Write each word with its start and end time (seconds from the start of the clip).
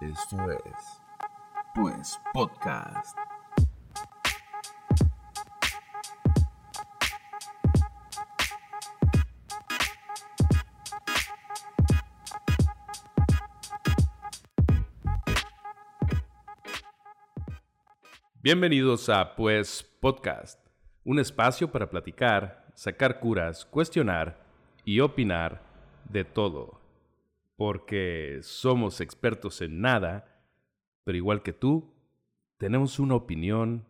Esto 0.00 0.36
es, 0.52 1.02
pues, 1.74 2.20
podcast. 2.32 3.18
Bienvenidos 18.40 19.08
a 19.08 19.34
Pues 19.34 19.82
Podcast, 20.00 20.64
un 21.04 21.18
espacio 21.18 21.72
para 21.72 21.90
platicar, 21.90 22.68
sacar 22.74 23.18
curas, 23.18 23.64
cuestionar 23.64 24.46
y 24.84 25.00
opinar 25.00 25.60
de 26.08 26.22
todo. 26.22 26.77
Porque 27.58 28.38
somos 28.42 29.00
expertos 29.00 29.60
en 29.62 29.80
nada, 29.80 30.24
pero 31.02 31.18
igual 31.18 31.42
que 31.42 31.52
tú, 31.52 31.92
tenemos 32.56 33.00
una 33.00 33.16
opinión 33.16 33.84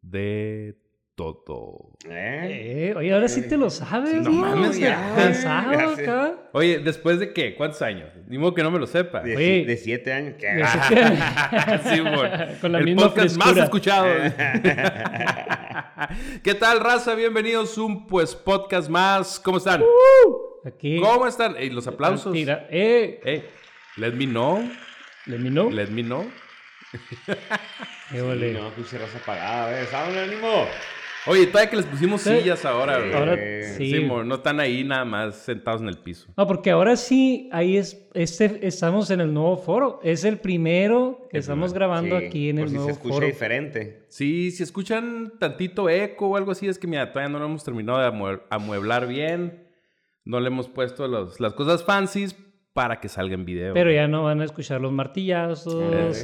de 0.00 0.78
todo. 1.16 1.94
Eh, 2.08 2.94
oye, 2.96 3.12
ahora 3.12 3.26
sí 3.26 3.48
te 3.48 3.56
lo 3.56 3.70
sabes, 3.70 4.14
no 4.22 4.30
¿no? 4.30 4.42
mames, 4.42 4.78
ya. 4.78 5.14
Cansado 5.16 5.72
Ya 5.72 5.96
sé. 5.96 6.02
acá. 6.02 6.36
Oye, 6.52 6.78
¿después 6.78 7.18
de 7.18 7.32
qué? 7.32 7.56
¿Cuántos 7.56 7.82
años? 7.82 8.08
Ni 8.28 8.38
modo 8.38 8.54
que 8.54 8.62
no 8.62 8.70
me 8.70 8.78
lo 8.78 8.86
sepa. 8.86 9.20
De, 9.22 9.34
Oye. 9.36 9.64
de 9.64 9.76
siete 9.76 10.12
años. 10.12 10.36
¿qué? 10.38 10.46
De 10.54 10.64
siete- 10.86 11.18
Sí, 11.96 12.00
mon. 12.00 12.28
Con 12.60 12.70
la 12.70 12.78
el 12.78 12.84
misma 12.84 13.02
podcast 13.08 13.36
más 13.36 13.52
frescura. 13.52 13.64
escuchado. 13.64 14.06
¿Qué 16.44 16.54
tal, 16.54 16.78
raza? 16.78 17.16
Bienvenidos 17.16 17.76
a 17.78 17.82
un 17.82 18.06
pues 18.06 18.36
podcast 18.36 18.88
más. 18.88 19.40
¿Cómo 19.40 19.58
están? 19.58 19.82
Aquí. 20.64 20.98
¿Cómo 21.00 21.26
están? 21.26 21.56
Ey, 21.56 21.70
los 21.70 21.86
aplausos. 21.86 22.32
Tira- 22.32 22.66
Eh, 22.70 23.20
Ey, 23.24 23.44
let 23.96 24.12
me 24.12 24.26
know. 24.26 24.62
¿le 25.26 25.38
minó? 25.38 25.70
Let 25.70 25.88
me 25.88 26.02
know. 26.02 26.26
Eh, 28.12 28.20
ole. 28.22 28.52
No, 28.54 28.70
puse 28.70 28.98
raza 28.98 29.18
apagada, 29.18 29.84
¿saben 29.86 30.16
el 30.16 30.30
ánimo? 30.30 30.48
Oye, 31.26 31.46
todavía 31.48 31.68
que 31.68 31.76
les 31.76 31.84
pusimos 31.86 32.22
Sí. 32.22 32.38
sillas 32.38 32.64
ahora, 32.64 32.98
güey. 32.98 33.12
Ahora 33.12 33.34
Eh, 33.36 33.74
sí. 33.76 33.90
Sí, 33.96 34.02
no 34.04 34.34
están 34.36 34.60
ahí 34.60 34.82
nada 34.84 35.04
más 35.04 35.36
sentados 35.36 35.82
en 35.82 35.88
el 35.88 35.98
piso. 35.98 36.32
No, 36.36 36.46
porque 36.46 36.70
ahora 36.70 36.96
sí, 36.96 37.50
ahí 37.52 37.76
es, 37.76 38.08
este, 38.14 38.66
estamos 38.66 39.10
en 39.10 39.20
el 39.20 39.34
nuevo 39.34 39.58
foro. 39.58 40.00
Es 40.02 40.24
el 40.24 40.38
primero 40.38 41.26
que 41.30 41.36
El 41.36 41.40
estamos 41.42 41.74
grabando 41.74 42.18
Sí, 42.18 42.24
aquí 42.24 42.48
en 42.48 42.56
por 42.56 42.62
el 42.64 42.68
si 42.70 42.74
nuevo 42.76 42.88
se 42.88 42.92
escucha 42.94 43.14
foro. 43.14 43.26
diferente. 43.26 44.06
Sí, 44.08 44.50
si 44.52 44.62
escuchan 44.62 45.34
tantito 45.38 45.90
eco 45.90 46.28
o 46.28 46.36
algo 46.36 46.52
así, 46.52 46.66
es 46.66 46.78
que 46.78 46.86
mira, 46.86 47.12
todavía 47.12 47.30
no 47.30 47.38
lo 47.40 47.44
hemos 47.44 47.62
terminado 47.64 47.98
de 47.98 48.06
amue- 48.06 48.40
amueblar 48.48 49.06
bien. 49.06 49.67
No 50.28 50.40
le 50.40 50.48
hemos 50.48 50.68
puesto 50.68 51.08
los- 51.08 51.40
las 51.40 51.54
cosas 51.54 51.82
fancies 51.84 52.36
para 52.74 53.00
que 53.00 53.08
salga 53.08 53.34
en 53.34 53.44
video. 53.44 53.72
Pero 53.74 53.90
ya 53.90 54.06
no 54.06 54.24
van 54.24 54.40
a 54.40 54.44
escuchar 54.44 54.80
los 54.80 54.92
martillazos, 54.92 55.74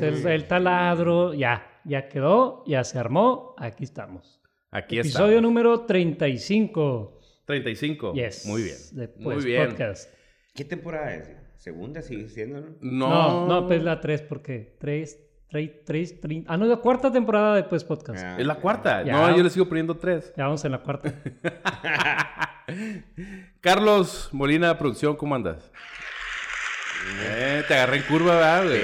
Eh. 0.01 0.07
el, 0.09 0.27
el 0.27 0.47
taladro. 0.47 1.33
Ya, 1.35 1.67
ya 1.85 2.09
quedó, 2.09 2.63
ya 2.67 2.85
se 2.85 2.99
armó. 2.99 3.55
Aquí 3.59 3.83
estamos. 3.85 4.41
Aquí 4.71 4.99
Episodio 4.99 5.37
está. 5.37 5.41
número 5.41 5.81
35. 5.87 7.19
35. 7.47 8.13
Yes. 8.15 8.47
Muy 8.47 8.63
bien. 8.63 8.77
De 8.93 9.09
Muy 9.19 9.35
Pues 9.35 9.45
bien. 9.45 9.69
Podcast. 9.71 10.13
¿Qué 10.55 10.65
temporada 10.65 11.15
es? 11.15 11.31
¿Segunda 11.57 12.03
sigue 12.03 12.29
siendo? 12.29 12.61
no? 12.61 12.67
No, 12.81 13.09
No, 13.09 13.47
no, 13.47 13.67
pues 13.67 13.83
la 13.83 14.01
3, 14.01 14.23
porque 14.23 14.77
3, 14.79 15.19
3, 15.55 15.71
3, 15.85 16.21
3. 16.21 16.45
Ah, 16.49 16.57
no, 16.57 16.65
la 16.67 16.79
cuarta 16.79 17.13
temporada 17.13 17.55
de 17.55 17.63
Pues 17.63 17.85
Podcast. 17.85 18.25
Ah, 18.25 18.35
Es 18.37 18.45
la 18.45 18.57
cuarta. 18.57 19.05
Ya. 19.05 19.13
No, 19.13 19.37
yo 19.37 19.41
le 19.45 19.51
sigo 19.51 19.69
poniendo 19.69 19.97
tres. 19.97 20.33
Ya 20.37 20.47
vamos 20.47 20.65
en 20.65 20.73
la 20.73 20.79
cuarta. 20.79 21.15
Carlos 23.61 24.31
Molina, 24.33 24.77
producción, 24.77 25.15
¿cómo 25.15 25.37
andas? 25.37 25.71
Eh, 27.23 27.63
te 27.69 27.75
agarré 27.75 27.99
en 27.99 28.03
curva, 28.03 28.35
¿verdad, 28.35 28.65
güey? 28.65 28.81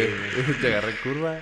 Te 0.61 0.67
agarré 0.69 0.91
en 0.93 0.97
curva. 1.03 1.39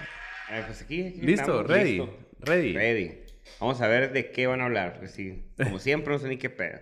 Ah, 0.49 0.63
pues 0.67 0.81
aquí, 0.81 1.07
aquí 1.09 1.21
Listo, 1.21 1.43
estamos, 1.43 1.67
ready. 1.67 1.99
listo. 1.99 2.19
Ready. 2.41 2.73
Ready. 2.73 3.19
Vamos 3.61 3.83
a 3.83 3.87
ver 3.89 4.13
de 4.15 4.31
qué 4.31 4.47
van 4.47 4.63
a 4.63 4.65
hablar, 4.65 4.95
porque 4.95 5.09
sí, 5.09 5.45
como 5.63 5.79
siempre 5.79 6.13
no 6.15 6.19
sé 6.19 6.29
ni 6.29 6.39
qué 6.39 6.49
pedo. 6.49 6.79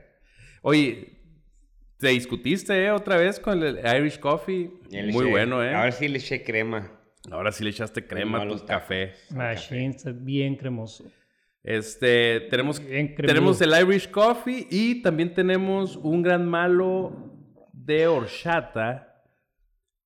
Oye, 0.63 1.19
te 1.99 2.09
discutiste, 2.11 2.85
¿eh? 2.85 2.93
Otra 2.93 3.17
vez 3.17 3.41
con 3.41 3.61
el 3.61 3.81
Irish 3.99 4.21
Coffee. 4.21 4.71
Muy 4.91 5.01
eché- 5.27 5.31
bueno, 5.31 5.65
¿eh? 5.65 5.75
A 5.75 5.83
ver 5.83 5.93
si 5.95 6.07
le 6.07 6.19
eché 6.19 6.45
crema. 6.45 6.93
Ahora 7.31 7.51
sí 7.53 7.65
le 7.65 7.71
echaste 7.71 8.07
crema 8.07 8.39
a 8.39 8.41
malos 8.41 8.61
tu 8.63 8.67
tacos. 8.67 8.83
café. 8.83 9.15
Machine, 9.35 9.89
está 9.89 10.13
bien 10.13 10.57
cremoso. 10.57 11.05
Este, 11.63 12.43
tenemos, 12.49 12.81
tenemos 13.17 13.61
el 13.61 13.73
Irish 13.81 14.11
Coffee 14.11 14.69
y 14.71 15.03
también 15.03 15.35
tenemos 15.35 15.97
un 15.97 16.23
gran 16.23 16.47
malo 16.49 17.13
de 17.73 18.07
horchata. 18.07 19.25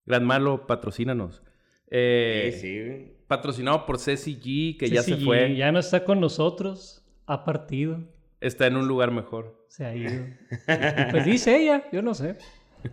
Gran 0.07 0.25
malo, 0.25 0.67
patrocínanos. 0.67 1.43
Eh, 1.91 2.51
sí, 2.55 2.61
sí. 2.61 3.17
Patrocinado 3.27 3.85
por 3.85 3.99
Ceci 3.99 4.37
G, 4.41 4.79
que 4.79 4.89
ya 4.89 5.03
se 5.03 5.17
Sí, 5.17 5.25
fue. 5.25 5.55
Ya 5.55 5.71
no 5.71 5.79
está 5.79 6.05
con 6.05 6.19
nosotros. 6.21 7.05
Ha 7.27 7.45
partido. 7.45 8.01
Está 8.41 8.67
en 8.67 8.77
un 8.77 8.89
lugar 8.89 9.11
mejor. 9.11 9.67
Se 9.69 9.85
ha 9.85 9.95
ido. 9.95 10.25
pues 11.11 11.25
dice 11.27 11.57
ella, 11.57 11.85
yo 11.93 12.01
no 12.01 12.15
sé. 12.15 12.37
Sí, 12.83 12.91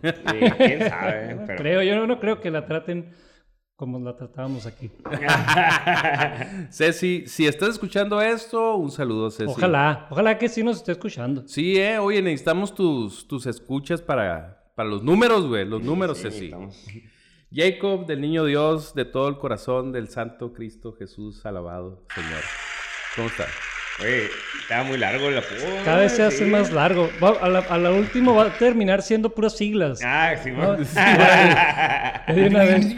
quién 0.58 0.88
sabe, 0.88 1.34
No 1.36 1.46
pero... 1.46 1.58
creo, 1.58 1.82
yo 1.82 2.06
no 2.06 2.20
creo 2.20 2.40
que 2.40 2.50
la 2.50 2.66
traten 2.66 3.12
como 3.78 4.00
la 4.00 4.16
tratábamos 4.16 4.66
aquí. 4.66 4.90
Ceci, 6.72 7.28
si 7.28 7.46
estás 7.46 7.68
escuchando 7.70 8.20
esto, 8.20 8.74
un 8.74 8.90
saludo, 8.90 9.30
Ceci. 9.30 9.44
Ojalá, 9.48 10.08
ojalá 10.10 10.36
que 10.36 10.48
sí 10.48 10.64
nos 10.64 10.78
esté 10.78 10.90
escuchando. 10.92 11.46
Sí, 11.46 11.78
eh, 11.78 11.96
oye, 11.98 12.20
necesitamos 12.20 12.74
tus, 12.74 13.28
tus 13.28 13.46
escuchas 13.46 14.02
para, 14.02 14.64
para 14.74 14.88
los 14.88 15.04
números, 15.04 15.46
güey. 15.46 15.64
Los 15.64 15.80
números, 15.80 16.18
Sí, 16.18 16.24
Ceci. 16.24 16.44
estamos- 16.46 16.84
Jacob, 17.54 18.04
del 18.06 18.20
niño 18.20 18.44
Dios, 18.46 18.94
de 18.96 19.04
todo 19.04 19.28
el 19.28 19.38
corazón, 19.38 19.92
del 19.92 20.08
santo 20.08 20.52
Cristo 20.52 20.92
Jesús, 20.98 21.46
alabado, 21.46 22.04
Señor. 22.12 22.40
¿Cómo 23.14 23.28
está? 23.28 23.44
Oye, 24.00 24.24
estaba 24.60 24.82
muy 24.82 24.98
largo 24.98 25.30
la 25.30 25.40
puta. 25.40 25.84
Cada 25.84 25.98
vez 26.00 26.12
se 26.16 26.24
hace 26.24 26.44
sí. 26.44 26.50
más 26.50 26.72
largo. 26.72 27.08
Va- 27.22 27.38
a, 27.40 27.48
la, 27.48 27.60
a 27.60 27.78
la 27.78 27.92
última 27.92 28.32
va 28.32 28.46
a 28.46 28.58
terminar 28.58 29.02
siendo 29.02 29.30
puras 29.30 29.56
siglas. 29.56 30.00
Ah, 30.04 30.34
sí, 30.42 30.50
No, 30.50 30.76
sí, 30.84 30.94
De 32.34 32.48
una 32.48 32.58
vez. 32.64 32.96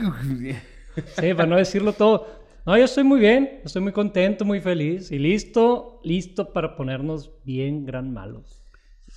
Sí, 1.18 1.34
para 1.34 1.46
no 1.46 1.56
decirlo 1.56 1.92
todo. 1.92 2.26
No, 2.66 2.76
yo 2.76 2.84
estoy 2.84 3.04
muy 3.04 3.20
bien, 3.20 3.60
estoy 3.64 3.82
muy 3.82 3.92
contento, 3.92 4.44
muy 4.44 4.60
feliz 4.60 5.10
y 5.10 5.18
listo, 5.18 6.00
listo 6.04 6.52
para 6.52 6.76
ponernos 6.76 7.30
bien 7.44 7.86
gran 7.86 8.12
malos. 8.12 8.62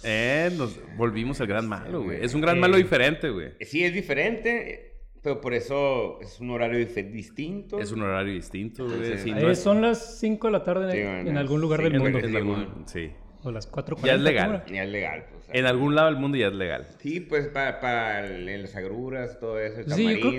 Eh, 0.04 0.50
nos 0.58 0.80
volvimos 0.98 1.40
al 1.42 1.48
gran 1.48 1.68
malo, 1.68 2.04
güey. 2.04 2.24
Es 2.24 2.34
un 2.34 2.42
gran 2.42 2.58
Eh. 2.58 2.60
malo 2.62 2.78
diferente, 2.78 3.30
güey. 3.30 3.52
Sí, 3.62 3.84
es 3.84 3.94
diferente, 3.94 4.96
pero 5.22 5.40
por 5.40 5.54
eso 5.54 6.20
es 6.22 6.40
un 6.40 6.50
horario 6.52 6.80
distinto. 7.12 7.80
Es 7.80 7.92
un 7.92 8.02
horario 8.02 8.34
distinto, 8.34 8.86
güey. 8.86 9.18
Sí, 9.20 9.32
no 9.32 9.50
es- 9.52 9.60
son 9.60 9.82
las 9.82 10.20
5 10.20 10.48
de 10.48 10.52
la 10.54 10.64
tarde 10.64 10.92
Sí, 10.92 10.98
en, 11.00 11.06
bueno, 11.08 11.30
en 11.30 11.38
algún 11.38 11.62
lugar 11.62 11.80
sí, 11.80 11.84
del 11.86 11.96
en- 11.96 12.02
mundo. 12.02 12.20
en 12.20 12.30
Sí, 12.30 12.36
algún- 12.36 12.84
sí. 12.88 13.12
O 13.44 13.52
las 13.52 13.68
4 13.68 13.98
Ya 14.04 14.14
es 14.16 14.22
legal. 14.22 14.64
Ya 14.72 14.84
es 14.84 14.90
legal. 14.90 15.26
pues, 15.32 15.46
En 15.52 15.66
algún 15.66 15.96
lado 15.96 16.08
del 16.08 16.18
mundo 16.18 16.38
ya 16.38 16.48
es 16.48 16.54
legal. 16.54 16.88
Sí, 17.00 17.20
pues 17.20 17.48
para 17.48 18.28
las 18.30 18.76
agruras, 18.76 19.40
todo 19.40 19.60
eso, 19.60 19.82
el 19.82 19.92
Sí, 19.92 20.04
yo 20.20 20.20
creo 20.36 20.38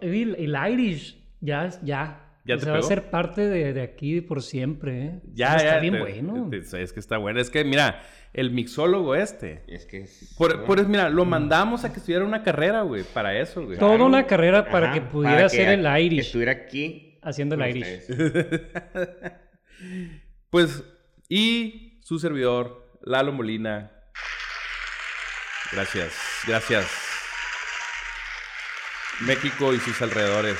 que 0.00 0.22
el, 0.22 0.34
el 0.36 0.72
Irish 0.72 1.18
ya, 1.40 1.68
ya. 1.82 2.22
¿Ya 2.44 2.54
o 2.54 2.58
te 2.58 2.64
sea, 2.64 2.72
va 2.74 2.78
a 2.78 2.82
ser 2.82 3.10
parte 3.10 3.40
de, 3.48 3.72
de 3.72 3.82
aquí 3.82 4.20
por 4.20 4.40
siempre. 4.40 5.04
¿eh? 5.04 5.20
Ya, 5.34 5.56
Está 5.56 5.74
ya. 5.74 5.80
bien 5.80 5.94
te- 5.94 6.00
bueno. 6.00 6.48
te- 6.48 6.82
es 6.82 6.92
que 6.92 7.00
está 7.00 7.18
bueno. 7.18 7.40
Es 7.40 7.50
que, 7.50 7.64
mira, 7.64 8.00
el 8.32 8.52
mixólogo 8.52 9.16
este. 9.16 9.64
Es 9.66 9.84
que 9.84 10.02
es- 10.02 10.34
Por, 10.38 10.58
¿no? 10.60 10.64
por 10.64 10.78
eso, 10.78 10.88
mira, 10.88 11.08
lo 11.10 11.24
mandamos 11.24 11.84
a 11.84 11.92
que 11.92 11.98
estudiara 11.98 12.24
una 12.24 12.44
carrera, 12.44 12.82
güey, 12.82 13.02
para 13.02 13.36
eso, 13.36 13.64
güey. 13.64 13.76
Toda 13.78 13.90
Claro. 13.96 14.06
una 14.06 14.26
carrera 14.28 14.70
para 14.70 14.86
Ajá, 14.90 14.94
que 14.94 15.00
pudiera 15.00 15.34
para 15.34 15.46
hacer 15.46 15.66
que 15.66 15.74
el 15.74 16.02
Irish. 16.04 16.20
Estuviera 16.20 16.52
aquí. 16.52 17.18
Haciendo 17.20 17.56
el 17.56 17.68
Irish. 17.76 18.04
Pues, 20.50 20.84
y 21.28 21.85
su 22.06 22.20
servidor, 22.20 22.88
Lalo 23.02 23.32
Molina. 23.32 23.90
Gracias, 25.72 26.16
gracias. 26.46 26.86
México 29.26 29.74
y 29.74 29.78
sus 29.78 30.00
alrededores. 30.00 30.56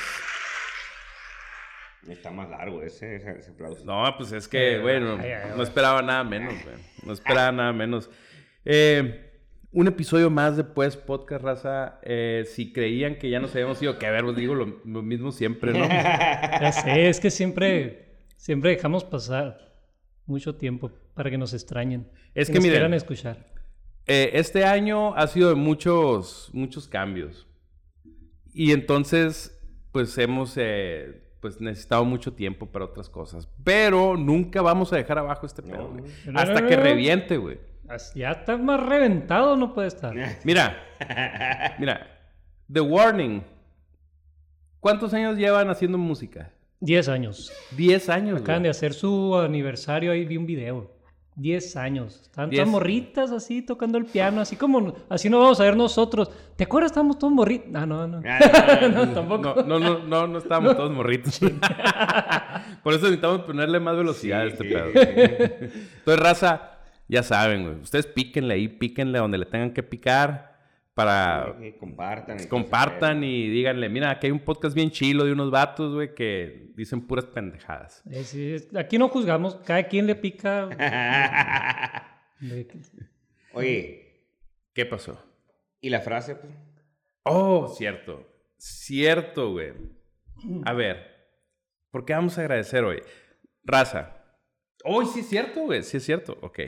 Está 2.05 2.31
más 2.31 2.49
largo 2.49 2.83
ese, 2.83 3.15
ese, 3.15 3.51
aplauso. 3.51 3.85
No, 3.85 4.03
pues 4.17 4.33
es 4.33 4.45
que, 4.45 4.79
bueno, 4.79 5.17
ay, 5.21 5.31
ay, 5.31 5.51
no 5.55 5.63
esperaba 5.63 6.01
nada 6.01 6.25
menos, 6.25 6.53
güey. 6.65 6.75
No 7.05 7.13
esperaba 7.13 7.53
nada 7.53 7.71
menos. 7.71 8.09
Eh, 8.65 9.31
un 9.71 9.87
episodio 9.87 10.29
más 10.29 10.57
de 10.57 10.65
Pues 10.65 10.97
Podcast 10.97 11.45
Raza. 11.45 12.01
Eh, 12.03 12.43
si 12.45 12.73
creían 12.73 13.15
que 13.15 13.29
ya 13.29 13.39
nos 13.39 13.53
habíamos 13.55 13.81
ido, 13.81 13.97
que 13.97 14.05
a 14.05 14.11
ver, 14.11 14.25
os 14.25 14.35
digo 14.35 14.53
lo, 14.53 14.81
lo 14.83 15.01
mismo 15.01 15.31
siempre, 15.31 15.71
¿no? 15.71 15.87
Ya 16.59 16.73
sé, 16.73 17.07
es 17.07 17.21
que 17.21 17.31
siempre, 17.31 18.17
siempre 18.35 18.71
dejamos 18.71 19.05
pasar 19.05 19.66
mucho 20.27 20.55
tiempo 20.55 20.91
para 21.13 21.29
que 21.29 21.37
nos 21.37 21.53
extrañen. 21.53 22.07
Es 22.35 22.47
que 22.47 22.55
nos 22.55 22.63
miren, 22.63 22.75
quieran 22.75 22.93
escuchar. 22.93 23.45
Eh, 24.05 24.31
este 24.33 24.63
año 24.65 25.15
ha 25.15 25.27
sido 25.27 25.49
de 25.49 25.55
muchos, 25.55 26.49
muchos 26.53 26.87
cambios. 26.87 27.47
Y 28.53 28.71
entonces, 28.71 29.59
pues 29.91 30.17
hemos 30.17 30.53
eh, 30.57 31.23
pues, 31.41 31.61
necesitado 31.61 32.03
mucho 32.05 32.33
tiempo 32.33 32.65
para 32.65 32.85
otras 32.85 33.09
cosas. 33.09 33.47
Pero 33.63 34.17
nunca 34.17 34.61
vamos 34.61 34.91
a 34.91 34.97
dejar 34.97 35.17
abajo 35.17 35.45
este 35.45 35.61
pedo, 35.61 35.91
güey. 35.91 36.03
No, 36.25 36.39
Hasta 36.39 36.61
no, 36.61 36.67
que 36.67 36.75
reviente, 36.75 37.37
güey. 37.37 37.59
Ya 38.15 38.31
está 38.31 38.57
más 38.57 38.85
reventado, 38.85 39.55
no 39.55 39.73
puede 39.73 39.87
estar. 39.87 40.13
Mira, 40.43 40.77
mira. 41.79 42.05
The 42.71 42.81
Warning. 42.81 43.43
¿Cuántos 44.81 45.13
años 45.13 45.37
llevan 45.37 45.69
haciendo 45.69 45.97
música? 45.97 46.51
10 46.79 47.09
años. 47.09 47.51
10 47.75 48.09
años. 48.09 48.41
Acaban 48.41 48.61
güey. 48.61 48.63
de 48.63 48.69
hacer 48.69 48.93
su 48.93 49.35
aniversario, 49.35 50.11
ahí 50.11 50.25
vi 50.25 50.37
un 50.37 50.45
video. 50.45 50.97
10 51.37 51.75
años. 51.75 52.19
Están 52.23 52.49
Diez. 52.49 52.63
todas 52.63 52.71
morritas 52.71 53.31
así, 53.31 53.61
tocando 53.61 53.99
el 53.99 54.05
piano, 54.05 54.41
así 54.41 54.55
como, 54.55 54.95
así 55.07 55.29
no 55.29 55.39
vamos 55.39 55.59
a 55.59 55.63
ver 55.63 55.77
nosotros. 55.77 56.31
¿Te 56.55 56.63
acuerdas? 56.63 56.91
Estábamos 56.91 57.19
todos 57.19 57.31
morritos. 57.31 57.69
Ah, 57.75 57.85
no, 57.85 58.07
no. 58.07 58.21
Ah, 58.25 58.87
no, 58.91 59.07
tampoco. 59.13 59.63
No, 59.63 59.79
no, 59.79 59.79
no, 59.79 59.99
no, 59.99 60.27
no 60.27 60.37
estábamos 60.39 60.75
todos 60.75 60.91
morritos. 60.91 61.39
Por 62.83 62.93
eso 62.93 63.03
necesitamos 63.03 63.41
ponerle 63.41 63.79
más 63.79 63.95
velocidad 63.95 64.41
a 64.41 64.45
este 64.45 64.63
pedo. 64.63 64.87
Entonces, 64.95 66.19
raza, 66.19 66.79
ya 67.07 67.21
saben, 67.21 67.63
güey. 67.63 67.75
Ustedes 67.81 68.07
píquenle 68.07 68.55
ahí, 68.55 68.67
píquenle 68.67 69.19
donde 69.19 69.37
le 69.37 69.45
tengan 69.45 69.73
que 69.73 69.83
picar 69.83 70.56
para 70.97 71.55
Que 71.59 71.77
compartan. 71.77 72.37
y 72.37 72.39
que 72.43 72.49
compartan 72.49 73.23
y 73.23 73.49
díganle, 73.49 73.87
mira, 73.87 74.09
aquí 74.09 74.25
hay 74.25 74.31
un 74.31 74.39
podcast 74.39 74.75
bien 74.75 74.89
chilo 74.89 75.25
de 75.25 75.31
unos 75.31 75.51
vatos, 75.51 75.93
güey, 75.93 76.15
que 76.15 76.71
dicen 76.75 77.05
puras 77.05 77.25
pendejadas. 77.25 78.01
Eh, 78.09 78.23
sí, 78.23 78.53
es- 78.53 78.75
aquí 78.75 78.97
no 78.97 79.07
juzgamos, 79.07 79.55
cada 79.57 79.83
quien 79.83 80.07
le 80.07 80.15
pica. 80.15 80.67
Oye, 83.53 84.03
¿Qué 84.73 84.85
pasó? 84.85 85.23
¿y 85.81 85.89
la 85.91 86.01
frase? 86.01 86.35
Pues? 86.35 86.51
Oh, 87.23 87.67
cierto. 87.67 88.27
Cierto, 88.57 89.51
güey. 89.51 89.73
A 90.65 90.73
ver, 90.73 90.97
¿por 91.91 92.05
qué 92.05 92.13
vamos 92.13 92.37
a 92.37 92.41
agradecer 92.41 92.83
hoy? 92.83 93.01
Raza. 93.63 94.15
Hoy 94.83 95.05
sí 95.05 95.19
es 95.19 95.29
cierto, 95.29 95.61
güey. 95.61 95.83
Sí 95.83 95.97
es 95.97 96.03
cierto. 96.03 96.37
Ok. 96.41 96.59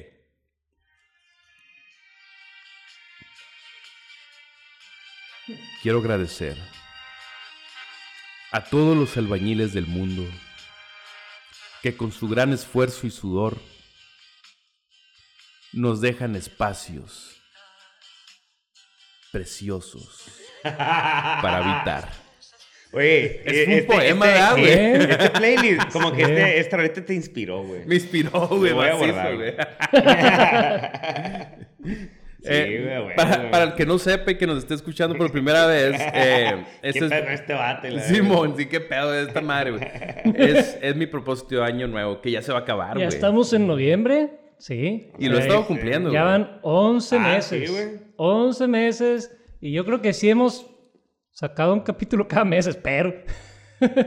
Quiero 5.82 6.00
agradecer 6.00 6.58
a 8.52 8.64
todos 8.66 8.96
los 8.98 9.16
albañiles 9.18 9.74
del 9.74 9.88
mundo 9.88 10.24
que 11.82 11.96
con 11.96 12.12
su 12.12 12.28
gran 12.28 12.52
esfuerzo 12.54 13.08
y 13.08 13.12
sudor 13.12 13.58
nos 15.72 16.02
dejan 16.02 16.36
espacios 16.36 17.40
preciosos 19.32 20.26
para 20.64 21.58
habitar. 21.58 22.10
Oye, 22.92 23.44
Es 23.46 23.54
eh, 23.54 23.66
un 23.68 23.74
este- 23.74 23.94
poema, 23.94 24.26
este- 24.26 24.40
¿verdad, 24.40 24.52
güey? 24.58 24.72
eh, 24.72 25.08
Este 25.12 25.30
playlist, 25.30 25.92
como 25.92 26.12
que 26.12 26.22
este, 26.24 26.60
esta 26.60 26.76
ahorita 26.78 27.06
te 27.06 27.14
inspiró, 27.14 27.62
güey. 27.64 27.86
Me 27.86 27.96
inspiró, 27.96 28.48
güey, 28.48 28.74
Eh, 32.44 32.82
güey, 32.86 33.04
güey, 33.04 33.16
para, 33.16 33.38
güey. 33.38 33.52
para 33.52 33.64
el 33.66 33.74
que 33.76 33.86
no 33.86 33.98
sepa 33.98 34.32
y 34.32 34.36
que 34.38 34.48
nos 34.48 34.60
esté 34.60 34.74
escuchando 34.74 35.18
por 35.18 35.32
primera 35.32 35.66
vez, 35.66 36.00
eh, 36.14 36.64
¿Qué 36.82 36.90
este 36.90 37.00
pedo 37.10 37.20
con 37.24 37.30
es... 37.34 37.40
este 37.42 37.92
la 37.92 38.00
Simón, 38.02 38.54
sí, 38.58 38.66
qué 38.68 38.80
pedo 38.80 39.12
de 39.12 39.24
esta 39.24 39.42
madre, 39.42 39.72
güey. 39.72 39.84
Es, 40.36 40.78
es 40.82 40.96
mi 40.96 41.06
propósito 41.08 41.56
de 41.58 41.64
año 41.64 41.88
nuevo, 41.88 42.22
que 42.22 42.32
ya 42.32 42.42
se 42.42 42.52
va 42.52 42.60
a 42.60 42.62
acabar, 42.62 42.98
ya 42.98 43.06
güey. 43.06 43.08
estamos 43.08 43.52
en 43.54 43.68
noviembre, 43.68 44.30
sí. 44.58 45.12
Y 45.20 45.28
lo 45.28 45.38
he 45.38 45.42
estado 45.42 45.66
cumpliendo, 45.68 46.12
Ya 46.12 46.22
güey. 46.24 46.32
van 46.34 46.60
11 46.62 47.16
Ah, 47.16 47.20
meses. 47.20 47.70
sí, 47.70 47.74
güey. 47.76 47.88
11 48.16 48.68
meses. 48.68 49.36
Y 49.62 49.74
yo 49.74 49.84
creo 49.86 50.02
que 50.02 50.14
sí 50.14 50.30
hemos 50.30 50.66
sacado 51.32 51.74
un 51.74 51.82
capítulo 51.82 52.28
cada 52.28 52.46
mes, 52.46 52.68
espero. 52.68 53.14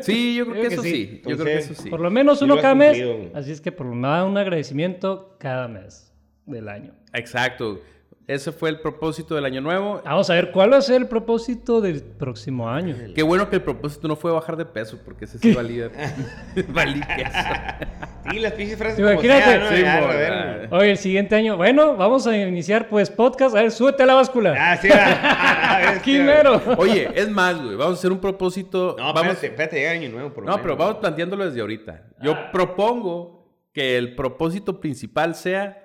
Sí, 0.02 0.34
yo 0.36 0.44
creo 0.46 0.54
que, 0.62 0.68
Creo 0.68 0.68
que 0.68 0.74
eso 0.74 0.82
sí. 0.82 0.90
sí. 0.90 1.16
Yo 1.16 1.22
creo 1.22 1.36
que 1.46 1.52
Entonces, 1.52 1.70
eso 1.70 1.82
sí. 1.82 1.90
Por 1.90 2.00
lo 2.00 2.10
menos 2.10 2.42
uno 2.42 2.56
cada 2.56 2.74
mes. 2.74 2.98
cumplido. 3.02 3.30
Así 3.38 3.52
es 3.52 3.60
que 3.60 3.72
por 3.72 3.86
lo 3.86 3.94
menos 3.94 4.28
un 4.28 4.36
agradecimiento 4.38 5.36
cada 5.40 5.66
mes 5.68 6.12
del 6.44 6.68
año. 6.68 6.94
Exacto. 7.14 7.80
Ese 8.28 8.52
fue 8.52 8.70
el 8.70 8.80
propósito 8.80 9.34
del 9.34 9.44
año 9.44 9.60
nuevo. 9.60 10.00
Vamos 10.04 10.30
a 10.30 10.34
ver 10.34 10.52
cuál 10.52 10.72
va 10.72 10.76
a 10.76 10.80
ser 10.80 11.02
el 11.02 11.08
propósito 11.08 11.80
del 11.80 12.02
próximo 12.02 12.68
año. 12.70 12.94
Qué 13.14 13.22
bueno 13.24 13.50
que 13.50 13.56
el 13.56 13.62
propósito 13.62 14.06
no 14.06 14.14
fue 14.14 14.30
bajar 14.30 14.56
de 14.56 14.64
peso, 14.64 14.98
porque 15.04 15.24
ese 15.24 15.38
sí 15.38 15.52
valía... 15.52 15.90
valía 16.68 17.06
queso. 17.16 18.30
Sí, 18.30 18.38
las 18.38 18.52
pinches 18.52 18.78
frases 18.78 18.98
Imagínate. 19.00 19.42
como 19.42 19.54
sea, 19.54 19.58
¿no? 19.70 19.76
Sí, 19.76 19.82
Ya, 19.82 20.06
ver, 20.06 20.32
ah. 20.32 20.68
Oye, 20.76 20.90
el 20.92 20.98
siguiente 20.98 21.34
año, 21.34 21.56
bueno, 21.56 21.96
vamos 21.96 22.26
a 22.28 22.36
iniciar 22.36 22.88
pues 22.88 23.10
podcast. 23.10 23.56
A 23.56 23.62
ver, 23.62 23.72
súbete 23.72 24.04
a 24.04 24.06
la 24.06 24.14
báscula. 24.14 24.54
Ah, 24.56 24.76
sí, 24.76 24.88
va. 24.88 25.74
A 25.74 25.78
ver, 25.80 25.88
Aquí 25.98 26.18
mero. 26.18 26.62
Oye, 26.78 27.10
es 27.14 27.28
más, 27.28 27.60
güey. 27.60 27.74
Vamos 27.74 27.96
a 27.96 27.98
hacer 27.98 28.12
un 28.12 28.20
propósito... 28.20 28.94
No, 28.96 29.12
vamos... 29.12 29.32
espérate, 29.32 29.46
espérate, 29.48 29.76
llega 29.76 29.90
año 29.90 30.08
nuevo, 30.10 30.32
por 30.32 30.44
lo 30.44 30.50
No, 30.50 30.56
menos. 30.56 30.62
pero 30.62 30.76
vamos 30.76 30.96
planteándolo 31.00 31.44
desde 31.44 31.60
ahorita. 31.60 32.04
Yo 32.22 32.32
Ah. 32.34 32.50
propongo 32.52 33.42
que 33.72 33.98
el 33.98 34.14
propósito 34.14 34.80
principal 34.80 35.34
sea 35.34 35.81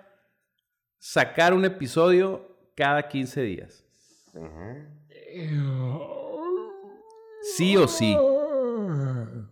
sacar 0.99 1.53
un 1.53 1.65
episodio 1.65 2.57
cada 2.75 3.07
15 3.07 3.41
días. 3.41 3.85
Sí 7.55 7.77
o 7.77 7.87
sí. 7.87 8.15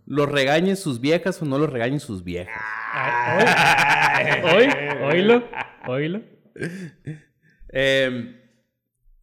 Los 0.05 0.29
regañen 0.29 0.77
sus 0.77 0.99
viejas 1.01 1.41
o 1.41 1.45
no 1.45 1.57
los 1.57 1.69
regañen 1.69 1.99
sus 1.99 2.23
viejas. 2.23 2.61
Ay, 2.93 4.41
Hoy, 4.43 4.69
oílo, 5.03 5.43
oílo. 5.87 6.21
Eh, 7.69 8.41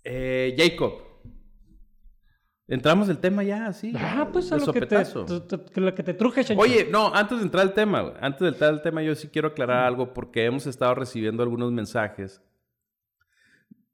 eh, 0.05 0.55
Jacob. 0.59 1.12
Entramos 2.69 3.09
el 3.09 3.19
tema 3.19 3.43
ya, 3.43 3.67
así. 3.67 3.93
Ah, 3.97 4.29
pues 4.33 4.51
a 4.53 4.57
lo 4.57 4.73
que 4.73 4.83
te, 4.87 5.05
tu- 5.05 5.65
que 5.67 5.81
lo 5.81 5.95
que 5.95 6.03
te 6.03 6.15
truje, 6.15 6.45
chancho. 6.45 6.63
Oye, 6.63 6.89
no, 6.91 7.13
antes 7.15 7.39
de 7.39 7.45
entrar 7.45 7.63
al 7.67 7.75
tema, 7.75 8.15
antes 8.21 8.41
de 8.41 8.49
entrar 8.49 8.71
al 8.71 8.83
tema, 8.83 9.03
yo 9.03 9.15
sí 9.15 9.29
quiero 9.29 9.49
aclarar 9.49 9.85
algo 9.85 10.15
porque 10.15 10.45
hemos 10.45 10.67
estado 10.67 10.95
recibiendo 10.95 11.43
algunos 11.43 11.73
mensajes 11.73 12.41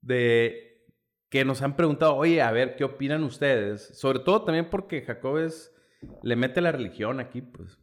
de 0.00 0.86
que 1.28 1.44
nos 1.44 1.60
han 1.62 1.76
preguntado, 1.76 2.14
oye, 2.16 2.40
a 2.40 2.50
ver, 2.52 2.76
¿qué 2.76 2.84
opinan 2.84 3.22
ustedes? 3.24 3.88
Sobre 3.98 4.20
todo 4.20 4.42
también 4.44 4.70
porque 4.70 5.02
Jacobes 5.02 5.74
le 6.22 6.36
mete 6.36 6.60
la 6.60 6.72
religión 6.72 7.20
aquí, 7.20 7.42
pues. 7.42 7.78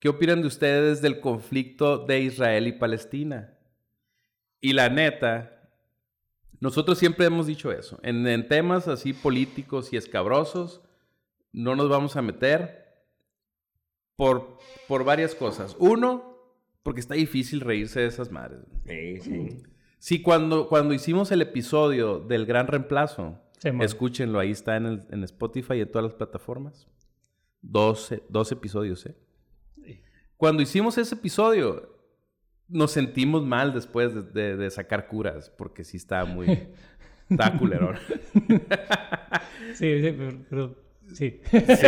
¿Qué 0.00 0.08
opinan 0.08 0.40
de 0.40 0.46
ustedes 0.46 1.02
del 1.02 1.20
conflicto 1.20 1.98
de 2.06 2.20
Israel 2.20 2.68
y 2.68 2.72
Palestina? 2.72 3.54
Y 4.60 4.72
la 4.72 4.88
neta, 4.88 5.57
nosotros 6.60 6.98
siempre 6.98 7.26
hemos 7.26 7.46
dicho 7.46 7.70
eso. 7.72 7.98
En, 8.02 8.26
en 8.26 8.48
temas 8.48 8.88
así 8.88 9.12
políticos 9.12 9.92
y 9.92 9.96
escabrosos, 9.96 10.80
no 11.52 11.76
nos 11.76 11.88
vamos 11.88 12.16
a 12.16 12.22
meter 12.22 12.86
por, 14.16 14.58
por 14.86 15.04
varias 15.04 15.34
cosas. 15.34 15.76
Uno, 15.78 16.36
porque 16.82 17.00
está 17.00 17.14
difícil 17.14 17.60
reírse 17.60 18.00
de 18.00 18.06
esas 18.06 18.30
madres. 18.30 18.60
Sí, 18.86 19.20
sí. 19.20 19.62
Sí, 20.00 20.22
cuando, 20.22 20.68
cuando 20.68 20.94
hicimos 20.94 21.30
el 21.32 21.42
episodio 21.42 22.20
del 22.20 22.46
gran 22.46 22.66
reemplazo, 22.66 23.40
Sí, 23.60 23.70
escúchenlo, 23.80 24.38
ahí 24.38 24.52
está 24.52 24.76
en, 24.76 24.86
el- 24.86 25.06
en 25.10 25.24
Spotify 25.24 25.74
y 25.74 25.80
en 25.80 25.90
todas 25.90 26.04
las 26.04 26.14
plataformas. 26.14 26.86
Dos, 27.60 28.14
dos 28.28 28.52
episodios, 28.52 29.04
¿eh? 29.06 29.16
Cuando 30.36 30.62
hicimos 30.62 30.96
ese 30.98 31.16
episodio, 31.16 31.97
nos 32.68 32.92
sentimos 32.92 33.42
mal 33.44 33.72
después 33.72 34.14
de, 34.14 34.22
de- 34.22 34.56
de 34.56 34.70
sacar 34.70 35.06
curas, 35.08 35.50
porque 35.50 35.84
sí 35.84 35.96
estaba 35.96 36.24
muy... 36.24 36.46
Estaba 37.30 37.58
culerón. 37.58 37.96
Sí, 39.74 40.02
sí, 40.02 40.14
pero, 40.16 40.36
pero- 40.48 40.74
sí. 41.12 41.40
Sí. 41.50 41.86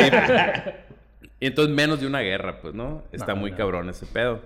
Y 1.41 1.47
entonces 1.47 1.75
menos 1.75 2.01
de 2.01 2.07
una 2.07 2.21
guerra, 2.21 2.61
pues, 2.61 2.75
¿no? 2.75 3.05
Está 3.13 3.35
No, 3.35 3.41
muy 3.41 3.51
no. 3.53 3.57
cabrón 3.57 3.89
ese 3.89 4.05
pedo. 4.07 4.43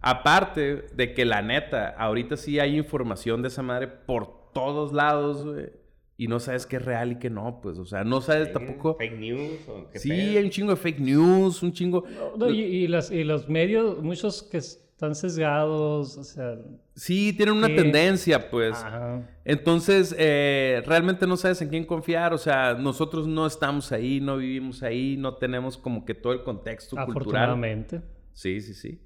Aparte 0.00 0.86
de 0.94 1.14
que 1.14 1.24
la 1.24 1.42
neta, 1.42 1.88
ahorita 1.98 2.36
sí 2.36 2.58
hay 2.60 2.76
información 2.76 3.42
de 3.42 3.48
esa 3.48 3.62
madre 3.62 3.88
por 3.88 4.52
todos 4.52 4.92
lados, 4.92 5.44
güey. 5.44 5.70
Y 6.18 6.28
no 6.28 6.38
sabes 6.38 6.66
qué 6.66 6.76
es 6.76 6.84
real 6.84 7.12
y 7.12 7.16
qué 7.18 7.30
no, 7.30 7.60
pues. 7.60 7.78
O 7.78 7.84
sea, 7.86 8.04
no 8.04 8.20
sabes 8.20 8.52
tampoco... 8.52 8.94
Fake 8.96 9.18
news 9.18 9.66
o 9.68 9.88
qué 9.90 9.98
Sí, 9.98 10.08
pedo? 10.10 10.38
hay 10.38 10.44
un 10.44 10.50
chingo 10.50 10.70
de 10.70 10.76
fake 10.76 11.00
news, 11.00 11.62
un 11.64 11.72
chingo... 11.72 12.04
No, 12.36 12.48
y, 12.48 12.60
y 12.60 12.86
las, 12.86 13.10
y 13.10 13.24
los 13.24 13.48
medios, 13.48 14.00
muchos 14.02 14.42
que 14.44 14.60
están 15.02 15.14
sesgados, 15.16 16.16
o 16.16 16.22
sea... 16.22 16.58
Sí, 16.94 17.32
tienen 17.32 17.56
una 17.56 17.66
tendencia, 17.66 18.50
pues. 18.50 18.74
ajá. 18.74 19.28
Entonces, 19.44 20.14
eh, 20.16 20.82
realmente 20.86 21.26
no 21.26 21.36
sabes 21.36 21.60
en 21.62 21.68
quién 21.70 21.84
confiar. 21.84 22.32
O 22.32 22.38
sea, 22.38 22.74
nosotros 22.74 23.26
no 23.26 23.46
estamos 23.46 23.90
ahí, 23.90 24.20
no 24.20 24.36
vivimos 24.36 24.82
ahí, 24.82 25.16
no 25.16 25.34
tenemos 25.34 25.76
como 25.76 26.04
que 26.04 26.14
todo 26.14 26.32
el 26.32 26.44
contexto 26.44 26.94
cultural. 26.96 27.10
Afortunadamente. 27.10 28.02
Sí, 28.32 28.60
sí, 28.60 28.74
sí. 28.74 29.00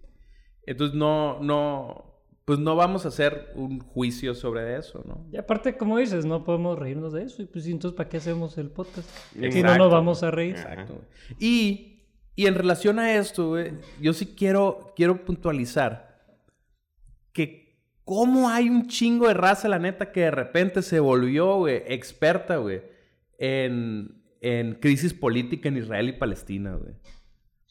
Entonces 0.67 0.97
no, 0.97 1.41
no, 1.41 2.21
pues 2.45 2.59
no 2.59 2.77
vamos 2.77 3.07
a 3.07 3.09
hacer 3.09 3.53
un 3.55 3.81
juicio 3.81 4.35
sobre 4.35 4.77
eso, 4.77 5.03
¿no? 5.07 5.25
Y 5.33 5.39
aparte, 5.39 5.77
como 5.77 5.97
dices, 5.97 6.27
no 6.27 6.45
podemos 6.45 6.79
reírnos 6.79 7.13
de 7.13 7.23
eso. 7.23 7.41
Y 7.41 7.47
pues 7.47 7.67
entonces, 7.67 7.97
¿para 7.97 8.09
qué 8.09 8.19
hacemos 8.19 8.59
el 8.59 8.69
podcast? 8.69 9.09
Si 9.33 9.39
no 9.39 9.47
Exacto. 9.47 9.79
nos 9.79 9.93
vamos 9.93 10.23
a 10.23 10.31
reír. 10.31 10.57
Exacto. 10.57 11.01
Y, 11.39 11.96
y 12.37 12.47
en 12.47 12.55
relación 12.55 12.99
a 12.99 13.15
esto, 13.15 13.49
güey, 13.49 13.73
yo 13.99 14.13
sí 14.13 14.35
quiero, 14.37 14.93
quiero 14.95 15.25
puntualizar 15.25 16.23
que 17.33 17.81
cómo 18.05 18.51
hay 18.51 18.69
un 18.69 18.87
chingo 18.89 19.27
de 19.27 19.35
raza, 19.35 19.69
la 19.69 19.79
neta, 19.79 20.13
que 20.13 20.21
de 20.21 20.31
repente 20.31 20.83
se 20.83 21.01
volvió, 21.01 21.57
güey, 21.57 21.83
experta, 21.87 22.59
güey, 22.59 22.83
en, 23.39 24.23
en 24.43 24.75
crisis 24.75 25.15
política 25.15 25.71
en 25.71 25.79
Israel 25.79 26.11
y 26.11 26.13
Palestina, 26.13 26.75
güey. 26.75 26.93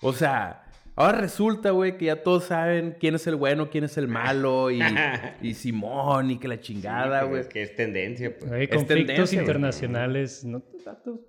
O 0.02 0.14
sea, 0.14 0.66
ahora 0.96 1.20
resulta, 1.20 1.70
güey, 1.70 1.98
que 1.98 2.06
ya 2.06 2.24
todos 2.24 2.46
saben 2.46 2.98
quién 3.00 3.14
es 3.14 3.28
el 3.28 3.36
bueno, 3.36 3.70
quién 3.70 3.84
es 3.84 3.98
el 4.00 4.08
malo, 4.08 4.72
y, 4.72 4.82
y 5.44 5.54
Simón, 5.54 6.32
y 6.32 6.40
que 6.40 6.48
la 6.48 6.60
chingada, 6.60 7.24
güey. 7.24 7.42
Es 7.42 7.48
que 7.48 7.62
es 7.62 7.76
tendencia, 7.76 8.36
pues. 8.36 8.52
Hay 8.52 8.64
Es 8.64 8.70
conflictos 8.70 9.06
tendencia, 9.06 9.40
internacionales. 9.40 10.44
No 10.44 10.62
te 10.62 10.84
datos. 10.84 11.20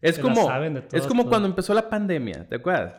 Es 0.00 0.16
Se 0.16 0.22
como, 0.22 0.46
saben 0.46 0.74
de 0.74 0.82
es 0.92 1.06
como 1.06 1.28
cuando 1.28 1.48
empezó 1.48 1.74
la 1.74 1.88
pandemia, 1.88 2.48
¿te 2.48 2.56
acuerdas? 2.56 2.94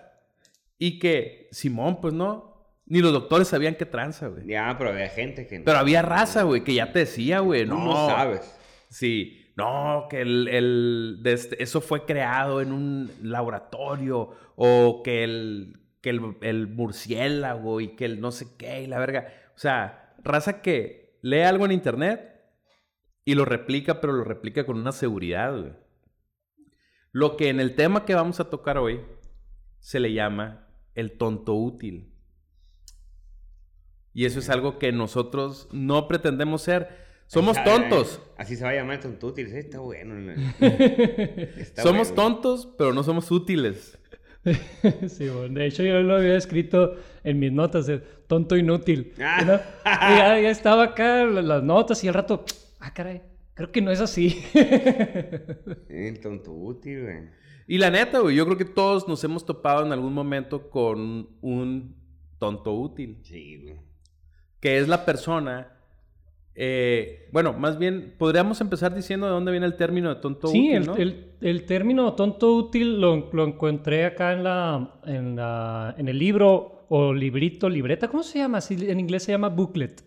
Y 0.77 0.99
que 0.99 1.47
Simón, 1.51 1.99
pues 2.01 2.13
no, 2.13 2.67
ni 2.85 2.99
los 2.99 3.11
doctores 3.13 3.47
sabían 3.47 3.75
qué 3.75 3.85
tranza, 3.85 4.27
güey. 4.27 4.45
Ya, 4.47 4.75
pero 4.77 4.89
había 4.91 5.09
gente 5.09 5.45
que... 5.47 5.59
Pero 5.59 5.77
había 5.77 6.01
raza, 6.01 6.43
güey, 6.43 6.63
que 6.63 6.73
ya 6.73 6.91
te 6.91 6.99
decía, 6.99 7.39
güey, 7.39 7.65
no. 7.65 7.83
no 7.85 8.07
sabes. 8.07 8.55
Sí, 8.89 9.51
no, 9.55 10.07
que 10.09 10.21
el, 10.21 10.47
el- 10.47 11.21
este- 11.25 11.61
eso 11.61 11.81
fue 11.81 12.05
creado 12.05 12.61
en 12.61 12.71
un 12.71 13.11
laboratorio 13.21 14.31
o 14.55 15.01
que 15.03 15.23
el, 15.23 15.79
que 16.01 16.09
el, 16.11 16.37
el 16.41 16.67
murciélago 16.67 17.81
y 17.81 17.89
que 17.95 18.05
el 18.05 18.19
no 18.21 18.31
sé 18.31 18.47
qué 18.57 18.83
y 18.83 18.87
la 18.87 18.99
verga. 18.99 19.27
O 19.55 19.59
sea, 19.59 20.13
raza 20.23 20.61
que 20.61 21.17
lee 21.21 21.41
algo 21.41 21.65
en 21.65 21.71
internet 21.73 22.41
y 23.25 23.35
lo 23.35 23.45
replica, 23.45 23.99
pero 24.01 24.13
lo 24.13 24.23
replica 24.23 24.65
con 24.65 24.77
una 24.79 24.91
seguridad, 24.93 25.51
güey. 25.57 25.73
Lo 27.11 27.37
que 27.37 27.49
en 27.49 27.59
el 27.59 27.75
tema 27.75 28.05
que 28.05 28.15
vamos 28.15 28.39
a 28.39 28.49
tocar 28.49 28.77
hoy 28.77 29.01
se 29.79 29.99
le 29.99 30.13
llama 30.13 30.67
el 30.95 31.17
tonto 31.17 31.53
útil. 31.55 32.13
Y 34.13 34.25
eso 34.25 34.39
es 34.39 34.49
algo 34.49 34.79
que 34.79 34.91
nosotros 34.91 35.67
no 35.71 36.07
pretendemos 36.07 36.61
ser. 36.61 36.89
Somos 37.27 37.63
tontos. 37.63 38.21
Así 38.37 38.55
se 38.55 38.63
va 38.63 38.71
a 38.71 38.75
llamar 38.75 38.95
el 38.95 39.01
tonto 39.01 39.27
útil. 39.27 39.49
Sí, 39.49 39.57
está 39.57 39.79
bueno. 39.79 40.33
Está 40.59 41.83
somos 41.83 42.09
bueno. 42.09 42.15
tontos, 42.23 42.69
pero 42.77 42.93
no 42.93 43.03
somos 43.03 43.29
útiles. 43.31 43.97
Sí, 45.09 45.27
bueno, 45.27 45.59
de 45.59 45.65
hecho 45.67 45.83
yo 45.83 45.99
lo 45.99 46.15
había 46.15 46.37
escrito 46.37 46.95
en 47.25 47.39
mis 47.39 47.51
notas, 47.51 47.87
de 47.87 47.97
tonto 47.99 48.55
inútil. 48.55 49.13
Ah. 49.21 49.41
¿no? 49.45 49.53
Y 49.55 50.17
ya, 50.17 50.39
ya 50.39 50.49
estaba 50.49 50.83
acá 50.85 51.25
la- 51.25 51.41
las 51.41 51.61
notas 51.61 52.01
y 52.03 52.07
al 52.07 52.13
rato, 52.13 52.45
ah, 52.79 52.93
caray, 52.93 53.21
creo 53.59 53.71
que 53.71 53.81
no 53.81 53.91
es 53.91 53.99
así. 53.99 54.41
El 55.89 56.19
tonto 56.21 56.51
útil, 56.53 57.03
güey. 57.03 57.17
Y 57.67 57.77
la 57.77 57.91
neta, 57.91 58.19
güey, 58.19 58.35
yo 58.35 58.45
creo 58.45 58.57
que 58.57 58.65
todos 58.65 59.07
nos 59.07 59.23
hemos 59.23 59.45
topado 59.45 59.85
en 59.85 59.91
algún 59.91 60.13
momento 60.13 60.69
con 60.69 61.29
un 61.41 61.95
tonto 62.39 62.73
útil. 62.73 63.19
Sí, 63.23 63.61
güey. 63.61 63.75
Que 64.59 64.79
es 64.79 64.87
la 64.87 65.05
persona. 65.05 65.73
eh, 66.55 67.29
bueno, 67.31 67.53
más 67.53 67.77
bien, 67.77 68.15
podríamos 68.17 68.59
empezar 68.59 68.93
diciendo 68.95 69.27
de 69.27 69.33
dónde 69.33 69.51
viene 69.51 69.65
el 69.67 69.75
término 69.77 70.09
de 70.13 70.19
tonto 70.19 70.47
sí, 70.47 70.69
útil, 70.69 70.75
el, 70.77 70.85
¿no? 70.87 70.95
el- 70.97 71.25
el 71.41 71.65
término 71.65 72.13
tonto 72.15 72.53
útil 72.55 72.99
lo, 72.99 73.29
lo 73.31 73.43
encontré 73.45 74.03
acá 74.05 74.33
en, 74.33 74.43
la, 74.43 74.99
en, 75.05 75.35
la, 75.37 75.95
en 75.97 76.07
el 76.09 76.17
libro 76.19 76.85
o 76.89 77.13
librito, 77.13 77.69
libreta, 77.69 78.07
¿cómo 78.09 78.23
se 78.23 78.39
llama? 78.39 78.59
En 78.71 78.99
inglés 78.99 79.23
se 79.23 79.31
llama 79.31 79.47
booklet, 79.49 80.03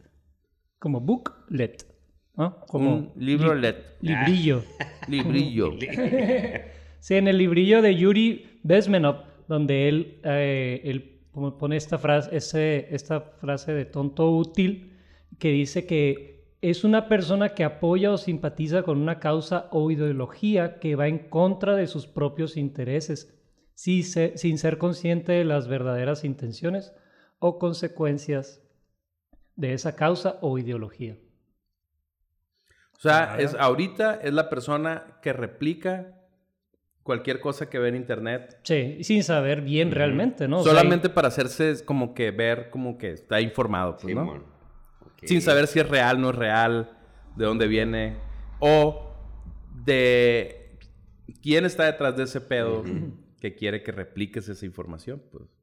como 0.78 1.00
booklet, 1.00 1.86
¿no? 2.36 2.60
Como 2.66 2.96
Un 2.96 3.12
libro 3.16 3.54
li- 3.54 3.60
LED. 3.62 3.76
Librillo. 4.00 4.62
Librillo. 5.08 5.72
Sí, 7.00 7.16
en 7.16 7.26
el 7.26 7.36
librillo 7.38 7.82
de 7.82 7.96
Yuri 7.96 8.60
Bezmenov, 8.62 9.24
donde 9.48 9.88
él, 9.88 10.20
eh, 10.22 10.80
él 10.84 11.20
pone- 11.32 11.50
pone 11.58 11.76
esta 11.76 11.98
frase, 11.98 12.30
ese, 12.36 12.94
esta 12.94 13.20
frase 13.40 13.72
de 13.72 13.84
tonto 13.86 14.30
útil, 14.30 14.92
que 15.40 15.48
dice 15.50 15.84
que 15.84 16.54
es 16.60 16.84
una 16.84 17.08
persona 17.08 17.48
que 17.48 17.64
apoya 17.64 18.12
o 18.12 18.18
simpatiza 18.18 18.84
con 18.84 18.98
una 18.98 19.18
causa 19.18 19.66
o 19.72 19.90
ideología 19.90 20.78
que 20.78 20.94
va 20.94 21.08
en 21.08 21.28
contra 21.28 21.74
de 21.74 21.88
sus 21.88 22.06
propios 22.06 22.56
intereses, 22.56 23.36
sin 23.74 24.04
ser, 24.04 24.38
sin 24.38 24.56
ser 24.58 24.78
consciente 24.78 25.32
de 25.32 25.44
las 25.44 25.66
verdaderas 25.66 26.22
intenciones 26.22 26.92
o 27.40 27.58
consecuencias 27.58 28.62
de 29.56 29.72
esa 29.72 29.96
causa 29.96 30.38
o 30.40 30.56
ideología. 30.56 31.18
O 33.02 33.08
sea, 33.08 33.34
es, 33.36 33.56
ahorita 33.58 34.20
es 34.22 34.32
la 34.32 34.48
persona 34.48 35.18
que 35.22 35.32
replica 35.32 36.20
cualquier 37.02 37.40
cosa 37.40 37.68
que 37.68 37.80
ve 37.80 37.88
en 37.88 37.96
internet. 37.96 38.60
Sí, 38.62 38.98
y 39.00 39.02
sin 39.02 39.24
saber 39.24 39.62
bien 39.62 39.90
realmente, 39.90 40.46
¿no? 40.46 40.60
O 40.60 40.62
sea, 40.62 40.70
solamente 40.72 41.08
para 41.08 41.26
hacerse 41.26 41.84
como 41.84 42.14
que 42.14 42.30
ver 42.30 42.70
como 42.70 42.98
que 42.98 43.10
está 43.10 43.40
informado, 43.40 43.96
pues, 43.96 44.14
¿no? 44.14 44.20
Simón. 44.22 44.44
Ok. 45.00 45.24
Sin 45.24 45.42
saber 45.42 45.66
si 45.66 45.80
es 45.80 45.88
real, 45.88 46.20
no 46.20 46.30
es 46.30 46.36
real, 46.36 46.96
de 47.34 47.44
dónde 47.44 47.66
viene, 47.66 48.18
o 48.60 49.16
de 49.84 50.78
quién 51.42 51.64
está 51.64 51.86
detrás 51.86 52.16
de 52.16 52.22
ese 52.22 52.40
pedo 52.40 52.84
que 53.40 53.56
quiere 53.56 53.82
que 53.82 53.90
repliques 53.90 54.48
esa 54.48 54.64
información, 54.64 55.20
pues. 55.32 55.61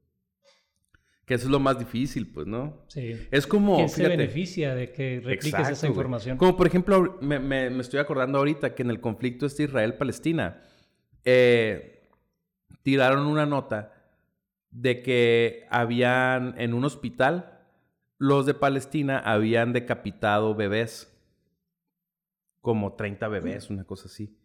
Que 1.30 1.34
eso 1.36 1.44
es 1.44 1.50
lo 1.52 1.60
más 1.60 1.78
difícil, 1.78 2.26
pues, 2.26 2.48
¿no? 2.48 2.82
Sí. 2.88 3.28
Es 3.30 3.46
como, 3.46 3.76
¿Quién 3.76 3.88
se 3.88 4.08
beneficia 4.08 4.74
de 4.74 4.90
que 4.90 5.20
repliques 5.20 5.44
Exacto, 5.46 5.72
esa 5.74 5.86
güey. 5.86 5.92
información? 5.92 6.36
Como 6.36 6.56
por 6.56 6.66
ejemplo, 6.66 7.18
me, 7.20 7.38
me- 7.38 7.70
me 7.70 7.82
estoy 7.82 8.00
acordando 8.00 8.38
ahorita 8.38 8.74
que 8.74 8.82
en 8.82 8.90
el 8.90 9.00
conflicto 9.00 9.46
este 9.46 9.62
Israel-Palestina, 9.62 10.60
eh, 11.24 12.08
tiraron 12.82 13.28
una 13.28 13.46
nota 13.46 13.94
de 14.72 15.02
que 15.02 15.68
habían 15.70 16.56
en 16.58 16.74
un 16.74 16.84
hospital, 16.84 17.60
los 18.18 18.44
de 18.44 18.54
Palestina 18.54 19.20
habían 19.20 19.72
decapitado 19.72 20.56
bebés, 20.56 21.16
como 22.60 22.94
30 22.94 23.28
bebés, 23.28 23.70
una 23.70 23.84
cosa 23.84 24.06
así. 24.08 24.36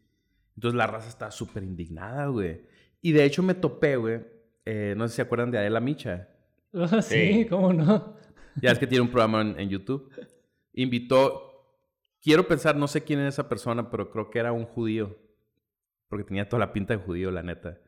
Entonces 0.56 0.78
la 0.78 0.86
raza 0.86 1.10
estaba 1.10 1.32
súper 1.32 1.64
indignada, 1.64 2.28
güey. 2.28 2.62
Y 3.02 3.12
de 3.12 3.26
hecho 3.26 3.42
me 3.42 3.56
topé, 3.56 3.96
güey, 3.96 4.20
eh, 4.66 4.94
no 4.96 5.08
sé 5.08 5.14
si 5.14 5.16
se 5.16 5.22
acuerdan 5.24 5.50
de 5.50 5.58
Adela 5.58 5.80
Micha. 5.80 6.30
Sí, 7.02 7.34
Sí. 7.34 7.46
¿cómo 7.50 7.74
no? 7.74 8.16
Ya 8.62 8.72
es 8.72 8.80
que 8.80 8.88
tiene 8.88 9.02
un 9.02 9.10
programa 9.10 9.42
en, 9.42 9.60
en 9.60 9.70
YouTube. 9.70 10.10
Invitó, 10.74 11.74
quiero 12.22 12.48
pensar, 12.48 12.76
no 12.76 12.88
sé 12.88 13.04
quién 13.04 13.20
es 13.20 13.34
esa 13.36 13.48
persona, 13.50 13.90
pero 13.90 14.10
creo 14.12 14.30
que 14.30 14.40
era 14.40 14.52
un 14.52 14.66
judío. 14.66 15.18
Porque 16.08 16.24
tenía 16.26 16.48
toda 16.48 16.60
la 16.62 16.72
pinta 16.74 16.96
de 16.96 17.04
judío, 17.04 17.32
la 17.32 17.44
neta. 17.44 17.80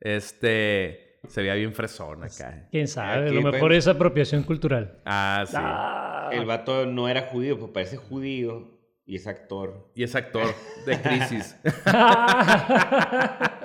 Este, 0.00 1.18
se 1.28 1.40
veía 1.42 1.54
bien 1.54 1.74
fresón 1.74 2.22
acá. 2.24 2.68
¿Quién 2.70 2.88
sabe? 2.88 3.26
Aquí, 3.26 3.34
lo 3.34 3.42
pues. 3.42 3.54
mejor 3.54 3.72
es 3.72 3.86
apropiación 3.88 4.42
cultural. 4.44 5.00
Ah, 5.04 5.44
sí. 5.46 5.56
Ah, 5.58 6.30
El 6.32 6.46
vato 6.46 6.86
no 6.86 7.08
era 7.08 7.22
judío, 7.22 7.58
pues 7.58 7.70
parece 7.72 7.96
judío 7.96 8.78
y 9.04 9.16
es 9.16 9.26
actor. 9.26 9.90
Y 9.94 10.02
es 10.04 10.14
actor 10.14 10.46
de 10.86 11.00
Crisis. 11.02 11.56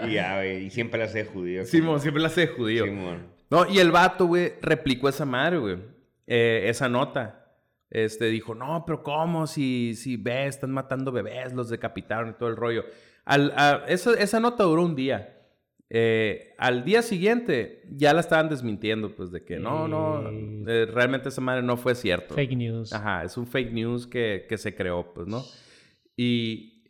Y 0.08 0.14
ya, 0.14 0.38
güey, 0.38 0.66
y 0.66 0.70
siempre 0.72 0.98
la 1.00 1.06
hace 1.06 1.26
judío. 1.26 1.64
Simón, 1.64 2.00
siempre 2.02 2.22
la 2.24 2.28
hace 2.30 2.42
de 2.42 2.48
judío. 2.48 2.86
Simón. 2.86 3.28
No, 3.52 3.70
y 3.70 3.78
el 3.80 3.92
vato, 3.92 4.26
güey, 4.28 4.54
replicó 4.62 5.10
esa 5.10 5.26
madre, 5.26 5.58
güey. 5.58 5.78
Eh, 6.26 6.64
esa 6.68 6.88
nota. 6.90 7.38
Este, 7.90 8.26
dijo, 8.28 8.56
no, 8.56 8.84
pero 8.86 9.04
¿cómo? 9.04 9.46
Si, 9.46 9.94
si 9.96 10.16
ves, 10.16 10.56
están 10.56 10.72
matando 10.72 11.12
bebés, 11.12 11.52
los 11.54 11.68
decapitaron 11.70 12.30
y 12.30 12.34
todo 12.34 12.48
el 12.50 12.56
rollo. 12.56 12.86
Al, 13.26 13.52
a- 13.58 13.84
esa, 13.88 14.14
esa 14.14 14.40
nota 14.40 14.64
duró 14.64 14.84
un 14.84 14.96
día. 14.96 15.38
Eh, 15.90 16.56
al 16.58 16.86
día 16.86 17.02
siguiente 17.02 17.84
ya 17.92 18.14
la 18.14 18.22
estaban 18.22 18.48
desmintiendo, 18.48 19.14
pues, 19.14 19.30
de 19.30 19.44
que 19.44 19.60
no, 19.60 19.90
no, 19.90 20.30
Eh. 20.66 20.86
realmente 20.86 21.28
esa 21.28 21.42
madre 21.42 21.62
no 21.64 21.76
fue 21.76 21.94
cierto. 21.96 22.34
Fake 22.34 22.56
news. 22.56 22.94
Ajá, 22.94 23.26
es 23.26 23.36
un 23.36 23.46
fake 23.46 23.74
news 23.74 24.08
que, 24.08 24.46
que 24.48 24.58
se 24.58 24.74
creó, 24.74 25.14
pues, 25.14 25.28
¿no? 25.28 25.44
Y, 26.16 26.86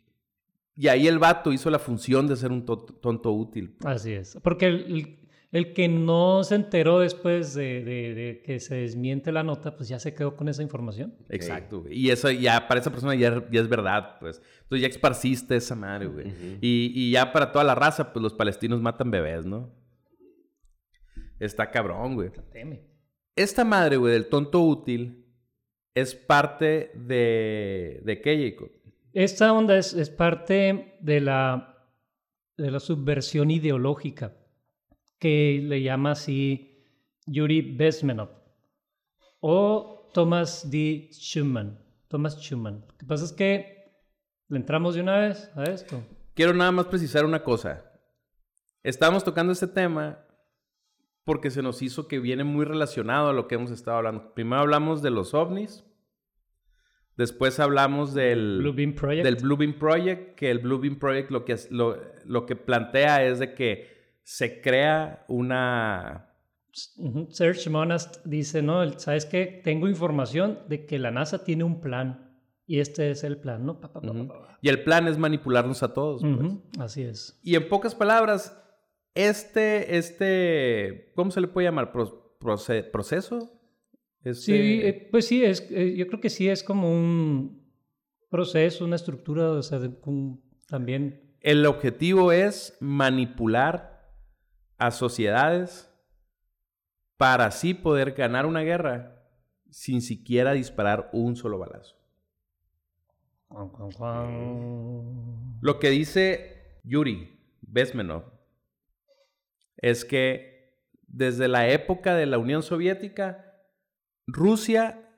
y 0.76 0.86
ahí 0.86 1.08
el 1.08 1.18
vato 1.18 1.52
hizo 1.52 1.68
la 1.70 1.80
función 1.80 2.28
de 2.28 2.36
ser 2.36 2.52
un 2.52 2.64
to- 2.64 2.86
tonto 3.02 3.32
útil. 3.32 3.74
Así 3.84 4.12
es. 4.12 4.38
Porque 4.40 4.66
el, 4.66 4.84
el- 4.96 5.18
el 5.52 5.74
que 5.74 5.86
no 5.86 6.42
se 6.44 6.54
enteró 6.54 7.00
después 7.00 7.52
de, 7.54 7.84
de- 7.84 8.14
de 8.14 8.42
que 8.42 8.58
se 8.58 8.74
desmiente 8.76 9.30
la 9.32 9.42
nota, 9.42 9.76
pues 9.76 9.88
ya 9.88 9.98
se 9.98 10.14
quedó 10.14 10.34
con 10.34 10.48
esa 10.48 10.62
información. 10.62 11.14
Exacto, 11.28 11.82
güey. 11.82 11.96
Y 11.98 12.10
eso 12.10 12.30
ya 12.30 12.66
para 12.66 12.80
esa 12.80 12.90
persona 12.90 13.14
ya, 13.14 13.46
ya 13.50 13.60
es 13.60 13.68
verdad, 13.68 14.16
pues. 14.18 14.40
Entonces 14.62 14.80
ya 14.80 14.88
esparciste 14.88 15.54
esa 15.56 15.74
madre, 15.76 16.06
güey. 16.06 16.26
Y, 16.62 16.90
y 16.94 17.10
ya 17.12 17.32
para 17.32 17.52
toda 17.52 17.64
la 17.64 17.74
raza, 17.74 18.12
pues 18.14 18.22
los 18.22 18.32
palestinos 18.32 18.80
matan 18.80 19.10
bebés, 19.10 19.44
¿no? 19.44 19.70
Está 21.38 21.70
cabrón, 21.70 22.14
güey. 22.14 22.30
Teme. 22.50 22.86
Esta 23.36 23.64
madre, 23.64 23.96
güey, 23.96 24.12
del 24.14 24.26
tonto 24.28 24.60
útil, 24.62 25.26
es 25.94 26.14
parte 26.14 26.92
de... 26.94 28.00
¿De 28.04 28.20
qué, 28.20 28.50
Jacob? 28.52 28.70
Esta 29.12 29.52
onda 29.52 29.76
es, 29.76 29.92
es 29.92 30.08
parte 30.08 30.96
de 31.00 31.20
la, 31.20 31.88
de 32.56 32.70
la 32.70 32.80
subversión 32.80 33.50
ideológica 33.50 34.34
que 35.22 35.60
le 35.62 35.80
llama 35.80 36.10
así 36.10 36.84
Yuri 37.26 37.62
Bezmenov 37.76 38.30
o 39.38 40.10
Thomas 40.12 40.68
D. 40.68 41.10
Schumann. 41.12 41.78
Thomas 42.08 42.36
Schumann. 42.40 42.84
Lo 42.88 42.96
que 42.98 43.06
pasa 43.06 43.26
es 43.26 43.32
que 43.32 43.84
le 44.48 44.56
entramos 44.56 44.96
de 44.96 45.00
una 45.00 45.18
vez 45.18 45.48
a 45.54 45.62
esto. 45.62 46.02
Quiero 46.34 46.52
nada 46.54 46.72
más 46.72 46.86
precisar 46.86 47.24
una 47.24 47.44
cosa. 47.44 47.88
Estamos 48.82 49.22
tocando 49.22 49.52
este 49.52 49.68
tema 49.68 50.26
porque 51.22 51.52
se 51.52 51.62
nos 51.62 51.82
hizo 51.82 52.08
que 52.08 52.18
viene 52.18 52.42
muy 52.42 52.64
relacionado 52.64 53.28
a 53.28 53.32
lo 53.32 53.46
que 53.46 53.54
hemos 53.54 53.70
estado 53.70 53.98
hablando. 53.98 54.34
Primero 54.34 54.62
hablamos 54.62 55.02
de 55.02 55.10
los 55.10 55.34
ovnis. 55.34 55.84
Después 57.16 57.60
hablamos 57.60 58.12
del... 58.12 58.58
Blue 58.58 58.72
Beam 58.72 58.96
Project. 58.96 59.24
del 59.24 59.36
Blue 59.36 59.56
Beam 59.56 59.78
Project, 59.78 60.34
que 60.34 60.50
el 60.50 60.58
Blue 60.58 60.80
Beam 60.80 60.98
Project 60.98 61.30
lo 61.30 61.44
que, 61.44 61.56
lo, 61.70 61.96
lo 62.24 62.44
que 62.44 62.56
plantea 62.56 63.24
es 63.24 63.38
de 63.38 63.54
que 63.54 64.01
se 64.22 64.60
crea 64.60 65.24
una... 65.28 66.28
Serge 67.28 67.68
Monast 67.68 68.24
dice, 68.24 68.62
no, 68.62 68.98
¿sabes 68.98 69.26
qué? 69.26 69.60
Tengo 69.62 69.88
información 69.88 70.60
de 70.68 70.86
que 70.86 70.98
la 70.98 71.10
NASA 71.10 71.44
tiene 71.44 71.64
un 71.64 71.80
plan 71.82 72.34
Y 72.66 72.78
este 72.80 73.10
es 73.10 73.24
el 73.24 73.36
plan, 73.38 73.66
¿no? 73.66 73.78
Pa, 73.80 73.92
pa, 73.92 74.00
pa. 74.00 74.58
Y 74.62 74.68
el 74.70 74.82
plan 74.82 75.06
es 75.06 75.18
manipularnos 75.18 75.82
a 75.82 75.92
todos. 75.92 76.22
pues. 76.22 76.52
Así 76.78 77.02
es. 77.02 77.38
Y 77.42 77.56
en 77.56 77.68
pocas 77.68 77.94
palabras, 77.94 78.56
este, 79.14 79.98
este, 79.98 81.12
¿cómo 81.14 81.30
se 81.30 81.40
le 81.42 81.48
puede 81.48 81.66
llamar? 81.66 81.92
Pro- 81.92 82.38
proce- 82.40 82.84
¿Proceso? 82.90 83.60
Este- 84.24 84.34
Sí, 84.40 84.80
eh, 84.82 85.08
pues 85.10 85.26
sí, 85.26 85.44
es, 85.44 85.68
eh, 85.70 85.94
yo 85.96 86.06
creo 86.06 86.20
que 86.20 86.30
sí 86.30 86.48
es 86.48 86.62
como 86.62 86.90
un 86.90 87.68
proceso, 88.30 88.84
una 88.86 88.96
estructura, 88.96 89.50
o 89.50 89.62
sea, 89.62 89.78
de- 89.80 89.90
un- 90.06 90.42
también. 90.68 91.36
El 91.40 91.66
objetivo 91.66 92.32
es 92.32 92.78
manipular 92.80 93.91
a 94.82 94.90
sociedades 94.90 95.88
para 97.16 97.46
así 97.46 97.72
poder 97.72 98.14
ganar 98.14 98.46
una 98.46 98.62
guerra 98.62 99.22
sin 99.70 100.02
siquiera 100.02 100.54
disparar 100.54 101.08
un 101.12 101.36
solo 101.36 101.56
balazo. 101.56 101.96
Lo 105.60 105.78
que 105.78 105.90
dice 105.90 106.80
Yuri 106.82 107.38
Bezmenov 107.60 108.24
es 109.76 110.04
que 110.04 110.74
desde 111.06 111.46
la 111.46 111.68
época 111.68 112.16
de 112.16 112.26
la 112.26 112.38
Unión 112.38 112.64
Soviética, 112.64 113.54
Rusia 114.26 115.08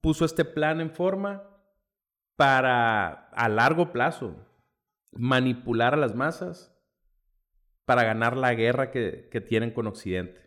puso 0.00 0.24
este 0.24 0.44
plan 0.44 0.80
en 0.80 0.92
forma 0.92 1.42
para, 2.36 3.28
a 3.30 3.48
largo 3.48 3.90
plazo, 3.90 4.36
manipular 5.10 5.94
a 5.94 5.96
las 5.96 6.14
masas 6.14 6.71
para 7.94 8.04
ganar 8.04 8.38
la 8.38 8.54
guerra 8.54 8.90
que, 8.90 9.28
que 9.30 9.42
tienen 9.42 9.70
con 9.70 9.86
Occidente. 9.86 10.40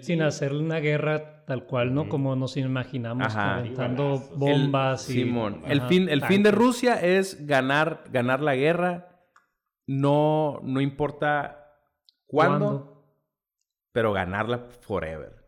Sin 0.00 0.22
hacer 0.22 0.54
una 0.54 0.78
guerra 0.78 1.44
tal 1.44 1.66
cual, 1.66 1.92
¿no? 1.92 2.08
Como 2.08 2.34
nos 2.34 2.56
imaginamos, 2.56 3.26
Ajá. 3.26 3.56
aventando 3.58 4.18
bombas 4.36 5.06
El- 5.10 5.16
y... 5.16 5.18
Simón, 5.24 5.62
el 5.66 5.80
ajá, 5.80 5.88
fin, 5.88 6.08
el 6.08 6.22
fin 6.22 6.42
de. 6.42 6.50
Rusia 6.50 6.94
es 6.94 7.46
ganar, 7.46 8.04
ganar 8.10 8.40
la 8.40 8.54
guerra, 8.54 9.20
no, 9.86 10.60
no 10.62 10.80
importa 10.80 11.76
cuándo, 12.26 12.66
¿Cuándo? 12.66 13.14
pero 13.92 14.14
ganarla 14.14 14.60
forever. 14.80 15.44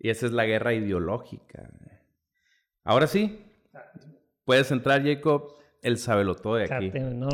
Y 0.00 0.10
esa 0.10 0.26
es 0.26 0.32
la 0.32 0.44
guerra 0.44 0.74
ideológica. 0.74 1.70
Ahora 2.82 3.06
sí, 3.06 3.46
puedes 4.44 4.72
entrar, 4.72 5.04
Jacob, 5.04 5.55
el 5.86 5.98
sabelotodo 5.98 6.56
de 6.56 6.64
aquí. 6.64 6.90
No, 7.14 7.28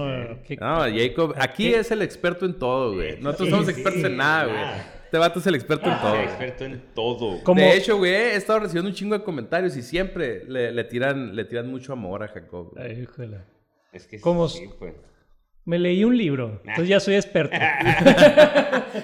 qué- 0.47 0.57
No, 0.57 0.81
Jacob, 0.83 1.35
aquí 1.39 1.73
es 1.75 1.91
el 1.91 2.03
experto 2.03 2.47
en 2.47 2.59
todo, 2.59 2.95
güey. 2.95 3.21
Nosotros 3.21 3.49
somos 3.51 3.67
Sí, 3.67 3.73
expertos 3.73 4.05
en 4.05 4.17
nada, 4.17 4.45
güey. 4.47 4.93
Este 5.05 5.19
vato 5.19 5.39
es 5.41 5.47
el 5.47 5.55
experto 5.55 5.91
en 5.91 5.99
todo. 6.01 6.15
Soy 6.15 6.25
experto 6.25 6.65
en 6.65 6.83
todo. 6.95 7.43
¿Cómo? 7.45 7.61
De 7.61 7.77
hecho, 7.77 7.99
güey, 7.99 8.13
he 8.13 8.35
estado 8.37 8.61
recibiendo 8.61 8.89
un 8.89 8.95
chingo 8.95 9.19
de 9.19 9.23
comentarios 9.25 9.77
y 9.77 9.83
siempre 9.83 10.45
le, 10.47 10.73
le 10.73 10.85
tiran, 10.85 11.37
le 11.37 11.45
tiran 11.45 11.69
mucho 11.69 11.93
amor 11.93 12.23
a 12.23 12.29
Jacob. 12.29 12.73
Ay, 12.79 13.01
híjole. 13.03 13.39
Es 13.93 14.07
que 14.07 14.21
¿Cómo 14.21 14.49
sí, 14.49 14.69
pues. 14.79 14.95
Me 15.65 15.79
leí 15.79 16.03
un 16.03 16.17
libro, 16.19 16.61
entonces 16.65 16.89
ya 16.89 16.99
soy 17.01 17.15
experto. 17.15 17.57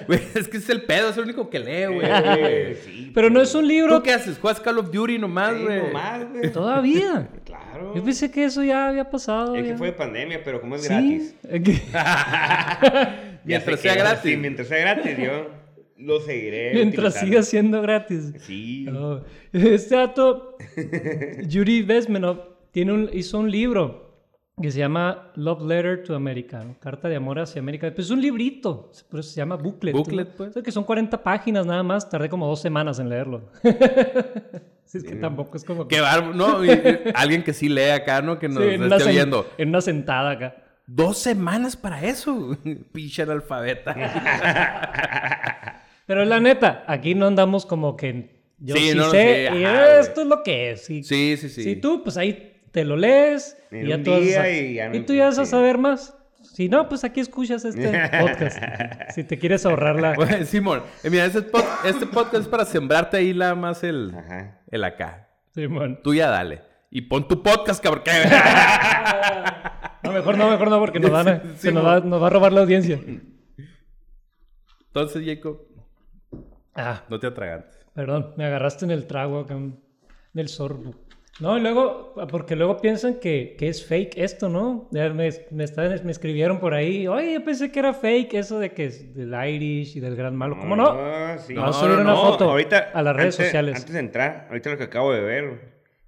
Güey, 0.07 0.21
es 0.35 0.49
que 0.49 0.59
es 0.59 0.69
el 0.69 0.83
pedo, 0.83 1.11
es 1.11 1.17
el 1.17 1.25
único 1.25 1.49
que 1.49 1.59
lee, 1.59 1.87
güey. 1.87 2.75
Sí, 2.85 3.11
Pero 3.15 3.31
no 3.31 3.41
es 3.41 3.55
un 3.55 3.67
libro 3.67 3.97
¿Tú 3.99 4.03
qué 4.03 4.13
haces? 4.13 4.39
¿Juegas 4.39 4.61
Call 4.61 4.79
of 4.79 4.91
Duty 4.91 5.19
nomás, 5.19 5.57
Sí, 5.57 5.65
güey? 5.65 5.83
nomás, 5.83 6.29
güey. 6.31 6.53
todavía. 6.53 7.29
Claro. 7.45 7.95
Yo 7.95 8.05
pensé 8.05 8.31
que 8.31 8.45
eso 8.45 8.63
ya 8.63 8.89
había 8.89 9.09
pasado. 9.09 9.55
Es 9.57 9.65
que 9.65 9.77
fue 9.77 9.89
de 9.89 9.93
pandemia, 9.95 10.43
pero 10.45 10.61
como 10.61 10.77
es 10.77 10.83
Sí, 10.83 10.89
gratis. 10.89 11.35
Mientras 13.45 13.81
sea 13.81 13.95
gratis. 13.95 14.31
Sí, 14.31 14.37
mientras 14.37 14.69
sea 14.69 14.79
gratis, 14.79 15.17
yo 15.19 15.47
lo 15.97 16.21
seguiré. 16.21 16.75
Mientras 16.75 17.17
utilizando. 17.17 17.27
siga 17.27 17.43
siendo 17.43 17.83
gratis. 17.83 18.33
Sí. 18.41 18.87
No. 18.91 19.23
Este 19.53 19.97
dato, 19.97 20.57
Yuri 21.47 21.83
Bezmenov, 21.83 22.41
tiene 22.73 22.93
un, 22.93 23.11
hizo 23.13 23.39
un 23.39 23.51
libro 23.51 24.08
que 24.61 24.71
se 24.71 24.79
llama 24.79 25.31
Love 25.37 25.63
Letter 25.67 26.03
to 26.05 26.15
America, 26.15 26.63
¿no? 26.65 26.77
Carta 26.81 27.09
de 27.09 27.17
amor 27.17 27.39
hacia 27.39 27.61
América. 27.61 27.91
Pues 27.95 28.07
es 28.07 28.11
un 28.11 28.21
librito, 28.21 28.91
por 29.11 29.21
eso 29.21 29.31
se 29.31 29.37
llama 29.37 29.57
booklet. 29.57 29.95
Booklet, 29.95 30.29
¿no? 30.31 30.35
pues. 30.37 30.51
O 30.51 30.53
sea, 30.55 30.63
que 30.63 30.73
son 30.73 30.85
40 30.85 31.23
páginas 31.23 31.65
nada 31.67 31.83
más, 31.83 32.09
tardé 32.09 32.29
como 32.29 32.47
dos 32.47 32.61
semanas 32.61 32.99
en 32.99 33.09
leerlo. 33.09 33.43
Sí, 34.89 34.97
es 34.97 35.05
que 35.05 35.17
tampoco 35.17 35.55
es 35.59 35.65
como 35.65 35.87
que... 35.87 35.97
Qué 35.97 36.01
bárbaro. 36.01 36.33
No, 36.33 36.65
y- 36.65 36.71
y 36.71 36.99
alguien 37.15 37.43
que 37.43 37.53
sí 37.53 37.69
lee 37.69 37.91
acá, 37.91 38.23
¿no? 38.23 38.39
Que 38.39 38.49
nos 38.49 38.63
Sí, 38.65 38.71
esté 38.71 38.87
sen- 38.89 39.11
viendo. 39.11 39.47
en 39.59 39.69
una 39.69 39.83
sentada 39.83 40.31
acá. 40.31 40.57
Dos 40.87 41.19
semanas 41.19 41.77
para 41.77 42.03
eso. 42.03 42.57
Pinche 42.93 43.21
analfabeta. 43.21 43.95
Pero 46.07 46.25
la 46.25 46.41
neta, 46.41 46.85
aquí 46.87 47.15
no 47.15 47.27
andamos 47.27 47.67
como 47.67 47.97
que 47.99 48.31
yo 48.59 48.75
Sí, 48.77 48.93
sí, 48.93 48.97
no, 48.97 49.11
sé 49.11 49.49
sí, 49.53 49.59
y 49.59 49.65
esto 50.01 50.23
es 50.23 50.27
lo 50.27 50.43
que 50.43 50.71
es. 50.71 50.89
Y 50.89 51.03
Sí, 51.03 51.37
sí, 51.37 51.51
sí. 51.51 51.63
Si 51.65 51.77
tú, 51.77 52.03
pues 52.03 52.17
ahí 52.17 52.58
te 52.73 52.85
lo 52.85 52.97
lees 52.97 53.57
En 53.71 53.87
y 53.87 53.89
ya 53.89 54.03
tú, 54.03 54.13
a, 54.13 54.19
y 54.21 54.75
ya 54.75 54.89
no- 54.89 54.97
y 54.97 55.01
tú 55.01 55.15
ya 55.15 55.27
vas 55.27 55.39
a 55.39 55.47
saber 55.47 55.79
más. 55.79 56.15
Si 56.43 56.69
no, 56.69 56.89
pues 56.89 57.05
aquí 57.05 57.21
escuchas 57.21 57.65
este 57.65 57.89
podcast. 58.21 58.59
si 59.15 59.25
te 59.25 59.39
quieres 59.39 59.65
ahorrar 59.67 60.01
la... 60.01 60.15
Bueno, 60.15 60.45
Simón, 60.45 60.83
eh, 61.03 61.11
mira, 61.11 61.25
este, 61.27 61.41
pod- 61.43 61.67
este 61.85 62.07
podcast 62.07 62.43
es 62.43 62.49
para 62.49 62.65
sembrarte 62.65 63.17
ahí 63.17 63.33
la 63.33 63.55
más 63.55 63.83
el, 63.85 64.15
Ajá. 64.17 64.61
el 64.71 64.85
acá. 64.85 65.29
Simón. 65.55 66.01
Tú 66.03 66.15
ya 66.15 66.29
dale. 66.31 66.63
Y 66.91 67.03
pon 67.03 67.27
tu 67.29 67.43
podcast, 67.43 67.83
cabrón. 67.83 68.03
No, 70.03 70.13
mejor 70.13 70.39
no, 70.39 70.49
mejor 70.51 70.71
no, 70.71 70.79
porque 70.79 71.01
nos, 71.01 71.11
van 71.11 71.29
a- 71.29 71.43
se 71.57 71.73
nos, 71.73 71.85
va, 71.85 72.01
nos 72.01 72.23
va 72.23 72.29
a 72.29 72.31
robar 72.31 72.53
la 72.53 72.61
audiencia. 72.61 72.99
Entonces, 74.87 75.23
Jacob, 75.27 75.61
Ah, 76.75 77.03
no 77.09 77.19
te 77.19 77.27
atragantes. 77.27 77.77
perdón, 77.93 78.33
me 78.37 78.45
agarraste 78.47 78.85
en 78.85 78.93
el 78.93 79.07
trago 79.07 79.41
acá, 79.41 79.55
en 79.55 79.77
el 80.35 80.49
sorbo. 80.49 80.95
No, 81.41 81.57
y 81.57 81.61
luego, 81.61 82.15
porque 82.31 82.57
luego 82.57 82.79
piensan 82.79 83.21
que, 83.21 83.55
que 83.59 83.69
es 83.69 83.87
fake 83.87 84.19
esto, 84.19 84.49
¿no? 84.49 84.89
Me, 84.91 85.09
me, 85.51 85.65
estaban- 85.65 86.01
me 86.05 86.11
escribieron 86.11 86.59
por 86.59 86.75
ahí, 86.75 87.07
oye, 87.07 87.35
yo 87.35 87.45
pensé 87.45 87.71
que 87.71 87.79
era 87.79 87.95
fake 87.95 88.35
eso 88.35 88.59
de 88.59 88.73
que 88.73 88.87
es 88.87 89.15
del 89.15 89.33
Irish 89.49 89.97
y 89.97 90.01
del 90.01 90.17
gran 90.17 90.35
malo. 90.35 90.57
¿Cómo 90.59 90.75
no? 90.75 90.89
Ah, 90.91 91.37
sí. 91.39 91.55
Vamos 91.55 91.77
a 91.77 91.81
No, 91.81 91.85
subir 91.87 91.97
no, 91.97 92.03
una 92.03 92.11
no, 92.15 92.23
foto 92.31 92.51
ahorita, 92.51 92.91
a 92.93 93.03
las 93.03 93.15
redes 93.15 93.35
antes- 93.37 93.47
sociales. 93.47 93.77
Antes 93.77 93.93
de 93.95 94.01
entrar, 94.01 94.47
ahorita 94.49 94.71
lo 94.71 94.79
que 94.79 94.85
acabo 94.85 95.13
de 95.13 95.21
ver, 95.21 95.47
güey, 95.47 95.61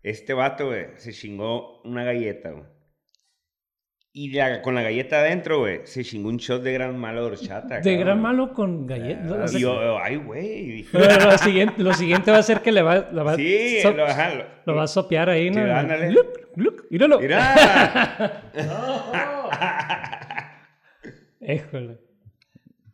este 0.02 0.32
vato, 0.34 0.66
güey, 0.66 0.86
se 0.96 1.12
chingó 1.12 1.80
una 1.82 2.02
galleta, 2.04 2.50
güey. 2.50 2.64
Y 4.12 4.32
la- 4.32 4.60
con 4.60 4.74
la 4.74 4.82
galleta 4.82 5.20
adentro, 5.20 5.60
güey, 5.60 5.82
se 5.84 6.02
chingó 6.02 6.30
un 6.30 6.38
shot 6.38 6.62
de 6.64 6.72
gran 6.72 6.98
malo 6.98 7.20
de 7.20 7.26
horchata. 7.28 7.76
De 7.76 7.80
cabrón. 7.82 8.00
gran 8.00 8.20
malo 8.20 8.52
con 8.54 8.84
galletas. 8.86 9.54
Y 9.54 9.60
yo, 9.60 9.98
ay, 10.02 10.16
güey. 10.16 10.64
dije, 10.66 10.88
Pero 10.98 11.30
lo 11.30 11.38
siguiente, 11.38 11.80
lo 11.82 11.94
siguiente 11.94 12.30
va 12.32 12.38
a 12.38 12.42
ser 12.42 12.60
que 12.60 12.72
le 12.72 12.82
va, 12.82 13.08
la 13.12 13.22
va, 13.22 13.36
Sí, 13.36 13.78
so- 13.80 13.92
lo, 13.92 14.04
ajá, 14.04 14.34
lo- 14.34 14.44
lo 14.66 14.74
va 14.74 14.82
a 14.82 14.88
sopear 14.88 15.30
ahí, 15.30 15.50
¿no? 15.50 15.60
Ándale. 15.62 16.12
Gluc, 16.56 16.86
míralo. 16.90 17.20
Mira. 17.20 18.50
Híjole. 21.40 21.98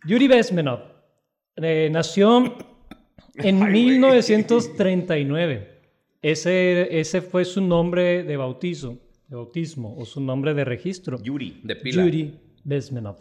Yuri 0.07 0.29
Bezmenov 0.29 0.81
eh, 1.57 1.89
nació 1.91 2.39
en 3.37 3.63
Ay, 3.63 3.71
güey. 3.71 3.73
1939. 3.73 5.73
Ese, 6.23 7.01
ese 7.01 7.21
fue 7.23 7.45
su 7.45 7.61
nombre 7.61 8.23
de 8.23 8.37
bautizo, 8.37 8.99
de 9.29 9.37
bautismo 9.37 9.95
o 9.99 10.05
su 10.05 10.21
nombre 10.21 10.55
de 10.55 10.65
registro. 10.65 11.19
Yuri. 11.23 11.61
De 11.65 11.77
pila. 11.77 12.05
Yuri 12.05 12.41
Bezmenov. 12.65 13.17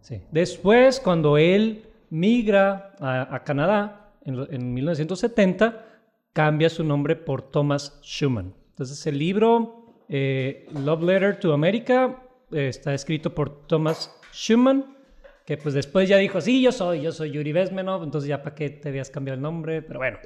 Sí. 0.00 0.20
Después, 0.30 1.00
cuando 1.00 1.36
él 1.38 1.82
migra 2.10 2.94
a, 3.00 3.34
a 3.34 3.44
Canadá 3.44 4.14
en, 4.24 4.36
lo- 4.36 4.50
en 4.50 4.72
1970, 4.74 5.84
cambia 6.32 6.68
su 6.68 6.84
nombre 6.84 7.16
por 7.16 7.42
Thomas 7.50 7.98
Schumann. 8.02 8.54
Entonces, 8.70 9.06
el 9.06 9.18
libro 9.18 10.04
eh, 10.08 10.66
Love 10.84 11.02
Letter 11.02 11.40
to 11.40 11.52
America 11.52 12.22
eh, 12.52 12.68
está 12.68 12.94
escrito 12.94 13.34
por 13.34 13.66
Thomas 13.66 14.14
Schumann, 14.32 14.96
que 15.44 15.56
pues 15.56 15.74
después 15.74 16.08
ya 16.08 16.16
dijo, 16.18 16.40
sí, 16.40 16.62
yo 16.62 16.72
soy, 16.72 17.00
yo 17.02 17.10
soy 17.12 17.30
Yuri 17.32 17.52
Bezmenov, 17.52 18.04
entonces 18.04 18.28
ya 18.28 18.42
para 18.42 18.54
qué 18.54 18.70
te 18.70 18.90
habías 18.90 19.10
cambiado 19.10 19.34
el 19.36 19.42
nombre, 19.42 19.82
pero 19.82 19.98
bueno. 19.98 20.18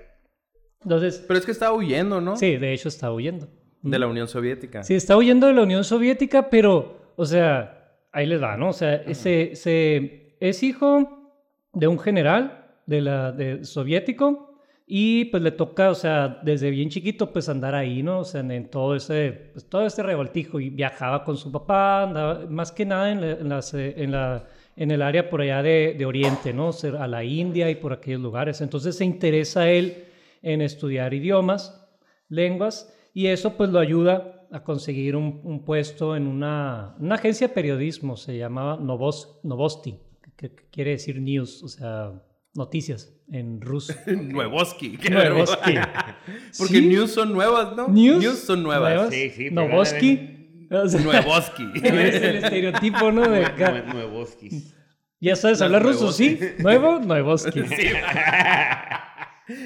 Entonces, 0.83 1.25
Pero 1.27 1.39
es 1.39 1.47
que 1.47 1.53
estaba 1.53 1.77
huyendo, 1.77 2.21
¿no? 2.21 2.37
sí, 2.37 2.57
de 2.57 2.73
hecho 2.73 2.89
está 2.89 3.13
huyendo. 3.13 3.49
De 3.83 3.99
la 3.99 4.07
Unión 4.07 4.29
Soviética. 4.29 4.83
Sí, 4.83 4.95
está 4.95 5.17
huyendo 5.17 5.47
de 5.49 5.53
la 5.55 5.63
Unión 5.63 5.83
Soviética, 5.85 6.49
pero, 6.49 7.13
o 7.17 7.25
sea, 7.27 7.97
ahí 8.13 8.27
les 8.27 8.41
va, 8.43 8.57
¿no? 8.57 8.69
O 8.71 8.73
sea, 8.73 8.95
ese, 8.95 9.53
ese- 9.53 10.37
es 10.41 10.63
hijo 10.63 11.35
de 11.73 11.87
un 11.89 11.99
general 11.99 12.67
de 12.87 13.01
la, 13.01 13.33
de, 13.33 13.65
soviético 13.65 14.55
y 14.87 15.27
pues 15.27 15.43
le 15.43 15.53
toca, 15.53 15.91
o 15.91 15.95
sea, 15.95 16.41
desde 16.43 16.71
bien 16.71 16.91
chiquito, 16.91 17.33
pues 17.33 17.49
andar 17.49 17.75
ahí, 17.75 18.03
¿no? 18.03 18.21
O 18.21 18.25
sea, 18.25 18.41
en, 18.41 18.51
en 18.51 18.69
todo 18.69 18.95
ese, 18.97 19.51
pues, 19.53 19.69
todo 19.69 19.87
este 19.87 20.03
revoltijo 20.03 20.61
y 20.61 20.69
viajaba 20.71 21.25
con 21.25 21.37
su 21.37 21.51
papá, 21.51 22.03
andaba 22.03 22.47
más 22.49 22.73
que 22.73 22.85
nada 22.85 23.11
en, 23.11 23.21
la- 23.21 23.31
en 23.33 23.49
las, 23.49 23.73
eh, 23.75 23.95
en, 23.97 24.13
la, 24.13 24.45
en 24.77 24.91
el 24.91 25.01
área 25.03 25.29
por 25.31 25.41
allá 25.41 25.63
de, 25.63 25.95
de 25.97 26.05
Oriente, 26.07 26.53
¿no? 26.53 26.69
O 26.69 26.73
sea, 26.73 27.03
a 27.03 27.07
la 27.09 27.25
India 27.25 27.71
y 27.71 27.77
por 27.77 27.93
aquellos 27.93 28.21
lugares. 28.21 28.61
Entonces 28.61 28.97
se 28.97 29.05
interesa 29.05 29.69
él 29.71 30.05
en 30.43 30.61
estudiar 30.61 31.15
idiomas, 31.15 31.89
lenguas, 32.29 32.93
y 33.15 33.27
eso 33.27 33.57
pues 33.57 33.71
lo 33.71 33.79
ayuda 33.79 34.47
a 34.51 34.63
conseguir 34.65 35.17
un, 35.17 35.41
un 35.45 35.65
puesto 35.65 36.15
en 36.17 36.27
una, 36.27 36.95
una 36.99 37.15
agencia 37.15 37.49
de 37.49 37.55
periodismo, 37.55 38.17
se 38.17 38.37
llamaba 38.37 38.77
Novos, 38.77 39.41
Novosti, 39.43 39.99
que, 40.37 40.51
que 40.51 40.69
quiere 40.71 40.91
decir 40.93 41.21
news, 41.21 41.63
o 41.63 41.69
sea, 41.69 42.13
noticias 42.55 43.15
en 43.31 43.61
ruso. 43.63 43.95
Nuevoski. 44.07 44.99
Novosti. 45.11 45.75
Porque 46.59 46.75
Sí. 46.75 46.87
news 46.87 47.13
son 47.13 47.33
nuevas, 47.33 47.75
¿no? 47.77 47.89
News, 47.89 48.39
son 48.41 48.63
nuevas. 48.63 48.93
nuevas. 48.95 49.15
Sí, 49.15 49.31
sí, 49.31 49.51
Novoski. 49.51 50.39
O 50.71 50.89
sea, 50.89 51.01
Nuevoski. 51.01 51.65
es 51.75 51.83
el 52.23 52.37
estereotipo, 52.37 53.11
¿no? 53.13 53.23
De 53.29 53.45
acá. 53.47 53.73
Nue- 53.87 53.93
Nuevoskis. 53.95 54.75
Ya 55.21 55.37
sabes 55.37 55.63
hablar 55.63 55.83
ruso, 55.83 56.13
¿sí? 56.13 56.37
Nuevoski. 56.39 56.63
Nuevo, 56.63 56.99
Nuevoski. 56.99 57.61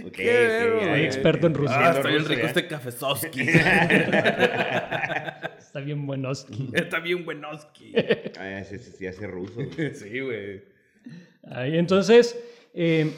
Ok, 0.07 0.13
Qué 0.13 0.25
verbo, 0.25 0.77
ok, 0.77 0.83
ya, 0.83 0.89
güey. 0.89 1.01
ya. 1.03 1.07
Experto 1.07 1.47
en 1.47 1.55
ruso. 1.55 1.75
Ah, 1.77 1.93
está 1.97 2.09
bien 2.09 2.25
rico 2.25 2.41
ya. 2.41 2.47
este 2.49 2.67
cafezoski. 2.67 3.41
Está 5.59 5.81
bien 5.81 6.07
buenoski. 6.07 6.71
está 6.75 7.01
bien 7.01 7.25
buenoski. 7.25 7.93
Ah, 8.39 8.49
ya 8.51 8.65
se, 8.65 8.79
se 8.79 9.09
hace 9.09 9.27
ruso. 9.27 9.55
güey. 9.57 9.95
sí, 9.95 10.21
güey. 10.21 10.63
Ahí, 11.51 11.77
entonces, 11.77 12.39
eh, 12.73 13.11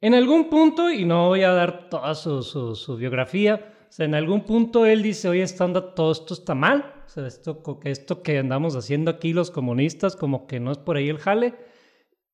en 0.00 0.14
algún 0.14 0.50
punto, 0.50 0.90
y 0.90 1.04
no 1.04 1.28
voy 1.28 1.42
a 1.42 1.50
dar 1.52 1.88
toda 1.88 2.14
su, 2.14 2.42
su- 2.42 2.74
su 2.74 2.96
biografía, 2.96 3.72
o 3.88 3.92
sea, 3.92 4.06
en 4.06 4.14
algún 4.14 4.44
punto 4.44 4.86
él 4.86 5.02
dice, 5.02 5.28
oye, 5.28 5.42
esto, 5.42 5.64
anda- 5.64 5.94
todo 5.94 6.12
esto 6.12 6.34
está 6.34 6.54
mal, 6.54 6.94
o 7.06 7.08
sea, 7.08 7.26
esto, 7.26 7.62
esto 7.84 8.22
que 8.22 8.38
andamos 8.38 8.74
haciendo 8.76 9.10
aquí 9.12 9.32
los 9.32 9.50
comunistas, 9.50 10.16
como 10.16 10.46
que 10.46 10.58
no 10.60 10.72
es 10.72 10.78
por 10.78 10.96
ahí 10.96 11.08
el 11.08 11.18
jale, 11.18 11.54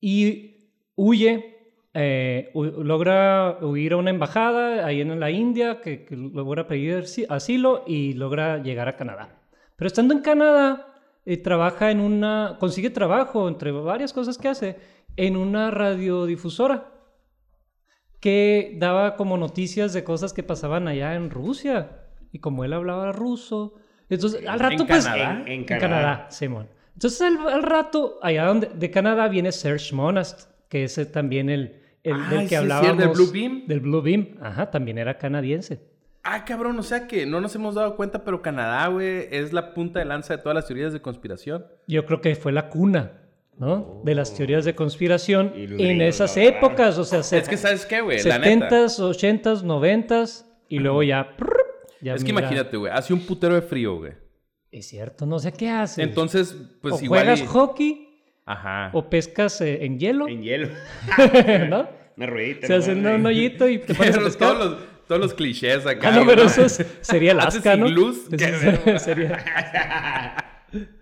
y 0.00 0.70
huye, 0.96 1.55
eh, 1.96 2.50
logra 2.54 3.58
huir 3.62 3.94
a 3.94 3.96
una 3.96 4.10
embajada 4.10 4.84
ahí 4.86 5.00
en 5.00 5.18
la 5.18 5.30
India, 5.30 5.80
que, 5.80 6.04
que 6.04 6.14
logra 6.16 6.66
pedir 6.68 6.98
asi- 6.98 7.26
asilo 7.28 7.84
y 7.86 8.12
logra 8.12 8.58
llegar 8.62 8.88
a 8.88 8.96
Canadá. 8.96 9.40
Pero 9.76 9.86
estando 9.86 10.12
en 10.14 10.20
Canadá, 10.20 10.86
eh, 11.24 11.36
trabaja 11.38 11.90
en 11.90 12.00
una, 12.00 12.56
consigue 12.60 12.90
trabajo, 12.90 13.48
entre 13.48 13.70
varias 13.72 14.12
cosas 14.12 14.38
que 14.38 14.48
hace, 14.48 14.76
en 15.16 15.36
una 15.36 15.70
radiodifusora 15.70 16.92
que 18.20 18.76
daba 18.78 19.16
como 19.16 19.36
noticias 19.36 19.92
de 19.92 20.04
cosas 20.04 20.32
que 20.32 20.42
pasaban 20.42 20.88
allá 20.88 21.14
en 21.14 21.30
Rusia. 21.30 22.02
Y 22.32 22.38
como 22.40 22.64
él 22.64 22.72
hablaba 22.72 23.12
ruso, 23.12 23.74
entonces 24.08 24.46
al 24.46 24.58
rato 24.58 24.82
¿En 24.82 24.86
pues... 24.88 25.04
Canadá? 25.06 25.42
En- 25.46 25.64
Canadá. 25.64 25.80
Canadá, 25.88 26.30
Simón. 26.30 26.68
Entonces 26.94 27.20
al, 27.22 27.38
al 27.48 27.62
rato, 27.62 28.18
allá 28.22 28.44
donde, 28.46 28.68
de 28.68 28.90
Canadá 28.90 29.28
viene 29.28 29.52
Serge 29.52 29.94
Monast, 29.94 30.50
que 30.68 30.84
es 30.84 31.12
también 31.12 31.48
el, 31.50 31.82
el 32.06 32.14
Ay, 32.22 32.30
del 32.30 32.40
que 32.44 32.48
sí, 32.48 32.54
hablábamos. 32.54 32.90
el 32.92 32.96
del 32.98 33.08
Blue 33.08 33.30
Beam. 33.32 33.66
Del 33.66 33.80
Blue 33.80 34.02
Beam, 34.02 34.36
ajá, 34.40 34.70
también 34.70 34.98
era 34.98 35.18
canadiense. 35.18 35.80
Ah, 36.22 36.44
cabrón, 36.44 36.78
o 36.78 36.82
sea 36.82 37.06
que 37.06 37.24
no 37.26 37.40
nos 37.40 37.54
hemos 37.54 37.74
dado 37.76 37.94
cuenta, 37.96 38.24
pero 38.24 38.42
Canadá, 38.42 38.88
güey, 38.88 39.28
es 39.30 39.52
la 39.52 39.74
punta 39.74 39.98
de 40.00 40.06
lanza 40.06 40.36
de 40.36 40.42
todas 40.42 40.56
las 40.56 40.66
teorías 40.66 40.92
de 40.92 41.00
conspiración. 41.00 41.66
Yo 41.86 42.04
creo 42.06 42.20
que 42.20 42.34
fue 42.34 42.50
la 42.50 42.68
cuna, 42.68 43.12
¿no? 43.58 44.02
De 44.04 44.14
las 44.14 44.34
teorías 44.34 44.64
de 44.64 44.74
conspiración 44.74 45.52
en 45.54 46.00
esas 46.02 46.36
épocas, 46.36 46.98
o 46.98 47.04
sea, 47.04 47.20
Es 47.20 47.48
que, 47.48 47.56
¿sabes 47.56 47.86
qué, 47.86 48.00
güey? 48.00 48.20
La 48.24 48.38
neta. 48.40 48.68
70s, 48.86 48.98
80s, 48.98 49.62
90s 49.62 50.44
y 50.68 50.78
luego 50.80 51.02
ya... 51.04 51.36
Es 52.02 52.22
que 52.24 52.32
mira. 52.32 52.46
imagínate, 52.46 52.76
güey, 52.76 52.92
hace 52.92 53.12
un 53.14 53.20
putero 53.20 53.54
de 53.54 53.62
frío, 53.62 53.96
güey. 53.98 54.12
Es 54.70 54.86
cierto, 54.88 55.26
no 55.26 55.38
sé 55.38 55.52
qué 55.52 55.68
haces. 55.70 55.98
Entonces, 56.04 56.54
pues 56.82 56.94
o 56.94 57.04
igual. 57.04 57.20
juegas 57.20 57.40
y- 57.40 57.46
hockey 57.46 58.05
Ajá. 58.46 58.90
o 58.94 59.10
pescas 59.10 59.60
eh, 59.60 59.84
en 59.84 59.98
hielo, 59.98 60.28
En 60.28 60.40
hielo. 60.42 60.68
¿no? 61.68 61.88
Una 62.16 62.26
ruedita. 62.26 62.66
Se 62.68 62.74
hace 62.74 62.92
un, 62.92 63.04
un 63.06 63.26
hoyito 63.26 63.68
y 63.68 63.78
te 63.78 63.94
pones 63.96 64.12
a 64.14 64.18
Pero 64.18 64.24
pescar. 64.26 64.52
todos, 64.54 64.70
los, 64.70 64.78
todos 65.08 65.20
los 65.20 65.34
clichés 65.34 65.84
acá. 65.86 66.08
Ah, 66.08 66.12
no, 66.20 66.26
pero 66.26 66.44
eso 66.44 66.64
es- 66.64 66.84
sería 67.02 67.32
¿Haces 67.32 67.66
Alaska, 67.66 67.76
¿no? 67.76 67.88
iglús? 67.88 68.18
Eso 68.28 68.36
Qué 68.36 68.44
es- 68.44 68.64
verga. 68.64 68.98
sería... 68.98 69.44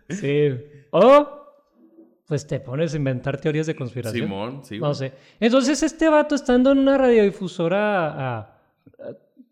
Sí. 0.09 0.49
O, 0.91 1.41
pues 2.27 2.47
te 2.47 2.61
pones 2.61 2.95
a 2.95 2.97
inventar 2.97 3.39
teorías 3.41 3.67
de 3.67 3.75
conspiración. 3.77 4.27
Simón, 4.27 4.65
sí. 4.65 4.79
No 4.79 4.95
sé. 4.95 5.13
Entonces 5.41 5.83
este 5.83 6.09
vato 6.09 6.35
estando 6.35 6.73
en 6.73 6.79
una 6.79 6.97
radiodifusora 6.99 8.09
a- 8.09 8.39
a- 8.39 8.57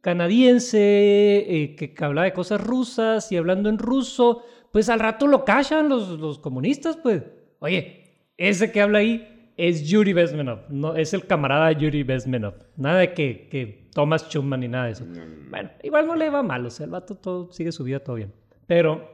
canadiense 0.00 0.78
eh, 0.78 1.76
que, 1.76 1.94
que 1.94 2.04
hablaba 2.04 2.24
de 2.24 2.32
cosas 2.32 2.60
rusas 2.60 3.30
y 3.32 3.36
hablando 3.36 3.68
en 3.68 3.78
ruso, 3.78 4.42
pues 4.72 4.88
al 4.88 5.00
rato 5.00 5.26
lo 5.26 5.44
callan 5.44 5.88
los, 5.88 6.08
los 6.20 6.38
comunistas, 6.38 6.96
pues. 6.96 7.22
Oye, 7.62 8.04
ese 8.36 8.70
que 8.72 8.80
habla 8.80 8.98
ahí 8.98 9.52
es 9.56 9.88
Yuri 9.88 10.12
Bezmenov, 10.12 10.60
no, 10.70 10.96
es 10.96 11.14
el 11.14 11.26
camarada 11.26 11.70
Yuri 11.72 12.02
Bezmenov. 12.02 12.54
Nada 12.76 12.98
de 13.00 13.12
que, 13.14 13.48
que 13.48 13.88
Thomas 13.94 14.26
Schumann 14.28 14.60
ni 14.60 14.68
nada 14.68 14.86
de 14.86 14.92
eso. 14.92 15.06
Bueno, 15.50 15.70
igual 15.82 16.06
no 16.06 16.16
le 16.16 16.28
va 16.30 16.42
mal, 16.42 16.66
o 16.66 16.70
sea, 16.70 16.84
el 16.84 16.90
vato 16.90 17.14
todo, 17.16 17.52
sigue 17.52 17.70
su 17.72 17.84
vida 17.84 18.00
todo 18.00 18.16
bien. 18.16 18.32
Pero, 18.66 19.08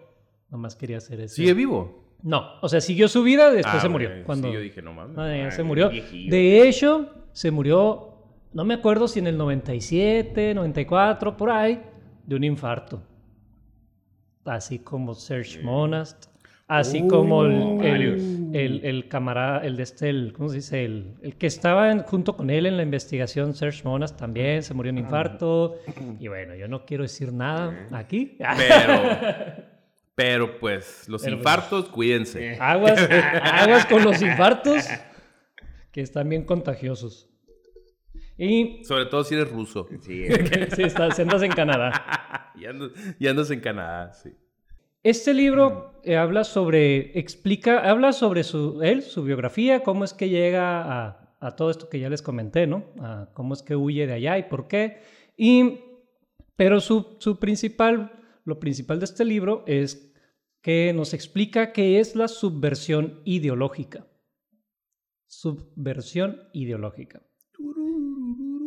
nomás 0.51 0.75
quería 0.77 0.97
hacer 0.99 1.21
eso. 1.21 1.35
¿Sigue 1.37 1.53
vivo? 1.55 2.17
No, 2.23 2.59
o 2.63 2.69
sea, 2.69 2.81
siguió 2.81 3.07
su 3.09 3.23
vida, 3.23 3.51
después 3.53 3.77
Ah, 3.77 3.81
se 3.81 3.89
murió. 3.89 4.09
güey, 4.11 4.25
Cuando... 4.25 4.49
Sí, 4.49 4.55
yo 4.55 4.61
dije, 4.61 4.81
no 4.83 4.93
mames. 4.93 5.17
Ah, 5.19 5.51
se 5.51 5.63
murió. 5.63 5.91
viejillo. 5.91 6.31
De 6.31 6.67
hecho, 6.69 7.11
se 7.33 7.51
murió, 7.51 8.15
no 8.55 8.65
me 8.65 8.75
acuerdo 8.75 9.07
si 9.09 9.19
en 9.19 9.27
el 9.27 9.37
97, 9.37 10.55
94, 10.55 11.37
por 11.37 11.51
ahí, 11.51 11.81
de 12.25 12.35
un 12.37 12.45
infarto. 12.45 13.03
Así 14.45 14.79
como 14.79 15.15
Serge 15.15 15.61
Monast, 15.63 16.27
así 16.69 17.07
como 17.09 17.45
el, 17.45 17.79
varios. 17.79 18.21
el, 18.23 18.55
el- 18.55 18.85
el 18.85 19.09
camarada, 19.09 19.65
el 19.67 19.77
de 19.77 19.83
este, 19.83 20.09
el, 20.11 20.33
¿cómo 20.33 20.49
se 20.51 20.57
dice? 20.57 20.85
El, 20.85 21.15
el 21.23 21.37
que 21.37 21.47
estaba 21.47 21.91
en- 21.91 22.03
junto 22.03 22.37
con 22.37 22.51
él 22.51 22.67
en 22.67 22.77
la 22.77 22.83
investigación, 22.83 23.55
Serge 23.55 23.83
Monast, 23.85 24.17
también 24.19 24.63
se 24.63 24.75
murió 24.75 24.93
de 24.93 24.99
un 25.01 25.05
infarto. 25.05 25.77
Y 26.21 26.29
bueno, 26.29 26.55
yo 26.55 26.69
no 26.69 26.85
quiero 26.85 27.03
decir 27.03 27.33
nada 27.33 27.89
aquí. 27.93 28.37
Pero. 28.39 29.03
Pero 30.15 30.59
pues, 30.59 31.09
los 31.09 31.23
Pero, 31.23 31.37
pues, 31.37 31.41
infartos, 31.47 31.89
cuídense. 31.91 32.57
Aguas, 32.61 32.99
aguas 33.41 33.87
con 33.87 34.03
los 34.03 34.21
infartos, 34.21 34.85
que 35.93 36.01
están 36.01 36.29
bien 36.29 36.45
contagiosos. 36.45 37.29
Y 38.37 38.83
Sobre 38.85 39.07
todo 39.07 39.23
si 39.23 39.35
eres 39.37 39.49
ruso. 39.49 39.87
Sí, 40.01 40.25
si 40.75 40.83
estás, 40.83 41.15
si 41.15 41.23
andas 41.23 41.43
en 41.43 41.53
Canadá. 41.53 42.53
Y 42.59 42.67
andas, 42.67 42.91
y 43.21 43.29
andas 43.29 43.49
en 43.53 43.61
Canadá, 43.61 44.13
sí. 44.13 44.31
Este 45.09 45.33
libro 45.33 45.99
eh, 46.05 46.19
habla 46.19 46.45
sobre, 46.45 47.19
explica, 47.19 47.79
habla 47.89 48.13
sobre 48.13 48.45
su, 48.45 48.83
él, 48.83 49.01
su 49.01 49.23
biografía, 49.23 49.83
cómo 49.83 50.05
es 50.05 50.13
que 50.13 50.29
llega 50.29 50.83
a, 50.83 51.35
a 51.41 51.57
todo 51.57 51.71
esto 51.71 51.89
que 51.89 51.99
ya 51.99 52.11
les 52.11 52.21
comenté, 52.21 52.67
¿no? 52.67 52.85
A 53.01 53.31
cómo 53.33 53.55
es 53.55 53.63
que 53.63 53.75
huye 53.75 54.07
de 54.07 54.13
allá 54.13 54.37
y 54.37 54.43
por 54.43 54.69
qué. 54.69 55.01
Y, 55.35 55.81
pero 56.57 56.83
su, 56.83 57.17
su 57.21 57.39
principal, 57.39 58.21
lo 58.45 58.61
principal 58.61 58.99
de 58.99 59.07
este 59.07 59.25
libro 59.25 59.65
es 59.67 60.13
que 60.61 60.93
nos 60.93 61.15
explica 61.15 61.73
qué 61.73 62.01
es 62.01 62.15
la 62.15 62.29
subversión 62.29 63.23
ideológica. 63.25 64.07
Subversión 65.27 66.43
ideológica. 66.53 67.23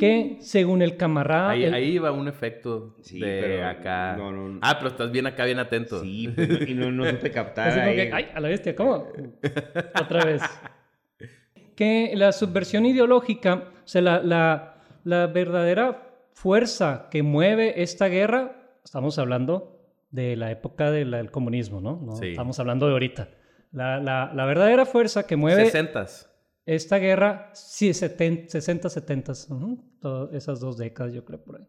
Que 0.01 0.37
según 0.41 0.81
el 0.81 0.97
camarada... 0.97 1.51
Ahí, 1.51 1.63
el- 1.65 1.73
ahí 1.75 1.97
va 1.99 2.11
un 2.11 2.27
efecto 2.27 2.95
Sí, 3.01 3.19
de 3.19 3.39
pero 3.41 3.67
acá. 3.67 4.15
no, 4.17 4.31
no. 4.31 4.59
Ah, 4.63 4.75
pero 4.79 4.89
estás 4.89 5.11
bien 5.11 5.27
acá, 5.27 5.45
bien 5.45 5.59
atento. 5.59 6.01
sí, 6.01 6.27
pues, 6.27 6.49
no- 6.49 6.65
y 6.67 6.73
no, 6.73 6.91
no 6.91 7.05
supe 7.09 7.29
captar 7.31 7.79
ahí. 7.79 7.95
que, 7.95 8.11
ay, 8.13 8.27
a 8.33 8.39
la 8.39 8.47
bestia, 8.49 8.75
¿cómo? 8.75 9.07
Otra 10.01 10.25
vez. 10.25 10.41
Que 11.75 12.11
la 12.15 12.31
subversión 12.31 12.85
ideológica, 12.85 13.65
o 13.83 13.87
sea, 13.87 14.01
la, 14.01 14.21
la, 14.23 14.75
la 15.03 15.27
verdadera 15.27 16.01
fuerza 16.33 17.07
que 17.11 17.23
mueve 17.23 17.81
esta 17.83 18.07
guerra, 18.07 18.55
estamos 18.83 19.17
hablando 19.19 19.79
de 20.09 20.35
la 20.35 20.51
época 20.51 20.91
de 20.91 21.05
la- 21.05 21.17
del 21.17 21.31
comunismo, 21.31 21.79
¿no? 21.79 21.99
No 22.03 22.15
Sí. 22.15 22.29
Estamos 22.29 22.59
hablando 22.59 22.87
de 22.87 22.93
ahorita. 22.93 23.29
La, 23.71 23.99
la, 23.99 24.31
la 24.33 24.45
verdadera 24.45 24.85
fuerza 24.85 25.25
que 25.27 25.35
mueve 25.35 25.65
Sesentas. 25.65 26.30
Esta 26.65 26.97
guerra, 26.97 27.50
sí, 27.54 27.93
70, 27.93 28.50
60, 28.50 28.89
70, 28.89 29.34
ujú, 29.50 29.84
todas 30.00 30.34
esas 30.34 30.60
dos 30.60 30.78
décadas, 30.78 31.13
yo 31.13 31.26
creo, 31.26 31.43
por 31.43 31.58
ahí, 31.60 31.67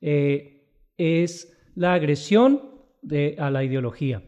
eh, 0.00 0.66
es 0.96 1.56
la 1.74 1.94
agresión 1.94 2.62
de, 3.02 3.36
a 3.38 3.50
la 3.50 3.64
ideología. 3.64 4.22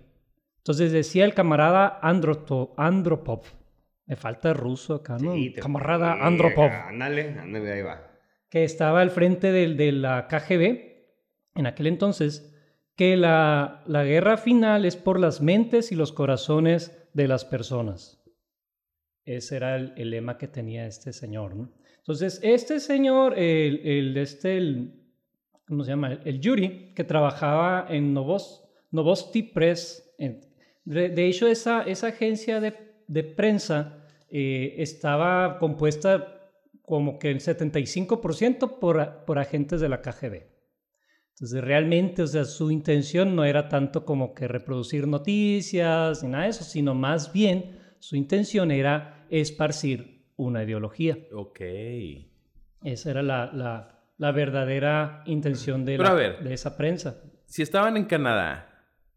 Entonces 0.58 0.92
decía 0.92 1.24
el 1.24 1.34
camarada 1.34 1.98
Androto- 2.02 2.74
Andropov, 2.76 3.42
me 4.06 4.16
falta 4.16 4.52
ruso 4.52 4.94
acá, 4.96 5.16
¿no? 5.18 5.34
Sí, 5.34 5.52
camarada 5.54 6.24
Andropov, 6.26 6.70
Ándale, 6.70 7.38
ándale, 7.38 7.72
ahí 7.72 7.82
va. 7.82 8.06
que 8.48 8.64
estaba 8.64 9.00
al 9.00 9.10
frente 9.10 9.52
del- 9.52 9.76
de, 9.76 9.92
la 9.92 10.26
KGB 10.28 10.90
en 11.54 11.66
aquel 11.66 11.86
entonces, 11.86 12.56
que 12.96 13.16
la, 13.16 13.82
la 13.86 14.04
guerra 14.04 14.36
final 14.36 14.84
es 14.84 14.96
por 14.96 15.18
las 15.18 15.40
mentes 15.40 15.90
y 15.92 15.96
los 15.96 16.12
corazones 16.12 16.96
de 17.14 17.26
las 17.28 17.44
personas. 17.44 18.19
Ese 19.24 19.56
era 19.56 19.76
el, 19.76 20.10
lema 20.10 20.38
que 20.38 20.48
tenía 20.48 20.86
este 20.86 21.12
señor, 21.12 21.54
¿no? 21.54 21.72
Entonces, 21.98 22.40
este 22.42 22.80
señor, 22.80 23.38
el, 23.38 23.80
el, 23.86 24.16
este, 24.16 24.56
el, 24.56 24.94
¿cómo 25.66 25.84
se 25.84 25.90
llama? 25.90 26.14
El 26.24 26.40
Yuri, 26.40 26.92
que 26.94 27.04
trabajaba 27.04 27.86
en 27.88 28.14
Novos, 28.14 28.64
Novosti 28.90 29.42
Press. 29.42 30.14
de, 30.84 31.26
hecho, 31.26 31.46
esa, 31.46 31.82
esa 31.82 32.08
agencia 32.08 32.60
de, 32.60 32.74
de 33.06 33.24
prensa 33.24 34.06
eh, 34.30 34.76
estaba 34.78 35.58
compuesta 35.58 36.40
como 36.82 37.18
que 37.18 37.30
el 37.30 37.40
75% 37.40 38.78
por, 38.78 39.24
por 39.24 39.38
agentes 39.38 39.80
de 39.80 39.88
la 39.88 40.00
KGB. 40.00 40.42
Entonces, 41.40 41.64
realmente, 41.64 42.22
o 42.22 42.26
su 42.26 42.70
intención 42.70 43.34
no 43.34 43.44
era 43.44 43.68
tanto 43.68 44.04
como 44.04 44.34
que 44.34 44.46
reproducir 44.46 45.06
noticias 45.06 46.22
ni 46.22 46.28
nada 46.28 46.44
de 46.44 46.50
eso, 46.50 46.64
sino 46.64 46.94
más 46.94 47.32
bien 47.32 47.79
su 48.00 48.16
intención 48.16 48.70
era 48.72 49.26
esparcir 49.30 50.24
una 50.36 50.64
ideología. 50.64 51.16
Ok. 51.32 51.60
Esa 52.82 53.10
era 53.10 53.22
la, 53.22 53.50
la, 53.52 54.00
la 54.18 54.32
verdadera 54.32 55.22
intención 55.26 55.84
de, 55.84 55.92
Pero 55.96 56.04
la- 56.04 56.10
a 56.10 56.14
ver. 56.14 56.38
de 56.42 56.54
esa 56.54 56.76
prensa. 56.76 57.22
Si 57.46 57.62
estaban 57.62 57.96
en 57.96 58.04
Canadá. 58.06 58.68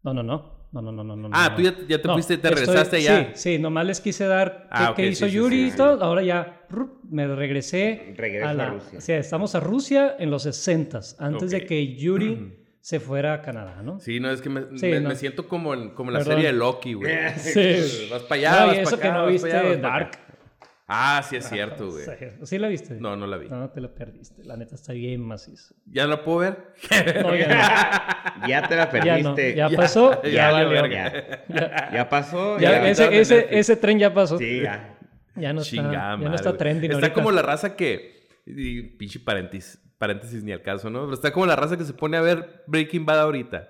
No, 0.02 0.12
no, 0.14 0.22
no. 0.22 0.54
No, 0.72 0.82
no, 0.82 0.90
no, 0.90 1.04
no, 1.04 1.16
no. 1.16 1.28
Ah, 1.32 1.50
no. 1.50 1.56
tú 1.56 1.62
ya, 1.62 1.72
ya 1.88 2.02
te 2.02 2.08
No, 2.08 2.14
fuiste, 2.14 2.36
te 2.36 2.48
estoy- 2.48 2.64
regresaste 2.64 2.96
allá. 2.96 3.30
Sí, 3.34 3.52
sí, 3.54 3.58
nomás 3.60 3.86
les 3.86 4.00
quise 4.00 4.26
dar 4.26 4.66
Ah, 4.70 4.86
qué, 4.86 4.90
ok, 4.90 4.96
qué 4.96 5.06
hizo 5.08 5.26
sí, 5.26 5.32
Yuri 5.32 5.56
sí, 5.56 5.62
y 5.66 5.70
sí. 5.70 5.76
todo. 5.76 6.02
Ahora 6.02 6.22
ya 6.22 6.66
me 7.08 7.28
regresé 7.28 8.12
Regreso 8.16 8.46
a 8.48 8.50
a 8.50 8.54
la. 8.54 8.70
Rusia. 8.70 8.98
O 8.98 9.00
sea, 9.00 9.18
estamos 9.18 9.54
a 9.54 9.60
Rusia 9.60 10.16
en 10.18 10.30
los 10.32 10.42
60 10.42 11.00
antes 11.20 11.44
Ok. 11.54 11.60
de 11.60 11.66
que 11.66 11.94
Yuri 11.94 12.56
se 12.84 13.00
fuera 13.00 13.32
a 13.32 13.40
Canadá, 13.40 13.80
¿no? 13.82 13.98
Sí, 13.98 14.20
no, 14.20 14.30
es 14.30 14.42
que 14.42 14.50
me, 14.50 14.76
Sí, 14.78 14.88
me- 14.88 15.00
no. 15.00 15.08
me 15.08 15.16
siento 15.16 15.48
como 15.48 15.72
en, 15.72 15.94
como 15.94 16.10
en 16.10 16.14
la 16.14 16.18
Perdón. 16.18 16.34
serie 16.34 16.52
de 16.52 16.58
Loki, 16.58 16.92
güey. 16.92 17.10
Sí. 17.38 18.08
Vas 18.10 18.22
para 18.24 18.34
allá, 18.38 18.60
No, 18.60 18.66
vas 18.66 18.76
y 18.76 18.80
eso 18.80 18.96
pa' 18.96 19.02
que 19.02 19.10
no 19.10 19.26
viste 19.26 19.52
allá. 19.56 19.76
Dark. 19.78 20.10
Ah, 20.86 21.24
sí 21.26 21.36
es 21.36 21.48
cierto, 21.48 21.90
güey. 21.90 22.04
¿Sí 22.42 22.58
la 22.58 22.68
viste? 22.68 22.96
No, 23.00 23.16
no 23.16 23.26
la 23.26 23.38
vi. 23.38 23.48
No, 23.48 23.70
te 23.70 23.80
la 23.80 23.88
perdiste. 23.94 24.44
La 24.44 24.58
neta 24.58 24.74
está 24.74 24.92
bien 24.92 25.22
macizo. 25.22 25.74
¿Ya 25.86 26.06
la 26.06 26.22
puedo 26.22 26.40
ver? 26.40 26.58
No, 27.22 27.34
ya 27.34 28.44
Ya 28.46 28.68
te 28.68 28.76
la 28.76 28.84
no. 28.92 29.02
Ya 29.02 29.18
no. 29.18 29.34
perdiste. 29.34 29.54
Ya, 29.56 29.70
Ya, 29.70 29.76
pasó, 29.78 30.22
ya 30.22 30.28
ya, 30.28 30.50
valió. 30.52 30.86
Ya, 30.86 31.90
Ya 31.90 32.08
pasó. 32.10 32.58
ya, 32.58 32.92
ya. 32.92 33.08
ese, 33.10 33.76
tren 33.76 33.98
ya 33.98 34.12
pasó. 34.12 34.36
Sí, 34.36 34.60
ya. 34.60 34.98
Ya 35.36 35.54
no 35.54 35.62
está, 35.62 35.70
Chingada 35.70 36.18
ya 36.20 36.28
no 36.28 36.34
está 36.34 36.54
trending 36.54 36.90
Está 36.90 37.06
ahorita. 37.06 37.14
como 37.14 37.32
la 37.32 37.40
raza 37.40 37.74
que... 37.76 38.28
y 38.44 38.82
pinche 38.82 39.20
paréntesis, 39.20 39.80
paréntesis 40.04 40.42
ni 40.44 40.52
al 40.52 40.60
caso, 40.62 40.90
¿no? 40.90 41.00
Pero 41.02 41.14
está 41.14 41.32
como 41.32 41.46
la 41.46 41.56
raza 41.56 41.76
que 41.78 41.84
se 41.84 41.94
pone 41.94 42.16
a 42.16 42.20
ver 42.20 42.62
Breaking 42.66 43.06
Bad 43.06 43.20
ahorita. 43.20 43.68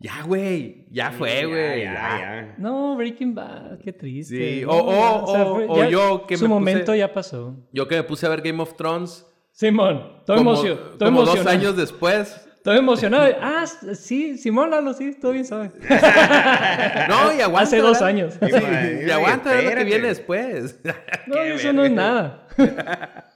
Ya, 0.00 0.22
güey. 0.24 0.86
Ya 0.90 1.10
fue, 1.12 1.44
güey. 1.46 1.82
Ya, 1.82 1.92
ya. 1.94 2.18
ya. 2.20 2.54
No, 2.58 2.96
Breaking 2.96 3.34
Bad, 3.34 3.78
qué 3.78 3.92
triste. 3.92 4.36
Sí, 4.60 4.64
o- 4.64 4.70
o- 4.70 5.24
o- 5.24 5.54
fue- 5.54 5.66
o 5.68 5.88
yo 5.88 6.24
que 6.26 6.36
Su 6.36 6.44
me 6.44 6.48
puse- 6.50 6.54
momento 6.54 6.94
ya 6.94 7.12
pasó. 7.12 7.56
Yo 7.72 7.86
que 7.88 7.96
me 7.96 8.02
puse 8.04 8.26
a 8.26 8.28
ver 8.30 8.42
Game 8.42 8.60
of 8.62 8.74
Thrones... 8.76 9.24
Simón, 9.52 10.18
estoy, 10.20 10.36
como, 10.38 10.52
emocio- 10.54 10.72
estoy 10.92 11.08
como 11.08 11.20
dos 11.22 11.30
emocionado. 11.34 11.58
años 11.58 11.76
después. 11.76 12.44
Estoy 12.58 12.78
emocionado. 12.78 13.34
Ah, 13.40 13.64
sí, 13.66 14.36
Simón 14.38 14.70
Lalo, 14.70 14.92
sí, 14.92 15.08
estoy 15.08 15.32
bien, 15.34 15.44
¿sabes? 15.44 15.72
No, 17.08 17.34
y 17.36 17.40
aguanta. 17.40 17.60
Hace 17.62 17.78
dos 17.78 18.00
años. 18.02 18.34
Sí, 18.40 19.04
y 19.06 19.10
aguanta 19.10 19.50
ver 19.50 19.64
lo 19.64 19.70
que 19.78 19.84
viene 19.84 20.08
después. 20.08 20.78
No, 21.26 21.36
eso 21.42 21.72
no 21.72 21.84
es 21.84 21.90
nada. 21.90 22.46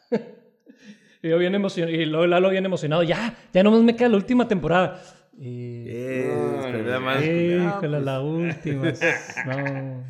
y 1.22 1.28
yo 1.28 1.38
bien 1.38 1.54
emocionado. 1.54 1.94
Y 1.96 2.04
luego 2.06 2.26
Lalo 2.26 2.50
bien 2.50 2.64
emocionado. 2.66 3.02
Ya, 3.02 3.36
ya 3.52 3.62
nomás 3.62 3.82
me 3.82 3.94
queda 3.96 4.08
la 4.08 4.16
última 4.16 4.48
temporada. 4.48 5.00
Y... 5.38 5.84
Eh, 5.88 6.82
No, 6.84 7.00
más. 7.00 7.22
Híjole, 7.24 7.88
pues. 7.88 8.04
la 8.04 8.20
última. 8.20 8.92
No. 9.46 10.04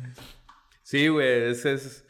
Sí, 0.81 1.07
güey, 1.07 1.51
ese 1.51 1.73
es. 1.73 2.05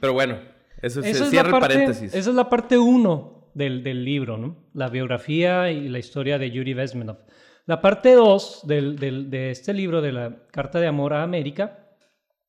Pero 0.00 0.12
bueno, 0.12 0.38
eso, 0.82 1.02
se 1.02 1.10
es, 1.10 1.18
cierra 1.30 1.50
la 1.50 1.56
el 1.56 1.60
parte, 1.60 1.74
paréntesis. 1.74 2.14
esa 2.14 2.30
es 2.30 2.34
la 2.36 2.48
parte 2.48 2.78
uno 2.78 3.50
del, 3.54 3.82
del 3.82 4.04
libro, 4.04 4.38
¿no? 4.38 4.56
La 4.72 4.88
biografía 4.88 5.70
y 5.70 5.88
la 5.88 5.98
historia 5.98 6.38
de 6.38 6.50
Yuri 6.50 6.74
Vesmenov. 6.74 7.18
La 7.66 7.80
parte 7.82 8.12
dos 8.14 8.62
del, 8.66 8.96
del- 8.98 9.30
de 9.30 9.50
este 9.50 9.74
libro, 9.74 10.00
de 10.00 10.12
la 10.12 10.36
Carta 10.50 10.80
de 10.80 10.86
Amor 10.86 11.12
a 11.12 11.22
América, 11.22 11.86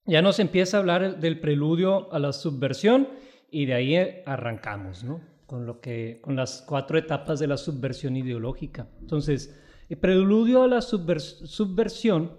ya 0.05 0.21
nos 0.21 0.39
empieza 0.39 0.77
a 0.77 0.79
hablar 0.79 1.19
del 1.19 1.39
preludio 1.39 2.11
a 2.13 2.19
la 2.19 2.31
subversión 2.31 3.09
y 3.51 3.65
de 3.65 3.73
ahí 3.73 3.95
eh, 3.97 4.23
arrancamos, 4.25 5.03
¿no? 5.03 5.19
Con, 5.49 5.65
lo 5.65 5.81
que, 5.81 6.19
con 6.21 6.35
las 6.35 6.61
cuatro 6.61 6.95
etapas 6.99 7.39
de 7.39 7.47
la 7.47 7.57
subversión 7.57 8.15
ideológica. 8.15 8.87
Entonces, 9.01 9.59
el 9.89 9.97
preludio 9.97 10.61
a 10.61 10.67
la 10.67 10.77
subvers- 10.77 11.43
subversión, 11.47 12.37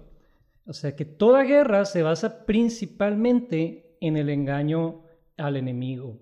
o 0.65 0.73
sea 0.73 0.95
que 0.95 1.05
toda 1.05 1.43
guerra 1.43 1.85
se 1.87 2.05
basa 2.05 2.47
principalmente 2.47 3.97
en 4.01 4.17
el 4.17 4.29
engaño 4.29 5.03
al 5.37 5.57
enemigo. 5.57 6.21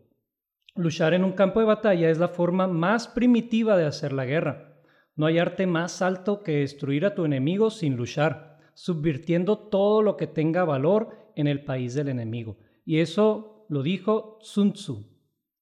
Luchar 0.77 1.12
en 1.12 1.24
un 1.24 1.33
campo 1.33 1.61
de 1.61 1.66
batalla 1.66 2.09
es 2.09 2.16
la 2.16 2.29
forma 2.29 2.66
más 2.66 3.07
primitiva 3.07 3.77
de 3.77 3.85
hacer 3.85 4.14
la 4.14 4.24
guerra. 4.24 4.81
No 5.14 5.27
hay 5.27 5.38
arte 5.38 5.66
más 5.66 6.01
alto 6.01 6.42
que 6.42 6.61
destruir 6.61 7.05
a 7.05 7.14
tu 7.14 7.27
enemigo 7.27 7.68
sin 7.68 7.96
luchar, 7.96 8.61
subvirtiendo 8.72 9.59
todo 9.59 10.01
lo 10.01 10.16
que 10.16 10.27
tenga 10.27 10.64
valor 10.64 11.11
en 11.37 11.48
el 11.48 11.64
país 11.64 11.92
del 11.92 12.09
enemigo. 12.09 12.57
Y 12.87 13.01
eso 13.01 13.66
lo 13.68 13.83
dijo 13.83 14.38
Sun 14.40 14.72
Tzu 14.72 15.05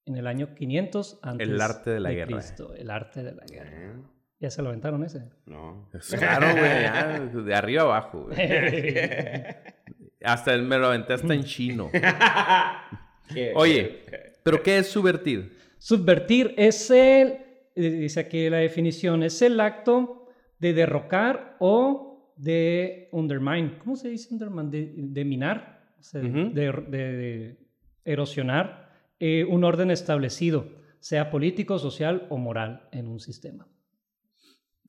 en 0.06 0.16
el 0.16 0.26
año 0.26 0.54
500 0.54 1.18
antes 1.22 1.48
El 1.48 1.60
arte 1.60 1.90
de 1.90 2.00
la 2.00 2.12
guerra. 2.12 2.36
Cristo. 2.38 2.74
El 2.74 2.90
arte 2.90 3.22
de 3.22 3.32
la 3.34 3.44
guerra. 3.44 3.70
Eh, 3.72 3.92
Ya 4.40 4.50
se 4.50 4.62
lo 4.62 4.68
aventaron 4.68 5.02
ese. 5.04 5.28
No. 5.46 5.88
Es 5.92 6.08
Claro, 6.18 6.48
güey, 6.52 6.82
ya, 6.82 7.18
de 7.20 7.54
arriba 7.54 7.82
abajo, 7.82 8.24
güey. 8.24 8.36
Hasta 10.24 10.56
me 10.58 10.78
lo 10.78 10.86
aventé 10.88 11.12
hasta 11.12 11.34
en 11.34 11.44
chino. 11.44 11.90
Oye, 13.54 14.00
¿pero 14.42 14.62
qué 14.62 14.78
es 14.78 14.88
subvertir? 14.88 15.56
Subvertir 15.78 16.54
es 16.56 16.90
el, 16.90 17.38
eh, 17.74 17.90
dice 17.90 18.20
aquí 18.20 18.48
la 18.48 18.58
definición, 18.58 19.22
es 19.22 19.40
el 19.42 19.60
acto 19.60 20.28
de 20.58 20.72
derrocar 20.72 21.56
o 21.60 22.32
de 22.36 23.08
undermine. 23.12 23.78
¿Cómo 23.78 23.96
se 23.96 24.08
dice 24.08 24.32
undermine? 24.32 24.70
De, 24.70 24.92
de 24.96 25.24
minar, 25.24 25.92
o 25.98 26.02
sea, 26.02 26.20
Ujú. 26.22 26.50
de, 26.52 26.72
de- 26.88 27.16
de 27.16 27.58
erosionar 28.04 28.85
eh, 29.18 29.44
un 29.44 29.64
orden 29.64 29.90
establecido, 29.90 30.66
sea 31.00 31.30
político, 31.30 31.78
social 31.78 32.26
o 32.30 32.36
moral 32.36 32.88
en 32.92 33.08
un 33.08 33.20
sistema. 33.20 33.66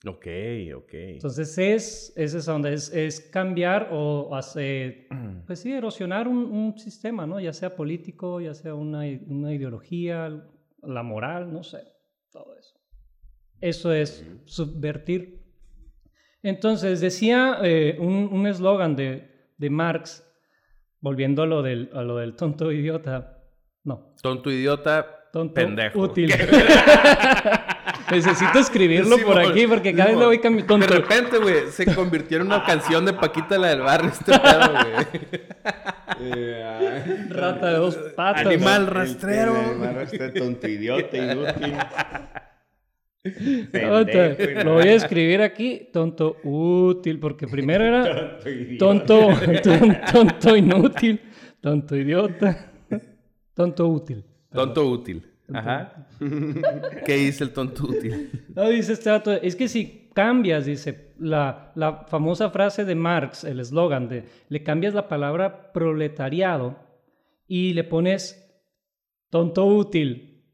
Ok, 0.06 0.28
ok. 0.76 0.94
Entonces 0.94 1.58
es, 1.58 2.13
es 2.16 2.34
esa 2.34 2.54
onda, 2.54 2.70
es, 2.70 2.94
es 2.94 3.20
cambiar 3.20 3.90
o 3.92 4.36
hacer, 4.36 5.08
pues 5.48 5.60
sí, 5.60 5.72
erosionar 5.72 6.28
un, 6.28 6.38
un 6.38 6.78
sistema, 6.78 7.26
¿no? 7.26 7.40
Ya 7.40 7.54
sea 7.54 7.76
político, 7.76 8.40
ya 8.40 8.54
sea 8.54 8.76
una, 8.76 9.00
una 9.28 9.54
ideología, 9.54 10.44
la 10.84 11.04
moral, 11.04 11.52
no 11.52 11.63
sé, 11.63 11.80
todo 12.32 12.56
eso. 12.58 12.78
Eso 13.60 13.92
es 13.92 14.26
subvertir. 14.46 15.44
Entonces 16.44 17.02
decía 17.02 17.58
eh, 17.63 17.98
un 18.00 18.30
un 18.32 18.46
eslogan 18.46 18.96
de, 18.96 19.52
de 19.58 19.70
Marx, 19.70 20.24
volviendo 21.00 21.42
a 21.42 21.48
lo, 21.48 21.63
del, 21.63 21.90
a 21.94 22.04
lo 22.04 22.18
del 22.18 22.36
tonto 22.36 22.72
idiota, 22.72 23.37
no, 23.88 24.13
Tonto 24.21 24.52
idiota, 24.52 25.06
tonto 25.32 25.54
pendejo. 25.54 26.00
útil. 26.00 26.32
Necesito 28.12 28.60
escribirlo 28.60 29.17
por 29.19 29.38
aquí 29.39 29.67
porque 29.67 29.93
cada 29.93 30.10
vez 30.10 30.17
le 30.17 30.26
voy 30.26 30.39
cambiando. 30.39 30.78
De 30.78 30.88
repente, 30.88 31.38
güey, 31.39 31.67
se 31.71 31.93
convirtió 31.93 32.38
en 32.38 32.45
una 32.47 32.63
canción 32.63 33.06
de 33.06 33.13
Paquita 33.13 33.58
la 33.58 33.67
del 33.69 33.82
barrio 33.82 34.10
este 34.12 34.32
pedo, 34.39 34.71
güey. 34.71 34.93
Rata 37.30 37.67
de 37.67 37.73
dos 37.78 37.95
patas. 38.15 38.45
Animal 38.45 38.82
El- 38.84 38.88
rastrero. 38.88 39.56
animal 39.56 39.95
rastrero, 39.95 40.34
tonto 40.34 40.67
idiota, 40.67 41.17
inútil. 41.17 41.73
Pendejo, 43.71 44.63
Lo 44.63 44.73
voy 44.76 44.88
a 44.88 44.93
escribir 44.93 45.41
aquí, 45.41 45.89
tonto 45.91 46.38
útil, 46.43 47.19
porque 47.19 47.45
primero 47.47 47.84
era 47.84 48.38
Tonto 48.80 49.19
idiota. 49.19 49.62
tonto, 49.62 49.62
ton- 49.63 49.97
tonto 50.12 50.56
inútil, 50.56 51.21
tonto 51.60 51.95
idiota, 51.97 52.71
tonto 53.58 53.88
útil. 53.88 54.24
Tonto 54.52 54.88
útil. 54.88 55.26
Ajá. 55.52 56.08
¿Qué 57.08 57.15
dice 57.15 57.43
el 57.43 57.54
tonto 57.54 57.86
útil? 57.86 58.30
No, 58.56 58.70
dice 58.70 58.93
este 58.93 59.10
dato, 59.10 59.32
es 59.34 59.56
que 59.56 59.67
si 59.67 60.12
cambias, 60.13 60.67
dice, 60.67 61.15
la, 61.17 61.72
la 61.76 62.06
famosa 62.06 62.52
frase 62.52 62.86
de 62.86 62.93
Marx, 62.93 63.43
el 63.43 63.60
eslogan 63.60 64.08
de, 64.10 64.26
le 64.50 64.62
cambias 64.62 64.93
la 64.93 65.08
palabra 65.08 65.74
proletariado 65.74 66.78
y 67.48 67.74
le 67.74 67.84
pones 67.84 68.48
tonto 69.32 69.65
útil. 69.65 70.46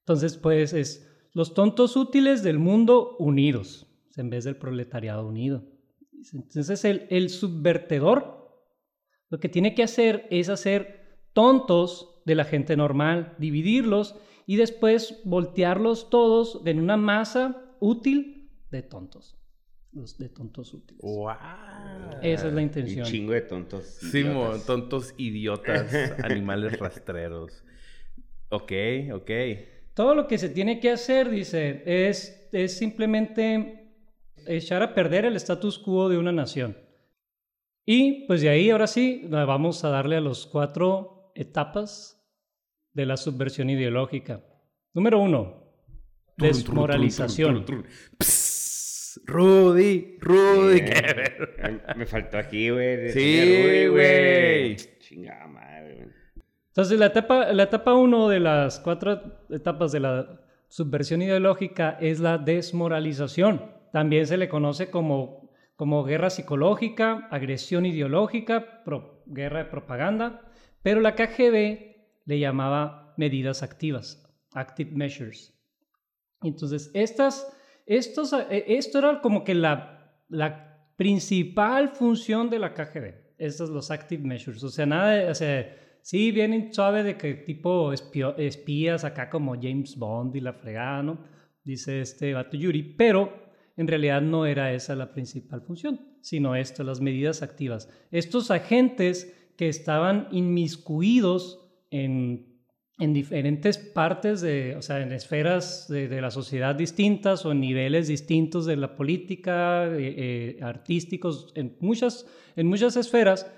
Entonces, 0.00 0.36
pues 0.36 0.72
es 0.72 1.08
los 1.34 1.54
tontos 1.54 1.96
útiles 1.96 2.42
del 2.42 2.58
mundo 2.58 3.16
unidos, 3.20 3.86
en 4.16 4.28
vez 4.28 4.42
del 4.42 4.56
proletariado 4.56 5.24
unido. 5.24 5.64
Entonces, 6.32 6.84
el, 6.84 7.06
el 7.10 7.28
subvertedor 7.28 8.34
lo 9.28 9.38
que 9.38 9.48
tiene 9.48 9.74
que 9.74 9.84
hacer 9.84 10.26
es 10.30 10.48
hacer 10.48 11.20
tontos 11.32 12.13
de 12.24 12.34
la 12.34 12.44
gente 12.44 12.76
normal, 12.76 13.34
dividirlos 13.38 14.16
y 14.46 14.56
después 14.56 15.20
voltearlos 15.24 16.10
todos 16.10 16.60
en 16.64 16.80
una 16.80 16.96
masa 16.96 17.62
útil 17.80 18.50
de 18.70 18.82
tontos. 18.82 19.36
Los 19.92 20.18
de 20.18 20.28
tontos 20.28 20.74
útiles. 20.74 21.00
¡Wow! 21.02 21.30
Esa 22.20 22.48
es 22.48 22.52
la 22.52 22.56
Un 22.58 22.62
intención. 22.62 23.06
chingo 23.06 23.32
de 23.32 23.42
tontos. 23.42 23.84
Simón, 23.84 24.48
idiotas. 24.48 24.66
tontos 24.66 25.14
idiotas, 25.18 25.94
animales 26.24 26.78
rastreros. 26.80 27.62
Ok, 28.48 28.72
ok. 29.12 29.30
Todo 29.94 30.16
lo 30.16 30.26
que 30.26 30.38
se 30.38 30.48
tiene 30.48 30.80
que 30.80 30.90
hacer, 30.90 31.30
dice, 31.30 31.82
es, 31.86 32.48
es 32.50 32.76
simplemente 32.76 33.92
echar 34.46 34.82
a 34.82 34.94
perder 34.94 35.24
el 35.26 35.36
status 35.36 35.78
quo 35.78 36.08
de 36.08 36.18
una 36.18 36.32
nación. 36.32 36.76
Y 37.86 38.26
pues 38.26 38.40
de 38.40 38.48
ahí, 38.48 38.70
ahora 38.70 38.88
sí, 38.88 39.26
vamos 39.28 39.84
a 39.84 39.90
darle 39.90 40.16
a 40.16 40.20
los 40.20 40.46
cuatro 40.46 41.30
etapas 41.36 42.13
de 42.94 43.06
la 43.06 43.16
subversión 43.16 43.68
ideológica. 43.70 44.40
Número 44.94 45.18
uno, 45.18 45.64
desmoralización. 46.36 47.64
Psst, 48.18 49.18
Rudy, 49.26 50.16
Rudy. 50.20 50.80
Bien. 50.80 50.86
qué 50.86 51.12
ver- 51.14 51.56
Ay, 51.62 51.80
Me 51.96 52.06
faltó 52.06 52.38
aquí, 52.38 52.70
güey. 52.70 53.10
Sí, 53.10 53.86
güey. 53.88 54.76
Chingada 55.00 55.46
madre, 55.46 55.94
güey. 55.96 56.08
Entonces, 56.68 56.98
la 56.98 57.06
etapa, 57.06 57.52
la 57.52 57.62
etapa 57.64 57.94
uno 57.94 58.28
de 58.28 58.40
las 58.40 58.80
cuatro 58.80 59.44
etapas 59.50 59.92
de 59.92 60.00
la 60.00 60.40
subversión 60.68 61.22
ideológica 61.22 61.96
es 62.00 62.18
la 62.18 62.38
desmoralización. 62.38 63.72
También 63.92 64.26
se 64.26 64.36
le 64.36 64.48
conoce 64.48 64.90
como, 64.90 65.52
como 65.76 66.02
guerra 66.02 66.30
psicológica, 66.30 67.28
agresión 67.30 67.86
ideológica, 67.86 68.82
guerra 69.26 69.58
de 69.60 69.64
propaganda, 69.66 70.50
pero 70.82 71.00
la 71.00 71.14
KGB 71.14 71.93
le 72.24 72.38
llamaba 72.38 73.14
medidas 73.16 73.62
activas, 73.62 74.24
active 74.52 74.90
measures. 74.92 75.52
Entonces, 76.42 76.90
estas, 76.94 77.46
estos, 77.86 78.32
eh, 78.32 78.64
esto 78.68 78.98
era 78.98 79.20
como 79.20 79.44
que 79.44 79.54
la, 79.54 80.22
la 80.28 80.92
principal 80.96 81.90
función 81.90 82.50
de 82.50 82.58
la 82.58 82.74
KGB, 82.74 83.14
estos 83.38 83.70
los 83.70 83.90
active 83.90 84.22
measures. 84.22 84.62
O 84.62 84.68
sea, 84.68 84.86
nada, 84.86 85.30
o 85.30 85.34
sea, 85.34 85.76
sí, 86.02 86.30
vienen 86.30 86.72
suave 86.72 87.02
de 87.02 87.16
que 87.16 87.34
tipo 87.34 87.92
espías 87.92 89.04
acá 89.04 89.30
como 89.30 89.54
James 89.54 89.96
Bond 89.96 90.36
y 90.36 90.40
la 90.40 90.52
fregada, 90.52 91.02
¿no? 91.02 91.18
Dice 91.64 92.00
este 92.00 92.34
vato 92.34 92.56
Yuri, 92.56 92.82
pero 92.82 93.44
en 93.76 93.88
realidad 93.88 94.20
no 94.20 94.46
era 94.46 94.72
esa 94.72 94.94
la 94.94 95.12
principal 95.12 95.62
función, 95.62 96.00
sino 96.20 96.54
esto, 96.54 96.84
las 96.84 97.00
medidas 97.00 97.42
activas. 97.42 97.88
Estos 98.10 98.50
agentes 98.50 99.34
que 99.56 99.68
estaban 99.68 100.28
inmiscuidos 100.30 101.63
en 102.02 102.54
en 102.98 103.12
diferentes 103.12 103.76
partes, 103.76 104.40
de, 104.40 104.76
o 104.76 104.82
sea, 104.82 105.00
en 105.00 105.12
esferas 105.12 105.88
de, 105.88 106.20
la 106.20 106.30
sociedad 106.30 106.76
distintas 106.76 107.44
o 107.44 107.52
niveles 107.52 108.06
distintos 108.06 108.66
de 108.66 108.76
la 108.76 108.94
política, 108.94 109.86
eh, 109.86 110.14
eh, 110.16 110.58
artísticos, 110.62 111.52
en 111.56 111.76
muchas, 111.80 112.26
en 112.54 112.68
muchas 112.68 112.96
esferas, 112.96 113.50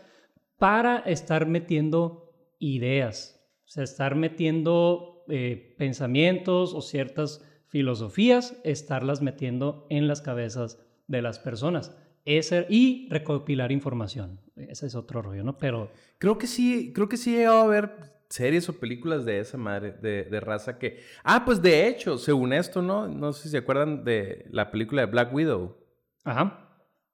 para 0.57 0.99
estar 1.01 1.47
metiendo 1.47 2.33
ideas, 2.59 3.47
o 3.67 3.69
sea, 3.69 3.85
estar 3.85 4.15
metiendo 4.15 5.25
eh, 5.29 5.75
pensamientos 5.77 6.73
o 6.73 6.81
ciertas 6.81 7.45
filosofías, 7.67 8.59
estarlas 8.65 9.21
metiendo 9.21 9.87
en 9.91 10.09
las 10.09 10.23
cabezas 10.23 10.79
de 11.09 11.21
las 11.21 11.39
personas. 11.39 11.95
Ese, 12.25 12.67
y 12.71 13.07
recopilar 13.11 13.71
información. 13.71 14.41
Ese 14.57 14.87
es 14.87 14.95
otro 14.95 15.21
rollo, 15.23 15.45
¿no? 15.45 15.59
Pero... 15.59 15.93
Creo 16.19 16.39
que 16.39 16.47
sí, 16.47 16.93
creo 16.95 17.09
que 17.09 17.19
sí 17.19 17.35
he 17.35 17.39
llegado 17.41 17.61
a 17.61 17.67
ver 17.67 18.16
series 18.29 18.69
o 18.69 18.79
películas 18.79 19.25
de 19.25 19.41
esa 19.41 19.57
madre, 19.57 19.93
de, 19.93 20.41
raza 20.41 20.79
que... 20.79 21.01
Ah, 21.25 21.45
pues 21.45 21.63
de 21.63 21.87
hecho, 21.87 22.19
según 22.19 22.53
esto, 22.53 22.83
¿no? 22.83 23.09
No 23.09 23.33
sé 23.33 23.45
si 23.45 23.49
se 23.51 23.59
acuerdan 23.59 24.05
de 24.05 24.47
la 24.51 24.71
película 24.71 25.03
de 25.03 25.11
Black 25.11 25.33
Widow. 25.33 25.77
Ajá. 26.25 26.69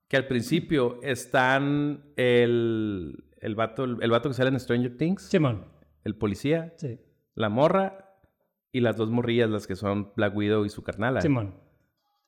Que 0.09 0.16
al 0.16 0.27
principio 0.27 1.01
están 1.03 2.05
el, 2.16 3.25
el, 3.38 3.55
vato, 3.55 3.85
el, 3.85 4.11
vato 4.11 4.29
que 4.29 4.35
sale 4.35 4.51
en 4.51 4.61
Stranger 4.61 4.96
Things. 4.96 5.22
Simón. 5.22 5.66
El 6.05 6.16
policía. 6.16 6.75
Sí. 6.77 6.98
La 7.35 7.48
morra 7.48 8.18
y 8.72 8.81
las 8.81 8.96
dos 8.96 9.11
morrillas, 9.11 9.48
las 9.51 9.66
que 9.66 9.77
son 9.77 10.12
Black 10.16 10.35
Widow 10.37 10.64
y 10.64 10.70
su 10.70 10.83
carnala. 10.83 11.20
Simón. 11.20 11.55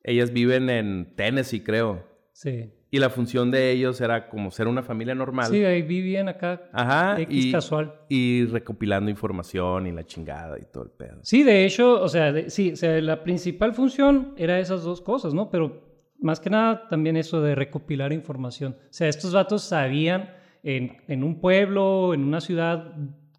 Ellas 0.03 0.33
viven 0.33 0.68
en 0.70 1.14
Tennessee, 1.16 1.62
creo. 1.62 2.13
Sí. 2.35 2.68
Y 2.90 2.99
la 2.99 3.11
función 3.11 3.51
de 3.53 3.70
ellos 3.70 4.01
era 4.01 4.29
como 4.29 4.51
ser 4.51 4.66
una 4.66 4.83
familia 4.83 5.14
normal. 5.14 5.47
Sí, 5.51 5.64
ahí 5.64 5.83
vivían 5.83 6.29
acá. 6.29 6.68
Ajá. 6.73 7.20
X 7.20 7.53
casual. 7.53 7.94
Y 8.09 8.44
recopilando 8.47 9.09
información 9.09 9.87
y 9.87 9.92
la 9.92 10.05
chingada 10.05 10.59
y 10.59 10.64
todo 10.64 10.85
el 10.85 10.90
pedo. 10.90 11.20
Sí, 11.23 11.44
de 11.44 11.64
hecho, 11.64 12.03
o 12.03 12.09
sea, 12.09 12.51
sí, 12.51 12.73
o 12.73 12.77
sea, 12.77 13.01
la 13.01 13.23
principal 13.23 13.73
función 13.73 14.35
era 14.37 14.59
esas 14.59 14.83
dos 14.83 15.01
cosas, 15.01 15.33
¿no? 15.33 15.49
Pero 15.49 15.83
más 16.18 16.40
que 16.40 16.51
nada 16.51 16.88
también 16.88 17.16
eso 17.16 17.40
de 17.40 17.55
recopilar 17.55 18.12
información. 18.12 18.77
O 18.81 18.92
sea, 18.92 19.09
estos 19.09 19.33
vatos 19.33 19.62
sabían 19.62 20.35
en, 20.64 20.99
en 21.07 21.23
un 21.23 21.40
pueblo, 21.40 22.14
en 22.14 22.25
una 22.25 22.40
ciudad, 22.40 22.97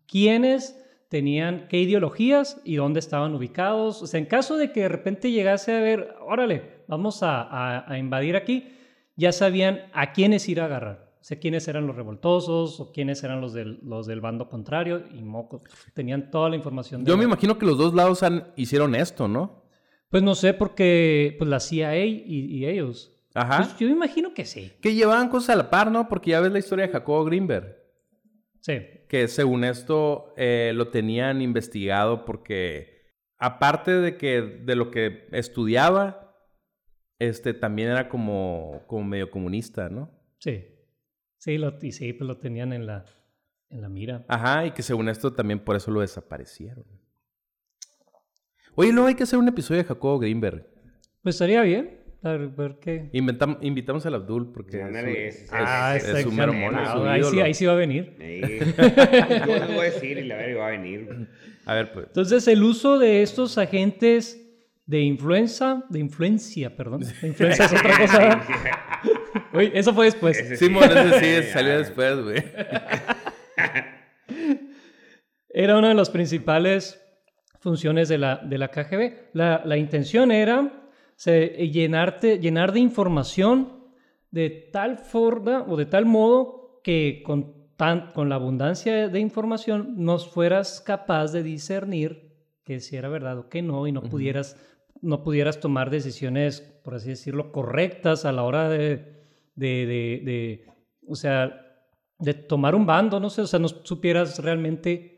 quiénes 0.08 0.82
tenían 1.10 1.68
qué 1.70 1.80
ideologías 1.80 2.62
y 2.64 2.76
dónde 2.76 3.00
estaban 3.00 3.36
ubicados. 3.36 4.02
O 4.02 4.08
sea, 4.08 4.20
en 4.20 4.26
caso 4.26 4.56
de 4.56 4.72
que 4.72 4.82
de 4.82 4.90
repente 4.90 5.32
llegase 5.32 5.76
a 5.76 5.82
ver, 5.82 6.16
órale, 6.22 6.84
vamos 6.88 7.24
a, 7.24 7.42
a, 7.42 7.92
a 7.92 7.98
invadir 7.98 8.38
aquí 8.38 8.72
ya 9.16 9.32
sabían 9.32 9.82
a 9.94 10.14
quiénes 10.14 10.48
ir 10.50 10.62
a 10.62 10.66
agarrar. 10.66 11.06
O 11.20 11.28
sea, 11.28 11.40
quiénes 11.40 11.68
eran 11.68 11.88
los 11.88 11.96
revoltosos 11.96 12.80
o 12.80 12.92
quiénes 12.92 13.24
eran 13.24 13.42
los 13.42 13.52
del, 13.52 13.80
los 13.82 14.06
del 14.06 14.22
bando 14.22 14.48
contrario 14.48 15.04
y 15.12 15.24
mocos. 15.24 15.64
Tenían 15.96 16.30
toda 16.30 16.50
la 16.50 16.56
información. 16.56 17.04
Yo 17.04 17.18
me 17.18 17.24
imagino 17.24 17.58
que 17.58 17.66
los 17.66 17.80
dos 17.80 17.96
lados 17.96 18.22
han, 18.22 18.54
hicieron 18.56 18.94
esto, 18.94 19.28
¿no? 19.28 19.64
Pues 20.10 20.22
no 20.22 20.36
sé, 20.36 20.54
porque 20.54 21.36
pues 21.40 21.50
la 21.50 21.60
CIA 21.60 22.06
y, 22.06 22.66
ellos. 22.68 23.12
Ajá. 23.34 23.64
Pues 23.64 23.78
yo 23.80 23.88
me 23.88 23.94
imagino 23.94 24.36
que 24.36 24.46
sí. 24.46 24.72
Que 24.82 24.94
llevaban 24.94 25.30
cosas 25.30 25.50
a 25.50 25.56
la 25.56 25.70
par, 25.72 25.92
¿no? 25.92 26.08
Porque 26.08 26.30
ya 26.30 26.42
ves 26.42 26.52
la 26.52 26.60
historia 26.60 26.86
de 26.86 26.94
Jacobo 26.94 27.26
Greenberg. 27.26 27.76
Sí. 28.62 28.82
Que 29.10 29.28
según 29.28 29.64
esto 29.64 30.34
eh, 30.38 30.74
lo 30.76 30.90
tenían 30.90 31.42
investigado 31.42 32.24
porque 32.24 33.16
aparte 33.40 33.92
de 33.92 34.16
que 34.16 34.42
de 34.42 34.76
lo 34.76 34.92
que 34.92 35.28
estudiaba, 35.32 36.25
este 37.20 37.54
también 37.54 37.90
era 37.90 38.10
como, 38.10 38.84
como 38.88 39.04
medio 39.04 39.30
comunista, 39.30 39.90
¿no? 39.90 40.12
Sí. 40.40 40.66
Sí, 41.38 41.58
lo, 41.58 41.78
y 41.82 41.92
sí, 41.92 42.14
pues 42.14 42.28
lo 42.28 42.38
tenían 42.38 42.74
en 42.74 42.86
la, 42.86 43.06
en 43.70 43.82
la 43.82 43.90
mira. 43.90 44.26
Ajá, 44.28 44.66
y 44.66 44.72
que 44.72 44.82
según 44.82 45.10
esto 45.10 45.34
también 45.34 45.60
por 45.60 45.76
eso 45.76 45.92
lo 45.92 46.02
desaparecieron. 46.02 46.86
Oye, 48.76 48.92
luego 48.92 49.08
hay 49.08 49.16
que 49.16 49.24
hacer 49.24 49.40
un 49.40 49.48
episodio 49.48 49.82
de 49.82 49.88
Jacobo 49.88 50.20
Greenberg. 50.20 50.66
Pues 51.22 51.36
estaría 51.36 51.62
bien. 51.62 52.02
A 52.24 52.32
ver 52.38 52.80
qué. 52.82 53.10
invitamos 53.14 54.04
al 54.08 54.16
Abdul 54.16 54.52
porque 54.52 54.82
es, 55.28 55.48
ah, 55.52 55.96
es, 55.96 56.26
un 56.26 56.36
mono. 56.36 57.08
ahí, 57.08 57.24
sí, 57.24 57.40
ahí 57.40 57.54
sí 57.54 57.68
va 57.68 57.74
a 57.74 57.76
venir. 57.76 58.16
Sí. 58.18 58.42
Yo 58.42 59.56
les 59.56 59.68
voy 59.68 59.78
a 59.78 59.84
decir 59.84 60.18
y 60.18 60.24
la 60.24 60.36
ver, 60.36 60.58
va 60.58 60.68
a 60.68 60.72
venir. 60.72 61.28
A 61.66 61.76
ver, 61.76 61.94
pues. 61.94 62.08
Entonces, 62.08 62.48
el 62.48 62.64
uso 62.64 62.98
de 62.98 63.22
estos 63.22 63.60
agentes 63.60 64.45
de 64.86 65.02
influenza, 65.02 65.84
de 65.90 66.00
influencia, 66.00 66.76
perdón. 66.76 67.02
De 67.22 67.28
influencia 67.28 67.66
es 67.66 67.74
otra 67.74 67.98
cosa. 67.98 68.42
Uy, 69.54 69.72
eso 69.74 69.94
fue 69.94 70.06
después. 70.06 70.38
Sí, 70.38 70.66
ese 70.66 71.44
sí 71.44 71.50
salió 71.54 71.78
después, 71.78 72.24
güey. 72.24 72.44
Era 75.50 75.78
una 75.78 75.90
de 75.90 75.96
las 75.96 76.10
principales 76.10 77.02
funciones 77.60 78.10
de 78.10 78.18
la, 78.18 78.38
de 78.38 78.58
la 78.58 78.70
KGB. 78.70 79.32
La, 79.34 79.62
la 79.66 79.78
intención 79.78 80.32
era 80.32 80.90
llenarte, 81.26 82.40
llenar 82.40 82.74
de 82.74 82.80
información 82.80 83.86
de 84.32 84.50
tal 84.72 84.98
forma 84.98 85.66
o 85.68 85.78
de 85.78 85.86
tal 85.86 86.06
modo 86.06 86.82
que 86.84 87.24
con, 87.26 87.70
tan, 87.78 88.12
con 88.12 88.30
la 88.30 88.36
abundancia 88.36 89.08
de 89.08 89.20
información 89.20 89.96
nos 89.98 90.30
fueras 90.30 90.82
capaz 90.82 91.32
de 91.32 91.42
discernir 91.42 92.26
que 92.66 92.80
si 92.80 92.98
era 92.98 93.10
verdad 93.10 93.38
o 93.38 93.50
que 93.50 93.62
no 93.62 93.88
y 93.88 93.92
no 93.92 94.02
pudieras 94.02 94.58
no 95.06 95.24
pudieras 95.24 95.60
tomar 95.60 95.90
decisiones, 95.90 96.62
por 96.84 96.96
así 96.96 97.10
decirlo, 97.10 97.52
correctas 97.52 98.26
a 98.26 98.32
la 98.32 98.44
hora 98.44 98.70
de, 98.70 99.24
de, 99.56 99.86
de, 99.86 100.66
o 101.08 101.16
sea, 101.16 101.62
de 102.20 102.34
tomar 102.34 102.76
un 102.76 102.86
bando, 102.86 103.20
no 103.20 103.30
sé, 103.30 103.42
o 103.42 103.48
sea, 103.48 103.60
no 103.60 103.68
supieras 103.68 104.40
realmente 104.40 105.16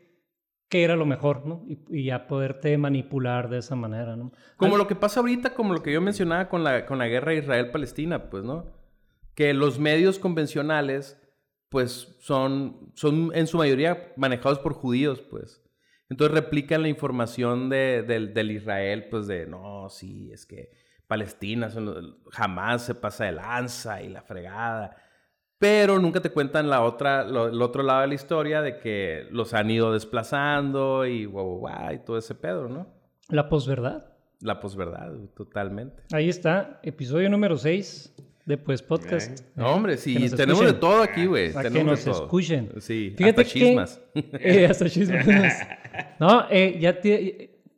qué 0.68 0.84
era 0.84 0.94
lo 0.94 1.06
mejor, 1.06 1.46
¿no? 1.46 1.64
Y, 1.66 1.78
y 1.88 2.04
ya 2.04 2.26
poderte 2.26 2.76
manipular 2.76 3.48
de 3.48 3.58
esa 3.58 3.76
manera, 3.76 4.14
¿no? 4.14 4.32
Como 4.56 4.76
lo 4.76 4.86
que 4.86 4.94
pasa 4.94 5.20
ahorita, 5.20 5.54
como 5.54 5.72
lo 5.72 5.82
que 5.82 5.92
yo 5.92 6.00
mencionaba 6.02 6.48
con 6.50 6.62
la, 6.64 6.84
con 6.84 6.98
la 6.98 7.08
guerra 7.08 7.34
Israel-Palestina, 7.34 8.28
pues, 8.28 8.44
¿no? 8.44 8.66
Que 9.34 9.54
los 9.54 9.78
medios 9.78 10.18
convencionales, 10.18 11.18
pues, 11.70 12.14
son, 12.20 12.92
son 12.94 13.30
en 13.34 13.46
su 13.46 13.56
mayoría 13.56 14.12
manejados 14.16 14.58
por 14.58 14.74
judíos, 14.74 15.22
pues. 15.22 15.62
Entonces 16.08 16.34
replican 16.34 16.82
la 16.82 16.88
información 16.88 17.68
de, 17.68 18.02
del 18.02 18.50
Israel, 18.50 19.08
pues 19.10 19.26
de, 19.26 19.46
no, 19.46 19.88
sí, 19.90 20.30
es 20.32 20.46
que 20.46 20.70
Palestina 21.06 21.70
jamás 22.30 22.82
se 22.84 22.94
pasa 22.94 23.24
de 23.24 23.32
lanza 23.32 24.02
y 24.02 24.08
la 24.08 24.22
fregada. 24.22 24.96
Pero 25.58 25.98
nunca 25.98 26.20
te 26.20 26.30
cuentan 26.30 26.70
la 26.70 26.82
otra, 26.82 27.22
el 27.22 27.60
otro 27.60 27.82
lado 27.82 28.02
de 28.02 28.06
la 28.08 28.14
historia 28.14 28.62
de 28.62 28.78
que 28.78 29.26
los 29.30 29.54
han 29.54 29.70
ido 29.70 29.92
desplazando 29.92 31.04
y 31.04 31.24
guau, 31.24 31.58
guau, 31.58 31.92
y 31.92 31.98
todo 31.98 32.16
ese 32.16 32.34
pedo, 32.34 32.68
¿no? 32.68 32.86
La 33.28 33.48
posverdad. 33.48 34.12
La 34.40 34.60
posverdad, 34.60 35.12
totalmente. 35.34 36.04
Ahí 36.12 36.28
está, 36.28 36.78
episodio 36.84 37.28
número 37.28 37.56
6 37.56 38.14
de 38.48 38.56
Pues 38.56 38.80
Podcast. 38.80 39.42
No, 39.54 39.74
hombre, 39.74 39.98
sí, 39.98 40.30
tenemos 40.34 40.64
de 40.64 40.72
todo 40.72 41.02
aquí, 41.02 41.26
güey. 41.26 41.52
Para 41.52 41.70
que 41.70 41.84
nos 41.84 42.06
escuchen. 42.06 42.70
Sí, 42.78 43.12
Fíjate 43.14 43.42
hasta 43.42 43.52
chismas. 43.52 44.00
eh, 44.14 44.66
hasta 44.66 44.88
chismas. 44.88 45.26
no, 46.18 46.46
eh, 46.50 46.78
ya 46.80 46.98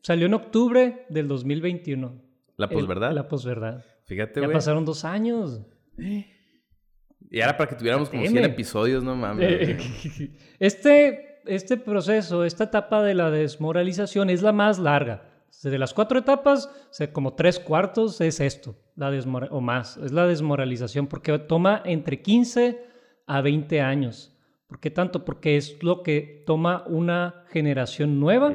salió 0.01 0.27
en 0.27 0.35
octubre 0.35 1.07
del 1.09 1.27
2021. 1.27 2.23
¿La 2.57 2.69
posverdad? 2.69 3.13
La 3.13 3.27
posverdad. 3.27 3.85
Fíjate, 4.05 4.39
güey. 4.39 4.49
Ya 4.49 4.55
pasaron 4.55 4.85
dos 4.85 5.05
años. 5.05 5.61
Y 5.99 7.41
ahora 7.41 7.57
para 7.57 7.71
que 7.71 7.75
tuviéramos 7.75 8.09
como 8.09 8.25
100 8.25 8.45
episodios, 8.45 9.03
no 9.03 9.17
mames. 9.17 9.77
este, 10.61 11.41
este 11.47 11.79
proceso, 11.79 12.45
esta 12.45 12.65
etapa 12.65 13.03
de 13.03 13.15
la 13.15 13.33
desmoralización 13.33 14.31
es 14.31 14.41
la 14.41 14.53
más 14.53 14.79
larga. 14.79 15.31
De 15.65 15.79
las 15.79 15.93
cuatro 15.93 16.21
etapas, 16.21 16.71
como 17.13 17.35
tres 17.35 17.59
cuartos 17.59 18.21
es 18.21 18.39
esto, 18.39 18.77
la 19.01 19.49
o 19.51 19.61
más, 19.61 19.97
es 19.97 20.13
la 20.13 20.27
desmoralización, 20.27 21.07
porque 21.07 21.39
toma 21.41 21.83
entre 21.85 22.21
15 22.21 22.79
a 23.27 23.41
20 23.41 23.81
años. 23.81 24.37
¿Por 24.67 24.79
qué 24.79 24.91
tanto? 24.91 25.25
Porque 25.25 25.57
es 25.57 25.83
lo 25.83 26.03
que 26.03 26.45
toma 26.47 26.85
una 26.87 27.45
generación 27.49 28.21
nueva 28.21 28.49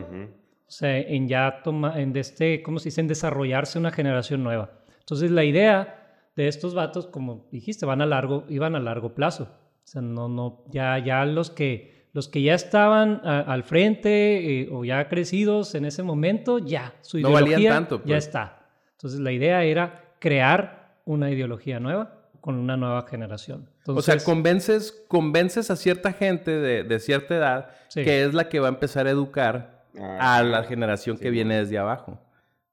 O 0.68 0.72
sea, 0.72 0.98
en 0.98 1.28
ya 1.28 1.62
toma, 1.64 2.00
en 2.02 2.16
este, 2.18 2.64
¿cómo 2.64 2.80
se 2.80 2.90
dice? 2.90 3.02
En 3.02 3.08
desarrollarse 3.08 3.78
una 3.80 3.92
generación 3.92 4.44
nueva. 4.44 4.72
Entonces, 5.00 5.30
la 5.32 5.44
idea 5.44 6.02
de 6.36 6.48
estos 6.48 6.74
vatos, 6.74 7.06
como 7.08 7.48
dijiste, 7.52 7.86
van 7.86 8.02
a 8.02 8.06
largo, 8.06 8.46
iban 8.50 8.76
a 8.76 8.80
largo 8.80 9.14
plazo. 9.14 9.44
O 9.84 9.88
sea, 9.88 10.02
no, 10.02 10.28
no, 10.28 10.64
ya, 10.72 10.98
ya 11.00 11.24
los 11.26 11.50
que, 11.52 12.08
los 12.14 12.28
que 12.28 12.42
ya 12.42 12.56
estaban 12.56 13.22
a- 13.24 13.42
al 13.42 13.64
frente 13.64 14.62
eh, 14.62 14.70
o 14.72 14.84
ya 14.86 15.08
crecidos 15.08 15.76
en 15.76 15.86
ese 15.86 16.02
momento, 16.02 16.58
ya, 16.60 16.96
su 17.02 17.20
No 17.20 17.32
valían 17.32 17.62
ideología 17.62 17.70
tanto, 17.70 17.98
ya 18.00 18.04
pues. 18.16 18.26
está. 18.28 18.68
Entonces, 18.94 19.20
la 19.20 19.32
idea 19.32 19.64
era 19.64 20.05
crear 20.26 20.98
una 21.06 21.30
ideología 21.30 21.80
nueva 21.80 22.30
con 22.42 22.56
una 22.56 22.76
nueva 22.78 23.06
generación. 23.08 23.70
o 23.86 24.02
sea, 24.02 24.18
convences, 24.18 24.92
convences 25.08 25.70
a 25.70 25.76
cierta 25.76 26.12
gente 26.14 26.50
de, 26.50 26.84
de 26.84 27.00
cierta 27.00 27.36
edad 27.36 27.70
Sí. 27.90 28.04
que 28.04 28.24
es 28.24 28.34
la 28.34 28.50
que 28.50 28.60
va 28.60 28.68
a 28.68 28.72
empezar 28.72 29.06
a 29.06 29.12
educar 29.12 29.86
Ah, 29.98 30.38
a 30.38 30.44
la 30.44 30.64
generación 30.64 31.18
que 31.18 31.30
viene 31.30 31.58
desde 31.60 31.78
abajo. 31.78 32.20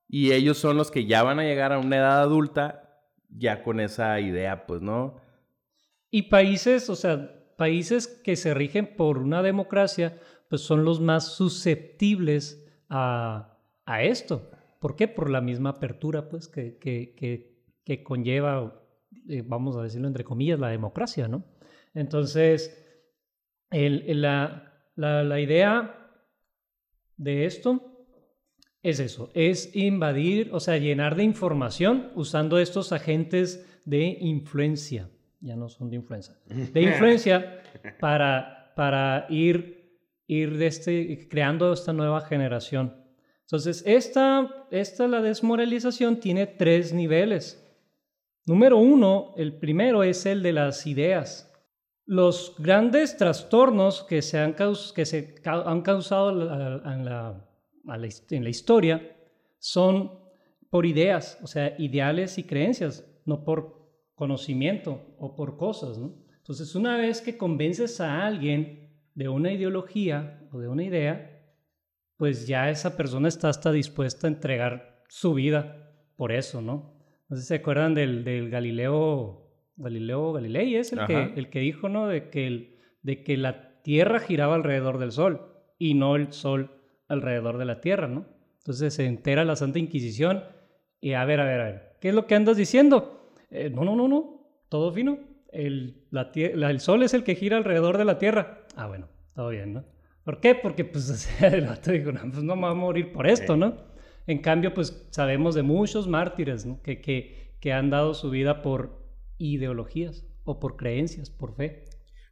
Y 0.09 0.33
ellos 0.33 0.57
son 0.59 0.77
los 0.79 0.91
que 0.91 1.05
ya 1.07 1.23
van 1.23 1.39
a 1.39 1.45
llegar 1.45 1.73
a 1.73 1.79
una 1.79 1.97
edad 1.99 2.21
adulta 2.23 3.03
ya 3.29 3.63
con 3.63 3.79
esa 3.81 4.19
idea, 4.19 4.67
pues, 4.67 4.81
¿no? 4.83 5.21
Y 6.11 6.23
países, 6.23 6.89
o 6.91 6.97
sea, 6.97 7.31
países 7.57 8.09
que 8.09 8.35
se 8.37 8.55
rigen 8.55 8.97
por 8.97 9.19
una 9.19 9.43
democracia, 9.43 10.19
pues 10.49 10.63
son 10.63 10.85
los 10.85 11.01
más 11.01 11.35
susceptibles 11.37 12.67
a, 12.89 13.57
a 13.87 14.03
esto. 14.03 14.51
¿Por 14.83 14.97
qué? 14.97 15.07
Por 15.09 15.31
la 15.31 15.41
misma 15.41 15.71
apertura, 15.71 16.29
pues, 16.29 16.49
que, 16.49 16.77
que, 16.77 17.15
que, 17.15 17.63
que 17.85 18.03
conlleva, 18.03 18.83
eh, 19.29 19.43
vamos 19.47 19.77
a 19.77 19.83
decirlo 19.83 20.09
entre 20.09 20.25
comillas, 20.25 20.59
la 20.59 20.69
democracia, 20.69 21.29
¿no? 21.29 21.45
Entonces, 21.95 22.85
el- 23.71 24.03
el- 24.09 24.21
la, 24.23 24.75
la, 24.97 25.23
la 25.23 25.41
idea 25.41 26.11
de 27.17 27.45
esto 27.47 27.89
es 28.83 28.99
eso, 28.99 29.31
es 29.35 29.75
invadir, 29.77 30.51
o 30.53 30.59
sea, 30.59 30.77
llenar 30.79 31.15
de 31.15 31.23
información 31.23 32.11
usando 32.17 32.59
estos 32.59 32.91
agentes 32.93 33.65
de 33.85 34.19
influencia, 34.21 35.09
ya 35.41 35.55
no 35.55 35.69
son 35.69 35.91
de 35.91 35.97
influencia, 35.97 36.35
de 36.73 36.83
influencia 36.91 37.63
para, 38.01 38.73
para 38.75 39.27
ir, 39.29 40.01
ir 40.27 40.57
de 40.59 40.67
este, 40.67 41.29
creando 41.29 41.73
esta 41.73 41.93
nueva 41.93 42.23
generación. 42.23 43.01
Entonces, 43.53 43.83
esta, 43.85 44.67
esta, 44.71 45.07
la 45.07 45.21
desmoralización, 45.21 46.21
tiene 46.21 46.47
tres 46.47 46.95
niveles. 46.95 47.63
Número 48.47 48.79
uno, 48.79 49.35
el 49.37 49.59
primero 49.59 50.03
es 50.03 50.25
el 50.25 50.43
de 50.43 50.55
las 50.55 50.87
ideas. 50.87 51.53
Los 52.07 52.55
grandes 52.59 53.15
trastornos 53.19 54.05
que 54.05 54.23
se 54.23 54.39
han, 54.39 54.57
que 54.95 55.05
se 55.05 55.35
han 55.45 55.83
causado 55.83 56.31
en 56.31 57.05
la, 57.05 57.47
en 58.31 58.43
la 58.43 58.49
historia 58.49 59.19
son 59.59 60.19
por 60.71 60.87
ideas, 60.87 61.39
o 61.43 61.47
sea, 61.47 61.75
ideales 61.77 62.39
y 62.39 62.45
creencias, 62.45 63.05
no 63.27 63.45
por 63.45 63.87
conocimiento 64.15 65.15
o 65.19 65.37
por 65.37 65.59
cosas. 65.59 65.99
¿no? 65.99 66.15
Entonces, 66.39 66.75
una 66.75 66.97
vez 66.97 67.21
que 67.21 67.37
convences 67.37 68.01
a 68.01 68.25
alguien 68.25 68.97
de 69.15 69.29
una 69.29 69.53
ideología 69.53 70.41
o 70.53 70.59
de 70.59 70.69
una 70.69 70.85
idea, 70.85 71.32
pues 72.23 72.47
ya 72.47 72.71
esa 72.71 72.97
persona 72.97 73.27
está 73.27 73.49
hasta 73.49 73.73
dispuesta 73.73 74.29
a 74.29 74.31
entregar 74.31 75.03
su 75.09 75.35
vida 75.35 75.91
por 76.15 76.31
eso, 76.31 76.63
¿no? 76.63 76.95
No 77.29 77.35
sé 77.35 77.43
si 77.43 77.49
se 77.49 77.55
acuerdan 77.57 77.95
del, 77.97 78.23
del 78.23 78.49
Galileo, 78.49 79.51
Galileo 79.75 80.33
Galilei, 80.33 80.77
es 80.77 80.93
el 80.93 81.01
Ajá. 81.01 81.09
que, 81.09 81.41
el 81.41 81.51
que 81.51 81.59
dijo, 81.59 81.89
¿no? 81.89 82.07
De 82.07 82.31
que, 82.31 82.47
el- 82.47 82.77
de 83.03 83.25
que 83.25 83.37
la 83.37 83.83
Tierra 83.83 84.21
giraba 84.21 84.55
alrededor 84.55 84.99
del 84.99 85.11
Sol 85.11 85.41
y 85.81 85.95
no 85.95 86.15
el 86.15 86.33
Sol 86.33 86.71
alrededor 87.09 87.59
de 87.59 87.65
la 87.65 87.81
Tierra, 87.81 88.07
¿no? 88.07 88.25
Entonces 88.59 88.95
se 88.95 89.05
entera 89.07 89.45
la 89.45 89.57
Santa 89.57 89.81
Inquisición 89.81 90.45
y 91.01 91.15
a 91.15 91.25
ver, 91.25 91.41
a 91.41 91.45
ver, 91.45 91.61
a 91.61 91.65
ver, 91.65 91.97
¿qué 92.01 92.11
es 92.11 92.15
lo 92.15 92.29
que 92.29 92.37
andas 92.37 92.57
diciendo? 92.57 93.33
"Eh, 93.51 93.69
no, 93.69 93.85
no, 93.85 93.97
no, 93.97 94.07
no, 94.07 94.47
todo 94.69 94.93
fino. 94.93 95.19
El, 95.51 96.05
la- 96.13 96.31
el 96.71 96.79
Sol 96.79 97.03
es 97.03 97.15
el 97.15 97.25
que 97.25 97.35
gira 97.35 97.57
alrededor 97.57 97.99
de 97.99 98.05
la 98.05 98.19
Tierra. 98.19 98.61
Ah, 98.77 98.87
bueno, 98.87 99.09
todo 99.35 99.49
bien, 99.49 99.73
¿no? 99.75 99.85
¿Por 100.25 100.41
qué? 100.41 100.55
Porque 100.55 100.85
pues 100.85 101.09
o 101.11 101.15
sea, 101.15 101.49
el 101.49 101.67
vato 101.67 101.91
dijo, 101.93 102.13
no, 102.13 102.21
pues 102.31 102.43
no 102.43 102.55
me 102.57 102.63
voy 102.63 102.71
a 102.71 102.75
morir 102.75 103.13
por 103.13 103.27
esto, 103.27 103.55
Sí. 103.55 103.59
¿no? 103.61 103.77
En 104.27 104.39
cambio, 104.39 104.73
pues 104.73 105.07
sabemos 105.11 105.55
de 105.55 105.63
muchos 105.63 106.07
mártires 106.07 106.65
¿no? 106.65 106.81
que, 106.83 107.01
que, 107.01 107.57
que 107.61 107.73
han 107.73 107.91
dado 107.91 108.15
su 108.15 108.31
vida 108.31 108.63
por 108.63 109.03
ideologías 109.39 110.25
o 110.45 110.61
por 110.61 110.77
creencias, 110.77 111.29
por 111.31 111.57
fe. 111.57 111.85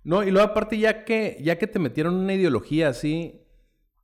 No, 0.04 0.22
y 0.22 0.30
luego 0.30 0.48
aparte 0.48 0.78
ya 0.78 1.04
que, 1.04 1.36
ya 1.42 1.58
que 1.58 1.66
te 1.66 1.78
metieron 1.80 2.14
una 2.14 2.34
ideología 2.34 2.88
así 2.88 3.42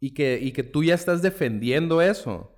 y 0.01 0.13
que, 0.15 0.39
y 0.43 0.53
que 0.53 0.63
tú 0.65 0.83
ya 0.85 0.95
estás 0.95 1.23
defendiendo 1.23 2.03
eso, 2.03 2.53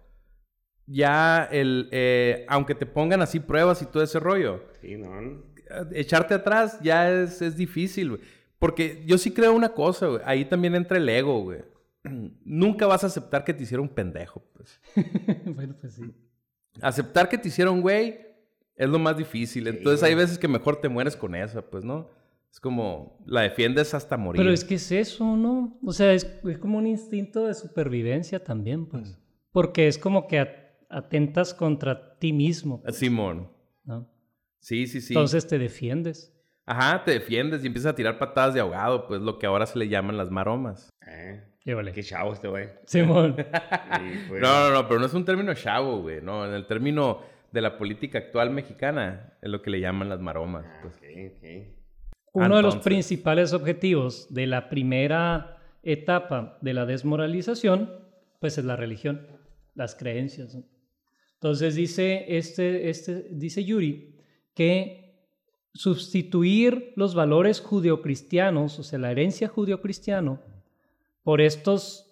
ya 0.87 1.47
el, 1.53 1.89
eh, 1.93 2.47
aunque 2.49 2.75
te 2.75 2.87
pongan 2.87 3.21
así 3.21 3.39
pruebas 3.41 3.83
y 3.83 3.87
todo 3.87 4.03
ese 4.03 4.19
rollo, 4.19 4.65
Sí, 4.81 4.97
no, 4.97 5.21
no. 5.21 5.43
echarte 5.93 6.35
atrás 6.35 6.79
ya 6.83 7.11
es, 7.13 7.43
es 7.43 7.57
difícil, 7.57 8.11
güey. 8.11 8.21
Porque 8.59 9.03
yo 9.07 9.19
sí 9.19 9.33
creo 9.33 9.53
una 9.55 9.71
cosa, 9.71 10.07
güey. 10.07 10.21
Ahí 10.25 10.45
también 10.45 10.75
entra 10.75 10.99
el 10.99 11.09
ego, 11.09 11.43
güey. 11.43 11.61
Nunca 12.45 12.87
vas 12.87 13.05
a 13.05 13.09
aceptar 13.09 13.45
que 13.45 13.55
te 13.55 13.63
hicieron 13.63 13.89
un 13.89 13.95
pendejo, 13.95 14.43
pues. 14.55 14.81
bueno, 15.55 15.77
pues 15.81 15.95
sí. 15.95 16.03
Aceptar 16.81 17.29
que 17.29 17.39
te 17.39 17.49
hicieron 17.49 17.81
güey 17.81 18.19
es 18.77 18.89
lo 18.89 18.99
más 18.99 19.17
difícil. 19.17 19.65
Sí, 19.65 19.71
Entonces 19.71 20.03
hay 20.03 20.15
veces 20.15 20.39
que 20.39 20.49
mejor 20.49 20.81
te 20.81 20.89
mueres 20.89 21.17
con 21.17 21.35
esa, 21.35 21.63
pues, 21.63 21.85
¿no? 21.85 22.09
Es 22.51 22.61
como 22.61 23.19
la 23.27 23.43
defiendes 23.43 23.93
hasta 23.95 24.17
morir. 24.17 24.41
Pero 24.41 24.53
es 24.53 24.65
que 24.65 24.77
es 24.77 24.91
eso, 24.93 25.37
¿no? 25.37 25.79
O 25.85 25.93
sea, 25.93 26.13
es, 26.13 26.25
es 26.45 26.59
como 26.59 26.79
un 26.79 26.87
instinto 26.87 27.47
de 27.47 27.55
supervivencia 27.55 28.43
también, 28.43 28.87
pues. 28.87 29.19
Porque 29.53 29.87
es 29.89 29.99
como 29.99 30.27
que 30.29 30.39
at- 30.39 30.57
atentas 30.89 31.53
contra 31.53 32.17
ti 32.19 32.33
mismo, 32.33 32.81
pues, 32.83 32.97
Simón. 32.97 33.51
¿no? 33.85 34.09
Sí, 34.61 34.87
sí, 34.87 35.01
sí. 35.01 35.13
Entonces 35.13 35.47
te 35.47 35.59
defiendes. 35.59 36.33
Ajá, 36.71 37.03
te 37.03 37.13
defiendes 37.13 37.65
y 37.65 37.67
empiezas 37.67 37.93
a 37.93 37.97
tirar 37.97 38.19
patadas 38.19 38.53
de 38.53 38.61
ahogado, 38.61 39.07
pues 39.07 39.23
lo 39.23 39.39
que 39.39 39.47
ahora 39.47 39.65
se 39.65 39.79
le 39.79 39.89
llaman 39.89 40.19
las 40.19 40.31
maromas. 40.31 40.91
Eh, 41.07 41.43
qué 41.65 42.03
chavo 42.03 42.35
este 42.35 42.47
güey. 42.47 42.69
Simón. 42.85 43.37
Sí, 43.99 44.21
pues. 44.29 44.43
No, 44.43 44.69
no, 44.69 44.75
no, 44.75 44.87
pero 44.87 45.01
no 45.01 45.07
es 45.07 45.15
un 45.15 45.25
término 45.25 45.55
chavo, 45.55 46.03
güey. 46.03 46.21
No, 46.21 46.45
en 46.47 46.53
el 46.53 46.67
término 46.67 47.23
de 47.53 47.63
la 47.63 47.79
política 47.79 48.19
actual 48.19 48.51
mexicana 48.51 49.33
es 49.41 49.51
lo 49.51 49.63
que 49.63 49.71
le 49.71 49.81
llaman 49.81 50.11
las 50.11 50.21
maromas. 50.21 50.67
Ah, 50.69 50.79
Pues. 50.83 50.97
ok, 50.97 51.37
ok. 51.37 51.75
Uno 52.35 52.57
de 52.57 52.63
los 52.63 52.77
principales 52.77 53.55
objetivos 53.55 54.27
de 54.33 54.47
la 54.47 54.69
primera 54.69 55.57
etapa 55.83 56.59
de 56.61 56.75
la 56.75 56.85
desmoralización, 56.85 57.91
pues 58.41 58.59
es 58.59 58.65
la 58.67 58.77
religión, 58.77 59.27
las 59.75 59.95
creencias. 59.95 60.57
Entonces 61.35 61.75
dice, 61.75 62.27
este, 62.37 62.91
este, 62.91 63.27
dice 63.31 63.65
Yuri 63.65 64.15
que 64.55 65.08
sustituir 65.75 66.93
los 66.97 67.15
valores 67.15 67.61
judeocristianos, 67.61 68.79
o 68.79 68.83
sea, 68.83 68.99
la 68.99 69.11
herencia 69.11 69.49
judeocristiano, 69.49 70.41
por 71.23 71.41
estos 71.41 72.11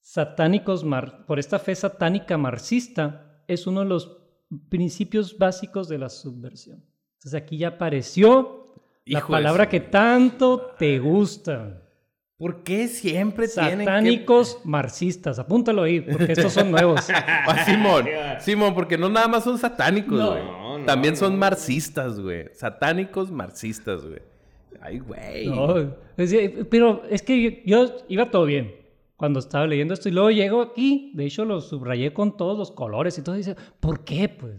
satánicos, 0.00 0.84
mar- 0.84 1.24
por 1.26 1.38
esta 1.38 1.58
fe 1.58 1.74
satánica 1.74 2.36
marxista, 2.38 3.42
es 3.46 3.66
uno 3.66 3.80
de 3.80 3.86
los 3.86 4.18
principios 4.68 5.36
básicos 5.38 5.88
de 5.88 5.98
la 5.98 6.08
subversión. 6.08 6.84
Entonces 7.18 7.34
aquí 7.42 7.58
ya 7.58 7.68
apareció 7.68 8.66
la 9.04 9.18
Hijo 9.18 9.32
palabra 9.32 9.68
que 9.68 9.80
tanto 9.80 10.74
te 10.78 10.98
gusta. 10.98 11.82
¿Por 12.36 12.62
qué 12.62 12.86
siempre 12.86 13.48
tienen 13.48 13.78
que... 13.80 13.84
Satánicos 13.84 14.58
marxistas. 14.64 15.38
Apúntalo 15.40 15.82
ahí, 15.82 16.00
porque 16.00 16.32
estos 16.32 16.52
son 16.52 16.70
nuevos. 16.70 17.08
Ah, 17.12 17.64
Simón, 17.64 18.04
Simón, 18.40 18.74
porque 18.74 18.96
no 18.96 19.08
nada 19.08 19.26
más 19.26 19.42
son 19.44 19.58
satánicos, 19.58 20.16
No. 20.16 20.67
No, 20.80 20.86
También 20.86 21.16
son 21.16 21.32
no. 21.32 21.38
marxistas, 21.38 22.20
güey. 22.20 22.46
Satánicos 22.54 23.30
marxistas, 23.30 24.04
güey. 24.04 24.20
Ay, 24.80 24.98
güey. 24.98 25.46
No, 25.48 25.76
es 26.16 26.34
pero 26.70 27.02
es 27.10 27.22
que 27.22 27.62
yo, 27.64 27.84
yo 27.86 27.96
iba 28.08 28.30
todo 28.30 28.44
bien 28.44 28.74
cuando 29.16 29.40
estaba 29.40 29.66
leyendo 29.66 29.94
esto 29.94 30.08
y 30.08 30.12
luego 30.12 30.30
llego 30.30 30.62
aquí, 30.62 31.10
de 31.14 31.26
hecho 31.26 31.44
lo 31.44 31.60
subrayé 31.60 32.12
con 32.12 32.36
todos 32.36 32.56
los 32.56 32.70
colores 32.70 33.18
y 33.18 33.22
todo, 33.22 33.34
y 33.34 33.38
dice, 33.38 33.56
¿por 33.80 34.04
qué? 34.04 34.28
Pues, 34.28 34.54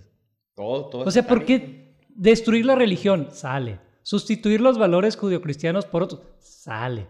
Todo, 0.54 0.90
todo. 0.90 1.02
o 1.06 1.12
sea, 1.12 1.26
¿por 1.26 1.46
qué 1.46 1.96
destruir 2.10 2.66
la 2.66 2.76
religión? 2.76 3.30
Sale. 3.32 3.80
Sustituir 4.04 4.60
los 4.60 4.78
valores 4.78 5.16
judeocristianos 5.16 5.86
por 5.86 6.04
otros? 6.04 6.22
Sale. 6.40 7.08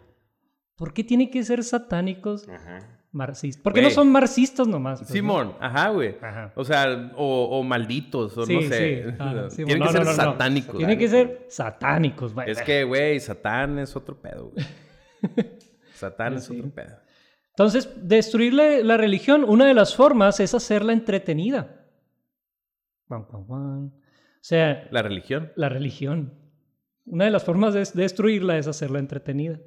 ¿Por 0.75 0.93
qué 0.93 1.03
tiene 1.03 1.31
que 1.31 1.43
ser 1.43 1.63
satánicos 1.63 2.47
Ajá. 2.47 2.98
Marxistas? 3.11 3.63
¿Por 3.63 3.73
qué 3.73 3.81
no 3.81 3.89
son 3.89 4.11
marxistas 4.11 4.67
nomás? 4.67 4.99
pues, 4.99 5.09
no? 5.09 5.13
Simón, 5.13 5.53
ajá, 5.59 5.89
güey. 5.89 6.15
Ajá. 6.21 6.51
O 6.55 6.63
sea, 6.63 7.11
o, 7.15 7.59
o 7.59 7.63
malditos, 7.63 8.37
o 8.37 8.45
Sí, 8.45 8.53
no 8.55 8.61
sé. 8.63 9.03
sí. 9.03 9.17
Sí, 9.49 9.65
Tienen 9.65 9.79
no, 9.79 9.85
que 9.87 9.91
ser 9.93 10.05
satánicos. 10.05 10.77
Tienen 10.77 10.99
que 10.99 11.07
ser 11.07 11.45
satánicos. 11.49 12.33
güey. 12.33 12.49
Es 12.51 12.61
que, 12.61 12.83
güey, 12.83 13.19
Satán 13.19 13.79
es 13.79 13.95
otro 13.95 14.21
pedo, 14.21 14.51
güey. 14.51 14.65
Satán 15.95 16.35
es 16.35 16.49
otro 16.49 16.69
pedo. 16.69 16.97
Entonces, 17.49 17.89
destruir 18.07 18.53
la, 18.53 18.95
religión, 18.95 19.43
una 19.45 19.65
de 19.65 19.73
las 19.73 19.93
formas 19.95 20.39
es 20.39 20.53
hacerla 20.53 20.93
entretenida. 20.93 21.75
O 23.09 23.91
sea, 24.41 24.87
La 24.91 25.01
religión. 25.01 25.51
la 25.55 25.67
religión. 25.67 26.33
Una 27.05 27.25
de 27.25 27.31
las 27.31 27.43
formas 27.43 27.73
de 27.73 27.83
destruirla 28.01 28.57
es 28.57 28.67
hacerla 28.67 28.99
entretenida. 28.99 29.59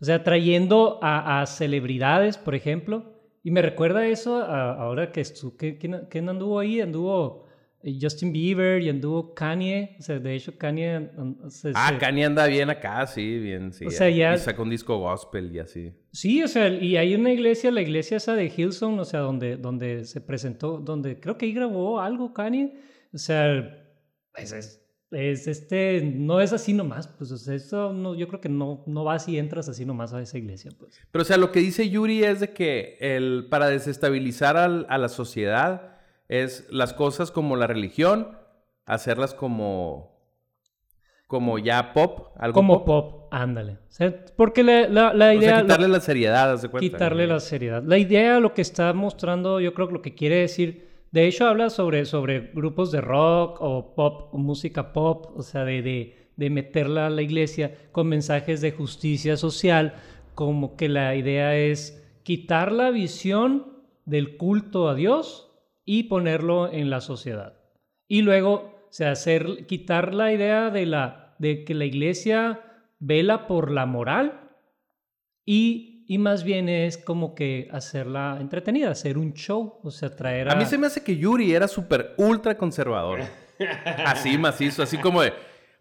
O 0.00 0.04
sea, 0.04 0.22
trayendo 0.24 0.98
a, 1.02 1.40
a 1.42 1.46
celebridades, 1.46 2.38
por 2.38 2.54
ejemplo, 2.54 3.18
Y 3.42 3.50
me 3.52 3.62
recuerda 3.62 4.06
eso 4.06 4.36
a- 4.36 4.74
ahora 4.74 5.12
que 5.12 5.22
estu 5.22 5.56
que, 5.56 5.78
¿quién, 5.78 6.06
quién 6.10 6.28
anduvo 6.28 6.58
ahí? 6.58 6.82
Anduvo 6.82 7.46
eh, 7.82 7.96
Justin 7.98 8.34
Bieber 8.34 8.82
y 8.82 8.90
anduvo 8.90 9.32
Kanye. 9.34 9.96
O 9.98 10.02
sea, 10.02 10.18
de 10.18 10.34
hecho, 10.34 10.58
Kanye. 10.58 10.94
an- 10.94 11.50
se- 11.50 11.72
Ah, 11.74 11.88
se- 11.90 11.98
Kanye 11.98 12.26
anda 12.26 12.46
bien 12.46 12.68
acá, 12.68 13.06
sí, 13.06 13.38
bien, 13.38 13.72
sí. 13.72 13.86
O 13.86 13.90
sea, 13.90 14.10
ya- 14.10 14.34
Y 14.34 14.38
sacó 14.38 14.62
un 14.62 14.68
disco 14.68 14.98
gospel 14.98 15.54
y 15.56 15.58
así. 15.58 15.90
Sí, 16.12 16.42
o 16.42 16.48
sea, 16.48 16.68
y 16.68 16.98
hay 16.98 17.14
una 17.14 17.32
iglesia, 17.32 17.70
la 17.70 17.80
iglesia 17.80 18.18
esa 18.18 18.34
de 18.34 18.52
Hillsong, 18.54 18.98
o 18.98 19.04
sea, 19.06 19.20
donde, 19.20 19.56
donde 19.56 20.04
se 20.04 20.20
presentó, 20.20 20.76
donde 20.78 21.18
creo 21.18 21.38
que 21.38 21.46
ahí 21.46 21.54
grabó 21.54 21.98
algo 21.98 22.34
Kanye. 22.34 22.74
O 23.14 23.16
sea, 23.18 23.86
pues 24.34 24.52
es, 24.52 24.82
es 25.12 25.46
este, 25.48 26.02
no 26.02 26.40
es 26.40 26.52
así 26.52 26.72
nomás, 26.72 27.08
pues 27.08 27.32
o 27.32 27.36
sea, 27.36 27.54
eso 27.54 27.92
no, 27.92 28.14
yo 28.14 28.28
creo 28.28 28.40
que 28.40 28.48
no, 28.48 28.84
no 28.86 29.02
vas 29.04 29.28
y 29.28 29.38
entras 29.38 29.68
así 29.68 29.84
nomás 29.84 30.12
a 30.12 30.22
esa 30.22 30.38
iglesia, 30.38 30.70
pues. 30.78 31.00
Pero, 31.10 31.22
o 31.22 31.24
sea, 31.24 31.36
lo 31.36 31.50
que 31.50 31.60
dice 31.60 31.88
Yuri 31.90 32.22
es 32.24 32.40
de 32.40 32.50
que 32.52 32.96
el, 33.00 33.46
para 33.50 33.66
desestabilizar 33.68 34.56
al- 34.56 34.86
a 34.88 34.98
la 34.98 35.08
sociedad 35.08 35.96
es 36.28 36.66
las 36.70 36.92
cosas 36.94 37.30
como 37.32 37.56
la 37.56 37.66
religión, 37.66 38.38
hacerlas 38.86 39.34
como, 39.34 40.20
como 41.26 41.58
ya 41.58 41.92
pop, 41.92 42.28
algo 42.38 42.54
Como 42.54 42.84
pop, 42.84 43.28
ándale. 43.32 43.72
O 43.88 43.90
sea, 43.92 44.24
porque 44.36 44.62
la, 44.62 44.88
la, 44.88 45.12
la 45.14 45.30
O 45.30 45.32
idea... 45.34 45.56
lo- 45.58 45.62
quitarle 45.62 45.88
la 45.88 46.00
seriedad, 46.00 46.58
cuenta. 46.70 46.78
quitarle 46.78 47.26
la 47.26 47.40
seriedad. 47.40 47.82
La 47.84 47.98
idea, 47.98 48.38
lo 48.40 48.54
que 48.54 48.62
está 48.62 48.92
mostrando, 48.92 49.60
yo 49.60 49.74
creo 49.74 49.88
que 49.88 49.94
lo 49.94 50.02
que 50.02 50.14
quiere 50.14 50.36
decir, 50.36 50.89
de 51.10 51.26
hecho 51.26 51.46
habla 51.46 51.70
sobre, 51.70 52.04
sobre 52.04 52.52
grupos 52.54 52.92
de 52.92 53.00
rock 53.00 53.58
o 53.60 53.94
pop, 53.94 54.32
o 54.32 54.38
música 54.38 54.92
pop, 54.92 55.32
o 55.36 55.42
sea, 55.42 55.64
de, 55.64 55.82
de, 55.82 56.30
de 56.36 56.50
meterla 56.50 57.06
a 57.06 57.10
la 57.10 57.22
iglesia 57.22 57.74
con 57.92 58.08
mensajes 58.08 58.60
de 58.60 58.72
justicia 58.72 59.36
social, 59.36 59.94
como 60.34 60.76
que 60.76 60.88
la 60.88 61.14
idea 61.16 61.56
es 61.56 62.00
quitar 62.22 62.72
la 62.72 62.90
visión 62.90 63.66
del 64.04 64.36
culto 64.36 64.88
a 64.88 64.94
Dios 64.94 65.50
y 65.84 66.04
ponerlo 66.04 66.72
en 66.72 66.90
la 66.90 67.00
sociedad. 67.00 67.58
Y 68.06 68.22
luego, 68.22 68.52
o 68.54 68.92
sea, 68.92 69.12
hacer, 69.12 69.66
quitar 69.66 70.14
la 70.14 70.32
idea 70.32 70.70
de, 70.70 70.86
la, 70.86 71.34
de 71.38 71.64
que 71.64 71.74
la 71.74 71.84
iglesia 71.84 72.60
vela 72.98 73.46
por 73.46 73.70
la 73.70 73.86
moral 73.86 74.50
y, 75.44 75.89
y 76.10 76.18
más 76.18 76.42
bien 76.42 76.68
es 76.68 76.98
como 76.98 77.36
que 77.36 77.68
hacerla 77.70 78.38
entretenida, 78.40 78.90
hacer 78.90 79.16
un 79.16 79.32
show, 79.32 79.78
o 79.80 79.92
sea, 79.92 80.10
traer 80.10 80.48
a... 80.48 80.54
A 80.54 80.56
mí 80.56 80.66
se 80.66 80.76
me 80.76 80.88
hace 80.88 81.04
que 81.04 81.16
Yuri 81.16 81.54
era 81.54 81.68
súper 81.68 82.14
ultra 82.16 82.56
conservador. 82.56 83.20
Así 84.04 84.36
macizo, 84.36 84.82
así 84.82 84.98
como 84.98 85.22
de... 85.22 85.32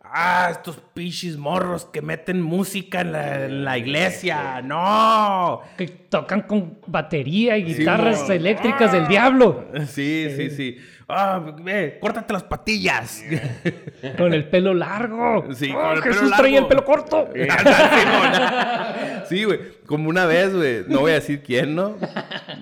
Ah, 0.01 0.49
estos 0.51 0.79
pichis 0.93 1.35
morros 1.35 1.85
que 1.85 2.03
meten 2.03 2.41
música 2.41 3.01
en 3.01 3.11
la, 3.11 3.45
en 3.45 3.65
la 3.65 3.79
iglesia. 3.79 4.61
¡No! 4.61 5.61
que 5.75 5.87
tocan 5.87 6.43
con 6.43 6.77
batería 6.85 7.57
y 7.57 7.63
guitarras 7.63 8.29
eléctricas 8.29 8.91
del 8.91 9.07
diablo, 9.07 9.65
Sí, 9.87 10.27
sí, 10.35 10.51
sí. 10.51 10.77
Ah, 11.11 11.43
ve, 11.63 11.97
córtate 11.99 12.31
las 12.33 12.43
patillas. 12.43 13.23
con 14.17 14.31
el 14.31 14.47
pelo 14.47 14.75
largo. 14.75 15.43
Sí, 15.55 15.71
¡Oh, 15.75 15.79
con 15.79 15.97
el 15.97 16.01
pelo 16.03 16.13
Jesús 16.13 16.31
traía 16.37 16.59
el 16.59 16.67
pelo 16.67 16.85
corto. 16.85 17.27
Sí, 19.27 19.43
güey. 19.43 19.59
Como 19.85 20.09
una 20.09 20.25
vez, 20.25 20.55
güey. 20.55 20.83
No 20.87 21.01
voy 21.01 21.11
a 21.11 21.15
decir 21.15 21.41
quién, 21.43 21.75
¿no? 21.75 21.97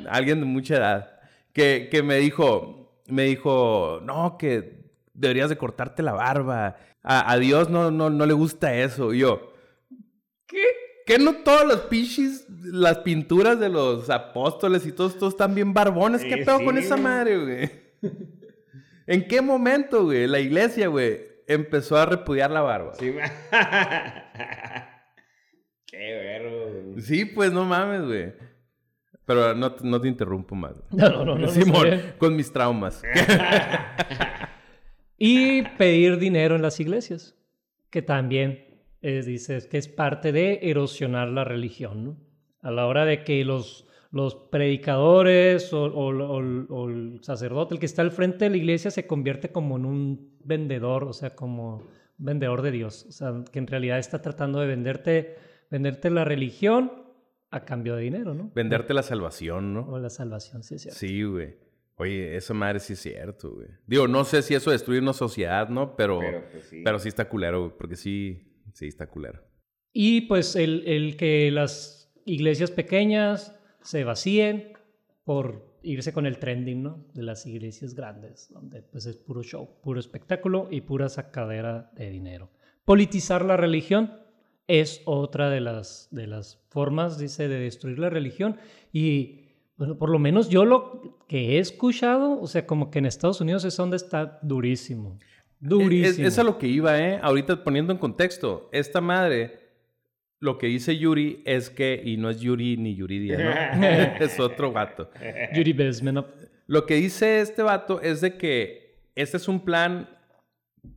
Alguien 0.10 0.40
de 0.40 0.46
mucha 0.46 0.76
edad. 0.78 1.12
Que, 1.54 1.88
que 1.92 2.04
me 2.04 2.18
dijo, 2.18 3.02
me 3.08 3.24
dijo, 3.24 4.00
no, 4.04 4.38
que 4.38 4.82
deberías 5.14 5.50
de 5.50 5.58
cortarte 5.58 6.04
la 6.04 6.14
barba. 6.14 6.76
A, 7.04 7.32
a 7.32 7.38
Dios 7.38 7.70
no, 7.70 7.90
no, 7.92 8.10
no 8.10 8.26
le 8.26 8.34
gusta 8.34 8.74
eso. 8.76 9.14
Y 9.14 9.20
yo, 9.20 9.54
¿qué? 10.46 10.62
¿Qué 11.06 11.20
no 11.20 11.36
todos 11.36 11.66
los 11.66 11.80
pichis, 11.82 12.46
las 12.50 12.98
pinturas 12.98 13.60
de 13.62 13.70
los 13.70 14.10
apóstoles 14.10 14.86
y 14.86 14.92
todos, 14.92 15.18
todos 15.18 15.34
están 15.34 15.56
bien 15.56 15.74
barbones? 15.74 16.22
¿Qué 16.22 16.36
Sí, 16.40 16.44
pedo 16.44 16.60
sí, 16.60 16.66
con 16.66 16.78
esa 16.78 16.98
madre, 16.98 17.38
güey? 17.38 17.72
¿En 19.08 19.28
qué 19.28 19.42
momento, 19.42 20.04
güey? 20.06 20.28
La 20.28 20.40
iglesia, 20.40 20.88
güey, 20.88 21.20
empezó 21.48 21.98
a 21.98 22.06
repudiar 22.06 22.52
la 22.52 22.62
barba. 22.62 22.94
Sí, 22.96 23.12
Qué 25.86 25.98
verbo. 25.98 26.72
güey. 26.92 27.02
Sí, 27.02 27.26
pues 27.26 27.52
no 27.52 27.66
mames, 27.66 28.04
güey. 28.06 28.34
Pero 29.26 29.54
no, 29.56 29.74
te- 29.74 29.86
no 29.86 30.00
te 30.00 30.08
interrumpo 30.08 30.56
más. 30.56 30.82
No, 30.92 31.10
no, 31.10 31.26
no, 31.26 31.36
no, 31.36 31.38
no 31.38 31.48
Simón, 31.50 31.88
con 32.18 32.36
mis 32.36 32.52
traumas. 32.52 33.02
Y 35.20 35.64
pedir 35.80 36.20
dinero 36.20 36.56
en 36.56 36.62
las 36.62 36.80
iglesias, 36.80 37.36
que 37.90 38.04
también 38.04 38.84
es, 39.02 39.26
dices, 39.26 39.66
que 39.66 39.80
es 39.80 39.88
parte 39.88 40.32
de 40.32 40.60
erosionar 40.62 41.30
la 41.30 41.44
religión, 41.44 42.04
¿no? 42.06 42.18
A 42.62 42.70
la 42.70 42.86
hora 42.86 43.04
de 43.04 43.24
que 43.24 43.44
los, 43.44 43.88
los 44.12 44.36
predicadores 44.88 45.74
o, 45.74 45.84
o- 45.86 46.16
o- 46.16 46.66
o 46.76 46.90
el 46.90 47.20
sacerdote, 47.24 47.74
el 47.76 47.80
que 47.80 47.86
está 47.86 48.02
al 48.02 48.12
frente 48.12 48.46
de 48.46 48.52
la 48.52 48.58
iglesia, 48.58 48.92
se 48.92 49.06
convierte 49.08 49.52
como 49.52 49.78
en 49.78 49.86
un 49.86 50.38
vendedor, 50.44 51.04
o 51.04 51.14
sea, 51.14 51.36
como 51.36 51.84
vendedor 52.18 52.62
de 52.62 52.72
Dios, 52.72 53.06
o 53.10 53.12
sea, 53.12 53.44
que 53.52 53.60
en 53.60 53.68
realidad 53.68 54.00
está 54.00 54.22
tratando 54.22 54.60
de 54.60 54.68
venderte, 54.68 55.36
venderte 55.70 56.10
la 56.10 56.24
religión 56.26 56.92
a 57.52 57.64
cambio 57.64 57.96
de 57.96 58.04
dinero, 58.04 58.34
¿no? 58.34 58.52
Venderte 58.56 58.94
la 58.94 59.04
salvación, 59.04 59.74
¿no? 59.74 59.82
O 59.90 60.00
la 60.00 60.10
salvación, 60.10 60.64
sí 60.64 60.76
es 60.76 60.82
cierto. 60.84 61.00
Sí, 61.00 61.24
güey. 61.24 61.56
Oye, 62.00 62.36
esa 62.36 62.54
madre 62.54 62.80
sí 62.80 62.94
es 62.94 63.00
cierto, 63.00 63.52
güey. 63.56 63.68
Digo, 63.88 64.08
no 64.08 64.24
sé 64.24 64.42
si 64.42 64.54
eso 64.54 64.70
destruye 64.72 65.00
una 65.00 65.14
sociedad, 65.14 65.68
¿no? 65.70 65.96
Pero, 65.96 66.20
Pero, 66.20 66.44
pues, 66.52 66.66
sí. 66.66 66.82
pero 66.84 67.00
sí 67.00 67.08
está 67.10 67.28
culero, 67.28 67.60
güey. 67.62 67.72
Porque 67.78 67.96
sí, 67.96 68.54
sí 68.74 68.88
está 68.88 69.08
culero. 69.08 69.42
Y 69.94 70.22
pues 70.22 70.56
el, 70.56 70.84
el 70.86 71.18
que 71.18 71.50
las 71.52 72.14
iglesias 72.26 72.70
pequeñas 72.70 73.57
se 73.88 74.04
vacíen 74.04 74.74
por 75.24 75.80
irse 75.82 76.12
con 76.12 76.26
el 76.26 76.40
trending, 76.40 76.84
¿no? 76.84 77.06
De 77.14 77.24
las 77.24 77.46
iglesias 77.46 77.94
grandes, 77.94 78.50
donde 78.52 78.82
pues 78.82 79.06
es 79.06 79.16
puro 79.16 79.44
show, 79.44 79.80
puro 79.82 79.98
espectáculo 79.98 80.68
y 80.70 80.82
pura 80.82 81.08
sacadera 81.08 81.90
de 81.96 82.10
dinero. 82.10 82.50
Politizar 82.84 83.46
la 83.46 83.56
religión 83.56 84.12
es 84.68 85.02
otra 85.06 85.50
de 85.50 85.62
las, 85.62 86.10
de 86.12 86.28
las 86.28 86.62
formas, 86.68 87.18
dice, 87.18 87.48
de 87.48 87.60
destruir 87.60 87.98
la 87.98 88.10
religión. 88.10 88.58
Y 88.92 89.46
bueno, 89.78 89.98
por 89.98 90.10
lo 90.10 90.20
menos 90.20 90.50
yo 90.50 90.66
lo 90.66 91.24
que 91.30 91.56
he 91.56 91.60
escuchado, 91.60 92.42
o 92.42 92.48
sea, 92.48 92.66
como 92.66 92.92
que 92.92 93.00
en 93.00 93.06
Estados 93.06 93.40
Unidos 93.40 93.64
es 93.64 93.78
donde 93.78 93.96
está 93.96 94.40
durísimo. 94.42 95.18
Durísimo. 95.62 96.28
Es, 96.28 96.34
es 96.34 96.40
a 96.40 96.44
lo 96.44 96.58
que 96.58 96.68
iba, 96.68 97.00
¿eh? 97.00 97.20
Ahorita 97.22 97.64
poniendo 97.64 97.94
en 97.94 98.00
contexto, 98.00 98.68
esta 98.74 99.00
madre, 99.00 99.67
lo 100.40 100.58
que 100.58 100.68
dice 100.68 100.98
Yuri 100.98 101.42
es 101.46 101.70
que, 101.70 102.02
y 102.04 102.18
no 102.18 102.30
es 102.30 102.40
Yuri 102.40 102.78
ni 102.78 102.96
Yuridia, 102.96 103.38
¿no? 103.38 103.86
es 104.24 104.40
otro 104.40 104.72
vato. 104.72 105.10
Yuri 105.54 105.74
Bezmenov. 105.74 106.28
Lo 106.68 106.86
que 106.86 106.96
dice 106.96 107.40
este 107.42 107.64
vato 107.64 108.02
es 108.02 108.22
de 108.22 108.38
que 108.38 109.02
este 109.16 109.38
es 109.38 109.48
un 109.48 109.64
plan 109.66 110.10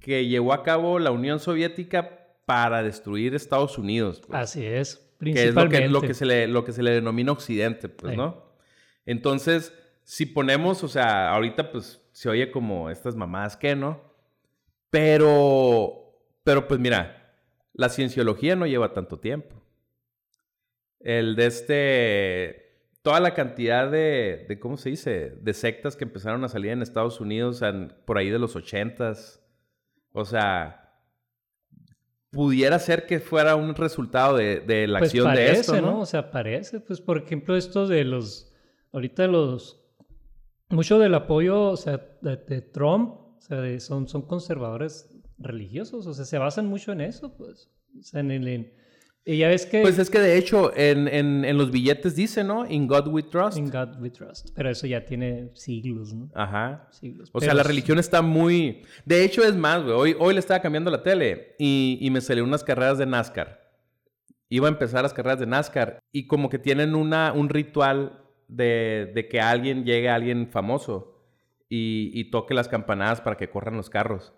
que 0.00 0.26
llevó 0.26 0.52
a 0.52 0.62
cabo 0.62 0.98
la 0.98 1.10
Unión 1.10 1.40
Soviética 1.40 2.18
para 2.44 2.82
destruir 2.82 3.34
Estados 3.34 3.78
Unidos. 3.78 4.20
pues. 4.26 4.38
Así 4.38 4.64
es, 4.66 4.96
que 4.96 5.30
es 5.30 5.54
lo 5.54 5.62
principalmente. 5.62 5.78
que, 5.82 5.88
lo, 5.88 6.00
que 6.02 6.14
se 6.14 6.26
le, 6.26 6.46
lo 6.48 6.64
que 6.64 6.72
se 6.72 6.82
le 6.82 6.90
denomina 6.90 7.32
Occidente, 7.32 7.88
pues, 7.88 8.12
Sí. 8.12 8.16
¿no? 8.16 8.50
Entonces, 9.06 9.72
si 10.04 10.26
ponemos, 10.26 10.82
o 10.84 10.88
sea, 10.88 11.30
ahorita 11.30 11.70
pues 11.70 12.00
se 12.12 12.28
oye 12.28 12.50
como 12.50 12.90
estas 12.90 13.14
mamadas 13.16 13.56
que, 13.56 13.74
¿no? 13.76 14.00
Pero, 14.90 16.12
pero 16.44 16.66
pues 16.66 16.80
mira, 16.80 17.19
la 17.72 17.88
cienciología 17.88 18.56
no 18.56 18.66
lleva 18.66 18.92
tanto 18.92 19.18
tiempo. 19.18 19.56
El 20.98 21.34
de 21.36 21.46
este, 21.46 22.84
toda 23.02 23.20
la 23.20 23.32
cantidad 23.34 23.90
de, 23.90 24.44
de 24.48 24.60
¿cómo 24.60 24.76
se 24.76 24.90
dice? 24.90 25.30
De 25.40 25.54
sectas 25.54 25.96
que 25.96 26.04
empezaron 26.04 26.44
a 26.44 26.48
salir 26.48 26.72
en 26.72 26.82
Estados 26.82 27.20
Unidos 27.20 27.62
en- 27.62 27.94
por 28.04 28.18
ahí 28.18 28.28
de 28.30 28.38
los 28.38 28.54
ochentas. 28.56 29.42
O 30.12 30.24
sea, 30.24 30.92
pudiera 32.30 32.78
ser 32.78 33.06
que 33.06 33.18
fuera 33.20 33.56
un 33.56 33.74
resultado 33.74 34.36
de, 34.36 34.60
de 34.60 34.86
la 34.86 34.98
Pues 34.98 35.10
acción 35.10 35.24
parece, 35.26 35.52
de 35.52 35.60
esto, 35.60 35.80
¿no? 35.80 36.00
O 36.00 36.06
sea, 36.06 36.30
parece, 36.30 36.80
pues 36.80 37.00
por 37.00 37.18
ejemplo, 37.18 37.56
esto 37.56 37.86
de 37.88 38.04
los, 38.04 38.52
ahorita 38.92 39.26
los, 39.26 39.80
mucho 40.68 40.98
del 40.98 41.14
apoyo, 41.14 41.62
o 41.70 41.76
sea, 41.76 41.96
de, 42.20 42.36
de 42.36 42.60
Trump, 42.60 43.14
o 43.14 43.40
sea, 43.40 43.80
son, 43.80 44.06
son 44.06 44.22
conservadores 44.22 45.08
religiosos, 45.40 46.06
o 46.06 46.14
sea, 46.14 46.24
se 46.24 46.38
basan 46.38 46.66
mucho 46.66 46.92
en 46.92 47.00
eso, 47.00 47.36
pues, 47.36 47.70
o 47.98 48.02
sea, 48.02 48.20
en 48.20 48.30
el, 48.30 48.46
en- 48.48 48.72
y 49.24 49.36
ya 49.38 49.48
ves 49.48 49.66
que 49.66 49.82
Pues 49.82 49.98
es 49.98 50.08
que 50.08 50.18
de 50.18 50.38
hecho 50.38 50.74
en, 50.74 51.06
en- 51.06 51.44
en 51.44 51.58
los 51.58 51.70
billetes 51.70 52.16
dice, 52.16 52.42
¿no? 52.42 52.66
In 52.70 52.86
God 52.86 53.08
we 53.08 53.22
trust. 53.22 53.58
in 53.58 53.68
God 53.70 54.00
we 54.00 54.10
trust, 54.10 54.48
pero 54.54 54.70
eso 54.70 54.86
ya 54.86 55.04
tiene 55.04 55.50
siglos, 55.54 56.14
¿no? 56.14 56.30
Ajá. 56.34 56.88
Siglos. 56.90 57.28
O 57.32 57.40
sea, 57.40 57.52
la 57.52 57.62
religión 57.62 57.98
está 57.98 58.22
muy... 58.22 58.82
De 59.04 59.22
hecho, 59.22 59.44
es 59.44 59.54
más, 59.54 59.82
güey. 59.82 59.92
Hoy, 59.94 60.16
hoy 60.18 60.32
le 60.34 60.40
estaba 60.40 60.60
cambiando 60.62 60.90
la 60.90 61.02
tele 61.02 61.54
y, 61.58 61.98
y 62.00 62.10
me 62.10 62.22
salieron 62.22 62.48
unas 62.48 62.64
carreras 62.64 62.96
de 62.96 63.04
NASCAR. 63.06 63.60
Iba 64.48 64.68
a 64.68 64.70
empezar 64.70 65.02
las 65.02 65.12
carreras 65.12 65.38
de 65.38 65.46
NASCAR 65.46 66.00
y 66.12 66.26
como 66.26 66.48
que 66.48 66.58
tienen 66.58 66.94
una, 66.94 67.32
un 67.34 67.50
ritual 67.50 68.24
de, 68.48 69.12
de 69.14 69.28
que 69.28 69.40
alguien 69.40 69.84
llegue, 69.84 70.08
alguien 70.08 70.48
famoso 70.50 71.22
y, 71.68 72.10
y 72.14 72.30
toque 72.30 72.54
las 72.54 72.68
campanadas 72.68 73.20
para 73.20 73.36
que 73.36 73.50
corran 73.50 73.76
los 73.76 73.90
carros. 73.90 74.32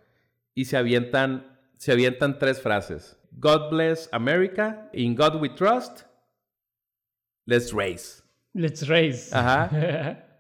Y 0.55 0.67
se 0.67 0.77
avientan, 0.77 1.59
se 1.77 1.93
avientan 1.93 2.39
tres 2.39 2.61
frases. 2.61 3.19
God 3.33 3.71
bless 3.71 4.09
America, 4.13 4.89
in 4.93 5.15
God 5.15 5.41
we 5.41 5.49
trust, 5.49 6.03
let's 7.47 7.73
race. 7.73 8.23
Let's 8.53 8.87
race. 8.89 9.31
Ajá. 9.33 10.29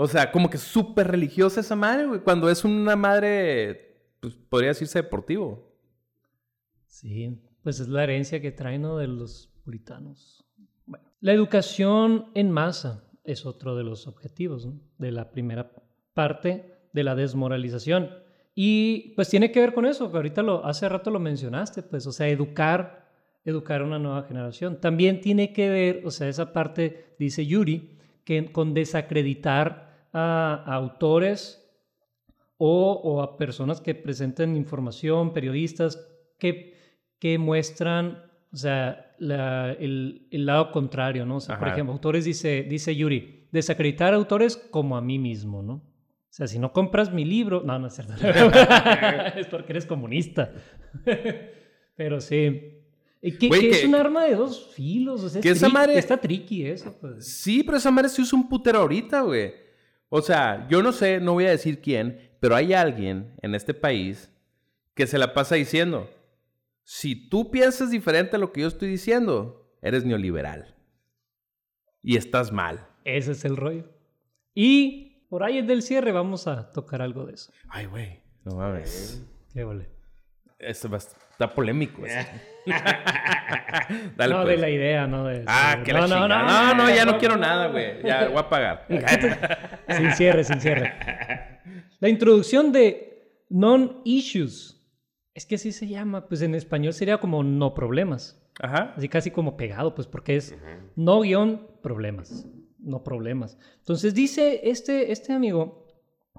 O 0.00 0.06
sea, 0.06 0.30
como 0.30 0.48
que 0.48 0.58
súper 0.58 1.08
religiosa 1.08 1.58
esa 1.58 1.74
madre, 1.74 2.06
güey. 2.06 2.20
Cuando 2.20 2.48
es 2.48 2.64
una 2.64 2.94
madre, 2.94 4.14
pues 4.20 4.36
podría 4.36 4.68
decirse 4.68 5.02
deportivo. 5.02 5.76
Sí, 6.86 7.42
pues 7.64 7.80
es 7.80 7.88
la 7.88 8.04
herencia 8.04 8.40
que 8.40 8.52
traen 8.52 8.82
¿no? 8.82 8.96
de 8.96 9.08
los 9.08 9.52
puritanos. 9.64 10.46
Bueno, 10.86 11.04
la 11.18 11.32
educación 11.32 12.30
en 12.34 12.52
masa 12.52 13.10
es 13.24 13.44
otro 13.44 13.74
de 13.74 13.82
los 13.82 14.06
objetivos 14.06 14.66
¿no? 14.66 14.80
de 14.98 15.10
la 15.10 15.32
primera 15.32 15.72
parte 16.14 16.88
de 16.92 17.02
la 17.02 17.16
desmoralización. 17.16 18.10
Y 18.60 19.12
pues 19.14 19.28
tiene 19.28 19.52
que 19.52 19.60
ver 19.60 19.72
con 19.72 19.86
eso, 19.86 20.10
que 20.10 20.16
ahorita 20.16 20.42
lo, 20.42 20.66
hace 20.66 20.88
rato 20.88 21.12
lo 21.12 21.20
mencionaste, 21.20 21.84
pues, 21.84 22.08
o 22.08 22.10
sea, 22.10 22.26
educar, 22.26 23.08
educar 23.44 23.82
a 23.82 23.84
una 23.84 24.00
nueva 24.00 24.24
generación. 24.24 24.80
También 24.80 25.20
tiene 25.20 25.52
que 25.52 25.68
ver, 25.70 26.02
o 26.04 26.10
sea, 26.10 26.28
esa 26.28 26.52
parte, 26.52 27.14
dice 27.20 27.46
Yuri, 27.46 27.96
que 28.24 28.50
con 28.50 28.74
desacreditar 28.74 30.08
a, 30.12 30.60
autores 30.74 31.70
o, 32.56 32.94
o, 32.94 33.22
a 33.22 33.36
personas 33.36 33.80
que 33.80 33.94
presenten 33.94 34.56
información, 34.56 35.32
periodistas 35.32 36.04
que, 36.36 36.74
que 37.20 37.38
muestran, 37.38 38.24
o 38.52 38.56
sea, 38.56 39.14
la, 39.20 39.70
el, 39.70 40.26
el, 40.32 40.46
lado 40.46 40.72
contrario, 40.72 41.24
¿no? 41.26 41.36
O 41.36 41.40
sea, 41.40 41.60
por 41.60 41.68
ejemplo, 41.68 41.92
autores, 41.92 42.24
dice, 42.24 42.64
dice 42.68 42.96
Yuri, 42.96 43.46
desacreditar 43.52 44.14
autores 44.14 44.56
como 44.56 44.96
a 44.96 45.00
mí 45.00 45.20
mismo, 45.20 45.62
¿no? 45.62 45.87
O 46.30 46.32
sea, 46.38 46.46
si 46.46 46.58
no 46.58 46.72
compras 46.72 47.12
mi 47.12 47.24
libro, 47.24 47.62
no, 47.64 47.78
no 47.78 47.86
es 47.86 47.94
cierto. 47.94 48.12
es 49.36 49.46
porque 49.46 49.72
eres 49.72 49.86
comunista. 49.86 50.52
Pero 51.96 52.20
sí. 52.20 52.74
Que, 53.20 53.38
que 53.38 53.70
es 53.70 53.84
un 53.84 53.94
arma 53.94 54.24
de 54.24 54.36
dos 54.36 54.72
filos. 54.74 55.24
O 55.24 55.28
sea, 55.28 55.40
que 55.40 55.50
esa 55.50 55.68
madre... 55.68 55.98
está 55.98 56.16
tricky 56.16 56.66
eso. 56.66 56.96
Pues. 57.00 57.26
Sí, 57.26 57.64
pero 57.64 57.76
esa 57.76 57.90
madre 57.90 58.08
se 58.08 58.22
usa 58.22 58.38
un 58.38 58.48
putero 58.48 58.78
ahorita, 58.78 59.22
güey. 59.22 59.52
O 60.08 60.22
sea, 60.22 60.68
yo 60.70 60.84
no 60.84 60.92
sé, 60.92 61.18
no 61.18 61.32
voy 61.32 61.46
a 61.46 61.50
decir 61.50 61.80
quién, 61.80 62.30
pero 62.38 62.54
hay 62.54 62.72
alguien 62.74 63.34
en 63.42 63.56
este 63.56 63.74
país 63.74 64.30
que 64.94 65.08
se 65.08 65.18
la 65.18 65.34
pasa 65.34 65.56
diciendo, 65.56 66.08
si 66.84 67.28
tú 67.28 67.50
piensas 67.50 67.90
diferente 67.90 68.36
a 68.36 68.38
lo 68.38 68.52
que 68.52 68.60
yo 68.60 68.68
estoy 68.68 68.88
diciendo, 68.88 69.68
eres 69.82 70.04
neoliberal. 70.04 70.76
Y 72.02 72.16
estás 72.16 72.52
mal. 72.52 72.86
Ese 73.04 73.32
es 73.32 73.44
el 73.44 73.56
rollo. 73.56 73.90
Y 74.54 75.07
por 75.28 75.42
ahí 75.42 75.62
del 75.62 75.82
cierre 75.82 76.12
vamos 76.12 76.46
a 76.46 76.70
tocar 76.70 77.02
algo 77.02 77.26
de 77.26 77.34
eso. 77.34 77.52
Ay, 77.68 77.86
güey, 77.86 78.22
no 78.44 78.56
mames. 78.56 79.22
Qué 79.52 79.64
vale. 79.64 79.88
Esto 80.58 80.94
está 80.96 81.54
polémico. 81.54 82.02
Dale, 84.16 84.34
no, 84.34 84.40
de 84.40 84.44
pues. 84.44 84.60
la 84.60 84.70
idea, 84.70 85.06
no 85.06 85.24
de... 85.24 85.44
Ah, 85.46 85.82
que 85.84 85.92
no, 85.92 86.00
la 86.00 86.06
no, 86.08 86.28
no, 86.28 86.42
no, 86.42 86.74
no, 86.74 86.94
ya 86.94 87.04
no 87.04 87.16
quiero 87.18 87.36
nada, 87.36 87.68
güey. 87.68 88.02
Ya 88.02 88.28
voy 88.28 88.38
a 88.38 88.48
pagar. 88.48 88.86
sin 89.88 90.10
cierre, 90.12 90.42
sin 90.42 90.60
cierre. 90.60 90.92
La 92.00 92.08
introducción 92.08 92.72
de 92.72 93.44
non-issues. 93.48 94.74
Es 95.32 95.46
que 95.46 95.54
así 95.54 95.70
se 95.70 95.86
llama. 95.86 96.26
Pues 96.26 96.42
en 96.42 96.56
español 96.56 96.92
sería 96.92 97.18
como 97.18 97.44
no 97.44 97.72
problemas. 97.72 98.44
Ajá. 98.60 98.94
Así 98.96 99.08
casi 99.08 99.30
como 99.30 99.56
pegado, 99.56 99.94
pues 99.94 100.08
porque 100.08 100.36
es 100.36 100.56
no 100.96 101.20
guion 101.20 101.68
problemas. 101.80 102.46
No 102.78 103.02
problemas. 103.02 103.58
Entonces 103.78 104.14
dice 104.14 104.60
este, 104.64 105.12
este 105.12 105.32
amigo 105.32 105.86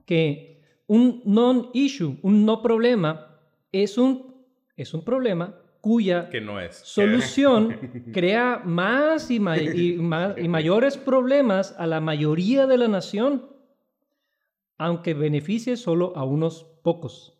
que 0.06 0.62
un 0.88 1.22
non-issue, 1.26 2.18
un 2.24 2.46
no 2.46 2.62
problema, 2.62 3.40
es 3.72 3.98
un, 3.98 4.34
es 4.76 4.94
un 4.94 5.04
problema 5.04 5.56
cuya 5.82 6.30
que 6.30 6.42
no 6.42 6.60
es. 6.60 6.76
solución 6.78 7.78
crea 8.14 8.62
más 8.66 9.30
y, 9.30 9.36
y 9.36 9.40
mayores 10.48 10.98
problemas 10.98 11.76
a 11.78 11.88
la 11.88 12.02
mayoría 12.02 12.68
de 12.68 12.78
la 12.78 12.88
nación, 12.88 13.50
aunque 14.78 15.14
beneficie 15.14 15.78
solo 15.78 16.14
a 16.16 16.24
unos 16.24 16.64
pocos. 16.84 17.38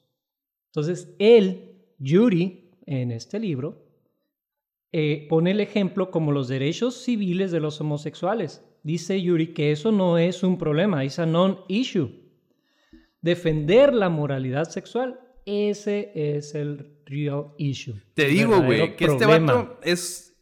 Entonces, 0.68 1.16
él, 1.18 1.82
Yuri, 1.98 2.70
en 2.86 3.12
este 3.12 3.40
libro, 3.40 3.90
eh, 4.92 5.28
pone 5.30 5.52
el 5.52 5.60
ejemplo 5.60 6.12
como 6.12 6.32
los 6.32 6.48
derechos 6.48 6.96
civiles 6.96 7.52
de 7.52 7.60
los 7.60 7.80
homosexuales. 7.82 8.66
Dice 8.84 9.22
Yuri 9.22 9.54
que 9.54 9.72
eso 9.72 9.92
no 9.92 10.18
es 10.18 10.44
un 10.44 10.58
problema, 10.58 11.04
es 11.04 11.20
a 11.20 11.26
non-issue. 11.26 12.12
Defender 13.22 13.94
la 13.94 14.10
moralidad 14.10 14.70
sexual, 14.70 15.20
ese 15.46 16.12
es 16.16 16.56
el 16.56 17.00
real 17.06 17.54
issue. 17.58 17.96
Te 18.14 18.26
digo, 18.26 18.62
güey, 18.62 18.96
que 18.96 19.06
este 19.06 19.26
vato 19.26 19.80
es 19.84 20.38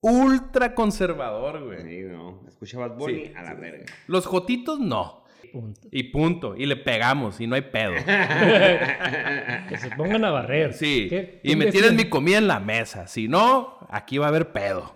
ultra 0.00 0.74
conservador, 0.74 1.64
güey. 1.64 1.82
Sí, 1.82 2.02
no. 2.08 2.44
Escucha 2.46 2.78
Bad 2.78 2.96
Bunny 2.96 3.32
a 3.34 3.42
la 3.42 3.54
verga. 3.54 3.86
Los 4.06 4.26
jotitos 4.26 4.78
no. 4.78 5.24
Punto. 5.52 5.88
Y 5.90 6.04
punto. 6.04 6.54
Y 6.56 6.66
le 6.66 6.76
pegamos 6.76 7.40
y 7.40 7.46
no 7.46 7.56
hay 7.56 7.62
pedo. 7.62 7.92
que 9.68 9.76
se 9.76 9.90
pongan 9.96 10.24
a 10.24 10.30
barrer. 10.30 10.72
Sí. 10.72 11.10
Y 11.42 11.56
me 11.56 11.66
tienes 11.66 11.92
mi 11.92 12.08
comida 12.08 12.38
en 12.38 12.46
la 12.46 12.58
mesa. 12.60 13.06
Si 13.06 13.28
no, 13.28 13.86
aquí 13.90 14.18
va 14.18 14.26
a 14.26 14.28
haber 14.28 14.52
pedo. 14.52 14.94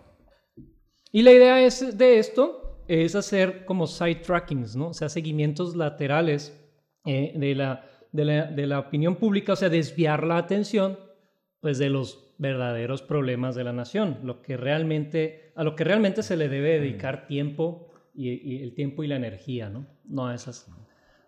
Y 1.13 1.23
la 1.23 1.33
idea 1.33 1.61
es 1.61 1.99
de 1.99 2.19
esto 2.19 2.66
es 2.89 3.15
hacer 3.15 3.65
como 3.65 3.87
side 3.87 4.17
trackings, 4.17 4.77
¿no? 4.77 4.89
O 4.89 4.95
sea, 4.95 5.09
seguimientos 5.09 5.77
laterales 5.77 6.59
eh, 7.05 7.33
de, 7.37 7.55
la, 7.55 7.89
de, 8.13 8.25
la, 8.25 8.45
de 8.47 8.67
la 8.67 8.79
opinión 8.79 9.17
pública, 9.17 9.53
o 9.53 9.57
sea, 9.57 9.69
desviar 9.69 10.25
la 10.25 10.39
atención 10.39 10.99
pues 11.61 11.79
de 11.79 11.91
los 11.91 12.35
verdaderos 12.39 13.03
problemas 13.03 13.55
de 13.55 13.65
la 13.65 13.73
nación, 13.73 14.19
lo 14.23 14.43
que 14.43 14.57
realmente, 14.57 15.53
a 15.57 15.65
lo 15.65 15.75
que 15.75 15.85
realmente 15.85 16.23
se 16.23 16.37
le 16.37 16.49
debe 16.49 16.81
dedicar 16.81 17.27
tiempo 17.27 17.91
y, 18.15 18.63
el 18.63 18.75
tiempo 18.75 19.05
y 19.05 19.09
la 19.09 19.17
energía, 19.17 19.69
¿no? 19.69 19.87
No 20.05 20.27
a 20.27 20.35
esas, 20.35 20.69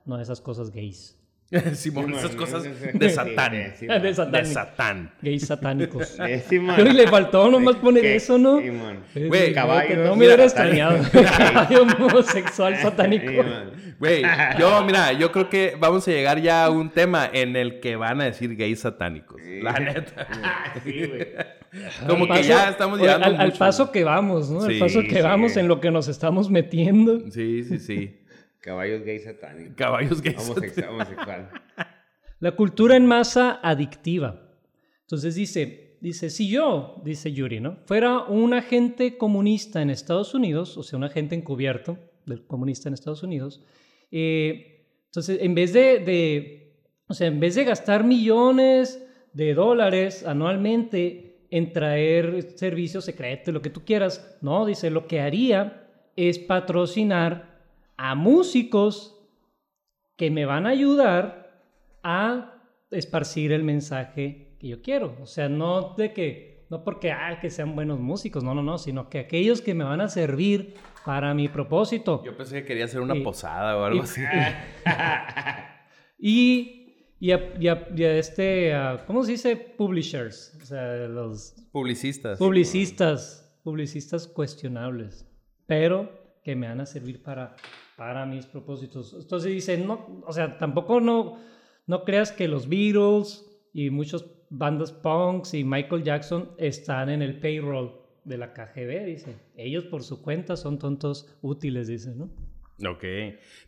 no 0.04 0.16
a 0.16 0.22
esas 0.22 0.40
cosas 0.40 0.70
gays. 0.70 1.17
Simón, 1.72 2.12
esas 2.12 2.36
cosas 2.36 2.64
de 2.64 3.09
Satán. 3.09 3.53
de 3.53 4.14
Satán. 4.14 4.32
De 4.32 4.44
Satán. 4.44 5.11
Gays 5.22 5.46
satánicos. 5.46 6.18
Pero 6.51 6.92
le 6.92 7.09
faltó 7.09 7.51
nomás 7.51 7.76
poner 7.76 8.05
eso, 8.05 8.36
¿no? 8.36 8.61
Güey, 9.14 9.55
caballo. 9.55 10.05
No 10.05 10.16
me 10.16 10.26
hubiera 10.26 10.44
extrañado. 10.44 10.99
caballo 11.38 11.84
homosexual 11.84 12.76
satánico. 12.76 13.32
Güey, 13.99 14.22
yo, 14.59 14.84
mira, 14.84 15.12
yo 15.14 15.32
creo 15.32 15.49
que 15.49 15.74
vamos 15.78 16.07
a 16.07 16.11
llegar 16.11 16.38
ya 16.42 16.66
a 16.66 16.70
un 16.70 16.90
tema 16.90 17.30
en 17.32 17.57
el 17.57 17.80
que 17.80 17.96
van 17.96 18.20
a 18.20 18.24
decir 18.24 18.55
gays 18.55 18.80
satánicos. 18.80 19.40
La 19.62 19.72
neta. 19.72 20.26
sí, 20.84 21.07
güey. 21.07 21.28
Como 22.07 22.28
que 22.28 22.42
ya 22.42 22.68
estamos 22.68 23.01
llegando 23.01 23.26
al, 23.26 23.40
al, 23.40 23.53
paso 23.55 23.90
que 23.90 24.05
vamos, 24.05 24.51
¿no? 24.51 24.62
al 24.62 24.78
paso 24.78 25.01
que 25.03 25.22
vamos 25.22 25.57
en 25.57 25.68
lo 25.68 25.80
que 25.80 25.90
nos 25.90 26.09
estamos 26.09 26.51
metiendo. 26.51 27.30
Sí, 27.30 27.64
sí, 27.64 27.78
sí. 27.78 28.18
Caballos 28.61 29.04
gay 29.04 29.18
satánicos. 29.18 29.76
Caballos 29.76 30.20
gay 30.20 30.34
Homosexual. 30.38 30.90
homosexual. 30.90 31.50
La 32.40 32.52
cultura 32.52 32.96
en 32.96 33.06
masa 33.06 33.59
adictiva. 33.62 34.48
Entonces 35.02 35.34
dice, 35.34 35.96
dice, 36.00 36.30
si 36.30 36.48
yo, 36.48 37.00
dice 37.04 37.32
Yuri, 37.32 37.61
¿no? 37.61 37.78
Fuera 37.86 38.24
un 38.24 38.54
agente 38.54 39.16
comunista 39.16 39.82
en 39.82 39.90
Estados 39.90 40.34
Unidos, 40.34 40.76
o 40.76 40.82
sea, 40.82 40.98
un 40.98 41.04
agente 41.04 41.34
encubierto 41.34 41.98
del 42.26 42.46
comunista 42.46 42.88
en 42.88 42.94
Estados 42.94 43.22
Unidos, 43.22 43.64
eh, 44.11 44.86
entonces 45.06 45.38
en 45.40 45.54
vez 45.54 45.72
de, 45.72 45.98
de, 46.00 46.76
o 47.06 47.14
sea, 47.14 47.26
en 47.26 47.40
vez 47.40 47.54
de 47.54 47.64
gastar 47.64 48.04
millones 48.04 49.04
de 49.32 49.54
dólares 49.54 50.24
anualmente 50.26 51.46
en 51.50 51.72
traer 51.72 52.52
servicios 52.56 53.04
secretos, 53.04 53.54
lo 53.54 53.62
que 53.62 53.70
tú 53.70 53.84
quieras, 53.84 54.38
no, 54.42 54.66
dice, 54.66 54.90
lo 54.90 55.06
que 55.06 55.20
haría 55.20 55.88
es 56.14 56.38
patrocinar 56.38 57.57
a 57.99 58.14
músicos 58.14 59.16
que 60.16 60.30
me 60.30 60.46
van 60.46 60.66
a 60.66 60.70
ayudar 60.70 61.62
a 62.03 62.55
esparcir 62.90 63.53
el 63.53 63.64
mensaje 63.64 64.57
que 64.59 64.68
yo 64.68 64.80
quiero. 64.80 65.16
O 65.20 65.26
sea, 65.26 65.49
no 65.49 65.94
de 65.96 66.12
que, 66.12 66.66
no 66.70 66.84
porque 66.84 67.12
ah, 67.12 67.38
que 67.40 67.51
sean 67.51 67.74
buenos 67.74 67.99
músicos, 67.99 68.42
no, 68.42 68.55
no, 68.55 68.62
no, 68.62 68.78
sino 68.78 69.11
que 69.11 69.18
aquellos 69.18 69.61
que 69.61 69.74
me 69.74 69.84
van 69.84 70.01
a 70.01 70.09
servir 70.09 70.74
para 71.05 71.34
mi 71.34 71.49
propósito. 71.49 72.22
Yo 72.24 72.36
pensé 72.36 72.61
que 72.61 72.66
quería 72.66 72.84
hacer 72.86 73.01
una 73.01 73.14
posada 73.22 73.76
o 73.76 73.84
algo 73.84 74.03
así. 74.03 74.22
y, 76.18 77.14
y, 77.18 77.32
a, 77.32 77.78
este, 77.99 78.74
¿cómo 79.07 79.24
se 79.24 79.32
dice? 79.32 79.57
Publishers. 79.57 80.57
O 80.62 80.66
sea, 80.66 81.09
los... 81.09 81.55
Publicistas. 81.72 82.38
Publicistas. 82.38 83.61
Publicistas 83.64 84.28
cuestionables. 84.28 85.26
Pero 85.66 86.11
que 86.42 86.57
me 86.57 86.68
van 86.68 86.80
a 86.80 86.86
servir 86.86 87.22
para 87.22 87.57
para 87.99 88.24
mis 88.26 88.46
propósitos. 88.46 89.12
Entonces 89.12 89.53
dice, 89.53 89.76
no, 89.76 90.22
o 90.24 90.32
sea, 90.32 90.57
tampoco 90.57 91.01
no, 91.01 91.36
no 91.88 92.05
creas 92.05 92.30
que 92.30 92.46
los 92.46 92.68
Beatles 92.68 93.44
y 93.74 93.90
muchos 93.90 94.24
bandas 94.51 94.92
punks 94.92 95.53
y 95.55 95.64
Michael 95.64 96.05
Jackson 96.05 96.53
están 96.59 97.11
en 97.11 97.22
el 97.22 97.40
payroll 97.40 97.90
de 98.22 98.38
la 98.38 98.53
KGB, 98.53 99.05
dice. 99.05 99.34
Ellos 99.57 99.84
por 99.84 100.05
su 100.05 100.22
cuenta 100.22 100.57
son 100.57 100.78
tontos 100.78 101.36
útiles, 101.42 101.88
dice, 101.88 102.14
¿no? 102.14 102.30
Ok. 102.88 103.03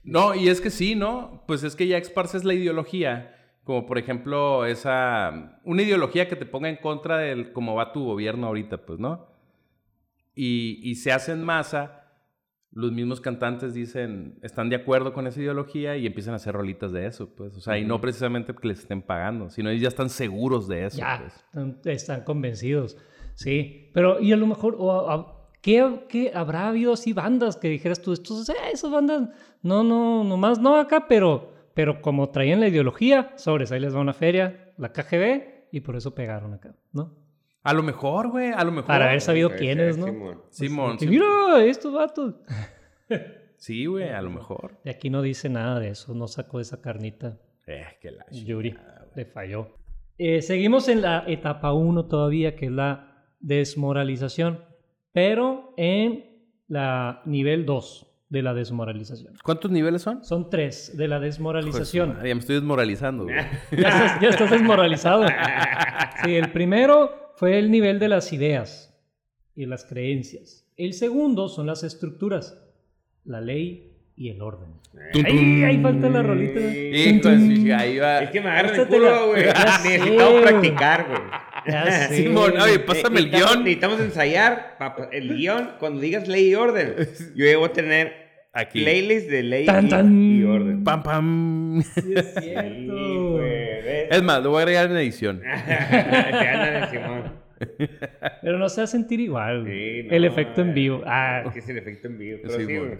No, 0.04 0.36
y 0.36 0.48
es 0.48 0.60
que 0.60 0.70
sí, 0.70 0.94
¿no? 0.94 1.42
Pues 1.48 1.64
es 1.64 1.74
que 1.74 1.88
ya 1.88 1.98
esparces 1.98 2.44
la 2.44 2.54
ideología, 2.54 3.34
como 3.64 3.84
por 3.84 3.98
ejemplo 3.98 4.64
esa, 4.64 5.60
una 5.64 5.82
ideología 5.82 6.28
que 6.28 6.36
te 6.36 6.46
ponga 6.46 6.68
en 6.68 6.76
contra 6.76 7.18
de 7.18 7.52
cómo 7.52 7.74
va 7.74 7.92
tu 7.92 8.04
gobierno 8.04 8.46
ahorita, 8.46 8.86
pues, 8.86 9.00
¿no? 9.00 9.26
Y, 10.36 10.78
y 10.84 10.94
se 10.94 11.10
hace 11.10 11.32
en 11.32 11.42
masa 11.42 11.99
los 12.72 12.92
mismos 12.92 13.20
cantantes 13.20 13.74
dicen, 13.74 14.38
están 14.42 14.68
de 14.68 14.76
acuerdo 14.76 15.12
con 15.12 15.26
esa 15.26 15.40
ideología 15.40 15.96
y 15.96 16.06
empiezan 16.06 16.34
a 16.34 16.36
hacer 16.36 16.54
rolitas 16.54 16.92
de 16.92 17.06
eso, 17.06 17.28
pues. 17.34 17.56
O 17.56 17.60
sea, 17.60 17.78
y 17.78 17.84
no 17.84 18.00
precisamente 18.00 18.54
que 18.54 18.68
les 18.68 18.80
estén 18.80 19.02
pagando, 19.02 19.50
sino 19.50 19.70
ellos 19.70 19.82
ya 19.82 19.88
están 19.88 20.08
seguros 20.08 20.68
de 20.68 20.86
eso. 20.86 20.98
Ya, 20.98 21.18
pues. 21.20 21.34
están, 21.34 21.78
están 21.84 22.24
convencidos. 22.24 22.96
Sí, 23.34 23.90
pero 23.92 24.20
y 24.20 24.32
a 24.32 24.36
lo 24.36 24.46
mejor, 24.46 24.76
o, 24.78 25.10
a- 25.10 25.48
¿qué, 25.62 26.04
qué 26.08 26.30
habrá 26.34 26.68
habido 26.68 26.92
así 26.92 27.12
bandas 27.12 27.56
que 27.56 27.68
dijeras 27.68 28.00
tú, 28.02 28.12
estos, 28.12 28.48
eh, 28.50 28.54
esas 28.72 28.90
bandas, 28.90 29.28
no, 29.62 29.82
no, 29.82 30.22
nomás 30.24 30.58
no 30.60 30.76
acá, 30.76 31.06
pero, 31.08 31.50
pero 31.74 32.00
como 32.02 32.30
traían 32.30 32.60
la 32.60 32.68
ideología, 32.68 33.32
sobres, 33.36 33.72
ahí 33.72 33.80
les 33.80 33.94
va 33.96 34.00
una 34.00 34.12
feria, 34.12 34.72
la 34.78 34.92
KGB, 34.92 35.68
y 35.72 35.80
por 35.80 35.96
eso 35.96 36.14
pegaron 36.14 36.52
acá, 36.54 36.74
¿no? 36.92 37.14
A 37.62 37.74
lo 37.74 37.82
mejor, 37.82 38.30
güey, 38.30 38.50
a 38.52 38.64
lo 38.64 38.72
mejor. 38.72 38.86
Para 38.86 39.06
haber 39.08 39.20
sabido 39.20 39.50
quiénes, 39.54 39.98
¿no? 39.98 40.06
Simón. 40.06 40.42
Simón, 40.50 40.96
Que 40.98 41.04
sí. 41.04 41.10
mira, 41.10 41.64
estos 41.64 41.92
vatos. 41.92 42.34
Sí, 43.60 43.84
güey, 43.84 44.08
a 44.08 44.22
lo 44.22 44.30
mejor. 44.30 44.78
Y 44.86 44.88
aquí 44.88 45.10
no 45.10 45.20
dice 45.20 45.50
nada 45.50 45.78
de 45.80 45.90
eso, 45.90 46.14
no 46.14 46.28
sacó 46.28 46.60
esa 46.60 46.80
carnita. 46.80 47.38
Eh, 47.66 47.84
qué 48.00 48.10
la 48.10 48.24
Yuri 48.30 48.70
chingada, 48.70 49.06
le 49.14 49.26
falló. 49.26 49.76
Eh, 50.16 50.40
seguimos 50.40 50.88
en 50.88 51.02
la 51.02 51.24
etapa 51.26 51.74
1 51.74 52.06
todavía, 52.06 52.56
que 52.56 52.66
es 52.66 52.72
la 52.72 53.26
desmoralización, 53.38 54.64
pero 55.12 55.74
en 55.76 56.24
la 56.68 57.20
nivel 57.26 57.66
2 57.66 58.06
de 58.30 58.42
la 58.42 58.54
desmoralización. 58.54 59.34
¿Cuántos 59.44 59.70
niveles 59.70 60.00
son? 60.00 60.24
Son 60.24 60.48
tres 60.48 60.96
de 60.96 61.08
la 61.08 61.20
desmoralización. 61.20 62.16
Ya 62.24 62.34
me 62.34 62.40
estoy 62.40 62.54
desmoralizando, 62.56 63.24
güey. 63.24 63.36
Ya 63.72 63.88
estás, 63.88 64.20
ya 64.22 64.28
estás 64.30 64.50
desmoralizado. 64.50 65.26
Sí, 66.24 66.34
el 66.36 66.52
primero 66.52 67.29
fue 67.40 67.58
el 67.58 67.70
nivel 67.70 67.98
de 67.98 68.08
las 68.08 68.34
ideas 68.34 68.94
y 69.56 69.64
las 69.64 69.86
creencias. 69.86 70.66
El 70.76 70.92
segundo 70.92 71.48
son 71.48 71.66
las 71.68 71.82
estructuras, 71.84 72.62
la 73.24 73.40
ley 73.40 73.94
y 74.14 74.28
el 74.28 74.42
orden. 74.42 74.68
Tum, 75.14 75.24
Ahí, 75.24 75.32
tum. 75.38 75.64
ahí 75.64 75.78
falta 75.82 76.08
la 76.10 76.22
rolita. 76.22 76.60
Hijo 76.60 77.28
ahí 77.78 77.96
va. 77.96 78.22
Es 78.24 78.30
que 78.30 78.42
me 78.42 78.50
agarran 78.50 78.78
el 78.78 78.86
culo, 78.88 79.28
güey. 79.28 79.44
Necesitamos 79.84 80.42
practicar, 80.42 81.06
güey. 81.08 81.20
Ya 81.66 81.90
sé. 82.08 82.16
Simón, 82.16 82.58
oye, 82.60 82.78
pásame 82.80 83.20
el 83.20 83.30
guion. 83.30 83.60
Necesitamos 83.60 84.00
ensayar 84.00 84.76
el 85.10 85.34
guion. 85.34 85.70
Cuando 85.78 85.98
digas 86.02 86.28
ley 86.28 86.50
y 86.50 86.54
orden, 86.54 86.94
yo 87.34 87.46
debo 87.46 87.70
tener 87.70 88.12
Aquí. 88.52 88.82
playlist 88.82 89.30
de 89.30 89.42
ley 89.44 89.64
Tan, 89.64 89.86
y, 89.86 89.88
tan. 89.88 90.12
y 90.40 90.42
orden. 90.44 90.84
Pam, 90.84 91.02
pam. 91.02 91.82
Sí, 91.82 92.12
es 92.14 92.34
Sí, 92.34 92.40
cierto. 92.42 93.30
güey, 93.32 93.82
¿ves? 93.82 94.08
Es 94.10 94.22
más, 94.22 94.42
lo 94.42 94.50
voy 94.50 94.58
a 94.58 94.62
agregar 94.62 94.90
en 94.90 94.96
edición. 94.98 95.40
Pero 98.42 98.58
no 98.58 98.68
se 98.68 98.80
va 98.80 98.84
a 98.84 98.88
sentir 98.88 99.20
igual. 99.20 99.62
güey. 99.62 100.02
Sí, 100.02 100.08
no, 100.08 100.14
el 100.16 100.24
efecto 100.24 100.60
en 100.62 100.70
eh, 100.70 100.72
vivo. 100.72 101.02
Ah, 101.06 101.42
Es 101.46 101.52
que 101.52 101.58
es 101.60 101.68
el 101.68 101.78
efecto 101.78 102.08
en 102.08 102.18
vivo. 102.18 102.38
Pero 102.42 102.54
Sí, 102.54 102.66
sí, 102.66 102.76
güey. 102.76 102.90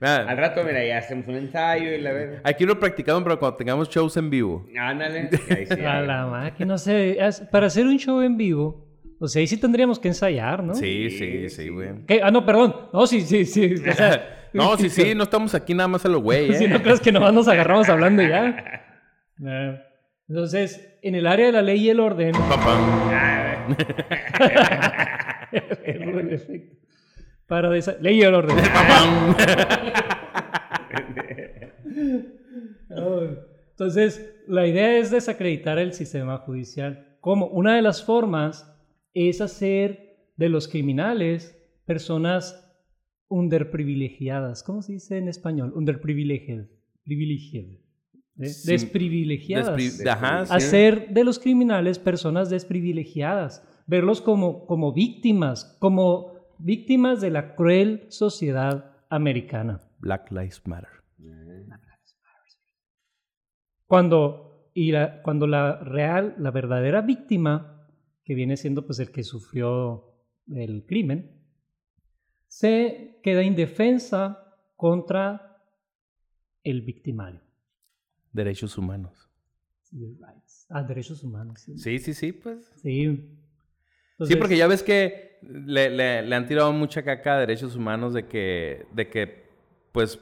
Mira, 0.00 0.16
Al 0.28 0.36
rato, 0.36 0.64
mira, 0.64 0.84
ya 0.84 0.98
hacemos 0.98 1.28
un 1.28 1.36
ensayo 1.36 1.92
y 1.94 2.00
la 2.00 2.12
verdad. 2.12 2.40
Aquí 2.44 2.66
lo 2.66 2.78
practicamos 2.80 3.22
para 3.22 3.36
cuando 3.36 3.56
tengamos 3.56 3.88
shows 3.88 4.16
en 4.16 4.30
vivo. 4.30 4.66
Ándale. 4.78 5.30
Ahí 5.50 5.66
sí, 5.66 5.80
a 5.84 6.00
la 6.00 6.26
máquina, 6.26 6.66
no 6.72 6.78
sé. 6.78 7.16
Para 7.50 7.66
hacer 7.68 7.86
un 7.86 7.98
show 7.98 8.20
en 8.20 8.36
vivo, 8.36 8.88
o 9.20 9.28
sea, 9.28 9.38
ahí 9.38 9.46
sí 9.46 9.56
tendríamos 9.60 10.00
que 10.00 10.08
ensayar, 10.08 10.64
¿no? 10.64 10.74
Sí, 10.74 11.08
sí, 11.08 11.18
Sí, 11.18 11.48
sí, 11.48 11.62
sí. 11.62 11.68
güey. 11.68 12.04
¿Qué? 12.08 12.20
Ah, 12.20 12.32
no, 12.32 12.44
perdón. 12.44 12.74
No, 12.92 13.06
sí, 13.06 13.20
sí, 13.20 13.44
sí. 13.44 13.74
O 13.88 13.92
sea, 13.92 14.48
No, 14.52 14.76
sí, 14.76 14.90
sí, 14.90 15.14
no 15.14 15.22
estamos 15.22 15.54
aquí 15.54 15.72
nada 15.74 15.86
más 15.86 16.04
a 16.04 16.08
los 16.08 16.20
güey, 16.20 16.52
Si 16.58 16.64
¿eh? 16.64 16.68
no 16.68 16.82
crees 16.82 16.98
que 17.00 17.12
nomás 17.12 17.32
nos 17.32 17.46
agarramos 17.46 17.88
hablando 17.88 18.22
ya. 18.24 18.90
Ah. 19.46 19.82
Entonces, 20.28 20.98
en 21.02 21.14
el 21.14 21.26
área 21.28 21.46
de 21.46 21.52
la 21.52 21.62
ley 21.62 21.78
y 21.86 21.90
el 21.90 22.00
orden. 22.00 22.32
Pam, 22.32 23.10
efecto. 26.30 26.76
Para 27.46 27.68
desa- 27.70 27.98
ley 28.00 28.20
el 28.22 28.34
orden. 28.34 28.56
Entonces, 33.70 34.42
la 34.46 34.66
idea 34.66 34.98
es 34.98 35.10
desacreditar 35.10 35.78
el 35.78 35.92
sistema 35.92 36.38
judicial. 36.38 37.16
Como 37.20 37.46
una 37.46 37.76
de 37.76 37.82
las 37.82 38.04
formas 38.04 38.68
es 39.14 39.40
hacer 39.40 40.16
de 40.36 40.48
los 40.48 40.68
criminales 40.68 41.58
personas 41.84 42.58
underprivilegiadas. 43.28 44.62
¿Cómo 44.62 44.82
se 44.82 44.94
dice 44.94 45.18
en 45.18 45.28
español? 45.28 45.72
Underprivilegiadas. 45.74 46.68
Privilegiadas. 47.04 47.81
Desprivilegiadas. 48.34 49.76
Despri- 49.76 50.08
Ajá, 50.10 50.46
sí. 50.46 50.52
Hacer 50.54 51.08
de 51.10 51.24
los 51.24 51.38
criminales 51.38 51.98
personas 51.98 52.50
desprivilegiadas. 52.50 53.66
Verlos 53.86 54.20
como, 54.20 54.66
como 54.66 54.92
víctimas, 54.92 55.76
como 55.80 56.32
víctimas 56.58 57.20
de 57.20 57.30
la 57.30 57.54
cruel 57.54 58.06
sociedad 58.08 58.96
americana. 59.10 59.80
Black 59.98 60.30
Lives 60.30 60.62
Matter. 60.66 60.88
Cuando, 63.86 64.70
y 64.72 64.92
la, 64.92 65.20
cuando 65.22 65.46
la 65.46 65.76
real, 65.80 66.34
la 66.38 66.50
verdadera 66.50 67.02
víctima, 67.02 67.86
que 68.24 68.34
viene 68.34 68.56
siendo 68.56 68.86
pues 68.86 68.98
el 69.00 69.10
que 69.10 69.22
sufrió 69.22 70.16
el 70.48 70.86
crimen, 70.86 71.44
se 72.46 73.20
queda 73.22 73.42
indefensa 73.42 74.56
contra 74.76 75.58
el 76.64 76.82
victimario. 76.82 77.42
Derechos 78.32 78.76
humanos. 78.78 79.28
Civil 79.82 80.16
rights. 80.20 80.66
Ah, 80.70 80.82
derechos 80.82 81.22
humanos. 81.22 81.60
Sí. 81.60 81.76
Sí, 81.78 81.98
sí, 81.98 82.14
sí, 82.14 82.32
pues. 82.32 82.72
Sí, 82.82 83.28
Sí, 84.24 84.36
porque 84.36 84.56
ya 84.56 84.68
ves 84.68 84.82
que 84.84 85.38
le, 85.42 85.90
le- 85.90 86.22
le 86.22 86.36
han 86.36 86.46
tirado 86.46 86.72
mucha 86.72 87.02
caca 87.02 87.34
a 87.34 87.40
derechos 87.40 87.74
humanos 87.74 88.14
de 88.14 88.26
que, 88.28 88.86
de 88.92 89.08
que, 89.08 89.46
pues, 89.90 90.20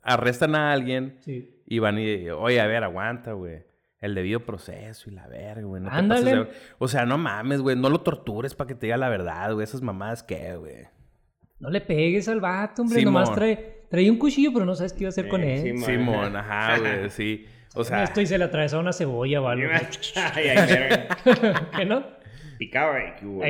arrestan 0.00 0.54
a 0.54 0.72
alguien 0.72 1.18
sí. 1.20 1.62
y 1.66 1.78
van 1.78 1.98
y, 1.98 2.30
oye, 2.30 2.58
a 2.60 2.66
ver, 2.66 2.84
aguanta, 2.84 3.32
güey. 3.34 3.64
El 4.00 4.14
debido 4.14 4.40
proceso 4.46 5.10
y 5.10 5.12
la 5.14 5.26
verga, 5.26 5.62
güey. 5.66 5.82
No 5.82 5.90
te 5.90 5.96
Ándale. 5.96 6.22
pases 6.22 6.48
de- 6.48 6.60
O 6.78 6.88
sea, 6.88 7.04
no 7.04 7.18
mames, 7.18 7.60
güey. 7.60 7.76
No 7.76 7.90
lo 7.90 8.00
tortures 8.00 8.54
para 8.54 8.68
que 8.68 8.74
te 8.76 8.86
diga 8.86 8.96
la 8.96 9.08
verdad, 9.10 9.52
güey. 9.52 9.64
Esas 9.64 9.82
mamadas, 9.82 10.22
¿qué, 10.22 10.56
güey? 10.56 10.86
No 11.58 11.68
le 11.68 11.80
pegues 11.82 12.28
al 12.28 12.40
vato, 12.40 12.82
hombre. 12.82 13.00
Simón. 13.00 13.14
Nomás 13.14 13.34
trae, 13.34 13.77
trae 13.90 14.10
un 14.10 14.18
cuchillo, 14.18 14.52
pero 14.52 14.64
no 14.64 14.74
sabes 14.74 14.92
qué 14.92 15.00
iba 15.00 15.08
a 15.08 15.10
hacer 15.10 15.28
con 15.28 15.42
Eh, 15.42 15.56
él. 15.56 15.62
Simón. 15.62 15.84
Simón, 15.84 16.36
ajá, 16.36 16.78
güey, 16.78 17.10
sí. 17.10 17.46
O 17.74 17.84
sea, 17.84 18.04
Esto 18.04 18.20
y 18.20 18.26
se 18.26 18.38
le 18.38 18.44
atravesó 18.44 18.80
una 18.80 18.92
cebolla 18.92 19.40
o 19.40 19.48
algo. 19.48 19.68
¿Qué 21.76 21.84
no? 21.86 22.18
Picaba, 22.58 22.98
eh, 22.98 23.14
¿qué 23.20 23.26
hubo? 23.26 23.40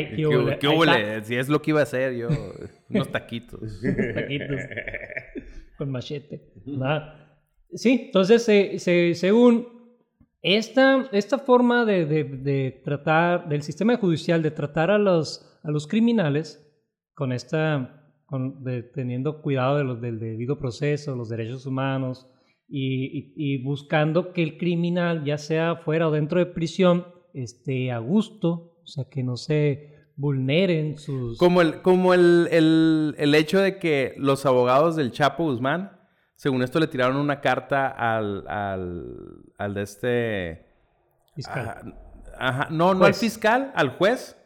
¿qué, 0.59 0.69
hubo-? 0.69 1.25
Si 1.25 1.35
es 1.37 1.49
lo 1.49 1.63
que 1.63 1.71
iba 1.71 1.81
a 1.81 1.85
hacer 1.85 2.15
yo. 2.15 2.29
Unos 2.91 3.11
taquitos. 3.11 3.81
taquitos 4.15 4.61
con 5.79 5.91
machete. 5.91 6.53
¿verdad? 6.67 7.15
Sí, 7.73 8.03
entonces, 8.07 8.45
se- 8.45 8.79
se- 8.79 9.15
según 9.15 9.67
esta, 10.43 11.09
esta 11.13 11.39
forma 11.39 11.87
de, 11.87 12.05
de- 12.05 12.25
de 12.25 12.83
tratar, 12.85 13.49
del 13.49 13.63
sistema 13.63 13.97
judicial, 13.97 14.43
de 14.43 14.51
tratar 14.51 14.91
a 14.91 14.99
los, 14.99 15.59
a 15.63 15.71
los 15.71 15.87
criminales 15.87 16.71
con 17.15 17.33
esta, 17.33 17.98
con, 18.29 18.63
de- 18.63 18.83
teniendo 18.83 19.41
cuidado 19.41 19.79
de 19.79 19.85
los, 19.85 20.01
del 20.03 20.19
debido 20.21 20.59
proceso, 20.59 21.17
los 21.17 21.31
derechos 21.31 21.65
humanos, 21.65 22.29
y, 22.69 23.07
y- 23.19 23.33
y 23.37 23.63
buscando 23.63 24.35
que 24.35 24.43
el 24.43 24.59
criminal, 24.59 25.25
ya 25.25 25.39
sea 25.39 25.77
fuera 25.77 26.09
o 26.09 26.11
dentro 26.11 26.39
de 26.39 26.45
prisión, 26.47 27.07
esté 27.33 27.91
a 27.91 27.99
gusto, 27.99 28.77
o 28.83 28.87
sea, 28.87 29.05
que 29.11 29.23
no 29.23 29.37
se 29.39 29.95
vulneren 30.17 30.99
sus... 30.99 31.39
Como 31.39 31.63
el, 31.63 31.81
como 31.81 32.13
el, 32.13 32.49
el, 32.51 33.15
el 33.17 33.35
hecho 33.35 33.61
de 33.61 33.79
que 33.79 34.15
los 34.19 34.45
abogados 34.45 34.95
del 34.97 35.11
Chapo 35.13 35.45
Guzmán, 35.45 35.93
según 36.35 36.63
esto, 36.63 36.79
le 36.81 36.89
tiraron 36.89 37.17
una 37.17 37.41
carta 37.41 37.89
al, 37.89 38.47
al, 38.47 39.07
al 39.57 39.75
de 39.75 39.83
este... 39.83 40.67
fiscal. 41.35 41.95
ajá, 42.39 42.69
no, 42.71 42.93
no 42.95 43.07
al 43.07 43.15
fiscal, 43.15 43.73
al 43.75 43.91
juez, 43.97 44.37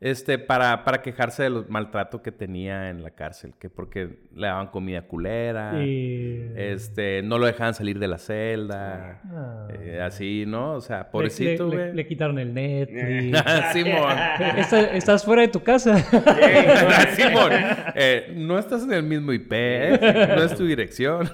este, 0.00 0.38
para, 0.38 0.84
para 0.84 1.02
quejarse 1.02 1.42
del 1.42 1.64
maltrato 1.68 2.22
que 2.22 2.30
tenía 2.30 2.88
en 2.88 3.02
la 3.02 3.10
cárcel, 3.10 3.54
que 3.58 3.68
porque 3.68 4.20
le 4.32 4.46
daban 4.46 4.68
comida 4.68 5.02
culera, 5.08 5.82
Y- 5.84 6.52
este, 6.56 7.22
no 7.22 7.38
lo 7.38 7.46
dejaban 7.46 7.74
salir 7.74 7.98
de 7.98 8.06
la 8.06 8.18
celda, 8.18 9.20
Ah. 9.24 9.68
eh, 9.72 10.00
así, 10.00 10.44
¿no? 10.46 10.74
O 10.74 10.80
sea, 10.80 11.10
pobrecito, 11.10 11.66
le, 11.68 11.76
le- 11.76 11.82
güey. 11.82 11.94
le 11.96 12.06
quitaron 12.06 12.38
el 12.38 12.54
Netflix. 12.54 13.38
Simón. 13.72 14.16
Está- 14.56 14.92
estás 14.94 15.24
fuera 15.24 15.42
de 15.42 15.48
tu 15.48 15.62
casa. 15.64 15.96
Simón, 17.16 17.50
eh, 17.96 18.32
no 18.36 18.56
estás 18.58 18.84
en 18.84 18.92
el 18.92 19.02
mismo 19.02 19.32
IP, 19.32 19.50
¿eh? 19.52 19.98
no 20.36 20.42
es 20.44 20.54
tu 20.54 20.64
dirección. 20.64 21.28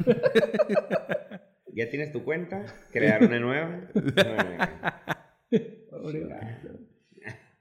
¿Ya 1.76 1.90
tienes 1.90 2.12
tu 2.12 2.22
cuenta? 2.24 2.64
¿Crear 2.92 3.22
una 3.24 3.38
nueva? 3.40 3.80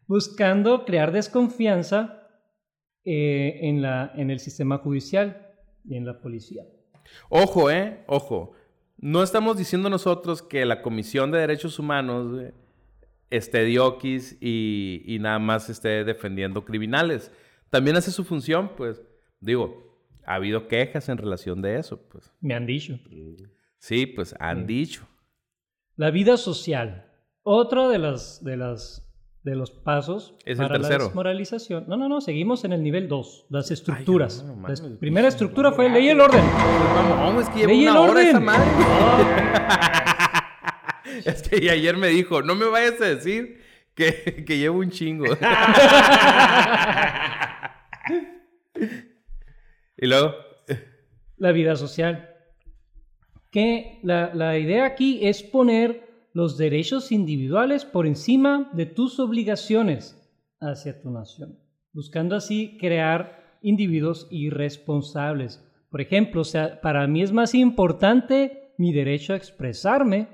Buscando 0.08 0.86
crear 0.86 1.12
desconfianza 1.12 2.28
eh, 3.06 3.60
en, 3.64 3.82
la, 3.82 4.12
en 4.16 4.30
el 4.32 4.40
sistema 4.40 4.78
judicial 4.78 5.48
y 5.86 5.96
en 5.96 6.06
la 6.06 6.20
policía. 6.22 6.64
Ojo, 7.30 7.70
¿eh? 7.72 8.04
Ojo. 8.08 8.54
No 8.98 9.22
estamos 9.24 9.58
diciendo 9.58 9.90
nosotros 9.90 10.42
que 10.42 10.66
la 10.66 10.82
Comisión 10.82 11.32
de 11.32 11.40
Derechos 11.40 11.78
Humanos 11.80 12.32
güey, 12.32 12.52
esté 13.30 13.64
dioquis 13.66 14.38
y, 14.40 15.04
y 15.06 15.20
nada 15.20 15.40
más 15.40 15.70
esté 15.70 16.04
defendiendo 16.06 16.64
criminales. 16.64 17.32
También 17.70 17.98
hace 17.98 18.12
su 18.12 18.24
función, 18.24 18.72
pues, 18.78 19.02
digo, 19.42 19.98
ha 20.26 20.36
habido 20.36 20.68
quejas 20.68 21.10
en 21.10 21.18
relación 21.18 21.62
de 21.62 21.80
eso, 21.80 22.00
pues. 22.10 22.32
Me 22.40 22.54
han 22.54 22.66
dicho. 22.66 22.98
Sí, 23.80 24.06
pues 24.06 24.36
han 24.40 24.60
Sí. 24.68 24.74
dicho. 24.74 25.08
La 25.98 26.10
vida 26.12 26.38
social. 26.38 27.12
Otro 27.42 27.90
de 27.90 28.00
las 28.00 28.42
de 28.44 28.56
las 28.56 29.13
de 29.44 29.56
los 29.56 29.72
pasos 29.72 30.36
Es 30.46 30.58
el 30.58 30.68
para 30.68 30.80
la 30.80 30.88
desmoralización. 30.88 31.86
No, 31.88 31.98
no, 31.98 32.08
no, 32.08 32.22
seguimos 32.22 32.64
en 32.64 32.72
el 32.74 32.82
nivel 32.82 33.08
2, 33.10 33.48
las 33.50 33.72
estructuras. 33.72 34.44
no, 34.44 34.56
no 34.56 34.68
La 34.68 34.76
primera 35.00 35.28
estructura 35.28 35.72
fue 35.74 35.90
ley 35.90 36.06
y 36.06 36.10
el 36.10 36.22
orden. 36.22 36.44
Es 37.42 37.50
que 37.50 37.68
Ley 37.68 37.82
y 37.82 37.84
el 37.86 37.90
una 37.92 38.00
hora 38.02 38.12
orden. 38.12 38.28
esa 38.28 38.40
madre. 38.40 38.72
No, 38.80 39.44
Es 41.26 41.48
que 41.48 41.70
ayer 41.70 41.96
me 41.98 42.08
dijo, 42.08 42.42
no 42.42 42.56
me 42.56 42.66
vayas 42.66 43.00
a 43.02 43.06
decir 43.06 43.62
que, 43.94 44.44
que 44.48 44.58
llevo 44.58 44.80
un 44.80 44.90
chingo. 44.90 45.26
y 49.98 50.08
luego, 50.08 50.34
la 51.38 51.52
vida 51.52 51.76
social. 51.76 52.30
Que 53.52 54.00
la, 54.02 54.34
la 54.34 54.58
idea 54.58 54.86
aquí 54.86 55.20
es 55.28 55.44
poner 55.44 56.13
los 56.34 56.58
derechos 56.58 57.12
individuales 57.12 57.86
por 57.86 58.08
encima 58.08 58.70
de 58.74 58.88
tus 58.88 59.20
obligaciones 59.20 60.20
hacia 60.60 61.00
tu 61.00 61.12
nación, 61.12 61.60
buscando 61.94 62.36
así 62.36 62.78
crear 62.80 63.58
individuos 63.62 64.28
irresponsables. 64.32 65.64
Por 65.90 66.02
ejemplo, 66.02 66.42
o 66.42 66.46
sea, 66.46 66.82
para 66.82 67.06
mí 67.08 67.22
es 67.22 67.32
más 67.32 67.54
importante 67.54 68.74
mi 68.78 68.92
derecho 68.92 69.34
a 69.34 69.38
expresarme, 69.38 70.28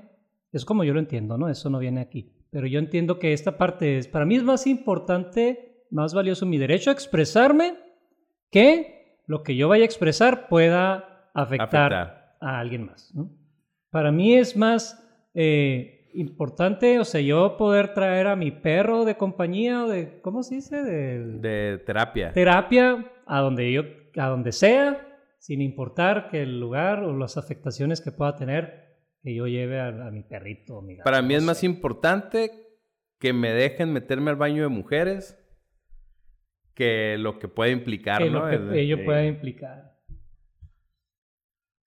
es 0.52 0.64
como 0.64 0.84
yo 0.84 0.94
lo 0.94 1.00
entiendo, 1.00 1.36
¿no? 1.36 1.48
Eso 1.48 1.68
no 1.68 1.78
viene 1.78 2.00
aquí. 2.00 2.32
Pero 2.50 2.66
yo 2.66 2.78
entiendo 2.78 3.18
que 3.18 3.32
esta 3.32 3.58
parte 3.58 3.98
es, 3.98 4.08
para 4.08 4.24
mí 4.24 4.36
es 4.36 4.42
más 4.42 4.66
importante, 4.66 5.84
más 5.90 6.14
valioso 6.14 6.46
mi 6.46 6.58
derecho 6.58 6.90
a 6.90 6.94
expresarme 6.94 7.74
que 8.50 9.20
lo 9.26 9.42
que 9.42 9.54
yo 9.54 9.68
vaya 9.68 9.82
a 9.82 9.86
expresar 9.86 10.48
pueda 10.48 11.30
afectar, 11.34 11.92
Afectar. 11.92 12.36
a 12.40 12.58
alguien 12.58 12.86
más. 12.86 13.14
¿no? 13.14 13.30
Para 13.90 14.10
mí 14.10 14.34
es 14.34 14.56
más 14.56 15.06
eh, 15.34 16.08
importante, 16.14 16.98
o 16.98 17.04
sea, 17.04 17.20
yo 17.20 17.56
poder 17.56 17.94
traer 17.94 18.26
a 18.26 18.36
mi 18.36 18.50
perro 18.50 19.04
de 19.04 19.16
compañía 19.16 19.84
o 19.84 19.88
de, 19.88 20.20
¿cómo 20.22 20.42
se 20.42 20.56
dice? 20.56 20.82
De, 20.82 21.18
de 21.38 21.78
terapia. 21.78 22.32
terapia 22.32 23.10
a 23.26 23.40
donde 23.40 23.72
yo, 23.72 23.82
a 24.16 24.26
donde 24.28 24.52
sea, 24.52 25.06
sin 25.38 25.62
importar 25.62 26.28
que 26.30 26.42
el 26.42 26.58
lugar 26.60 27.04
o 27.04 27.16
las 27.16 27.36
afectaciones 27.36 28.00
que 28.00 28.10
pueda 28.12 28.34
tener, 28.36 28.88
que 29.22 29.34
yo 29.34 29.46
lleve 29.46 29.80
a, 29.80 29.88
a 29.88 30.10
mi 30.10 30.22
perrito 30.22 30.78
o 30.78 30.82
mi 30.82 30.94
gato. 30.96 31.04
Para 31.04 31.22
mí 31.22 31.34
es 31.34 31.42
más 31.42 31.62
importante 31.62 32.50
que 33.18 33.32
me 33.32 33.52
dejen 33.52 33.92
meterme 33.92 34.30
al 34.30 34.36
baño 34.36 34.62
de 34.62 34.68
mujeres 34.68 35.36
que 36.74 37.16
lo 37.18 37.38
que 37.38 37.48
puede 37.48 37.72
implicar, 37.72 38.22
que 38.22 38.30
¿no? 38.30 38.40
lo 38.44 38.48
que 38.50 38.56
El- 38.56 38.74
ello 38.74 39.04
pueda 39.04 39.24
implicar. 39.26 39.89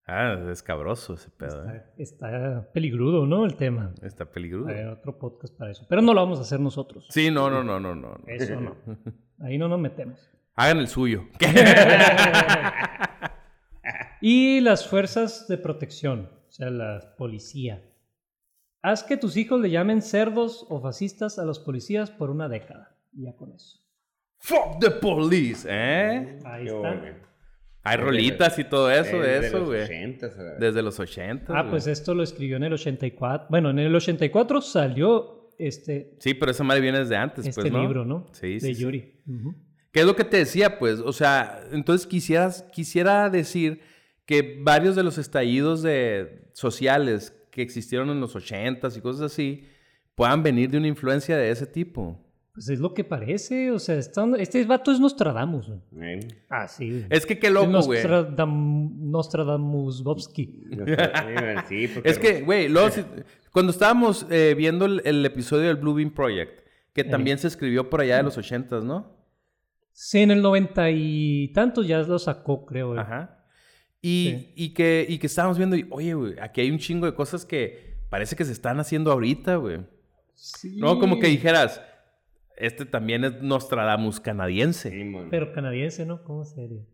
Ah, 0.06 0.38
es 0.52 0.62
cabroso 0.62 1.14
ese 1.14 1.30
pedo, 1.30 1.70
¿eh? 1.70 1.84
Está, 1.98 2.58
está 2.58 2.72
peligrudo, 2.74 3.26
¿no? 3.26 3.46
El 3.46 3.56
tema. 3.56 3.94
Está 4.02 4.26
peligroso. 4.26 4.68
Hay 4.70 4.84
otro 4.86 5.18
podcast 5.18 5.58
para 5.58 5.72
eso. 5.72 5.86
Pero 5.88 6.02
no 6.02 6.14
lo 6.14 6.22
vamos 6.22 6.40
a 6.40 6.42
hacer 6.42 6.60
nosotros. 6.60 7.08
Sí, 7.10 7.32
no, 7.32 7.50
no, 7.50 7.64
no, 7.64 7.80
no, 7.80 7.96
no. 7.96 8.10
no. 8.10 8.24
Eso 8.28 8.60
no. 8.60 8.76
Ahí 9.40 9.58
no 9.58 9.68
nos 9.68 9.80
metemos. 9.80 10.30
Hagan 10.56 10.80
el 10.80 10.88
suyo. 10.88 11.24
Y 14.26 14.62
las 14.62 14.88
fuerzas 14.88 15.50
de 15.50 15.58
protección, 15.58 16.30
o 16.48 16.52
sea, 16.52 16.70
la 16.70 17.14
policía. 17.18 17.84
Haz 18.82 19.04
que 19.04 19.18
tus 19.18 19.36
hijos 19.36 19.60
le 19.60 19.70
llamen 19.70 20.02
cerdos 20.02 20.66
o 20.70 20.80
fascistas 20.80 21.38
a 21.40 21.44
los 21.44 21.60
policías 21.60 22.10
por 22.10 22.30
una 22.30 22.48
década. 22.48 22.96
Y 23.12 23.24
ya 23.26 23.36
con 23.36 23.52
eso. 23.52 23.80
Fuck 24.38 24.80
the 24.80 24.92
police, 24.92 25.68
¿eh? 25.70 26.40
Ahí 26.46 26.64
Qué 26.64 26.70
está. 26.74 26.78
bueno. 26.78 27.18
Hay 27.86 27.98
Desde 27.98 28.06
rolitas 28.10 28.60
y 28.60 28.64
todo 28.64 28.90
eso, 28.90 29.20
de 29.20 29.28
Desde 29.28 29.48
eso, 29.48 29.60
los 29.60 29.68
güey. 29.68 29.82
80s, 29.82 30.38
a 30.40 30.44
la- 30.44 30.56
Desde 30.56 30.82
los 30.82 31.00
80. 31.00 31.58
Ah, 31.60 31.68
pues 31.70 31.86
esto 31.88 32.16
lo 32.16 32.24
escribió 32.24 32.56
en 32.58 32.64
el 32.64 32.74
84. 32.74 33.48
Bueno, 33.50 33.70
en 33.72 33.80
el 33.80 33.94
84 33.94 34.62
salió 34.62 35.52
este, 35.60 36.16
Sí, 36.20 36.34
pero 36.34 36.52
esa 36.52 36.64
madre 36.64 36.82
viene 36.82 37.00
desde 37.00 37.16
antes, 37.16 37.46
este 37.46 37.62
pues, 37.62 37.72
¿no? 37.74 37.82
libro, 37.82 38.06
¿no? 38.06 38.26
Sí, 38.32 38.54
De 38.54 38.60
sí, 38.62 38.76
sí. 38.76 38.82
Yuri. 38.82 39.22
¿Qué 39.92 40.00
es 40.00 40.06
lo 40.06 40.16
que 40.16 40.24
te 40.24 40.38
decía, 40.38 40.80
pues? 40.80 41.00
O 41.00 41.14
sea, 41.14 41.60
entonces 41.72 42.08
quisieras, 42.08 42.64
quisiera 42.72 43.30
decir 43.30 43.82
que 44.26 44.60
varios 44.62 44.96
de 44.96 45.04
los 45.04 45.18
estallidos 45.18 45.84
de, 45.84 46.50
sociales 46.54 47.38
que 47.52 47.62
existieron 47.62 48.10
en 48.10 48.20
los 48.22 48.36
80s 48.36 48.98
y 48.98 49.02
cosas 49.02 49.32
así 49.32 49.68
puedan 50.16 50.42
venir 50.42 50.70
de 50.72 50.78
una 50.78 50.88
influencia 50.88 51.36
de 51.38 51.52
ese 51.52 51.68
tipo. 51.68 52.23
Pues 52.54 52.70
es 52.70 52.80
lo 52.80 52.94
que 52.94 53.04
parece. 53.04 53.72
O 53.72 53.80
sea, 53.80 53.96
está- 53.96 54.26
este 54.38 54.64
vato 54.66 54.92
es 54.92 55.00
Nostradamus. 55.00 55.72
güey. 55.92 56.20
¿Eh? 56.20 56.28
Ah, 56.50 56.68
sí. 56.68 57.04
Es 57.10 57.26
que 57.26 57.40
qué 57.40 57.50
loco, 57.50 57.82
güey. 57.82 58.00
Nostradam, 58.04 59.12
Nostradamusovsky. 59.12 60.46
Sí, 61.68 61.88
porque 61.88 62.10
Es 62.10 62.20
que, 62.20 62.42
güey, 62.42 62.70
luego 62.70 62.90
si- 62.92 63.04
cuando 63.52 63.72
estábamos 63.72 64.26
eh, 64.30 64.54
viendo 64.58 64.86
el, 64.86 65.02
el 65.06 65.26
episodio 65.26 65.68
del 65.68 65.78
Blue 65.78 65.94
Beam 65.96 66.12
Project, 66.12 66.60
que 66.94 67.02
Ey. 67.02 67.10
también 67.10 67.38
se 67.40 67.48
escribió 67.48 67.90
por 67.90 68.02
allá 68.02 68.18
de 68.18 68.24
los 68.24 68.38
80s, 68.38 68.84
¿no? 68.84 69.18
Sí, 69.92 70.20
en 70.20 70.32
el 70.32 70.42
noventa 70.42 70.90
y 70.92 71.50
tantos 71.54 71.88
ya 71.88 72.00
lo 72.00 72.20
sacó, 72.20 72.66
creo. 72.66 72.90
güey. 72.90 73.00
Ajá. 73.00 73.46
Y, 74.02 74.30
Sí. 74.32 74.54
y, 74.56 74.74
que, 74.74 75.06
y 75.08 75.18
que 75.18 75.28
estábamos 75.28 75.58
viendo, 75.58 75.76
y, 75.76 75.88
oye, 75.90 76.14
güey, 76.14 76.36
aquí 76.40 76.62
hay 76.62 76.70
un 76.72 76.78
chingo 76.78 77.06
de 77.06 77.16
cosas 77.16 77.46
que 77.46 77.96
parece 78.10 78.36
que 78.36 78.44
se 78.46 78.52
están 78.52 78.80
haciendo 78.80 79.12
ahorita, 79.12 79.56
güey. 79.58 79.80
Sí. 80.36 80.78
No, 80.78 81.00
como 81.00 81.20
que 81.20 81.28
dijeras, 81.28 81.80
este 82.58 82.86
también 82.86 83.24
es 83.24 83.42
Nostradamus 83.42 84.20
canadiense. 84.20 84.92
Pero 85.30 85.52
canadiense, 85.54 86.06
¿no? 86.06 86.24
¿Cómo 86.24 86.46
sería? 86.46 86.86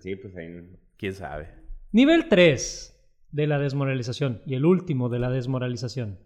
Sí, 0.00 0.16
pues 0.16 0.36
ahí. 0.36 0.48
¿Quién 0.96 1.14
sabe? 1.14 1.54
Nivel 1.92 2.28
3 2.28 2.96
de 3.32 3.46
la 3.46 3.58
desmoralización 3.58 4.42
y 4.46 4.54
el 4.54 4.64
último 4.64 5.08
de 5.08 5.18
la 5.18 5.30
desmoralización. 5.30 6.18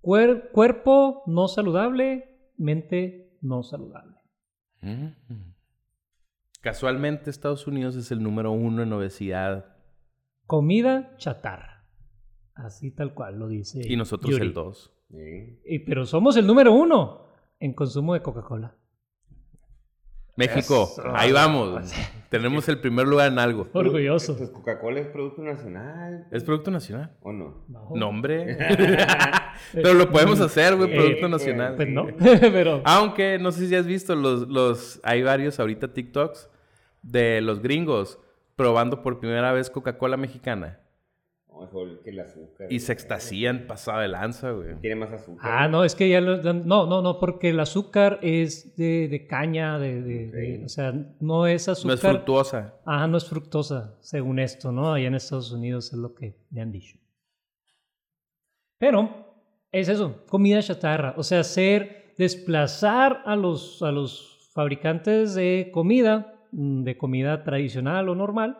Cuer 0.00 0.50
cuerpo 0.52 1.22
no 1.26 1.48
saludable, 1.48 2.52
mente 2.56 3.36
no 3.40 3.62
saludable. 3.62 4.16
Mm. 4.80 5.08
Casualmente 6.60 7.30
Estados 7.30 7.66
Unidos 7.66 7.96
es 7.96 8.10
el 8.10 8.22
número 8.22 8.52
uno 8.52 8.82
en 8.82 8.92
obesidad. 8.92 9.76
Comida 10.46 11.16
chatarra. 11.16 11.88
Así 12.54 12.90
tal 12.90 13.14
cual 13.14 13.38
lo 13.38 13.48
dice. 13.48 13.82
Y 13.84 13.96
nosotros 13.96 14.38
el 14.40 14.52
2. 14.52 14.95
Y, 15.08 15.78
pero 15.80 16.04
somos 16.04 16.36
el 16.36 16.46
número 16.46 16.72
uno 16.72 17.26
en 17.60 17.72
consumo 17.72 18.14
de 18.14 18.22
Coca-Cola. 18.22 18.74
México, 20.36 20.90
ahí 21.14 21.32
vamos. 21.32 21.90
Tenemos 22.28 22.68
el 22.68 22.78
primer 22.78 23.06
lugar 23.06 23.32
en 23.32 23.38
algo. 23.38 23.68
Orgulloso. 23.72 24.36
Pues 24.36 24.50
Coca-Cola 24.50 25.00
es 25.00 25.06
producto 25.06 25.42
nacional. 25.42 26.26
¿Es 26.30 26.44
producto 26.44 26.70
nacional? 26.70 27.16
¿O 27.22 27.32
no? 27.32 27.64
No. 27.68 27.90
Nombre. 27.94 28.58
pero 29.72 29.94
lo 29.94 30.10
podemos 30.10 30.40
hacer, 30.40 30.76
güey, 30.76 30.94
producto 30.94 31.28
nacional. 31.28 31.76
Pues 31.76 31.88
no, 31.88 32.06
pero... 32.18 32.82
Aunque, 32.84 33.38
no 33.38 33.50
sé 33.50 33.66
si 33.66 33.74
has 33.74 33.86
visto, 33.86 34.14
los, 34.14 34.46
los, 34.48 35.00
hay 35.02 35.22
varios 35.22 35.58
ahorita 35.58 35.94
TikToks 35.94 36.50
de 37.02 37.40
los 37.40 37.62
gringos 37.62 38.18
probando 38.56 39.02
por 39.02 39.20
primera 39.20 39.52
vez 39.52 39.70
Coca-Cola 39.70 40.18
mexicana 40.18 40.80
mejor 41.60 42.02
que 42.02 42.10
el 42.10 42.20
azúcar. 42.20 42.66
y 42.72 42.80
se 42.80 42.92
extasían 42.92 43.66
pasada 43.66 44.02
de 44.02 44.08
lanza, 44.08 44.50
güey. 44.50 44.76
Tiene 44.80 44.96
más 44.96 45.12
azúcar. 45.12 45.50
Ah, 45.50 45.68
no, 45.68 45.84
es 45.84 45.94
que 45.94 46.08
ya 46.08 46.20
lo... 46.20 46.42
No, 46.54 46.86
no, 46.86 47.02
no, 47.02 47.18
porque 47.18 47.50
el 47.50 47.60
azúcar 47.60 48.18
es 48.22 48.76
de, 48.76 49.08
de 49.08 49.26
caña, 49.26 49.78
de, 49.78 50.02
de- 50.02 50.30
de- 50.30 50.58
Ok. 50.58 50.64
O 50.66 50.68
sea, 50.68 50.92
no 51.20 51.46
es 51.46 51.68
azúcar... 51.68 51.88
No 51.88 51.94
es 51.94 52.00
fructuosa. 52.00 52.74
Ajá, 52.84 53.06
no 53.06 53.16
es 53.16 53.24
fructosa, 53.28 53.96
según 54.00 54.38
esto, 54.38 54.72
¿no? 54.72 54.92
Allá 54.92 55.06
en 55.08 55.14
Estados 55.14 55.52
Unidos 55.52 55.92
es 55.92 55.98
lo 55.98 56.14
que 56.14 56.36
me 56.50 56.60
han 56.62 56.72
dicho. 56.72 56.98
Pero 58.78 59.08
es 59.72 59.88
eso, 59.88 60.24
comida 60.28 60.60
chatarra. 60.62 61.14
O 61.16 61.22
sea, 61.22 61.40
hacer, 61.40 62.14
desplazar 62.18 63.22
a 63.24 63.36
los, 63.36 63.82
a 63.82 63.90
los 63.90 64.50
fabricantes 64.52 65.34
de 65.34 65.70
comida, 65.72 66.34
mm, 66.52 66.82
de 66.84 66.96
comida 66.98 67.42
tradicional 67.44 68.08
o 68.08 68.14
normal, 68.14 68.58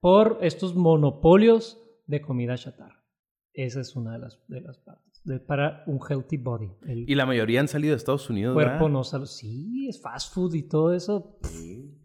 por 0.00 0.38
estos 0.42 0.74
monopolios 0.74 1.82
de 2.08 2.20
comida 2.20 2.56
chatarra. 2.56 3.04
Esa 3.52 3.80
es 3.80 3.94
una 3.96 4.12
de 4.14 4.18
las, 4.18 4.40
de 4.48 4.60
las 4.60 4.78
partes. 4.78 5.04
de- 5.24 5.40
para 5.40 5.82
un 5.86 5.98
healthy 6.08 6.36
body. 6.38 6.70
El 6.86 7.08
Y 7.10 7.14
la 7.14 7.26
mayoría 7.26 7.60
han 7.60 7.68
salido 7.68 7.92
de 7.92 7.96
Estados 7.98 8.28
Unidos, 8.30 8.54
cuerpo 8.54 8.72
¿verdad? 8.84 8.88
no 8.88 9.04
sal- 9.04 9.26
Sí, 9.26 9.86
es 9.88 10.00
fast 10.00 10.32
food 10.34 10.54
y 10.54 10.62
todo 10.68 10.94
eso 10.94 11.38
Sí. 11.42 11.98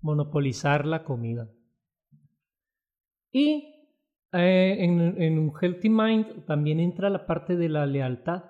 monopolizar 0.00 0.86
la 0.86 1.04
comida. 1.04 1.50
Y 3.32 3.70
eh, 4.32 4.76
en, 4.80 5.20
en 5.20 5.38
un 5.38 5.52
Healthy 5.60 5.88
Mind 5.88 6.44
también 6.46 6.80
entra 6.80 7.10
la 7.10 7.26
parte 7.26 7.56
de 7.56 7.68
la 7.68 7.86
lealtad. 7.86 8.44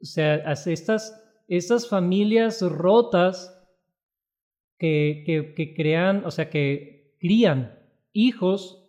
O 0.00 0.04
sea, 0.04 0.36
estas, 0.36 1.22
estas 1.48 1.88
familias 1.88 2.62
rotas 2.62 3.52
que, 4.78 5.22
que, 5.26 5.54
que 5.54 5.74
crean, 5.74 6.24
o 6.26 6.30
sea, 6.30 6.48
que 6.50 7.16
crían 7.18 7.78
hijos 8.12 8.85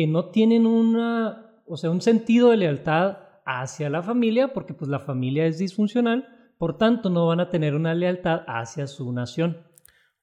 que 0.00 0.06
no 0.06 0.30
tienen 0.30 0.66
una, 0.66 1.62
o 1.66 1.76
sea, 1.76 1.90
un 1.90 2.00
sentido 2.00 2.48
de 2.48 2.56
lealtad 2.56 3.18
hacia 3.44 3.90
la 3.90 4.02
familia, 4.02 4.54
porque 4.54 4.72
pues 4.72 4.88
la 4.90 4.98
familia 4.98 5.44
es 5.44 5.58
disfuncional, 5.58 6.26
por 6.56 6.78
tanto 6.78 7.10
no 7.10 7.26
van 7.26 7.40
a 7.40 7.50
tener 7.50 7.74
una 7.74 7.92
lealtad 7.92 8.40
hacia 8.46 8.86
su 8.86 9.12
nación. 9.12 9.58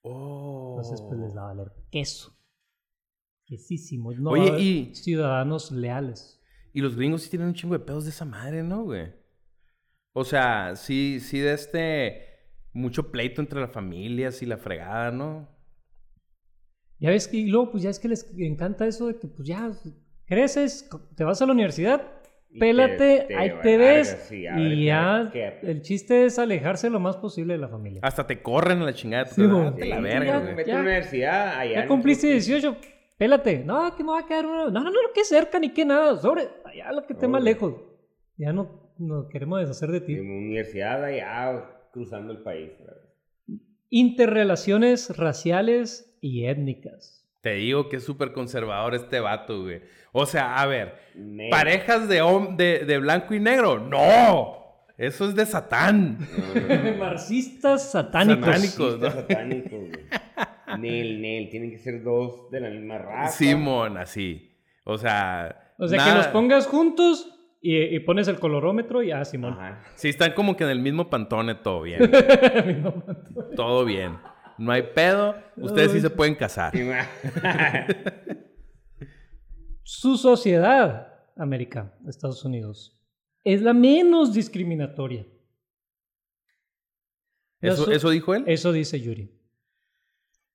Oh. 0.01 0.71
Entonces, 0.71 1.05
pues 1.07 1.19
les 1.19 1.37
va 1.37 1.41
a 1.43 1.53
valer 1.53 1.71
queso. 1.91 2.35
Quesísimo. 3.45 4.11
No 4.13 4.31
Oye, 4.31 4.41
va 4.41 4.47
a 4.47 4.51
haber 4.53 4.61
y- 4.63 4.95
ciudadanos 4.95 5.71
leales. 5.71 6.41
Y 6.73 6.81
los 6.81 6.95
gringos 6.95 7.21
sí 7.21 7.29
tienen 7.29 7.49
un 7.49 7.53
chingo 7.53 7.77
de 7.77 7.85
pedos 7.85 8.05
de 8.05 8.09
esa 8.09 8.25
madre, 8.25 8.63
¿no, 8.63 8.83
güey? 8.83 9.13
O 10.13 10.23
sea, 10.23 10.75
sí, 10.75 11.19
sí 11.19 11.37
de 11.37 11.53
este... 11.53 12.23
Mucho 12.73 13.11
pleito 13.11 13.41
entre 13.41 13.61
las 13.61 13.71
familias 13.71 14.41
y 14.41 14.47
la 14.47 14.57
fregada, 14.57 15.11
¿no? 15.11 15.47
Ya 16.99 17.09
ves 17.11 17.27
que, 17.27 17.37
y 17.37 17.47
luego, 17.47 17.71
pues 17.71 17.83
ya 17.83 17.89
es 17.89 17.99
que 17.99 18.07
les 18.07 18.29
encanta 18.37 18.87
eso 18.87 19.07
de 19.07 19.17
que, 19.17 19.27
pues 19.27 19.47
ya, 19.47 19.71
creces, 20.25 20.89
te 21.15 21.23
vas 21.23 21.41
a 21.41 21.45
la 21.45 21.51
universidad, 21.53 22.01
pélate, 22.59 22.97
te- 23.19 23.25
te 23.27 23.35
ahí 23.35 23.49
te 23.61 23.77
largas, 23.77 23.77
ves, 23.77 24.25
sí, 24.27 24.41
ver 24.43 24.59
y 24.73 24.85
ya, 24.85 25.29
qué- 25.31 25.59
el 25.61 25.81
chiste 25.83 26.25
es 26.25 26.39
alejarse 26.39 26.89
lo 26.89 26.99
más 26.99 27.17
posible 27.17 27.53
de 27.53 27.59
la 27.59 27.67
familia. 27.67 27.99
Hasta 28.03 28.25
te 28.25 28.41
corren 28.41 28.81
a 28.81 28.85
la 28.85 28.93
chingada. 28.93 29.25
Sí, 29.25 29.41
la 29.41 29.73
Sí, 29.75 29.81
verga, 30.01 30.25
ya, 30.25 30.63
Ya. 30.65 30.73
a 30.73 30.75
la 30.75 30.81
universidad 30.81 31.59
allá. 31.59 31.81
ya 31.81 31.87
cumpliste 31.87 32.27
otro- 32.27 32.33
18, 32.33 32.77
pélate. 33.17 33.63
No, 33.63 33.95
que 33.95 34.03
me 34.03 34.11
va 34.11 34.19
a 34.21 34.25
quedar 34.25 34.45
uno. 34.47 34.65
No, 34.71 34.83
no, 34.83 34.89
no, 34.89 34.97
que 35.13 35.23
cerca 35.23 35.59
ni 35.59 35.69
que 35.73 35.85
nada. 35.85 36.17
Sobre, 36.17 36.47
allá 36.65 36.91
lo 36.93 37.05
que 37.05 37.13
esté 37.13 37.27
más 37.27 37.43
lejos. 37.43 37.75
Ya 38.37 38.51
no 38.53 38.91
nos 38.97 39.27
queremos 39.29 39.59
deshacer 39.59 39.91
de 39.91 40.01
ti. 40.01 40.13
En 40.15 40.29
universidad 40.31 41.03
allá 41.03 41.63
cruzando 41.93 42.33
el 42.33 42.39
país. 42.41 42.71
¿verdad? 42.79 43.01
Interrelaciones 43.89 45.15
raciales 45.17 46.06
y 46.21 46.45
étnicas. 46.45 47.25
Te 47.41 47.53
digo 47.53 47.87
que 47.89 47.97
es 47.97 48.03
súper 48.03 48.33
conservador 48.33 48.95
este 48.95 49.19
vato, 49.19 49.63
güey. 49.63 49.81
O 50.11 50.25
sea, 50.25 50.55
a 50.57 50.65
ver, 50.65 50.95
parejas 51.49 52.07
de, 52.09 52.21
de, 52.57 52.85
de 52.85 52.97
blanco 52.97 53.33
y 53.33 53.39
negro. 53.39 53.79
¡No! 53.79 54.57
Eso 54.97 55.29
es 55.29 55.35
de 55.35 55.45
Satán. 55.45 56.17
Marxistas 56.99 57.91
satánicos. 57.91 58.45
Satánicos. 58.45 58.99
Marxistas 58.99 59.13
satánicos, 59.13 59.71
güey. 59.71 60.79
Nel, 60.79 61.21
Nel, 61.21 61.49
tienen 61.49 61.71
que 61.71 61.77
ser 61.77 62.03
dos 62.03 62.49
de 62.51 62.59
la 62.61 62.69
misma 62.69 62.97
raza. 62.97 63.37
Simón, 63.37 63.97
así. 63.97 64.57
O 64.83 64.97
sea... 64.97 65.73
O 65.77 65.87
sea, 65.87 65.97
nada- 65.97 66.11
que 66.11 66.17
los 66.17 66.27
pongas 66.27 66.65
juntos 66.65 67.31
y, 67.61 67.77
y 67.77 67.99
pones 67.99 68.27
el 68.27 68.39
colorómetro 68.39 69.03
y 69.03 69.11
ah, 69.11 69.23
Simón. 69.23 69.53
Ajá. 69.53 69.83
Sí, 69.93 70.09
están 70.09 70.33
como 70.33 70.57
que 70.57 70.63
en 70.63 70.71
el 70.71 70.79
mismo 70.79 71.09
pantone, 71.09 71.53
todo 71.55 71.83
bien. 71.83 72.09
todo 73.55 73.85
bien. 73.85 74.17
No 74.57 74.71
hay 74.71 74.83
pedo. 74.93 75.35
Ustedes 75.55 75.91
sí 75.91 76.01
se 76.01 76.09
pueden 76.09 76.35
casar. 76.35 76.73
Su 79.83 80.17
sociedad, 80.17 81.13
América, 81.35 81.95
Estados 82.07 82.43
Unidos, 82.43 82.99
es 83.43 83.61
la 83.61 83.73
menos 83.73 84.33
discriminatoria. 84.33 85.25
¿Eso, 87.61 87.85
so- 87.85 87.91
eso 87.91 88.09
dijo 88.09 88.35
él? 88.35 88.43
Eso 88.47 88.71
dice 88.71 88.99
Yuri. 88.99 89.31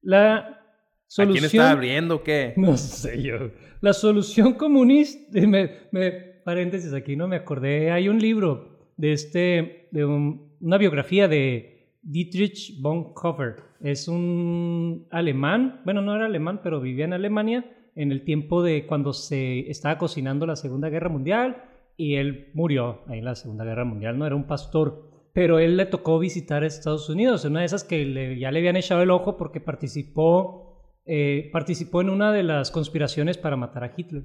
La 0.03 0.37
¿A 0.39 0.59
solución... 1.07 1.33
quién 1.33 1.45
está 1.47 1.71
abriendo 1.71 2.17
o 2.17 2.23
qué? 2.23 2.53
No 2.59 2.77
sé 2.77 3.23
yo. 3.23 3.51
La 3.81 3.93
solución 3.93 4.55
comunista... 4.55 5.21
Me, 5.47 5.89
me- 5.91 6.11
paréntesis, 6.45 6.93
aquí 6.93 7.17
no 7.17 7.27
me 7.29 7.37
acordé. 7.37 7.91
Hay 7.91 8.09
un 8.09 8.19
libro 8.21 8.93
de 8.97 9.13
este... 9.13 9.89
De 9.93 10.05
un- 10.05 10.57
una 10.61 10.77
biografía 10.79 11.27
de 11.27 11.72
Dietrich 12.03 12.81
Bonhoeffer. 12.81 13.57
Es 13.81 14.09
un 14.09 15.07
alemán. 15.11 15.81
Bueno, 15.85 16.03
no 16.03 16.15
era 16.15 16.27
alemán, 16.27 16.61
pero 16.63 16.81
vivía 16.81 17.05
en 17.05 17.13
Alemania 17.13 17.65
en 17.95 18.11
el 18.13 18.25
tiempo 18.25 18.63
de 18.63 18.87
cuando 18.87 19.13
se 19.13 19.69
estaba 19.71 19.99
cocinando 19.99 20.47
la 20.47 20.57
Segunda 20.57 20.89
Guerra 20.89 21.09
Mundial 21.09 21.65
y 21.97 22.15
él 22.17 22.51
murió 22.55 23.01
ahí 23.07 23.19
en 23.19 23.25
la 23.25 23.35
Segunda 23.35 23.65
Guerra 23.65 23.85
Mundial. 23.85 24.19
No 24.19 24.27
era 24.27 24.35
un 24.37 24.47
pastor. 24.47 25.11
Pero 25.35 25.59
él 25.59 25.79
le 25.79 25.87
tocó 25.87 26.19
visitar 26.19 26.63
Estados 26.63 27.09
Unidos, 27.09 27.45
en 27.47 27.53
una 27.53 27.61
de 27.61 27.67
esas 27.67 27.85
que 27.85 28.05
le- 28.05 28.39
ya 28.39 28.51
le 28.51 28.59
habían 28.59 28.77
echado 28.77 29.03
el 29.03 29.11
ojo 29.11 29.37
porque 29.39 29.61
participó 29.61 30.69
eh, 31.05 31.51
participó 31.53 32.01
en 32.01 32.11
una 32.11 32.31
de 32.33 32.45
las 32.45 32.71
conspiraciones 32.71 33.37
para 33.37 33.57
matar 33.57 33.83
a 33.83 33.93
Hitler. 33.97 34.23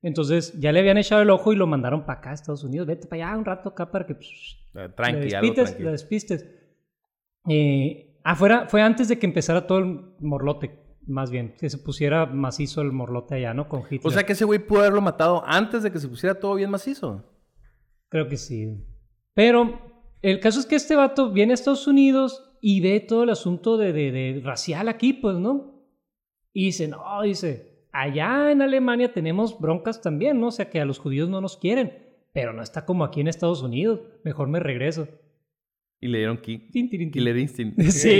Entonces 0.00 0.58
ya 0.58 0.72
le 0.72 0.80
habían 0.80 0.96
echado 0.96 1.20
el 1.22 1.28
ojo 1.30 1.52
y 1.52 1.56
lo 1.56 1.66
mandaron 1.66 2.06
para 2.06 2.18
acá 2.20 2.30
a 2.30 2.34
Estados 2.34 2.64
Unidos. 2.64 2.86
Vete 2.86 3.06
para 3.06 3.28
allá 3.28 3.36
un 3.38 3.44
rato 3.44 3.68
acá 3.70 3.90
para 3.90 4.06
que 4.06 4.14
pues, 4.14 4.56
Eh, 4.74 4.88
Tranqui, 4.96 5.34
algo 5.34 5.48
despistes. 5.52 5.64
tranqui. 5.64 5.82
le 5.82 5.90
despistes. 5.90 6.63
Eh, 7.48 8.18
afuera 8.24 8.66
fue 8.68 8.82
antes 8.82 9.08
de 9.08 9.18
que 9.18 9.26
empezara 9.26 9.66
todo 9.66 9.78
el 9.78 10.00
morlote, 10.20 10.78
más 11.06 11.30
bien, 11.30 11.54
que 11.58 11.68
se 11.68 11.78
pusiera 11.78 12.26
macizo 12.26 12.80
el 12.82 12.92
morlote 12.92 13.34
allá, 13.34 13.52
¿no? 13.54 13.68
Con 13.68 13.82
Hitler. 13.82 14.00
O 14.04 14.10
sea 14.10 14.24
que 14.24 14.32
ese 14.32 14.44
güey 14.44 14.58
pudo 14.60 14.80
haberlo 14.80 15.00
matado 15.00 15.42
antes 15.46 15.82
de 15.82 15.92
que 15.92 15.98
se 15.98 16.08
pusiera 16.08 16.38
todo 16.38 16.54
bien 16.54 16.70
macizo. 16.70 17.24
Creo 18.08 18.28
que 18.28 18.36
sí. 18.36 18.84
Pero 19.34 19.80
el 20.22 20.40
caso 20.40 20.60
es 20.60 20.66
que 20.66 20.76
este 20.76 20.96
vato 20.96 21.32
viene 21.32 21.52
a 21.52 21.54
Estados 21.54 21.86
Unidos 21.86 22.56
y 22.60 22.80
ve 22.80 23.00
todo 23.00 23.24
el 23.24 23.30
asunto 23.30 23.76
de, 23.76 23.92
de- 23.92 24.12
de 24.12 24.40
racial 24.42 24.88
aquí, 24.88 25.12
pues, 25.12 25.36
¿no? 25.36 25.82
Y 26.52 26.66
dice, 26.66 26.88
no, 26.88 27.02
dice, 27.22 27.86
allá 27.92 28.50
en 28.52 28.62
Alemania 28.62 29.12
tenemos 29.12 29.58
broncas 29.60 30.00
también, 30.00 30.40
¿no? 30.40 30.46
O 30.46 30.50
sea, 30.52 30.70
que 30.70 30.80
a 30.80 30.84
los 30.86 30.98
judíos 30.98 31.28
no 31.28 31.40
nos 31.42 31.56
quieren, 31.58 31.92
pero 32.32 32.52
no 32.54 32.62
está 32.62 32.86
como 32.86 33.04
aquí 33.04 33.20
en 33.20 33.28
Estados 33.28 33.62
Unidos. 33.62 34.00
Mejor 34.22 34.48
me 34.48 34.60
regreso. 34.60 35.08
Y 36.00 36.08
le 36.08 36.18
dieron 36.18 36.36
ki- 36.36 36.68
Tin, 36.70 36.90
tirin, 36.90 37.10
tin. 37.10 37.12
Killer 37.22 37.36
Instinct. 37.38 37.80
Sí, 37.90 38.10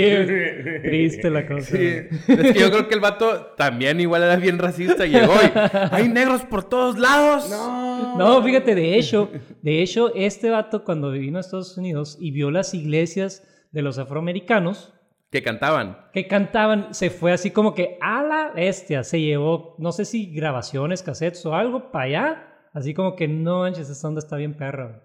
triste 0.83 1.29
la 1.29 1.45
cosa. 1.47 1.61
Sí, 1.77 1.87
es 2.27 2.53
que 2.53 2.59
yo 2.59 2.71
creo 2.71 2.87
que 2.87 2.95
el 2.95 2.99
vato 2.99 3.53
también 3.57 3.99
igual 3.99 4.23
era 4.23 4.37
bien 4.37 4.57
racista. 4.57 5.05
Llegó 5.05 5.33
y 5.35 5.51
hay 5.91 6.09
negros 6.09 6.41
por 6.45 6.63
todos 6.67 6.97
lados. 6.97 7.49
No. 7.49 8.17
No, 8.17 8.43
fíjate, 8.43 8.73
de 8.75 8.97
hecho, 8.97 9.29
de 9.61 9.81
hecho, 9.83 10.13
este 10.15 10.49
vato 10.49 10.83
cuando 10.83 11.11
vino 11.11 11.37
a 11.37 11.41
Estados 11.41 11.77
Unidos 11.77 12.17
y 12.19 12.31
vio 12.31 12.49
las 12.49 12.73
iglesias 12.73 13.43
de 13.71 13.81
los 13.81 13.97
afroamericanos, 13.99 14.93
Que 15.31 15.43
cantaban. 15.43 15.97
que 16.13 16.27
cantaban, 16.27 16.93
se 16.93 17.09
fue 17.09 17.33
así 17.33 17.51
como 17.51 17.75
que 17.75 17.97
a 18.01 18.23
la 18.23 18.51
bestia, 18.55 19.03
se 19.03 19.19
llevó, 19.21 19.75
no 19.79 19.91
sé 19.91 20.05
si 20.05 20.33
grabaciones, 20.33 21.03
cassettes 21.03 21.45
o 21.45 21.53
algo 21.53 21.91
para 21.91 22.05
allá, 22.05 22.47
así 22.73 22.93
como 22.93 23.15
que 23.17 23.27
no 23.27 23.59
manches, 23.59 23.89
esta 23.89 24.07
onda 24.07 24.19
está 24.19 24.37
bien 24.37 24.53
perra. 24.55 25.03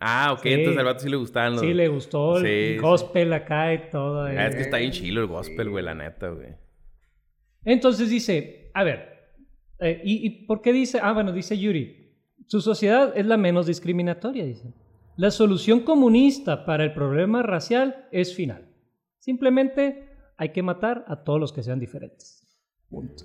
Ah, 0.00 0.32
ok, 0.32 0.40
Sí. 0.42 0.52
entonces 0.52 0.78
al 0.78 0.84
vato 0.84 0.98
sí 1.00 1.08
le 1.08 1.16
gustaban 1.16 1.52
los. 1.52 1.60
Sí, 1.62 1.72
le 1.74 1.88
gustó 1.88 2.38
el 2.38 2.44
Sí, 2.44 2.74
sí. 2.74 2.78
gospel 2.78 3.32
acá 3.32 3.72
y 3.72 3.90
todo. 3.90 4.28
eh. 4.28 4.36
Ah, 4.38 4.46
es 4.48 4.56
que 4.56 4.62
está 4.62 4.78
bien 4.78 4.90
chilo 4.92 5.20
el 5.22 5.26
gospel, 5.28 5.70
güey, 5.70 5.84
la 5.84 5.94
neta, 5.94 6.28
güey. 6.28 6.48
Entonces 7.64 8.10
dice, 8.10 8.70
a 8.74 8.84
ver, 8.84 9.14
eh, 9.80 10.00
¿y, 10.04 10.26
y 10.26 10.30
por 10.46 10.60
qué 10.60 10.72
dice? 10.72 10.98
Ah, 11.02 11.12
bueno, 11.12 11.32
dice 11.32 11.58
Yuri, 11.58 12.12
su 12.46 12.60
sociedad 12.60 13.12
es 13.16 13.24
la 13.26 13.36
menos 13.36 13.66
discriminatoria, 13.66 14.44
dice. 14.44 14.74
La 15.16 15.30
solución 15.30 15.80
comunista 15.80 16.66
para 16.66 16.84
el 16.84 16.92
problema 16.92 17.42
racial 17.42 18.06
es 18.12 18.34
final. 18.34 18.68
Simplemente 19.18 20.08
hay 20.36 20.50
que 20.50 20.62
matar 20.62 21.04
a 21.08 21.22
todos 21.24 21.40
los 21.40 21.52
que 21.52 21.62
sean 21.62 21.78
diferentes. 21.78 22.46
Punto. 22.90 23.24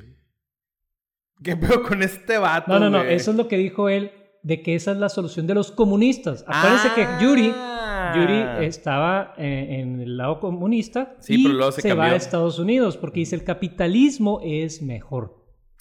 ¿Qué 1.44 1.56
pedo 1.58 1.84
con 1.84 2.04
este 2.04 2.38
vato? 2.38 2.72
No, 2.72 2.80
no, 2.80 2.90
no, 2.90 3.04
güey? 3.04 3.16
eso 3.16 3.32
es 3.32 3.38
lo 3.38 3.48
que 3.48 3.58
dijo 3.58 3.90
él, 3.90 4.12
de 4.44 4.62
que 4.62 4.76
esa 4.76 4.92
es 4.94 4.98
la 4.98 5.10
solución 5.10 5.48
de 5.48 5.54
los 5.56 5.72
comunistas. 5.72 6.44
Acuérdense 6.48 6.90
que 6.96 7.06
Yuri, 7.24 7.52
Ah. 7.56 8.14
Yuri 8.16 8.66
estaba 8.66 9.34
en, 9.38 9.74
en 9.96 10.00
el 10.02 10.18
lado 10.18 10.40
comunista 10.40 11.16
Sí, 11.20 11.36
y 11.40 11.44
pero 11.44 11.56
luego 11.56 11.72
se 11.74 11.94
va 11.94 12.06
a 12.06 12.16
Estados 12.16 12.58
Unidos 12.58 12.96
porque 12.98 13.20
dice 13.20 13.36
el 13.36 13.44
capitalismo 13.44 14.40
es 14.44 14.82
mejor. 14.82 15.36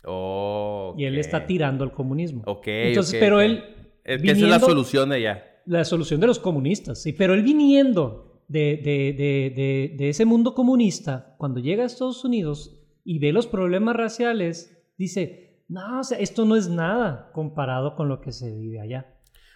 Oh, 0.04 0.94
Y 0.96 1.04
él 1.04 1.18
está 1.18 1.46
tirando 1.46 1.84
al 1.84 1.92
comunismo. 1.92 2.42
Ok, 2.46 2.66
Entonces, 2.66 3.14
ok, 3.14 3.20
pero 3.20 3.36
ok. 3.36 3.42
él. 3.42 3.64
Es 4.04 4.22
que 4.22 4.30
esa 4.30 4.36
es 4.36 4.40
la 4.40 4.46
viniendo- 4.56 4.66
solución 4.66 5.09
de 5.11 5.16
allá. 5.16 5.44
La 5.66 5.84
solución 5.84 6.20
de 6.20 6.26
los 6.26 6.38
comunistas, 6.38 7.02
sí. 7.02 7.12
Pero 7.12 7.34
él 7.34 7.42
viniendo 7.42 8.42
de, 8.48 8.80
de, 8.82 9.14
de, 9.54 9.94
de 9.96 10.09
ese 10.09 10.24
mundo 10.24 10.54
comunista, 10.54 11.34
cuando 11.38 11.61
llega 11.61 11.82
a 11.82 11.86
Estados 11.86 12.24
Unidos 12.24 12.80
y 13.04 13.18
ve 13.18 13.32
los 13.32 13.46
problemas 13.46 13.94
raciales, 13.96 14.82
dice: 14.96 15.47
No, 15.68 16.00
o 16.00 16.04
sea, 16.04 16.18
esto 16.18 16.44
no 16.44 16.56
es 16.56 16.68
nada 16.68 17.30
comparado 17.32 17.94
con 17.94 18.08
lo 18.08 18.20
que 18.20 18.32
se 18.32 18.50
vive 18.54 18.80
allá. 18.80 19.06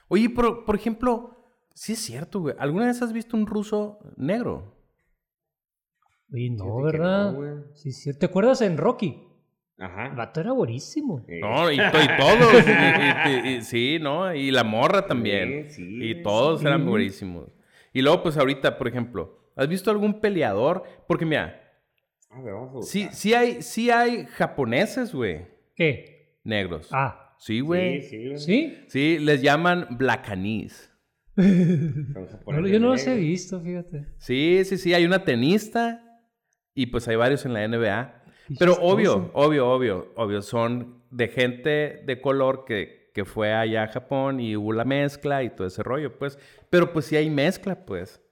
Oye, 0.09 0.29
por, 0.29 0.65
por 0.67 0.77
ejemplo, 0.77 1.37
sí 1.75 1.95
es 1.95 2.01
cierto, 2.01 2.41
güey. 2.41 2.55
¿Alguna 2.59 2.87
vez 2.87 3.01
has 3.01 3.13
visto 3.13 3.37
un 3.37 3.47
ruso 3.47 3.99
negro? 4.17 4.75
Oye, 6.33 6.51
no, 6.51 6.83
¿verdad? 6.83 7.33
no, 7.33 7.39
güey. 7.39 7.53
sí, 7.75 7.93
sí. 7.93 8.17
¿Te 8.19 8.27
acuerdas 8.27 8.61
en 8.63 8.77
Rocky? 8.77 9.23
El 9.79 9.85
Ajá. 9.87 10.09
vato 10.15 10.41
era 10.41 10.53
buenísimo. 10.53 11.25
No, 11.41 11.71
y, 11.71 11.77
to- 11.77 11.83
y 12.03 12.17
todos. 12.19 12.65
y- 12.67 13.31
y- 13.49 13.55
y- 13.57 13.63
sí, 13.63 13.99
¿no? 14.01 14.33
Y 14.35 14.51
la 14.51 14.65
morra 14.65 15.07
también. 15.07 15.67
Sí, 15.71 15.75
sí, 15.87 15.99
y 16.11 16.23
todos 16.23 16.63
eran 16.65 16.87
buenísimos. 16.87 17.49
Y 17.93 18.01
luego, 18.03 18.23
pues 18.23 18.37
ahorita, 18.37 18.79
por 18.79 18.87
ejemplo, 18.89 19.51
¿has 19.57 19.69
visto 19.69 19.91
algún 19.91 20.21
peleador? 20.21 20.85
Porque 21.09 21.25
mira, 21.27 21.59
A 22.31 22.41
ver, 22.41 22.55
vamos 22.55 22.87
a 22.87 22.89
sí, 22.91 23.09
sí, 23.13 23.35
hay, 23.35 23.61
sí 23.63 23.91
hay 23.91 24.25
japoneses, 24.27 25.13
güey, 25.15 25.47
¿Qué? 25.75 26.39
negros. 26.45 26.89
Ah, 26.91 27.23
Sí, 27.39 27.59
güey. 27.59 28.03
Sí, 28.03 28.09
sí. 28.09 28.27
güey. 28.29 28.39
¿sí? 28.39 28.79
Sí, 28.87 29.19
les 29.19 29.43
llaman 29.43 29.89
No, 31.35 32.27
japoneses 32.27 32.71
yo 32.71 32.79
no 32.79 32.91
los 32.91 33.07
he 33.07 33.17
visto, 33.17 33.61
fíjate. 33.61 34.07
Sí, 34.19 34.63
sí, 34.65 34.79
sí, 34.79 34.95
hay 34.95 35.05
una 35.05 35.25
tenista 35.25 36.21
y 36.73 36.87
pues 36.87 37.09
hay 37.09 37.17
varios 37.17 37.45
en 37.45 37.55
la 37.55 37.67
NBA. 37.67 38.23
Pero 38.59 38.73
chistoso. 38.75 38.81
obvio, 38.83 39.31
obvio, 39.35 39.69
obvio, 39.69 40.13
obvio, 40.15 40.43
son 40.43 41.03
de 41.11 41.29
gente 41.29 42.03
de 42.05 42.21
color 42.21 42.65
que, 42.65 43.11
que 43.13 43.25
fue 43.25 43.53
allá 43.53 43.85
a 43.85 43.89
Japón 43.89 44.39
y 44.39 44.57
hubo 44.57 44.73
la 44.73 44.85
mezcla 44.85 45.43
y 45.43 45.51
todo 45.51 45.67
ese 45.67 45.83
rollo, 45.83 46.17
pues. 46.19 46.39
Pero 46.71 46.93
pues 46.93 47.07
sí 47.07 47.17
hay 47.17 47.29
mezcla, 47.29 47.85
pues. 47.85 48.23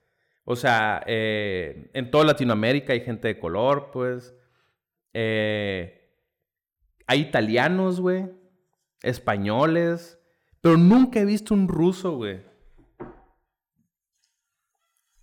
O 0.45 0.55
sea, 0.55 1.03
eh, 1.07 1.91
en 1.95 2.11
toda 2.13 2.25
Latinoamérica 2.25 2.93
hay 2.93 3.01
gente 3.01 3.27
de 3.27 3.39
color, 3.41 3.91
pues. 3.93 4.35
Eh, 5.15 6.00
hay 7.11 7.23
italianos, 7.23 8.01
güey. 8.01 8.31
Españoles. 9.03 10.21
Pero 10.61 10.77
nunca 10.77 11.19
he 11.19 11.25
visto 11.25 11.55
un 11.55 11.67
ruso, 11.67 12.13
güey. 12.13 12.41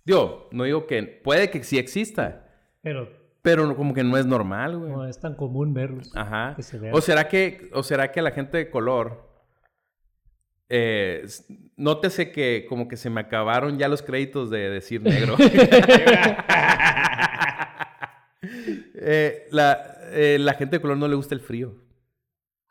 Digo, 0.04 0.50
no 0.52 0.64
digo 0.64 0.86
que... 0.86 1.02
Puede 1.02 1.50
que 1.50 1.64
sí 1.64 1.78
exista. 1.78 2.46
Pero 2.82 3.08
Pero 3.40 3.74
como 3.74 3.94
que 3.94 4.04
no 4.04 4.18
es 4.18 4.26
normal, 4.26 4.76
güey. 4.76 4.92
no 4.92 5.06
es 5.08 5.18
tan 5.18 5.34
común 5.34 5.72
verlos. 5.72 6.12
Ajá. 6.14 6.52
que 6.56 6.62
se 6.62 6.78
vea. 6.78 6.92
O 6.92 7.00
será 7.00 7.26
que, 7.26 7.70
o 7.72 7.82
será 7.82 8.12
que 8.12 8.20
la 8.20 8.32
gente 8.32 8.58
de 8.58 8.68
color. 8.68 9.26
Eh, 10.68 11.26
nótese 11.78 12.30
que 12.32 12.66
como 12.68 12.86
que 12.86 12.98
se 12.98 13.08
me 13.08 13.22
acabaron 13.22 13.78
ya 13.78 13.88
los 13.88 14.02
créditos 14.02 14.50
de 14.50 14.68
decir 14.68 15.00
negro. 15.00 15.36
Eh, 19.00 19.46
la, 19.50 19.98
eh, 20.12 20.38
la 20.40 20.54
gente 20.54 20.76
de 20.76 20.80
color 20.80 20.96
no 20.96 21.08
le 21.08 21.14
gusta 21.14 21.34
el 21.34 21.40
frío. 21.40 21.74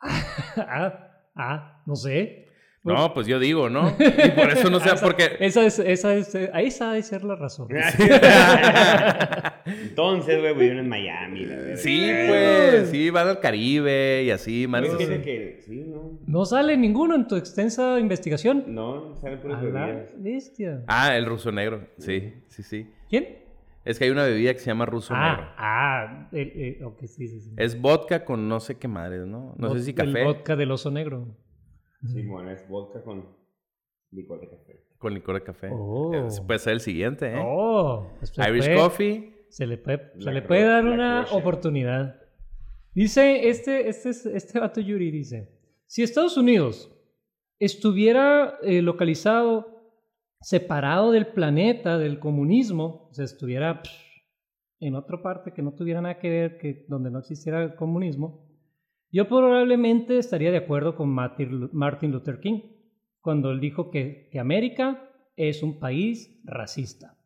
ah, 0.00 1.10
ah, 1.34 1.82
no 1.86 1.96
sé. 1.96 2.46
No, 2.84 3.12
pues 3.12 3.26
yo 3.26 3.38
digo, 3.38 3.68
¿no? 3.68 3.94
Y 3.98 4.30
por 4.30 4.50
eso 4.50 4.70
no 4.70 4.80
sé, 4.80 4.90
Esa- 4.90 5.04
porque... 5.04 5.36
Esa 5.40 5.64
es, 5.66 5.78
esa 5.78 6.14
es, 6.14 6.34
esa 6.34 6.90
ha 6.90 6.94
de 6.94 7.02
ser 7.02 7.24
la 7.24 7.36
razón. 7.36 7.68
Entonces, 9.66 10.40
güey, 10.40 10.54
viven 10.54 10.78
en 10.78 10.88
Miami. 10.88 11.44
la. 11.44 11.76
Sí, 11.76 12.10
pues, 12.28 12.88
sí, 12.90 13.10
van 13.10 13.28
al 13.28 13.40
Caribe 13.40 14.22
y 14.24 14.30
así, 14.30 14.66
man. 14.66 14.84
Es 14.84 14.94
que 14.94 15.58
sí. 15.60 15.84
no. 15.86 16.18
¿No 16.26 16.44
sale 16.46 16.76
ninguno 16.76 17.14
en 17.14 17.26
tu 17.26 17.36
extensa 17.36 17.98
investigación? 17.98 18.64
No, 18.68 19.18
puras 19.18 19.62
la 19.62 19.86
bebidas. 19.86 20.12
bestia. 20.16 20.84
Ah, 20.86 21.16
el 21.16 21.26
ruso 21.26 21.52
negro. 21.52 21.88
Sí, 21.98 22.32
sí, 22.48 22.62
sí. 22.62 22.90
¿Quién? 23.10 23.47
Es 23.88 23.98
que 23.98 24.04
hay 24.04 24.10
una 24.10 24.24
bebida 24.24 24.52
que 24.52 24.58
se 24.60 24.66
llama 24.66 24.84
ruso 24.86 25.14
negro. 25.14 25.44
Ah, 25.56 25.56
ah, 25.56 26.28
el, 26.32 26.48
eh, 26.54 26.84
ok, 26.84 27.00
sí, 27.06 27.26
sí, 27.26 27.40
sí. 27.40 27.54
Es 27.56 27.80
vodka 27.80 28.24
con 28.24 28.48
no 28.48 28.60
sé 28.60 28.76
qué 28.76 28.86
madres, 28.86 29.26
¿no? 29.26 29.54
No 29.56 29.72
sé 29.74 29.80
si 29.82 29.90
El 29.90 29.96
café. 29.96 30.24
vodka 30.24 30.56
del 30.56 30.70
oso 30.72 30.90
negro. 30.90 31.26
Sí, 32.06 32.22
bueno, 32.26 32.50
es 32.50 32.68
vodka 32.68 33.02
con 33.02 33.24
licor 34.10 34.40
de 34.40 34.48
café. 34.50 34.84
Con 34.98 35.14
licor 35.14 35.34
de 35.36 35.42
café. 35.42 35.70
Oh. 35.72 36.12
Puede 36.46 36.58
ser 36.58 36.74
el 36.74 36.80
siguiente, 36.80 37.32
¿eh? 37.34 37.40
Oh, 37.42 38.12
pues 38.18 38.30
se 38.30 38.48
Irish 38.50 38.64
puede- 38.66 38.76
Coffee. 38.76 39.34
Se 39.48 39.66
le 39.66 39.78
puede, 39.78 40.12
se 40.18 40.24
La 40.26 40.32
le 40.32 40.42
cro- 40.42 40.46
puede 40.48 40.64
dar 40.64 40.84
una 40.84 41.24
oportunidad. 41.32 42.20
Dice, 42.94 43.48
este, 43.48 43.88
este, 43.88 44.10
este 44.10 44.60
vato 44.60 44.80
Yuri 44.82 45.10
dice, 45.10 45.48
si 45.86 46.02
Estados 46.02 46.36
Unidos 46.36 46.92
estuviera 47.58 48.58
eh, 48.62 48.82
localizado, 48.82 49.77
separado 50.40 51.10
del 51.12 51.28
planeta, 51.28 51.98
del 51.98 52.18
comunismo, 52.18 53.10
o 53.16 53.22
estuviera 53.22 53.82
pff, 53.82 53.92
en 54.80 54.94
otra 54.94 55.20
parte 55.20 55.52
que 55.52 55.62
no 55.62 55.72
tuviera 55.74 56.00
nada 56.00 56.18
que 56.18 56.30
ver, 56.30 56.58
que 56.58 56.84
donde 56.88 57.10
no 57.10 57.18
existiera 57.18 57.62
el 57.62 57.74
comunismo, 57.74 58.46
yo 59.10 59.26
probablemente 59.26 60.18
estaría 60.18 60.50
de 60.50 60.58
acuerdo 60.58 60.94
con 60.94 61.08
Martin 61.08 61.60
Lu- 61.60 61.70
Martin 61.72 62.12
Luther 62.12 62.40
King 62.40 62.60
cuando 63.20 63.50
él 63.50 63.60
dijo 63.60 63.90
que, 63.90 64.28
América 64.38 65.10
es 65.34 65.62
un 65.62 65.78
país 65.80 66.40
racista. 66.44 67.16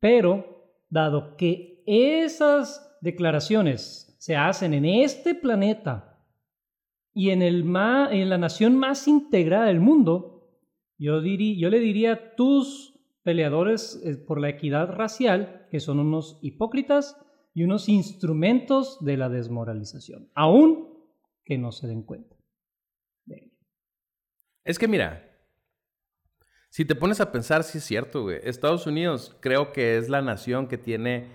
Pero, 0.00 0.74
dado 0.88 1.36
que 1.36 1.82
esas 1.86 2.98
declaraciones 3.00 4.16
se 4.18 4.36
hacen 4.36 4.74
en 4.74 4.84
este 4.84 5.34
planeta 5.34 6.26
y 7.14 7.30
en, 7.30 7.42
en 7.42 8.28
la 8.28 8.38
nación 8.38 8.76
más 8.76 9.08
integrada 9.08 9.66
del 9.66 9.80
mundo, 9.80 10.39
yo, 11.00 11.20
diri- 11.22 11.58
yo 11.58 11.70
le 11.70 11.80
diría 11.80 12.12
a 12.12 12.34
tus 12.36 12.98
peleadores 13.22 14.00
eh, 14.04 14.16
por 14.16 14.40
la 14.40 14.48
equidad 14.48 14.92
racial 14.92 15.66
que 15.70 15.80
son 15.80 15.98
unos 15.98 16.38
hipócritas 16.42 17.16
y 17.54 17.64
unos 17.64 17.88
instrumentos 17.88 19.04
de 19.04 19.16
la 19.16 19.28
desmoralización, 19.28 20.30
aún 20.34 20.88
que 21.44 21.58
no 21.58 21.72
se 21.72 21.88
den 21.88 22.02
cuenta. 22.02 22.36
Es 24.62 24.78
que 24.78 24.86
mira, 24.86 25.26
si 26.68 26.84
te 26.84 26.94
pones 26.94 27.20
a 27.20 27.32
pensar, 27.32 27.64
sí 27.64 27.78
es 27.78 27.84
cierto, 27.84 28.22
güey. 28.22 28.38
Estados 28.44 28.86
Unidos 28.86 29.36
creo 29.40 29.72
que 29.72 29.96
es 29.96 30.08
la 30.08 30.22
nación 30.22 30.68
que 30.68 30.78
tiene, 30.78 31.32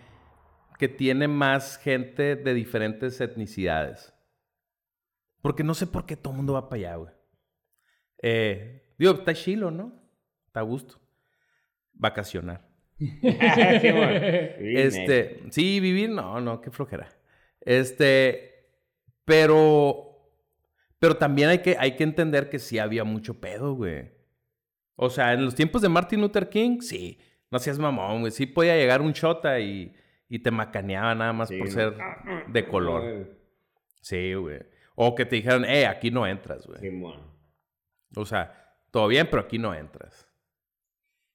que 0.78 0.88
tiene 0.88 1.28
más 1.28 1.78
gente 1.78 2.36
de 2.36 2.54
diferentes 2.54 3.20
etnicidades. 3.20 4.14
Porque 5.42 5.64
no 5.64 5.74
sé 5.74 5.88
por 5.88 6.06
qué 6.06 6.16
todo 6.16 6.32
el 6.32 6.38
mundo 6.38 6.54
va 6.54 6.70
para 6.70 6.80
allá, 6.80 6.96
güey. 6.96 7.14
Eh, 8.22 8.85
digo, 8.98 9.14
está 9.14 9.34
chilo, 9.34 9.72
¿no? 9.72 9.94
Está 10.48 10.62
a 10.62 10.64
gusto. 10.64 11.00
Vacacionar. 11.94 12.68
Este, 14.60 15.44
sí, 15.50 15.80
vivir, 15.80 16.10
no, 16.10 16.40
no, 16.42 16.62
qué 16.62 16.72
flojera. 16.72 17.10
Este, 17.62 18.54
pero, 19.26 20.30
pero 21.00 21.18
también 21.18 21.50
hay 21.50 21.60
que, 21.60 21.76
hay 21.80 21.96
que 21.96 22.04
entender 22.04 22.50
que 22.50 22.60
sí 22.60 22.80
había 22.80 23.04
mucho 23.04 23.40
pedo, 23.40 23.74
güey. 23.74 24.12
O 24.96 25.10
sea, 25.10 25.34
en 25.34 25.44
los 25.44 25.56
tiempos 25.56 25.82
de 25.82 25.90
Martin 25.90 26.22
Luther 26.22 26.50
King, 26.50 26.80
sí, 26.82 27.20
no 27.52 27.60
seas 27.60 27.80
mamón, 27.80 28.22
güey. 28.22 28.32
Sí 28.32 28.46
podía 28.46 28.76
llegar 28.78 29.02
un 29.02 29.14
chota 29.14 29.60
y, 29.60 29.94
y 30.30 30.40
te 30.40 30.52
macaneaba 30.52 31.14
nada 31.16 31.34
más 31.34 31.50
Sí, 31.50 31.58
por 31.58 31.68
no. 31.68 31.74
ser 31.74 31.94
de 32.48 32.66
color. 32.68 33.38
Sí, 34.02 34.34
güey. 34.36 34.60
O 34.96 35.14
que 35.16 35.26
te 35.26 35.36
dijeran, 35.36 35.66
eh, 35.66 35.86
aquí 35.86 36.12
no 36.12 36.26
entras, 36.26 36.66
güey. 36.66 36.80
Sí, 36.80 36.90
bueno. 36.90 37.22
O 38.16 38.26
sea, 38.26 38.65
todo 38.96 39.10
bien, 39.10 39.28
pero 39.30 39.42
aquí 39.42 39.60
no 39.60 39.74
entras. 39.74 40.26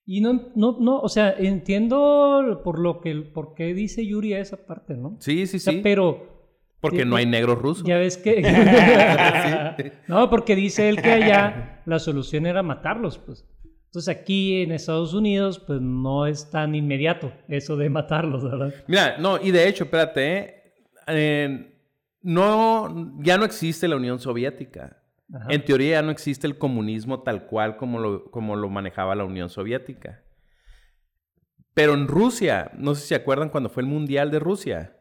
Y 0.07 0.23
no, 0.23 0.49
no, 0.55 0.79
no, 0.81 0.99
o 1.01 1.11
sea, 1.11 1.35
entiendo 1.37 2.63
por 2.65 2.79
lo 2.79 3.03
que, 3.03 3.15
por 3.17 3.53
qué 3.53 3.75
dice 3.75 4.07
Yuri 4.07 4.33
esa 4.33 4.65
parte, 4.65 4.97
¿no? 4.97 5.19
Sí, 5.21 5.47
sí, 5.47 5.59
O 5.59 5.61
sea, 5.61 5.75
sí. 5.75 5.81
pero 5.83 6.57
Porque 6.81 7.05
no 7.05 7.17
hay 7.17 7.27
negros 7.27 7.59
rusos. 7.59 7.85
ya 7.87 7.99
ves 7.99 8.17
que... 8.17 8.41
no, 10.09 10.31
porque 10.31 10.57
dice 10.57 10.89
él 10.89 11.03
que 11.03 11.11
allá 11.11 11.83
la 11.85 11.99
solución 11.99 12.47
era 12.47 12.63
matarlos, 12.63 13.19
pues. 13.19 13.47
Entonces 13.89 14.09
aquí 14.09 14.63
en 14.63 14.73
Estados 14.73 15.13
Unidos, 15.13 15.59
pues 15.59 15.83
no 15.83 16.25
es 16.27 16.49
tan 16.49 16.75
inmediato 16.75 17.31
eso 17.47 17.77
de 17.77 17.91
matarlos, 17.91 18.43
¿verdad? 18.43 18.73
Mira, 18.87 19.19
no, 19.19 19.39
y 19.39 19.51
de 19.51 19.69
hecho, 19.69 19.85
espérate, 19.85 20.39
¿eh? 20.39 20.55
Eh, 21.09 21.75
no, 22.23 23.13
ya 23.19 23.37
no 23.37 23.45
existe 23.45 23.87
la 23.87 23.97
Unión 23.97 24.19
Soviética. 24.19 24.97
Ajá. 25.35 25.47
En 25.51 25.65
teoría 25.65 25.99
ya 25.99 26.03
no 26.03 26.11
existe 26.11 26.47
el 26.47 26.59
comunismo 26.59 27.23
tal 27.23 27.47
cual 27.47 27.77
como 27.77 27.99
lo, 27.99 28.31
como 28.31 28.57
lo 28.57 28.69
manejaba 28.69 29.15
la 29.15 29.25
Unión 29.25 29.49
Soviética. 29.49 30.23
Pero 31.75 31.95
en 31.95 32.09
Rusia, 32.09 32.71
no 32.77 32.95
sé 32.95 33.03
si 33.03 33.09
se 33.09 33.15
acuerdan 33.15 33.49
cuando 33.49 33.71
fue 33.71 33.83
el 33.83 33.89
Mundial 33.89 34.31
de 34.31 34.41
Rusia 34.41 34.97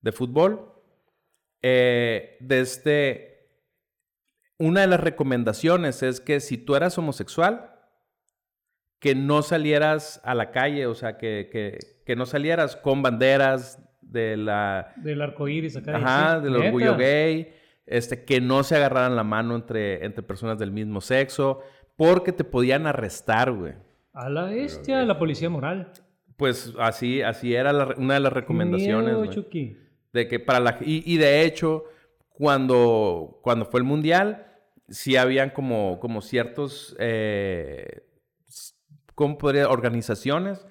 de 0.00 0.12
fútbol, 0.12 0.72
eh, 1.62 2.36
desde 2.40 3.48
una 4.58 4.82
de 4.82 4.86
las 4.86 5.00
recomendaciones 5.00 6.02
es 6.02 6.20
que 6.20 6.40
si 6.40 6.58
tú 6.58 6.76
eras 6.76 6.96
homosexual, 6.98 7.70
que 9.00 9.14
no 9.14 9.42
salieras 9.42 10.20
a 10.24 10.34
la 10.34 10.50
calle, 10.50 10.86
o 10.86 10.94
sea, 10.94 11.18
que, 11.18 11.48
que, 11.50 11.78
que 12.06 12.16
no 12.16 12.26
salieras 12.26 12.76
con 12.76 13.02
banderas 13.02 13.78
de 14.00 14.36
la, 14.36 14.92
Del 14.96 15.20
arco 15.20 15.48
iris 15.48 15.76
acá. 15.76 15.96
Ajá, 15.96 16.40
del 16.40 16.52
¿Neta? 16.52 16.66
orgullo 16.66 16.96
gay, 16.96 17.52
este, 17.86 18.24
que 18.24 18.40
no 18.40 18.62
se 18.64 18.76
agarraran 18.76 19.16
la 19.16 19.24
mano 19.24 19.54
entre, 19.56 20.04
entre 20.04 20.22
personas 20.22 20.58
del 20.58 20.70
mismo 20.72 21.00
sexo, 21.00 21.60
porque 21.96 22.32
te 22.32 22.44
podían 22.44 22.86
arrestar, 22.86 23.52
güey. 23.52 23.74
A 24.12 24.28
la 24.28 24.44
bestia, 24.44 25.02
la 25.04 25.18
policía 25.18 25.50
moral. 25.50 25.92
Pues 26.36 26.72
así, 26.78 27.22
así 27.22 27.54
era 27.54 27.72
la 27.72 27.94
una 27.96 28.14
de 28.14 28.20
las 28.20 28.32
recomendaciones, 28.32 29.16
Miedo. 29.16 29.44
De 30.12 30.28
que 30.28 30.40
para 30.40 30.60
la... 30.60 30.78
Y, 30.80 31.02
y 31.12 31.16
de 31.16 31.42
hecho, 31.44 31.84
cuando, 32.30 33.40
cuando 33.42 33.64
fue 33.64 33.80
el 33.80 33.84
Mundial, 33.84 34.46
sí 34.88 35.16
habían 35.16 35.50
como, 35.50 35.98
como 36.00 36.22
ciertos... 36.22 36.96
Eh, 36.98 38.02
¿Cómo 39.14 39.38
podría? 39.38 39.68
Organizaciones 39.68 40.66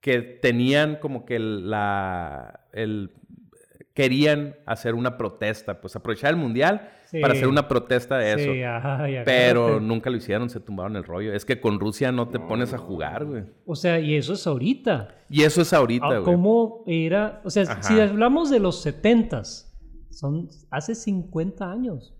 que 0.00 0.20
tenían 0.20 0.96
como 0.96 1.24
que 1.24 1.36
el- 1.36 1.70
la... 1.70 2.66
El, 2.72 3.12
querían 3.98 4.54
hacer 4.64 4.94
una 4.94 5.16
protesta, 5.16 5.80
pues 5.80 5.96
aprovechar 5.96 6.30
el 6.30 6.36
Mundial 6.36 6.88
Sí. 7.06 7.20
para 7.20 7.32
hacer 7.34 7.48
una 7.48 7.66
protesta 7.66 8.16
de 8.18 8.32
eso. 8.34 8.52
Sí, 8.52 8.62
ajá, 8.62 9.10
y 9.10 9.16
Pero 9.24 9.80
nunca 9.80 10.08
lo 10.08 10.16
hicieron, 10.18 10.48
se 10.50 10.60
tumbaron 10.60 10.94
el 10.94 11.02
rollo. 11.02 11.32
Es 11.32 11.44
que 11.44 11.60
con 11.60 11.80
Rusia 11.80 12.12
no 12.12 12.28
te 12.28 12.38
pones 12.38 12.72
a 12.74 12.78
jugar, 12.78 13.24
güey. 13.24 13.44
O 13.66 13.74
sea, 13.74 13.98
y 13.98 14.14
eso 14.14 14.34
es 14.34 14.46
ahorita. 14.46 15.08
Y 15.28 15.42
eso 15.42 15.62
es 15.62 15.72
ahorita, 15.72 16.06
Ah, 16.06 16.18
güey. 16.18 16.24
¿Cómo 16.24 16.84
era? 16.86 17.40
O 17.44 17.50
sea, 17.50 17.64
Ajá. 17.64 17.82
si 17.82 17.98
hablamos 17.98 18.50
de 18.50 18.60
los 18.60 18.84
70s, 18.86 19.74
son 20.10 20.48
hace 20.70 20.94
50 20.94 21.68
años. 21.72 22.14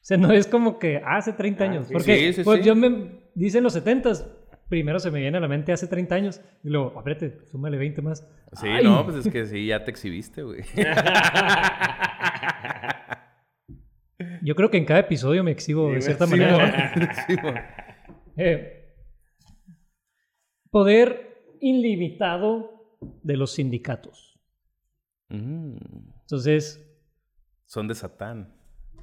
O 0.00 0.04
sea, 0.08 0.16
no 0.16 0.32
es 0.32 0.46
como 0.46 0.78
que 0.78 1.02
hace 1.04 1.32
30 1.34 1.64
Ah, 1.64 1.68
años. 1.70 1.86
sí. 1.88 1.92
Porque 1.92 2.16
Sí, 2.28 2.32
sí, 2.32 2.42
pues 2.42 2.60
sí. 2.60 2.64
yo 2.66 2.74
me 2.74 3.20
dicen 3.34 3.62
los 3.64 3.74
70s, 3.74 4.24
primero 4.68 4.98
se 4.98 5.10
me 5.10 5.20
viene 5.20 5.38
a 5.38 5.40
la 5.40 5.48
mente 5.48 5.72
hace 5.72 5.86
30 5.86 6.14
años 6.14 6.40
y 6.62 6.68
luego, 6.68 6.92
espérate, 6.96 7.46
súmale 7.46 7.78
20 7.78 8.02
más. 8.02 8.26
Sí, 8.52 8.66
Ay. 8.68 8.84
no, 8.84 9.04
pues 9.04 9.26
es 9.26 9.32
que 9.32 9.46
sí, 9.46 9.66
ya 9.66 9.84
te 9.84 9.90
exhibiste, 9.90 10.42
güey. 10.42 10.62
Yo 14.42 14.54
creo 14.54 14.70
que 14.70 14.78
en 14.78 14.84
cada 14.84 15.00
episodio 15.00 15.44
me 15.44 15.50
exhibo 15.50 15.92
de 15.92 16.00
cierta 16.00 16.26
sí, 16.26 16.30
manera. 16.32 16.92
Sí. 17.26 17.36
Eh, 18.40 18.94
poder 20.70 21.42
ilimitado 21.60 22.96
de 23.24 23.36
los 23.36 23.54
sindicatos. 23.54 24.38
Mm, 25.28 25.76
Entonces, 26.20 26.88
son 27.66 27.88
de 27.88 27.96
Satán. 27.96 28.54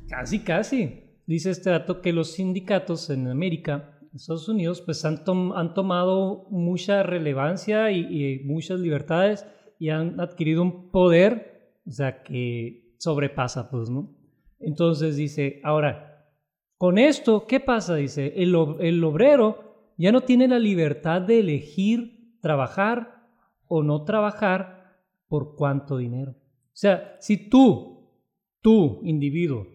casi, 0.08 0.40
casi. 0.40 1.04
Dice 1.28 1.50
este 1.50 1.70
dato 1.70 2.02
que 2.02 2.14
los 2.14 2.32
sindicatos 2.32 3.10
en 3.10 3.28
América, 3.28 3.95
Estados 4.16 4.48
Unidos, 4.48 4.82
pues 4.82 5.04
han, 5.06 5.24
tom- 5.24 5.54
han 5.54 5.74
tomado 5.74 6.48
mucha 6.50 7.04
relevancia 7.04 7.92
y, 7.92 8.42
muchas 8.46 8.80
libertades 8.80 9.46
y 9.80 9.90
han 9.90 10.20
adquirido 10.20 10.62
un 10.62 10.90
poder, 10.92 11.80
o 11.86 11.92
sea, 11.92 12.24
que 12.24 12.94
sobrepasa, 12.98 13.70
pues, 13.70 13.90
¿no? 13.90 14.16
Entonces 14.60 15.18
dice, 15.18 15.60
ahora, 15.64 16.30
con 16.78 16.98
esto, 16.98 17.46
¿qué 17.46 17.60
pasa? 17.60 17.96
Dice, 17.96 18.34
el, 18.38 18.56
el 18.80 19.04
obrero 19.04 19.92
ya 19.98 20.12
no 20.12 20.22
tiene 20.22 20.48
la 20.48 20.60
libertad 20.60 21.22
de 21.22 21.40
elegir 21.40 22.38
trabajar 22.42 23.28
o 23.68 23.84
no 23.84 24.04
trabajar 24.06 24.98
por 25.28 25.56
cuánto 25.56 25.98
dinero. 25.98 26.32
O 26.32 26.78
sea, 26.78 27.18
si 27.20 27.50
tú, 27.50 28.10
tú, 28.62 29.02
individuo, 29.04 29.68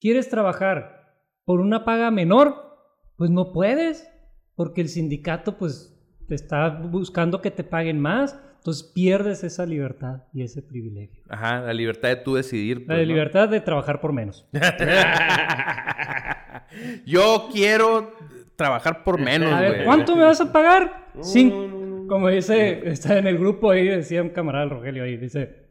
quieres 0.00 0.28
trabajar 0.28 1.16
por 1.44 1.60
una 1.60 1.84
paga 1.84 2.10
menor, 2.10 2.67
pues 3.18 3.30
no 3.30 3.52
puedes, 3.52 4.08
porque 4.54 4.80
el 4.80 4.88
sindicato 4.88 5.58
pues 5.58 5.94
te 6.28 6.36
está 6.36 6.70
buscando 6.70 7.42
que 7.42 7.50
te 7.50 7.64
paguen 7.64 8.00
más, 8.00 8.38
entonces 8.58 8.90
pierdes 8.94 9.44
esa 9.44 9.66
libertad 9.66 10.22
y 10.32 10.42
ese 10.42 10.62
privilegio. 10.62 11.22
Ajá, 11.28 11.60
la 11.60 11.74
libertad 11.74 12.10
de 12.10 12.16
tú 12.16 12.36
decidir. 12.36 12.82
La 12.82 12.94
pues, 12.94 13.08
libertad 13.08 13.48
de 13.48 13.60
trabajar 13.60 14.00
por 14.00 14.12
menos. 14.12 14.48
Yo 17.06 17.48
quiero 17.52 18.12
trabajar 18.56 19.02
por 19.02 19.20
menos, 19.20 19.52
A 19.52 19.60
ver. 19.60 19.84
¿cuánto 19.84 20.14
me 20.14 20.22
vas 20.22 20.40
a 20.40 20.52
pagar? 20.52 21.08
No, 21.14 21.24
Cinco. 21.24 22.06
Como 22.08 22.28
dice, 22.28 22.88
está 22.88 23.18
en 23.18 23.26
el 23.26 23.36
grupo 23.36 23.70
ahí, 23.70 23.86
decía 23.86 24.22
un 24.22 24.30
camarada 24.30 24.66
Rogelio 24.66 25.04
ahí, 25.04 25.16
dice, 25.16 25.66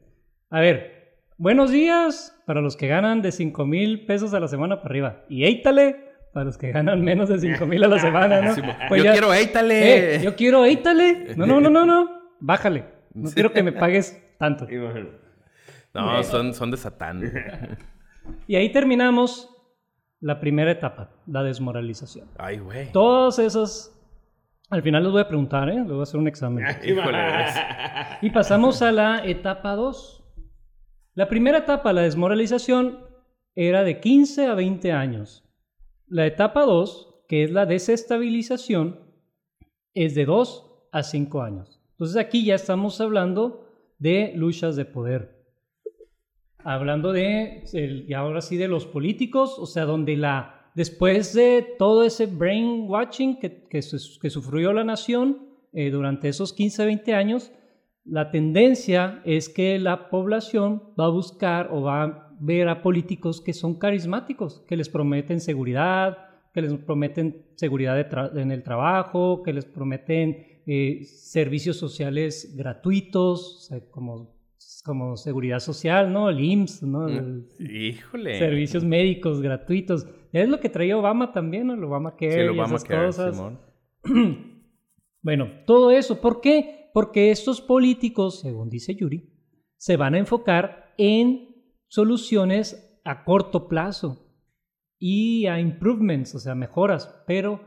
a 0.49 0.59
ver, 0.59 1.19
buenos 1.37 1.71
días 1.71 2.41
para 2.45 2.61
los 2.61 2.75
que 2.75 2.87
ganan 2.87 3.21
de 3.21 3.31
5 3.31 3.65
mil 3.65 4.05
pesos 4.05 4.33
a 4.33 4.39
la 4.39 4.47
semana 4.47 4.77
para 4.77 4.89
arriba. 4.89 5.25
Y 5.29 5.45
éitale 5.45 6.06
para 6.37 6.45
los 6.45 6.57
que 6.59 6.71
ganan 6.71 7.01
menos 7.03 7.29
de 7.29 7.39
5 7.39 7.65
mil 7.65 7.83
a 7.83 7.87
la 7.87 7.97
semana, 8.07 8.41
¿no? 8.41 8.53
Pues 8.87 8.99
yo 9.01 9.05
ya- 9.05 9.11
quiero, 9.13 9.33
éitale. 9.33 10.17
Eh, 10.17 10.21
yo 10.23 10.35
quiero 10.35 10.65
éitale. 10.65 11.33
No, 11.35 11.47
no, 11.47 11.59
no, 11.59 11.71
no, 11.71 11.83
no. 11.83 12.09
Bájale. 12.39 12.85
No 13.15 13.27
Sí. 13.29 13.33
quiero 13.33 13.51
que 13.51 13.63
me 13.63 13.71
pagues 13.71 14.21
tanto. 14.37 14.67
No, 15.95 16.21
son, 16.23 16.53
son 16.53 16.69
de 16.69 16.77
Satán. 16.77 17.23
Y 18.45 18.55
ahí 18.55 18.71
terminamos 18.71 19.49
la 20.19 20.39
primera 20.39 20.69
etapa, 20.69 21.09
la 21.25 21.41
desmoralización. 21.41 22.27
Ay, 22.37 22.59
güey. 22.59 22.91
Todos 22.91 23.39
esos... 23.39 23.95
Al 24.69 24.83
final 24.83 25.01
les 25.01 25.11
voy 25.11 25.21
a 25.21 25.27
preguntar, 25.27 25.69
¿eh? 25.69 25.77
Les 25.79 25.87
voy 25.87 26.01
a 26.01 26.03
hacer 26.03 26.19
un 26.19 26.27
examen. 26.27 26.63
Híjole, 26.83 27.17
Y 28.21 28.29
pasamos 28.29 28.83
a 28.83 28.91
la 28.91 29.25
etapa 29.25 29.71
2. 29.75 30.23
La 31.15 31.27
primera 31.29 31.57
etapa, 31.59 31.91
la 31.93 32.01
desmoralización, 32.01 32.99
era 33.55 33.83
de 33.83 33.99
15 33.99 34.45
a 34.45 34.53
20 34.53 34.91
años. 34.91 35.46
La 36.09 36.25
etapa 36.25 36.63
2, 36.63 37.25
que 37.27 37.43
es 37.43 37.51
la 37.51 37.65
desestabilización, 37.65 39.01
es 39.93 40.15
de 40.15 40.25
2 40.25 40.87
a 40.93 41.03
5 41.03 41.41
años. 41.41 41.81
Entonces 41.91 42.15
aquí 42.15 42.45
ya 42.45 42.55
estamos 42.55 43.01
hablando 43.01 43.67
de 43.99 44.31
luchas 44.35 44.77
de 44.77 44.85
poder. 44.85 45.35
Hablando 46.59 47.11
de, 47.11 47.63
y 48.07 48.13
ahora 48.13 48.39
sí, 48.39 48.55
de 48.55 48.69
los 48.69 48.85
políticos, 48.85 49.57
o 49.59 49.65
sea, 49.65 49.83
donde 49.83 50.15
la, 50.15 50.71
después 50.75 51.33
de 51.33 51.75
todo 51.77 52.03
ese 52.03 52.25
brainwashing 52.25 53.39
que, 53.39 53.67
que 53.67 53.81
sufrió 54.29 54.71
la 54.71 54.85
nación 54.85 55.47
eh, 55.73 55.91
durante 55.91 56.29
esos 56.29 56.53
15, 56.53 56.85
20 56.85 57.13
años, 57.15 57.51
la 58.05 58.31
tendencia 58.31 59.21
es 59.25 59.49
que 59.49 59.77
la 59.77 60.09
población 60.09 60.83
va 60.97 61.05
a 61.05 61.09
buscar 61.09 61.69
o 61.71 61.81
va 61.81 62.03
a 62.03 62.26
ver 62.39 62.67
a 62.69 62.81
políticos 62.81 63.41
que 63.41 63.53
son 63.53 63.75
carismáticos, 63.79 64.63
que 64.67 64.75
les 64.77 64.89
prometen 64.89 65.39
seguridad, 65.39 66.17
que 66.53 66.61
les 66.61 66.73
prometen 66.73 67.45
seguridad 67.55 68.37
en 68.37 68.51
el 68.51 68.63
trabajo, 68.63 69.43
que 69.43 69.53
les 69.53 69.65
prometen 69.65 70.61
eh, 70.65 71.03
servicios 71.03 71.77
sociales 71.77 72.53
gratuitos, 72.57 73.55
o 73.57 73.59
sea, 73.61 73.79
como, 73.91 74.35
como 74.83 75.15
seguridad 75.17 75.59
social, 75.59 76.11
¿no? 76.11 76.29
El 76.29 76.39
IMSS, 76.39 76.83
¿no? 76.83 77.07
El- 77.07 77.47
Híjole. 77.59 78.37
servicios 78.39 78.83
médicos 78.83 79.41
gratuitos. 79.41 80.07
Es 80.33 80.49
lo 80.49 80.59
que 80.59 80.69
traía 80.69 80.97
Obama 80.97 81.31
también, 81.31 81.67
¿no? 81.67 81.73
El 81.75 81.83
Obama 81.83 82.15
Sí, 82.19 82.25
Care 82.27 82.53
y 82.53 82.59
esas 82.59 82.83
a 82.83 82.87
quedar, 82.87 83.05
cosas. 83.07 83.35
Simón. 83.35 83.59
Bueno, 85.21 85.49
todo 85.65 85.91
eso, 85.91 86.21
¿por 86.21 86.39
qué? 86.41 86.89
Porque 86.93 87.31
estos 87.31 87.59
políticos, 87.59 88.39
según 88.39 88.69
dice 88.69 88.95
Yuri, 88.95 89.29
se 89.75 89.97
van 89.97 90.15
a 90.15 90.19
enfocar 90.19 90.93
en 90.97 91.46
soluciones 91.87 92.99
a 93.03 93.23
corto 93.23 93.67
plazo 93.67 94.25
y 94.99 95.45
a 95.47 95.59
improvements, 95.59 96.35
o 96.35 96.39
sea, 96.39 96.55
mejoras, 96.55 97.23
pero 97.27 97.61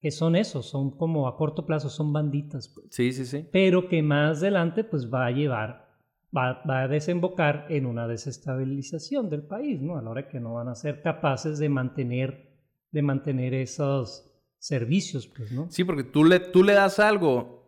que 0.00 0.10
son 0.10 0.36
esos, 0.36 0.66
son 0.68 0.96
como 0.96 1.26
a 1.26 1.36
corto 1.36 1.64
plazo, 1.66 1.88
son 1.88 2.12
banditas, 2.12 2.68
pues, 2.68 2.86
Sí, 2.90 3.12
sí, 3.12 3.24
sí. 3.24 3.48
pero 3.50 3.88
que 3.88 4.02
más 4.02 4.38
adelante 4.38 4.84
pues 4.84 5.12
va 5.12 5.26
a 5.26 5.30
llevar, 5.30 5.88
va, 6.36 6.62
va 6.68 6.82
a 6.82 6.88
desembocar 6.88 7.66
en 7.70 7.86
una 7.86 8.06
desestabilización 8.06 9.30
del 9.30 9.42
país, 9.42 9.80
¿no? 9.80 9.96
A 9.96 10.02
la 10.02 10.10
hora 10.10 10.28
que 10.28 10.38
no 10.38 10.54
van 10.54 10.68
a 10.68 10.74
ser 10.74 11.02
capaces 11.02 11.58
de 11.58 11.68
mantener, 11.68 12.52
de 12.92 13.02
mantener 13.02 13.54
esos 13.54 14.30
servicios, 14.58 15.26
pues, 15.26 15.50
¿no? 15.50 15.66
Sí, 15.70 15.82
porque 15.84 16.04
tú 16.04 16.24
le, 16.24 16.40
tú 16.40 16.62
le 16.62 16.74
das 16.74 16.98
algo. 16.98 17.65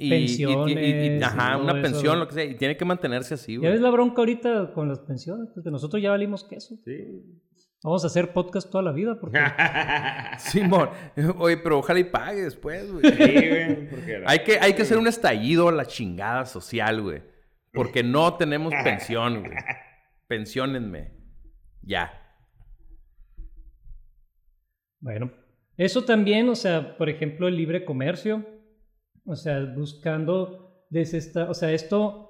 Y, 0.00 0.14
y- 0.14 0.16
y- 0.16 0.22
y- 0.22 0.78
Pensiones, 0.78 1.22
ajá, 1.24 1.56
una 1.56 1.82
pensión, 1.82 2.20
lo 2.20 2.28
que 2.28 2.34
sea. 2.34 2.44
Y 2.44 2.54
tiene 2.54 2.76
que 2.76 2.84
mantenerse 2.84 3.34
así, 3.34 3.54
Ya 3.54 3.58
güey. 3.58 3.72
ves 3.72 3.80
la 3.80 3.90
bronca 3.90 4.20
ahorita 4.20 4.72
con 4.72 4.88
las 4.88 5.00
pensiones, 5.00 5.48
porque 5.52 5.70
nosotros 5.70 6.00
ya 6.00 6.10
valimos 6.10 6.44
queso. 6.44 6.76
Sí. 6.84 7.24
Vamos 7.82 8.02
a 8.04 8.06
hacer 8.08 8.32
podcast 8.32 8.70
toda 8.70 8.82
la 8.84 8.92
vida, 8.92 9.18
porque 9.20 9.38
Simón. 10.38 10.90
Oye, 11.38 11.56
pero 11.58 11.78
ojalá 11.78 11.98
y 12.00 12.04
pague 12.04 12.42
después, 12.42 12.90
güey. 12.92 13.04
Sí, 13.04 13.16
güey, 13.48 13.88
porque 13.90 14.22
Hay 14.26 14.38
que, 14.40 14.58
hay 14.60 14.72
que 14.74 14.82
hacer 14.82 14.98
un 14.98 15.06
estallido 15.08 15.68
a 15.68 15.72
la 15.72 15.84
chingada 15.86 16.44
social, 16.46 17.02
güey. 17.02 17.22
Porque 17.72 18.02
no 18.02 18.34
tenemos 18.34 18.72
pensión, 18.84 19.40
güey. 19.40 19.56
Pensionenme. 20.28 21.12
Ya. 21.82 22.12
Bueno, 25.00 25.30
eso 25.76 26.04
también, 26.04 26.48
o 26.48 26.54
sea, 26.56 26.96
por 26.98 27.08
ejemplo, 27.08 27.46
el 27.48 27.56
libre 27.56 27.84
comercio, 27.84 28.44
o 29.28 29.36
sea, 29.36 29.64
buscando 29.76 30.84
desesta 30.90 31.48
o 31.50 31.54
sea, 31.54 31.70
esto 31.72 32.24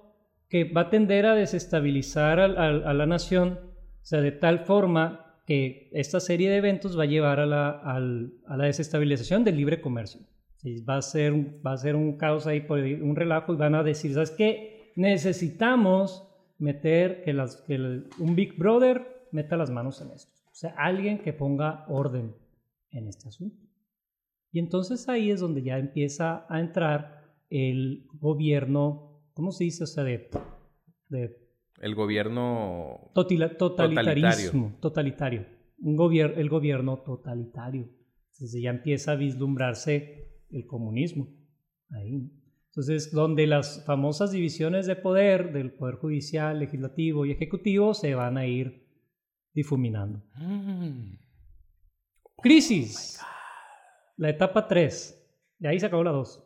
que 0.48 0.64
va 0.64 0.82
a 0.82 0.90
tender 0.90 1.26
a 1.26 1.34
desestabilizar 1.34 2.40
al- 2.40 2.58
al- 2.58 2.86
a, 2.86 2.92
la 2.94 3.06
nación, 3.06 3.58
o 4.02 4.04
sea, 4.04 4.20
de 4.20 4.32
tal 4.32 4.60
forma 4.60 5.36
que 5.46 5.88
esta 5.92 6.20
serie 6.20 6.50
de 6.50 6.56
eventos 6.56 6.98
va 6.98 7.04
a 7.04 7.06
llevar 7.06 7.40
a 7.40 7.46
la, 7.46 7.70
a 7.70 8.56
la 8.56 8.64
desestabilización 8.64 9.44
del 9.44 9.56
libre 9.56 9.80
comercio. 9.80 10.20
Sí, 10.56 10.82
va, 10.82 10.96
a 10.96 11.02
ser, 11.02 11.32
va 11.66 11.72
a 11.72 11.76
ser 11.76 11.94
un 11.96 12.16
caos 12.18 12.46
ahí, 12.46 12.66
un 13.00 13.14
relajo, 13.14 13.54
y 13.54 13.56
van 13.56 13.74
a 13.76 13.82
decir, 13.82 14.12
¿sabes 14.12 14.30
qué? 14.32 14.92
Necesitamos 14.96 16.24
meter 16.58 17.22
que, 17.22 17.32
las, 17.32 17.56
que 17.66 17.74
el- 17.76 18.08
un 18.18 18.34
Big 18.34 18.56
Brother 18.58 19.26
meta 19.30 19.56
las 19.56 19.70
manos 19.70 20.00
en 20.02 20.10
esto. 20.10 20.32
O 20.50 20.54
sea, 20.54 20.74
alguien 20.76 21.18
que 21.18 21.32
ponga 21.32 21.84
orden 21.88 22.34
en 22.90 23.06
este 23.08 23.28
asunto. 23.28 23.56
Y 24.50 24.60
entonces 24.60 25.08
ahí 25.08 25.30
es 25.30 25.40
donde 25.40 25.62
ya 25.62 25.78
empieza 25.78 26.46
a 26.48 26.60
entrar 26.60 27.34
el 27.50 28.06
gobierno, 28.14 29.22
¿cómo 29.34 29.52
se 29.52 29.64
dice? 29.64 29.84
O 29.84 29.86
sea, 29.86 30.04
de, 30.04 30.28
de 31.08 31.36
El 31.80 31.94
gobierno. 31.94 33.10
totila- 33.14 33.56
totalitarismo, 33.56 34.78
totalitario. 34.80 35.46
Un 35.80 35.96
gobier- 35.96 36.34
el 36.38 36.48
gobierno 36.48 37.02
totalitario. 37.02 37.88
Entonces 38.32 38.60
ya 38.62 38.70
empieza 38.70 39.12
a 39.12 39.16
vislumbrarse 39.16 40.42
el 40.50 40.66
comunismo. 40.66 41.28
Ahí. 41.90 42.30
Entonces, 42.70 43.10
donde 43.12 43.46
las 43.46 43.84
famosas 43.86 44.30
divisiones 44.32 44.86
de 44.86 44.94
poder 44.96 45.52
del 45.52 45.72
poder 45.72 45.96
judicial, 45.96 46.58
legislativo 46.60 47.26
y 47.26 47.32
ejecutivo 47.32 47.94
se 47.94 48.14
van 48.14 48.36
a 48.38 48.46
ir 48.46 48.86
difuminando. 49.54 50.22
Mm. 50.36 51.16
Crisis. 52.40 53.20
La 54.18 54.30
etapa 54.30 54.66
3. 54.66 55.14
De 55.60 55.68
ahí 55.68 55.78
se 55.78 55.86
acabó 55.86 56.02
la 56.02 56.10
2. 56.10 56.44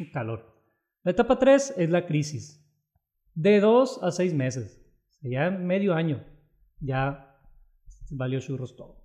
Un 0.00 0.10
calor. 0.10 0.56
La 1.02 1.10
etapa 1.10 1.38
3 1.38 1.74
es 1.76 1.90
la 1.90 2.06
crisis. 2.06 2.64
De 3.34 3.60
2 3.60 4.04
a 4.04 4.12
6 4.12 4.34
meses. 4.34 4.80
Ya 5.20 5.50
medio 5.50 5.94
año. 5.94 6.24
Ya 6.80 7.36
valió 8.10 8.38
churros 8.40 8.76
todo. 8.76 9.04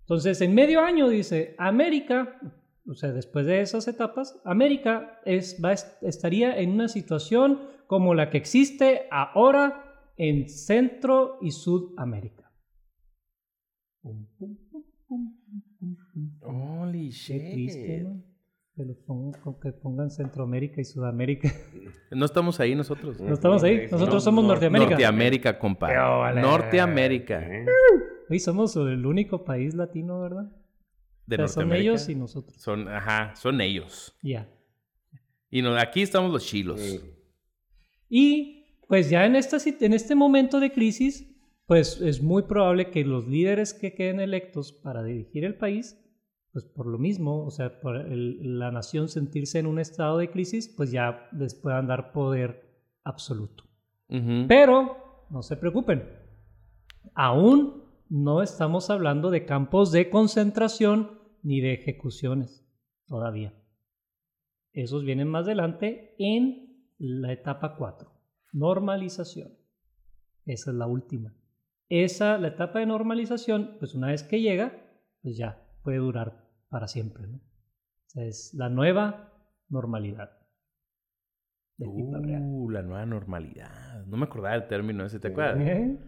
Entonces, 0.00 0.40
en 0.40 0.54
medio 0.54 0.80
año 0.80 1.08
dice, 1.08 1.54
América, 1.56 2.40
o 2.84 2.94
sea, 2.94 3.12
después 3.12 3.46
de 3.46 3.60
esas 3.60 3.86
etapas, 3.86 4.40
América 4.44 5.20
es, 5.24 5.62
estaría 6.02 6.58
en 6.58 6.72
una 6.72 6.88
situación 6.88 7.60
como 7.86 8.14
la 8.14 8.28
que 8.28 8.38
existe 8.38 9.06
ahora 9.12 10.12
en 10.16 10.48
Centro 10.48 11.38
y 11.40 11.52
Sudamérica. 11.52 12.52
Pum, 14.02 14.26
pum, 14.36 14.56
pum, 15.06 15.40
Holy 16.42 17.10
Qué 17.10 17.50
triste, 17.52 17.96
shit. 17.96 18.02
¿no? 18.02 18.22
que, 18.76 18.84
los 18.84 18.96
pongan, 18.98 19.32
que 19.62 19.72
pongan 19.72 20.10
Centroamérica 20.10 20.80
y 20.80 20.84
Sudamérica. 20.84 21.52
No 22.10 22.24
estamos 22.26 22.58
ahí 22.58 22.74
nosotros. 22.74 23.20
No 23.20 23.34
estamos 23.34 23.62
ahí. 23.62 23.86
Nosotros 23.90 24.24
somos 24.24 24.44
Norteamérica. 24.44 24.90
Norteamérica, 24.90 25.58
compa. 25.58 25.88
Qué 25.88 25.98
ole. 25.98 26.40
Norteamérica. 26.40 27.40
Eh, 27.40 27.66
Hoy 28.28 28.40
somos 28.40 28.74
el 28.76 29.06
único 29.06 29.44
país 29.44 29.74
latino, 29.74 30.20
¿verdad? 30.20 30.50
De 31.26 31.36
O 31.36 31.38
sea, 31.38 31.48
son 31.48 31.68
Norteamérica. 31.68 31.92
ellos 31.92 32.08
y 32.08 32.14
nosotros. 32.16 32.60
Son, 32.60 32.88
ajá, 32.88 33.34
son 33.36 33.60
ellos. 33.60 34.16
Ya. 34.22 34.48
Y 35.50 35.62
no, 35.62 35.76
aquí 35.76 36.02
estamos 36.02 36.32
los 36.32 36.44
chilos. 36.44 36.80
Sí. 36.80 37.00
Y 38.08 38.76
pues 38.88 39.08
ya 39.08 39.24
en, 39.24 39.36
esta, 39.36 39.58
en 39.84 39.92
este 39.92 40.16
momento 40.16 40.58
de 40.58 40.72
crisis, 40.72 41.29
pues 41.70 42.00
es 42.00 42.20
muy 42.20 42.42
probable 42.42 42.90
que 42.90 43.04
los 43.04 43.28
líderes 43.28 43.74
que 43.74 43.94
queden 43.94 44.18
electos 44.18 44.72
para 44.72 45.04
dirigir 45.04 45.44
el 45.44 45.54
país, 45.56 46.04
pues 46.50 46.64
por 46.64 46.84
lo 46.84 46.98
mismo, 46.98 47.44
o 47.46 47.50
sea, 47.52 47.80
por 47.80 47.94
el- 47.94 48.58
la 48.58 48.72
nación 48.72 49.08
sentirse 49.08 49.60
en 49.60 49.66
un 49.66 49.78
estado 49.78 50.18
de 50.18 50.32
crisis, 50.32 50.66
pues 50.76 50.90
ya 50.90 51.28
les 51.30 51.54
puedan 51.54 51.86
dar 51.86 52.10
poder 52.10 52.84
absoluto. 53.04 53.62
Pero 54.48 55.26
no 55.30 55.42
se 55.42 55.56
preocupen, 55.56 56.02
aún 57.14 57.84
no 58.08 58.42
estamos 58.42 58.90
hablando 58.90 59.30
de 59.30 59.46
campos 59.46 59.92
de 59.92 60.10
concentración 60.10 61.20
ni 61.44 61.60
de 61.60 61.74
ejecuciones 61.74 62.66
todavía. 63.06 63.54
Esos 64.72 65.04
vienen 65.04 65.28
más 65.28 65.44
adelante 65.44 66.16
en 66.18 66.88
la 66.98 67.32
etapa 67.32 67.76
4, 67.76 68.10
normalización. 68.52 69.52
Esa 70.46 70.72
es 70.72 70.76
la 70.76 70.88
última. 70.88 71.32
Esa, 71.90 72.38
la 72.38 72.48
etapa 72.48 72.78
de 72.78 72.86
normalización, 72.86 73.76
pues 73.80 73.96
una 73.96 74.06
vez 74.06 74.22
que 74.22 74.40
llega, 74.40 74.72
pues 75.22 75.36
ya 75.36 75.66
puede 75.82 75.98
durar 75.98 76.48
para 76.68 76.86
siempre. 76.86 77.26
¿no? 77.26 77.36
O 77.36 78.08
sea, 78.08 78.24
es 78.24 78.54
la 78.54 78.68
nueva 78.68 79.32
normalidad. 79.68 80.30
De 81.76 81.88
aquí 81.88 82.04
para 82.04 82.24
real. 82.24 82.42
Uh, 82.44 82.70
la 82.70 82.82
nueva 82.82 83.06
normalidad. 83.06 84.06
No 84.06 84.16
me 84.16 84.24
acordaba 84.24 84.54
del 84.54 84.68
término 84.68 85.04
ese, 85.04 85.18
¿te 85.18 85.28
acuerdas? 85.28 85.58
¿Eh? 85.60 85.98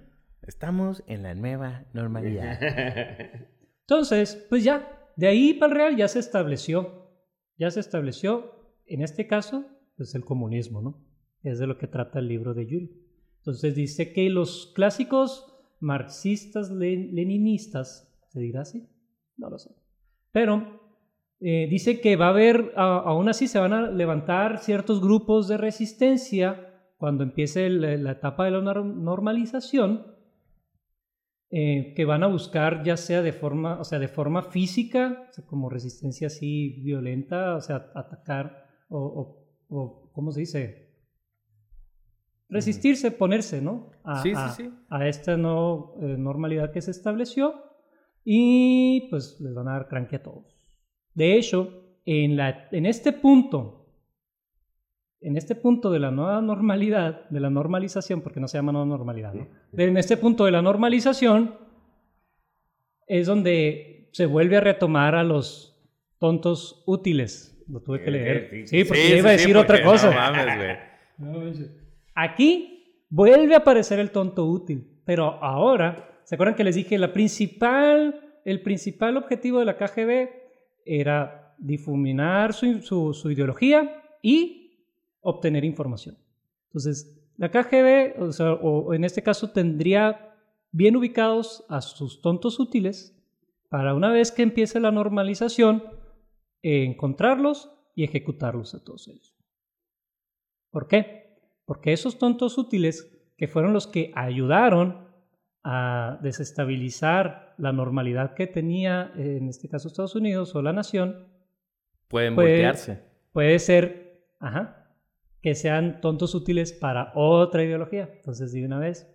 Estamos 0.43 1.03
en 1.09 1.25
la 1.25 1.35
nueva 1.35 1.87
normalidad. 1.95 2.59
Entonces, 3.81 4.47
pues 4.49 4.63
ya, 4.63 5.11
de 5.17 5.27
ahí 5.27 5.55
para 5.55 5.73
el 5.73 5.79
real 5.79 5.97
ya 5.97 6.07
se 6.07 6.21
estableció, 6.21 7.11
ya 7.59 7.71
se 7.73 7.81
estableció, 7.81 8.53
en 8.87 9.03
este 9.03 9.27
caso, 9.27 9.67
pues 9.97 10.15
el 10.15 10.25
comunismo, 10.25 10.81
¿no? 10.81 11.05
Es 11.43 11.59
de 11.59 11.67
lo 11.67 11.77
que 11.77 11.89
trata 11.89 12.21
el 12.21 12.29
libro 12.29 12.55
de 12.55 12.67
Yuri. 12.67 13.03
Entonces 13.39 13.75
dice 13.75 14.13
que 14.13 14.31
los 14.31 14.73
clásicos 14.77 15.52
marxistas 15.83 16.71
le- 16.71 17.13
leninistas, 17.13 18.09
¿se 18.29 18.41
dirá 18.41 18.63
así? 18.63 18.89
No 19.37 19.51
lo 19.51 19.59
sé. 19.59 19.71
Pero 20.31 20.81
eh, 21.41 21.67
dice 21.69 22.01
que 22.01 22.17
va 22.17 22.27
a 22.27 22.31
haber, 22.31 22.73
a- 22.77 22.99
aún 23.01 23.29
así 23.29 23.49
se 23.49 23.59
van 23.59 23.73
a 23.73 23.91
levantar 23.91 24.59
ciertos 24.59 25.01
grupos 25.01 25.49
de 25.49 25.57
resistencia 25.57 26.69
cuando 26.97 27.25
empiece 27.25 27.69
la, 27.69 27.97
la 27.97 28.13
etapa 28.13 28.45
de 28.45 28.53
la 28.53 28.61
nor- 28.61 28.85
normalización, 28.95 30.07
eh, 31.51 31.93
que 31.95 32.05
van 32.07 32.23
a 32.23 32.29
buscar 32.29 32.83
ya 32.83 32.97
sea 32.97 33.21
de 33.21 33.33
forma, 33.33 33.79
o 33.79 33.85
sea, 33.85 33.99
de 33.99 34.09
forma 34.09 34.43
física, 34.45 35.27
o 35.29 35.33
sea, 35.35 35.45
como 35.45 35.69
resistencia 35.69 36.29
así 36.29 36.81
violenta, 36.83 37.57
o 37.57 37.61
sea, 37.61 37.91
atacar 37.95 38.69
o, 38.89 38.99
o- 38.99 39.43
o, 39.69 40.11
¿cómo 40.13 40.33
se 40.33 40.41
dice? 40.41 40.82
Resistirse, 42.53 43.11
ponerse, 43.11 43.61
¿no? 43.63 43.91
A, 44.05 44.23
Sí, 44.23 44.31
sí, 44.31 44.35
a- 44.37 44.49
sí. 44.51 44.71
a 44.91 45.09
esta 45.09 45.37
no, 45.37 45.95
eh, 46.01 46.17
normalidad 46.19 46.71
que 46.73 46.81
se 46.83 46.91
estableció 46.91 47.55
y 48.25 49.09
pues 49.11 49.41
les 49.41 49.55
van 49.55 49.69
a 49.69 49.73
dar 49.73 49.89
cranque 49.89 50.17
a 50.17 50.23
todos. 50.23 50.45
De 51.15 51.37
hecho, 51.37 51.99
en, 52.05 52.37
la, 52.37 52.69
en 52.73 52.87
este 52.87 53.13
punto, 53.13 53.87
en 55.21 55.37
este 55.37 55.55
punto 55.55 55.91
de 55.91 56.01
la 56.01 56.11
nueva 56.11 56.41
normalidad, 56.41 57.29
de 57.31 57.41
la 57.41 57.49
normalización, 57.51 58.21
porque 58.23 58.41
no 58.41 58.49
se 58.49 58.59
llama 58.59 58.73
nueva 58.73 58.87
normalidad, 58.87 59.33
¿no? 59.35 59.47
De- 59.73 59.85
en 59.85 59.97
este 59.97 60.17
punto 60.17 60.45
de 60.45 60.51
la 60.53 60.63
normalización 60.63 61.55
es 63.07 63.27
donde 63.27 64.09
se 64.13 64.27
vuelve 64.27 64.57
a 64.57 64.61
retomar 64.61 65.15
a 65.15 65.23
los 65.25 65.81
tontos 66.19 66.83
útiles. 66.87 67.49
Lo 67.69 67.81
tuve 67.81 68.01
que 68.03 68.09
Eh, 68.09 68.13
leer. 68.13 68.49
sí, 68.51 68.67
Sí, 68.67 68.85
porque 68.85 69.17
iba 69.17 69.29
a 69.31 69.33
decir 69.33 69.57
otra 69.57 69.83
cosa. 69.85 70.11
No 70.11 70.17
mames, 70.17 70.57
güey. 71.57 71.69
Aquí 72.15 73.05
vuelve 73.11 73.55
a 73.55 73.59
aparecer 73.59 73.99
el 73.99 74.11
tonto 74.11 74.47
útil, 74.47 75.01
pero 75.05 75.43
ahora, 75.43 76.21
¿se 76.25 76.35
acuerdan 76.35 76.55
que 76.55 76.65
les 76.65 76.75
dije 76.75 76.99
la 76.99 77.13
principal, 77.13 78.41
el 78.45 78.63
principal 78.63 79.17
objetivo 79.17 79.59
de 79.59 79.65
la 79.65 79.77
KGB 79.77 80.29
era 80.85 81.55
difuminar 81.59 82.53
su, 82.55 82.81
su- 83.15 83.31
ideología 83.31 84.03
y 84.23 84.87
obtener 85.21 85.65
información? 85.65 86.17
Entonces, 86.67 87.19
la 87.37 87.51
KGB, 87.51 88.15
o, 88.63 88.95
en 88.95 89.05
este 89.05 89.23
caso, 89.23 89.51
tendría 89.51 90.35
bien 90.71 90.97
ubicados 90.97 91.65
a 91.69 91.81
sus 91.81 92.21
tontos 92.21 92.59
útiles 92.61 93.19
para 93.69 93.95
una 93.95 94.11
vez 94.11 94.31
que 94.33 94.43
empiece 94.43 94.81
la 94.81 94.91
normalización, 94.91 95.83
encontrarlos 96.63 97.71
y 97.95 98.05
ejecutarlos 98.05 98.75
a 98.75 98.85
todos 98.85 99.09
ellos. 99.09 99.35
¿Por 100.71 100.87
qué? 100.89 101.32
Porque 101.65 101.93
esos 101.93 102.19
tontos 102.19 102.59
útiles, 102.59 103.09
que 103.37 103.49
fueron 103.49 103.73
los 103.73 103.87
que 103.87 104.13
ayudaron 104.15 105.09
a 105.65 106.19
desestabilizar 106.23 107.55
la 107.59 107.73
normalidad 107.73 108.35
que 108.35 108.47
tenía, 108.47 109.13
en 109.17 109.49
este 109.49 109.69
caso 109.69 109.89
Estados 109.89 110.15
Unidos 110.17 110.55
o 110.55 110.63
la 110.63 110.73
nación, 110.73 111.29
Pueden 112.09 112.35
Pues- 112.35 112.49
voltearse. 112.49 113.03
puede 113.33 113.59
ser, 113.59 114.27
ajá, 114.39 114.91
que 115.41 115.55
sean 115.55 116.01
tontos 116.03 116.35
útiles 116.35 116.73
para 116.75 117.11
otra 117.15 117.65
ideología. 117.65 118.11
Entonces, 118.17 118.53
de 118.53 118.67
una 118.67 118.79
vez, 118.79 119.11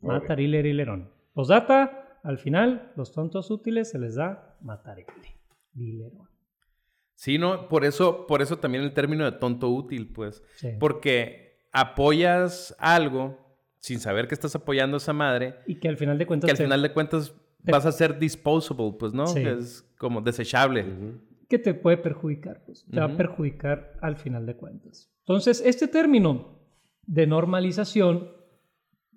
matar 0.00 0.40
y 0.40 0.46
lerón. 0.48 1.10
Postdata, 1.34 2.18
al 2.22 2.38
final, 2.38 2.90
los 2.96 3.12
tontos 3.12 3.50
útiles 3.50 3.90
se 3.90 3.98
les 3.98 4.14
da 4.14 4.56
matar 4.62 4.98
y 5.74 5.92
lerón. 5.92 6.26
Sí, 7.14 7.36
no, 7.38 7.68
por 7.68 7.84
eso, 7.84 8.26
por 8.26 8.40
eso 8.40 8.58
también 8.58 8.82
el 8.84 8.94
término 8.94 9.24
de 9.26 9.32
tonto 9.32 9.68
útil, 9.68 10.10
pues. 10.12 10.42
Sí. 10.56 10.70
Porque 10.80 11.45
apoyas 11.80 12.74
algo 12.78 13.38
sin 13.78 14.00
saber 14.00 14.26
que 14.26 14.34
estás 14.34 14.54
apoyando 14.56 14.96
a 14.96 14.98
esa 14.98 15.12
madre, 15.12 15.54
Y 15.66 15.76
que 15.78 15.88
al 15.88 15.96
final 15.96 16.18
de 16.18 16.26
cuentas 16.26 16.48
que 16.48 16.52
al 16.52 16.56
te- 16.58 16.64
final 16.64 16.82
de 16.82 16.92
cuentas 16.92 17.34
te- 17.64 17.72
vas 17.72 17.86
a 17.86 17.92
ser 17.92 18.18
disposable, 18.18 18.94
pues, 18.98 19.12
¿no? 19.12 19.26
Sí. 19.26 19.42
Que 19.42 19.52
es 19.52 19.82
como 19.98 20.20
desechable. 20.20 20.84
Que 21.48 21.58
te 21.58 21.74
puede 21.74 21.96
perjudicar, 21.98 22.62
pues, 22.66 22.84
te 22.90 22.98
va 22.98 23.06
a 23.06 23.16
perjudicar 23.16 23.92
al 24.00 24.16
final 24.16 24.46
de 24.46 24.56
cuentas. 24.56 25.12
Entonces, 25.20 25.62
este 25.64 25.86
término 25.86 26.58
de 27.06 27.26
normalización 27.26 28.30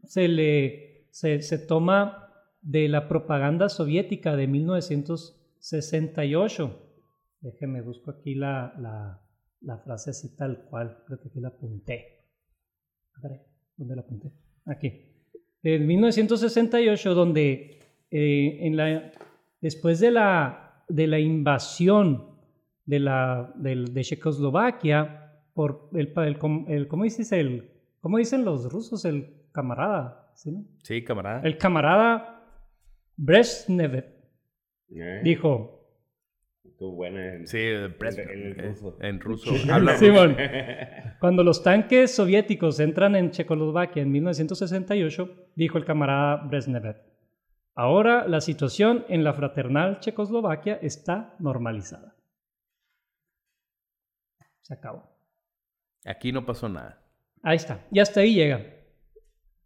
se 0.04 0.28
le 0.28 1.08
se, 1.12 1.42
se 1.42 1.58
toma 1.58 2.28
de 2.62 2.88
la 2.88 3.08
propaganda 3.08 3.68
soviética 3.70 4.36
de 4.36 4.46
1968. 4.48 6.86
Déjeme 7.42 7.82
busco 7.82 8.12
aquí 8.12 8.36
la, 8.36 8.74
la, 8.80 9.22
la 9.62 9.78
frase 9.80 10.12
así 10.12 10.36
tal 10.36 10.66
cual, 10.70 11.04
creo 11.08 11.20
que 11.20 11.30
aquí 11.30 11.40
la 11.40 11.48
apunté. 11.50 12.19
¿Dónde 13.78 13.96
la 13.96 14.02
apunté? 14.02 14.32
Aquí. 14.66 15.06
En 15.64 15.86
1968, 15.88 17.14
donde 17.14 17.80
eh, 18.12 18.58
en 18.62 18.78
la, 18.78 19.12
después 19.62 20.00
de 20.00 20.12
la, 20.12 20.84
de 20.88 21.08
la 21.08 21.20
invasión 21.20 22.30
de, 22.86 23.00
la, 23.00 23.52
del- 23.56 23.94
de 23.94 24.02
Checoslovaquia 24.04 25.42
por 25.54 25.90
el, 25.94 26.14
el, 26.16 26.38
el- 26.68 26.88
¿cómo 26.88 27.04
dices? 27.04 27.32
El, 27.32 27.72
¿Cómo 28.02 28.18
dicen 28.18 28.46
los 28.46 28.72
rusos? 28.72 29.04
El 29.06 29.48
camarada, 29.52 30.32
¿sí, 30.36 30.52
no? 30.52 30.64
Sí, 30.84 31.04
camarada. 31.04 31.42
El 31.44 31.58
camarada 31.58 32.46
Brezhnev 33.18 34.06
Eh, 34.92 35.22
dijo, 35.24 35.79
Tú 36.80 36.94
buena 36.94 37.36
en- 37.36 37.46
Sí, 37.48 37.58
el 37.58 37.94
en 38.00 38.30
el 38.46 38.56
ruso. 38.56 38.98
En 39.02 39.20
ruso. 39.20 39.52
Habla 39.72 39.92
ruso. 39.94 40.06
Simón, 40.06 40.38
cuando 41.20 41.44
los 41.44 41.62
tanques 41.62 42.16
soviéticos 42.16 42.80
entran 42.80 43.16
en 43.18 43.32
Checoslovaquia 43.32 44.02
en 44.02 44.12
1968, 44.12 45.50
dijo 45.56 45.78
el 45.78 45.84
camarada 45.84 46.38
Brezhnev, 46.48 46.96
ahora 47.76 48.26
la 48.30 48.40
situación 48.40 49.06
en 49.10 49.26
la 49.26 49.34
fraternal 49.34 50.00
Checoslovaquia 50.00 50.80
está 50.82 51.36
normalizada. 51.40 52.16
Se 54.62 54.74
acabó. 54.74 55.04
Aquí 56.06 56.32
no 56.32 56.46
pasó 56.46 56.70
nada. 56.70 57.04
Ahí 57.44 57.58
está, 57.58 57.86
y 57.92 58.00
hasta 58.00 58.22
ahí 58.22 58.36
llega. 58.36 58.66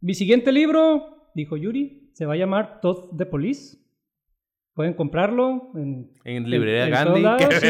Mi 0.01 0.15
siguiente 0.15 0.51
libro, 0.51 1.29
dijo 1.35 1.57
Yuri, 1.57 2.09
se 2.13 2.25
va 2.25 2.33
a 2.33 2.37
llamar 2.37 2.81
Todd 2.81 3.15
the 3.17 3.25
Police. 3.27 3.77
Pueden 4.73 4.93
comprarlo 4.93 5.71
en 5.75 6.09
En 6.23 6.49
librería 6.49 6.85
en 6.85 6.91
Gandhi. 6.91 7.21
todos 7.21 7.21
lados, 7.21 7.53
sí. 7.61 7.67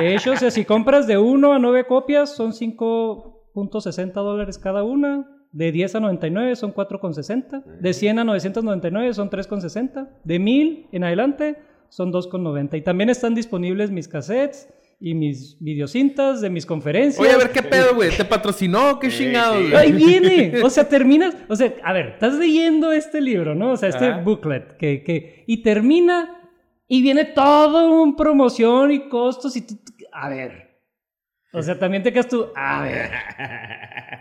De 0.00 0.14
hecho, 0.14 0.32
o 0.32 0.36
sea, 0.36 0.50
si 0.50 0.64
compras 0.64 1.06
de 1.06 1.16
1 1.16 1.54
a 1.54 1.58
9 1.58 1.86
copias, 1.86 2.36
son 2.36 2.52
5.60 2.52 4.12
dólares 4.12 4.58
cada 4.58 4.84
una. 4.84 5.26
De 5.52 5.72
10 5.72 5.94
a 5.94 6.00
99 6.00 6.56
son 6.56 6.74
4.60. 6.74 7.64
De 7.80 7.94
100 7.94 8.18
a 8.18 8.24
999 8.24 9.14
son 9.14 9.30
3.60. 9.30 10.08
De 10.22 10.38
1000 10.38 10.88
en 10.92 11.04
adelante 11.04 11.56
son 11.88 12.12
2.90. 12.12 12.76
Y 12.76 12.82
también 12.82 13.08
están 13.08 13.34
disponibles 13.34 13.90
mis 13.90 14.06
cassettes 14.06 14.68
y 14.98 15.14
mis 15.14 15.58
videocintas 15.60 16.40
de 16.40 16.48
mis 16.50 16.64
conferencias. 16.64 17.20
Oye, 17.20 17.32
a 17.32 17.36
ver 17.36 17.50
qué 17.50 17.62
pedo, 17.62 17.94
güey. 17.94 18.10
¿Te 18.16 18.24
patrocinó? 18.24 18.98
¿Qué 18.98 19.10
Sí, 19.10 19.24
chingado, 19.24 19.54
sí. 19.60 19.70
güey? 19.70 19.76
Ahí 19.76 19.92
viene. 19.92 20.52
O 20.64 20.70
sea, 20.70 20.88
terminas. 20.88 21.34
O 21.48 21.56
sea, 21.56 21.72
a 21.84 21.92
ver, 21.92 22.06
estás 22.14 22.34
leyendo 22.34 22.92
este 22.92 23.20
libro, 23.20 23.54
¿no? 23.54 23.72
O 23.72 23.76
sea, 23.76 23.88
este 23.90 24.06
Ajá. 24.06 24.20
booklet. 24.22 24.76
Que, 24.78 25.02
que, 25.04 25.44
y 25.46 25.62
termina. 25.62 26.32
Y 26.88 27.02
viene 27.02 27.24
todo 27.24 28.02
un 28.02 28.16
promoción 28.16 28.90
y 28.92 29.08
costos. 29.08 29.56
Y 29.56 29.66
tú- 29.66 29.74
A 30.12 30.28
ver. 30.28 30.78
O 31.52 31.60
sea, 31.62 31.78
también 31.78 32.02
te 32.02 32.12
quedas 32.12 32.28
tú. 32.28 32.46
A 32.56 32.82
ver. 32.82 33.10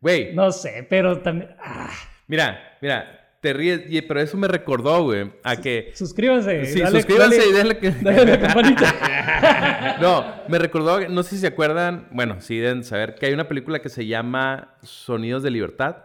Güey, 0.00 0.34
No 0.34 0.50
sé, 0.52 0.86
pero 0.88 1.20
también. 1.22 1.50
ah, 1.58 1.90
mira, 2.26 2.58
mira. 2.82 3.23
Te 3.44 3.52
ríes, 3.52 3.82
pero 4.08 4.20
eso 4.22 4.38
me 4.38 4.48
recordó, 4.48 5.04
güey, 5.04 5.30
a 5.42 5.56
que... 5.60 5.90
suscríbanse. 5.92 6.64
Sí, 6.64 6.80
dale- 6.80 6.96
suscríbanse 7.00 7.36
dale- 7.36 7.50
y 7.50 7.52
denle 7.52 7.76
que... 7.78 7.90
dale 7.90 8.24
la 8.24 8.40
campanita. 8.40 9.96
No, 10.00 10.24
me 10.48 10.58
recordó, 10.58 11.06
no 11.10 11.22
sé 11.22 11.34
si 11.34 11.42
se 11.42 11.46
acuerdan, 11.48 12.08
bueno, 12.10 12.40
sí 12.40 12.56
deben 12.56 12.84
saber 12.84 13.14
que 13.16 13.26
hay 13.26 13.34
una 13.34 13.46
película 13.46 13.80
que 13.82 13.90
se 13.90 14.06
llama 14.06 14.76
Sonidos 14.82 15.42
de 15.42 15.50
Libertad 15.50 15.96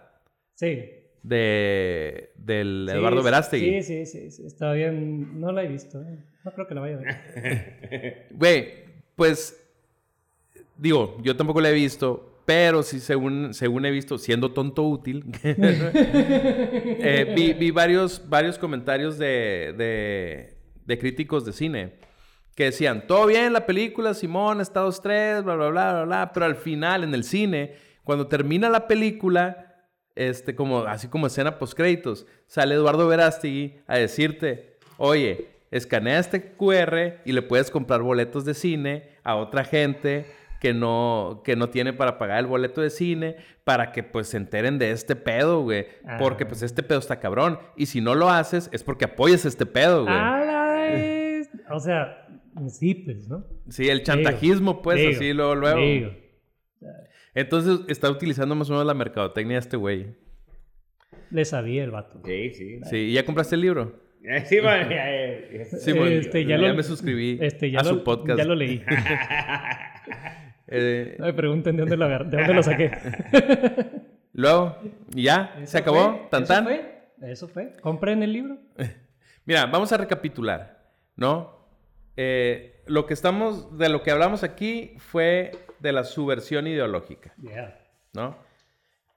Sí. 0.56 0.84
de 1.24 2.32
del 2.36 2.88
Sí, 2.92 2.98
Eduardo 2.98 3.24
Verástegui. 3.24 3.82
Sí, 3.82 3.84
sí, 3.84 4.06
sí, 4.06 4.32
sí, 4.32 4.46
Está 4.46 4.74
bien. 4.74 5.40
No 5.40 5.54
la 5.54 5.64
he 5.64 5.68
visto. 5.70 6.02
eh. 6.02 6.18
No 6.44 6.52
creo 6.52 6.68
que 6.68 6.76
la 6.76 6.82
vaya 6.82 6.96
a 6.96 7.00
ver. 7.00 8.28
Güey, 8.32 8.74
pues 9.16 9.66
digo, 10.78 11.18
yo 11.24 11.38
tampoco 11.38 11.62
la 11.62 11.70
he 11.70 11.74
visto, 11.74 12.29
pero 12.50 12.82
sí 12.82 13.00
según 13.00 13.54
según 13.54 13.86
he 13.86 13.92
visto 13.92 14.18
siendo 14.18 14.52
tonto 14.52 14.82
útil, 14.82 15.24
eh, 15.44 17.32
vi, 17.36 17.54
vi 17.54 17.70
varios 17.70 18.28
varios 18.28 18.58
comentarios 18.58 19.20
de, 19.20 19.76
de 19.78 20.58
de 20.84 20.98
críticos 20.98 21.46
de 21.46 21.54
cine 21.54 21.94
que 22.56 22.64
decían, 22.64 23.06
todo 23.06 23.28
bien 23.28 23.54
la 23.54 23.68
película, 23.68 24.16
Simón, 24.16 24.62
Estados 24.62 25.00
3, 25.04 25.44
bla, 25.44 25.54
bla, 25.54 25.70
bla, 25.70 25.94
bla, 25.94 26.04
bla, 26.06 26.32
pero 26.34 26.48
al 26.48 26.56
final, 26.56 27.04
en 27.04 27.14
el 27.14 27.24
cine, 27.24 27.76
cuando 28.04 28.26
termina 28.26 28.68
la 28.68 28.88
película, 28.88 29.86
este, 30.16 30.56
como, 30.56 30.80
así 30.80 31.08
como 31.08 31.28
escena 31.28 31.60
post-créditos, 31.60 32.26
sale 32.48 32.74
Eduardo 32.74 33.08
Verástegui 33.08 33.76
a 33.86 34.00
decirte, 34.00 34.80
oye, 34.98 35.50
escanea 35.70 36.18
este 36.18 36.54
QR 36.54 37.22
y 37.26 37.32
le 37.32 37.44
puedes 37.44 37.70
comprar 37.70 38.02
boletos 38.02 38.44
de 38.44 38.56
cine 38.56 39.10
a 39.24 39.36
otra 39.36 39.64
gente 39.64 40.26
que 40.60 40.74
no, 40.74 41.42
que 41.46 41.56
no 41.56 41.70
tiene 41.70 41.94
para 41.94 42.18
pagar 42.18 42.40
el 42.40 42.48
boleto 42.48 42.82
de 42.82 42.90
cine, 42.90 43.38
para 43.64 43.92
que 43.92 44.04
pues 44.04 44.28
se 44.28 44.38
enteren 44.38 44.78
de 44.80 44.92
este 44.92 45.16
pedo, 45.16 45.62
güey. 45.62 45.86
Porque 46.20 46.44
Ah. 46.44 46.48
pues 46.48 46.62
este 46.64 46.84
pedo 46.84 47.00
está 47.00 47.20
cabrón. 47.20 47.60
Y 47.78 47.86
si 47.88 48.02
no 48.02 48.16
lo 48.16 48.30
haces, 48.30 48.70
es 48.74 48.84
porque 48.84 49.06
apoyas 49.06 49.46
este 49.46 49.66
pedo, 49.66 50.04
güey. 50.06 50.16
O 51.72 51.80
sea, 51.80 52.28
sí, 52.68 52.96
pues, 52.96 53.28
¿no? 53.28 53.46
Sí, 53.70 53.88
el 53.90 54.04
chantajismo, 54.04 54.82
pues, 54.82 54.98
Digo, 54.98 55.12
así 55.12 55.34
luego, 55.34 55.56
luego. 55.56 55.80
digo. 55.80 56.12
Entonces, 57.36 57.80
está 57.88 58.10
utilizando 58.10 58.56
más 58.56 58.70
o 58.70 58.74
menos 58.74 58.88
la 58.88 58.94
mercadotecnia 58.96 59.56
de 59.58 59.60
este 59.62 59.78
güey. 59.78 60.16
Le 61.32 61.46
sabía 61.46 61.84
el 61.84 61.92
vato. 61.92 62.22
Sí, 62.26 62.50
sí. 62.54 62.80
Sí, 62.90 62.98
¿y 62.98 63.14
ya 63.14 63.24
compraste 63.26 63.56
el 63.56 63.62
libro? 63.62 64.08
Sí, 64.48 64.60
man, 64.62 64.90
ya, 64.90 64.98
ya, 65.10 65.58
ya. 65.60 65.66
Sí, 65.66 65.94
bueno, 65.94 66.08
Este, 66.08 66.44
ya, 66.44 66.58
ya 66.58 66.68
lo- 66.68 66.76
me 66.76 66.84
suscribí 66.84 67.38
Este, 67.40 67.72
ya 67.72 67.80
a 67.80 67.84
lo, 67.84 67.90
su 67.90 68.04
podcast. 68.04 68.38
Ya 68.38 68.44
lo 68.44 68.54
leí. 68.54 68.84
Eh, 70.72 71.16
No 71.20 71.26
me 71.26 71.34
pregunten 71.34 71.76
de 71.76 71.82
dónde 71.82 71.98
lo, 71.98 72.08
de 72.08 72.38
dónde 72.38 72.54
lo 72.54 72.64
saqué. 72.64 72.92
luego, 74.34 74.78
¿y 75.14 75.24
ya? 75.24 75.54
¿Se 75.58 75.64
Eso 75.64 75.78
acabó? 75.80 76.12
fue, 76.12 76.28
¿Tan 76.30 76.44
eso 76.44 76.54
tan? 76.54 76.64
fue, 76.66 77.04
Eso 77.22 77.48
fue. 77.48 77.74
Compren 77.82 78.24
el 78.24 78.34
libro. 78.34 78.58
Mira, 79.46 79.66
vamos 79.66 79.92
a 79.92 79.98
recapitular, 79.98 80.92
¿no? 81.16 81.58
Eh, 82.18 82.84
lo 82.86 83.06
que 83.06 83.14
estamos, 83.14 83.78
de 83.78 83.90
lo 83.90 84.04
que 84.04 84.12
hablamos 84.12 84.44
aquí 84.44 84.94
fue 84.98 85.52
de 85.80 85.92
la 85.92 86.04
subversión 86.04 86.68
ideológica, 86.68 87.34
Yeah. 87.42 87.80
¿no? 88.14 88.38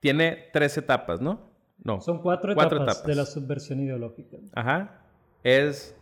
Tiene 0.01 0.49
tres 0.53 0.77
etapas, 0.79 1.21
¿no? 1.21 1.51
No. 1.85 2.01
Son 2.01 2.23
cuatro, 2.23 2.55
Cuatro 2.55 2.79
etapas, 2.79 2.97
etapas. 2.99 3.07
de 3.09 3.15
la 3.17 3.27
subversión 3.27 3.81
ideológica. 3.81 4.37
Ajá. 4.55 5.01
Es 5.43 5.97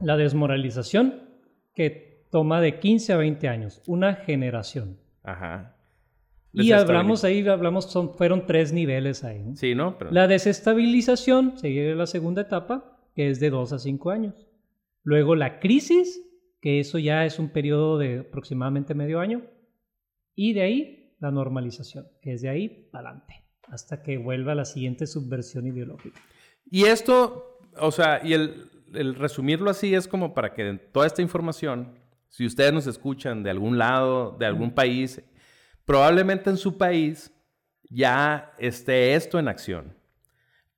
La 0.00 0.16
desmoralización, 0.16 1.28
que 1.74 2.07
toma 2.30 2.60
de 2.60 2.78
15 2.78 3.12
a 3.12 3.16
20 3.16 3.48
años, 3.48 3.82
una 3.86 4.14
generación. 4.14 4.98
Ajá. 5.22 5.74
Y 6.52 6.72
hablamos 6.72 7.24
ahí, 7.24 7.46
hablamos, 7.46 7.90
son, 7.90 8.14
fueron 8.14 8.46
tres 8.46 8.72
niveles 8.72 9.22
ahí. 9.22 9.42
¿no? 9.42 9.56
Sí, 9.56 9.74
¿no? 9.74 9.98
Pero- 9.98 10.10
La 10.10 10.26
desestabilización 10.26 11.58
sería 11.58 11.94
la 11.94 12.06
segunda 12.06 12.42
etapa, 12.42 12.98
que 13.14 13.28
es 13.30 13.38
de 13.40 13.50
2 13.50 13.72
a 13.72 13.78
5 13.78 14.10
años. 14.10 14.48
Luego 15.04 15.34
la 15.34 15.60
crisis, 15.60 16.20
que 16.60 16.80
eso 16.80 16.98
ya 16.98 17.24
es 17.24 17.38
un 17.38 17.50
periodo 17.50 17.98
de 17.98 18.20
aproximadamente 18.20 18.94
medio 18.94 19.20
año. 19.20 19.42
Y 20.34 20.52
de 20.54 20.62
ahí 20.62 21.14
la 21.20 21.30
normalización, 21.30 22.06
que 22.22 22.32
es 22.32 22.42
de 22.42 22.48
ahí 22.48 22.88
para 22.90 23.10
adelante, 23.10 23.44
hasta 23.68 24.02
que 24.02 24.18
vuelva 24.18 24.54
la 24.54 24.64
siguiente 24.64 25.06
subversión 25.06 25.66
ideológica. 25.66 26.20
Y 26.70 26.84
esto, 26.84 27.58
o 27.78 27.90
sea, 27.90 28.20
y 28.24 28.32
el, 28.34 28.64
el 28.94 29.14
resumirlo 29.14 29.70
así 29.70 29.94
es 29.94 30.08
como 30.08 30.34
para 30.34 30.54
que 30.54 30.74
toda 30.92 31.06
esta 31.06 31.22
información, 31.22 31.94
si 32.28 32.46
ustedes 32.46 32.72
nos 32.72 32.86
escuchan 32.86 33.42
de 33.42 33.50
algún 33.50 33.78
lado, 33.78 34.36
de 34.38 34.46
algún 34.46 34.72
país, 34.72 35.22
probablemente 35.84 36.50
en 36.50 36.56
su 36.56 36.76
país 36.76 37.32
ya 37.90 38.52
esté 38.58 39.14
esto 39.14 39.38
en 39.38 39.48
acción. 39.48 39.96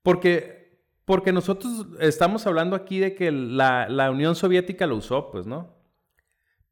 Porque, 0.02 0.84
porque 1.04 1.32
nosotros 1.32 1.86
estamos 2.00 2.46
hablando 2.46 2.76
aquí 2.76 2.98
de 2.98 3.14
que 3.14 3.30
la, 3.32 3.88
la 3.88 4.10
Unión 4.10 4.34
Soviética 4.34 4.86
lo 4.86 4.96
usó, 4.96 5.30
pues, 5.30 5.46
¿no? 5.46 5.76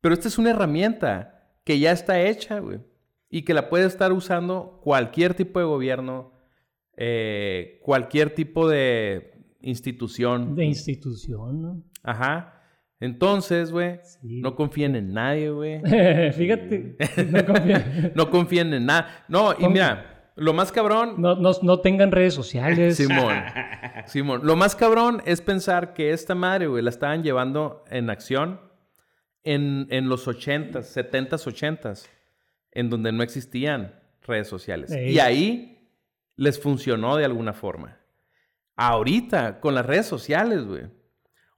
Pero 0.01 0.15
esta 0.15 0.29
es 0.29 0.39
una 0.39 0.51
herramienta 0.51 1.53
que 1.65 1.79
ya 1.79 1.93
está 1.93 2.23
hecha, 2.23 2.61
güey. 2.61 2.81
Y 3.29 3.43
que 3.43 3.53
la 3.53 3.69
puede 3.69 3.87
estar 3.87 4.13
usando 4.13 4.81
cualquier 4.83 5.35
tipo 5.35 5.59
de 5.59 5.67
gobierno, 5.67 6.33
eh, 6.97 7.81
cualquier 7.83 8.35
tipo 8.35 8.69
de 8.69 9.57
institución. 9.61 10.55
De 10.55 10.65
institución, 10.65 11.61
¿no? 11.61 11.83
Ajá. 12.03 12.58
Entonces, 13.01 13.71
güey, 13.71 14.01
Sí. 14.03 14.41
no 14.41 14.55
confíen 14.57 14.97
en 14.97 15.13
nadie, 15.13 15.51
güey. 15.51 15.81
Fíjate, 16.33 16.97
no, 17.31 17.39
confíen- 17.47 18.13
No 18.15 18.31
confíen 18.31 18.75
en 18.75 18.87
nada. 18.87 19.25
No, 19.29 19.55
y 19.59 19.69
mira, 19.69 20.33
lo 20.37 20.53
más 20.53 20.73
cabrón... 20.73 21.15
no- 21.19 21.37
no- 21.37 21.53
no 21.63 21.81
tengan 21.81 22.11
redes 22.11 22.35
sociales. 22.35 22.97
Simón. 22.97 23.35
Simón. 24.07 24.41
Lo 24.45 24.57
más 24.57 24.75
cabrón 24.75 25.23
es 25.27 25.41
pensar 25.41 25.95
que 25.95 26.11
esta 26.13 26.35
madre, 26.35 26.67
güey, 26.67 26.83
la 26.83 26.91
estaban 26.91 27.23
llevando 27.23 27.85
en 27.91 28.11
acción 28.11 28.61
en, 29.45 29.87
en 29.91 30.09
los 30.09 30.27
80s, 30.27 30.73
70s, 30.95 31.47
80s, 31.47 32.07
en 32.73 32.91
donde 32.91 33.13
no 33.13 33.23
existían 33.23 33.95
redes 34.27 34.49
sociales. 34.49 34.91
Ey. 34.91 35.13
Y 35.15 35.19
ahí 35.21 35.89
les 36.37 36.61
funcionó 36.61 37.17
de 37.17 37.25
alguna 37.25 37.53
forma. 37.53 37.99
Ahorita, 38.77 39.61
con 39.61 39.75
las 39.75 39.87
redes 39.87 40.07
sociales, 40.07 40.65
güey. 40.65 40.83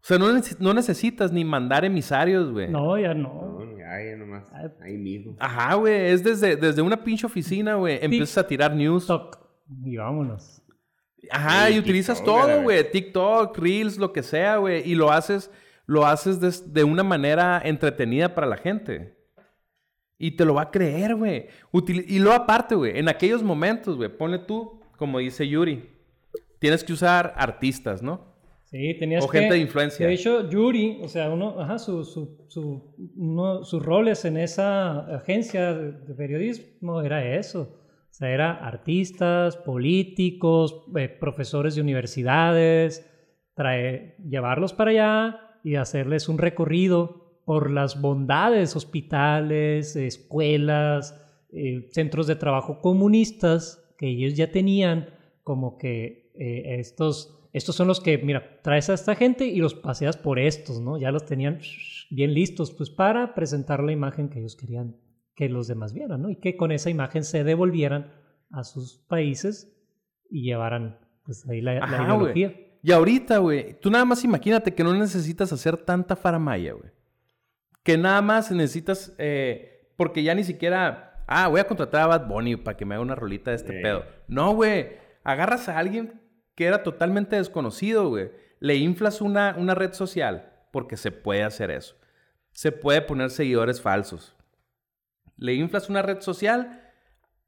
O 0.02 0.06
sea, 0.06 0.18
no, 0.18 0.30
neces- 0.32 0.58
no 0.58 0.72
necesitas 0.72 1.30
ni 1.30 1.44
mandar 1.44 1.84
emisarios, 1.84 2.50
güey. 2.50 2.68
No, 2.70 2.98
ya 2.98 3.12
no. 3.12 3.58
No, 3.60 3.78
ya, 3.78 4.02
ya 4.02 4.16
nomás. 4.16 4.44
Ay. 4.52 4.70
Ahí 4.82 4.96
mismo. 4.96 5.36
Ajá, 5.38 5.74
güey. 5.74 6.06
Es 6.10 6.24
desde, 6.24 6.56
desde 6.56 6.80
una 6.82 7.02
pinche 7.04 7.26
oficina, 7.26 7.74
güey. 7.74 7.98
Empiezas 8.02 8.38
a 8.38 8.46
tirar 8.46 8.74
news. 8.74 9.02
TikTok. 9.06 9.38
Y 9.84 9.96
vámonos. 9.96 10.62
Ajá, 11.30 11.66
Sí, 11.68 11.74
y 11.74 11.78
utilizas 11.78 12.18
TikTok, 12.18 12.42
todo, 12.46 12.62
güey. 12.62 12.90
TikTok, 12.90 13.58
Reels, 13.58 13.98
lo 13.98 14.12
que 14.12 14.22
sea, 14.22 14.56
güey. 14.56 14.82
Y 14.90 14.94
lo 14.94 15.10
haces, 15.12 15.50
lo 15.86 16.06
haces 16.06 16.40
des- 16.40 16.72
de, 16.72 16.82
una 16.82 17.02
manera 17.04 17.60
entretenida 17.62 18.34
para 18.34 18.46
la 18.46 18.56
gente. 18.56 19.16
Y 20.18 20.32
te 20.32 20.44
lo 20.46 20.54
va 20.54 20.62
a 20.62 20.70
creer, 20.70 21.14
güey. 21.14 21.48
Util- 21.72 22.04
y 22.08 22.18
luego 22.20 22.36
aparte, 22.36 22.74
güey, 22.74 22.98
en 22.98 23.08
aquellos 23.08 23.42
momentos, 23.42 23.96
güey, 23.96 24.08
ponle 24.16 24.38
tú, 24.38 24.80
como 24.96 25.18
dice 25.18 25.46
Yuri, 25.46 25.90
tienes 26.58 26.84
que 26.84 26.92
usar 26.94 27.34
artistas, 27.36 28.02
¿no? 28.02 28.29
Sí, 28.70 28.94
tenías 28.98 29.24
O 29.24 29.28
que... 29.28 29.40
gente 29.40 29.54
de 29.54 29.60
influencia. 29.60 30.06
De 30.06 30.12
hecho, 30.12 30.48
Yuri, 30.48 31.00
o 31.02 31.08
sea, 31.08 31.30
uno, 31.30 31.58
ajá, 31.60 31.78
su, 31.78 32.04
su, 32.04 32.44
su- 32.48 32.94
uno- 33.16 33.64
sus 33.64 33.84
roles 33.84 34.24
en 34.24 34.36
esa 34.36 35.00
agencia 35.16 35.74
de, 35.74 36.14
periodismo 36.14 37.02
era 37.02 37.34
eso. 37.36 37.76
O 38.10 38.12
sea, 38.12 38.30
era 38.30 38.52
artistas, 38.52 39.56
políticos, 39.56 40.84
eh, 40.96 41.08
profesores 41.08 41.74
de 41.74 41.80
universidades, 41.80 43.06
traer, 43.54 44.16
llevarlos 44.28 44.72
para 44.72 44.90
allá 44.90 45.40
y 45.64 45.74
hacerles 45.74 46.28
un 46.28 46.38
recorrido 46.38 47.40
por 47.44 47.70
las 47.70 48.00
bondades, 48.00 48.76
hospitales, 48.76 49.96
escuelas, 49.96 51.20
eh, 51.52 51.88
centros 51.90 52.26
de 52.28 52.36
trabajo 52.36 52.80
comunistas 52.80 53.92
que 53.98 54.08
ellos 54.08 54.34
ya 54.34 54.52
tenían, 54.52 55.08
como 55.42 55.76
que 55.78 56.30
eh, 56.38 56.76
estos, 56.78 57.39
estos 57.52 57.74
son 57.76 57.88
los 57.88 58.00
que, 58.00 58.18
mira, 58.18 58.60
traes 58.62 58.88
a 58.90 58.94
esta 58.94 59.14
gente 59.14 59.46
y 59.46 59.56
los 59.56 59.74
paseas 59.74 60.16
por 60.16 60.38
estos, 60.38 60.80
¿no? 60.80 60.98
Ya 60.98 61.10
los 61.10 61.24
tenían 61.24 61.60
bien 62.10 62.32
listos, 62.34 62.72
pues 62.72 62.90
para 62.90 63.34
presentar 63.34 63.82
la 63.82 63.92
imagen 63.92 64.28
que 64.28 64.38
ellos 64.40 64.56
querían 64.56 64.96
que 65.34 65.48
los 65.48 65.66
demás 65.68 65.92
vieran, 65.92 66.22
¿no? 66.22 66.30
Y 66.30 66.36
que 66.36 66.56
con 66.56 66.70
esa 66.72 66.90
imagen 66.90 67.24
se 67.24 67.44
devolvieran 67.44 68.12
a 68.50 68.62
sus 68.64 68.98
países 69.08 69.72
y 70.28 70.42
llevaran, 70.42 70.98
pues 71.24 71.48
ahí 71.48 71.60
la, 71.60 71.74
la 71.86 72.04
ideología. 72.04 72.54
Y 72.82 72.92
ahorita, 72.92 73.38
güey, 73.38 73.78
tú 73.80 73.90
nada 73.90 74.04
más 74.04 74.24
imagínate 74.24 74.74
que 74.74 74.82
no 74.84 74.94
necesitas 74.94 75.52
hacer 75.52 75.76
tanta 75.76 76.16
faramaya, 76.16 76.72
güey. 76.72 76.90
que 77.82 77.96
nada 77.96 78.20
más 78.22 78.50
necesitas, 78.52 79.14
eh, 79.18 79.92
porque 79.96 80.22
ya 80.22 80.34
ni 80.34 80.44
siquiera, 80.44 81.24
ah, 81.26 81.48
voy 81.48 81.60
a 81.60 81.66
contratar 81.66 82.02
a 82.02 82.06
Bad 82.06 82.26
Bunny 82.28 82.56
para 82.56 82.76
que 82.76 82.84
me 82.84 82.94
haga 82.94 83.02
una 83.02 83.14
rolita 83.14 83.50
de 83.50 83.56
este 83.56 83.72
Sí. 83.76 83.82
pedo. 83.82 84.04
No, 84.28 84.54
güey, 84.54 84.90
agarras 85.24 85.68
a 85.68 85.78
alguien 85.78 86.20
que 86.60 86.66
era 86.66 86.82
totalmente 86.82 87.36
desconocido, 87.36 88.10
güey. 88.10 88.32
Le 88.58 88.76
inflas 88.76 89.22
una, 89.22 89.54
una 89.56 89.74
red 89.74 89.94
social, 89.94 90.52
porque 90.74 90.98
se 90.98 91.10
puede 91.10 91.42
hacer 91.42 91.70
eso. 91.70 91.96
Se 92.52 92.70
puede 92.70 93.00
poner 93.00 93.30
seguidores 93.30 93.80
falsos. 93.80 94.36
Le 95.38 95.54
inflas 95.54 95.88
una 95.88 96.02
red 96.02 96.20
social 96.20 96.82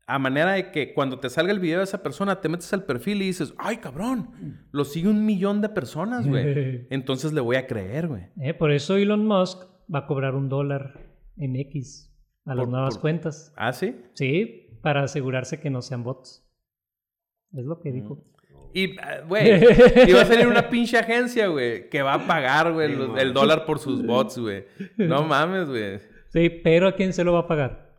a 0.06 0.18
manera 0.18 0.52
de 0.52 0.70
que 0.70 0.94
cuando 0.94 1.20
te 1.20 1.28
salga 1.28 1.52
el 1.52 1.60
video 1.60 1.76
de 1.80 1.84
esa 1.84 2.02
persona, 2.02 2.40
te 2.40 2.48
metes 2.48 2.72
al 2.72 2.84
perfil 2.86 3.20
y 3.20 3.26
dices, 3.26 3.52
ay, 3.58 3.76
cabrón, 3.76 4.66
lo 4.72 4.86
sigue 4.86 5.10
un 5.10 5.26
millón 5.26 5.60
de 5.60 5.68
personas, 5.68 6.26
güey. 6.26 6.86
Entonces 6.90 7.34
le 7.34 7.42
voy 7.42 7.56
a 7.56 7.66
creer, 7.66 8.08
güey. 8.08 8.28
Eh, 8.40 8.54
por 8.54 8.72
eso 8.72 8.96
Elon 8.96 9.26
Musk 9.26 9.62
va 9.94 9.98
a 9.98 10.06
cobrar 10.06 10.34
un 10.34 10.48
dólar 10.48 10.98
en 11.36 11.54
X 11.56 12.10
a 12.46 12.54
las 12.54 12.64
Por- 12.64 12.72
nuevas 12.72 12.94
por- 12.94 13.02
cuentas. 13.02 13.52
¿Ah, 13.58 13.74
sí? 13.74 13.94
Sí, 14.14 14.78
para 14.80 15.02
asegurarse 15.02 15.60
que 15.60 15.68
no 15.68 15.82
sean 15.82 16.02
bots. 16.02 16.48
Es 17.52 17.66
lo 17.66 17.78
que 17.78 17.92
dijo. 17.92 18.24
Y, 18.74 18.96
ah, 18.98 19.20
güey, 19.28 19.60
va 20.14 20.22
a 20.22 20.24
salir 20.24 20.46
una 20.46 20.68
pinche 20.70 20.96
agencia, 20.98 21.48
güey, 21.48 21.88
que 21.90 22.02
va 22.02 22.14
a 22.14 22.26
pagar, 22.26 22.72
güey, 22.72 22.94
man. 22.96 23.18
el 23.18 23.32
dólar 23.32 23.64
por 23.66 23.78
sus 23.78 24.04
bots, 24.04 24.38
güey. 24.38 24.64
No 24.96 25.22
mames, 25.24 25.68
güey. 25.68 25.98
Sí, 26.28 26.48
pero 26.48 26.88
¿a 26.88 26.92
quién 26.94 27.12
se 27.12 27.24
lo 27.24 27.32
va 27.34 27.40
a 27.40 27.46
pagar? 27.46 27.92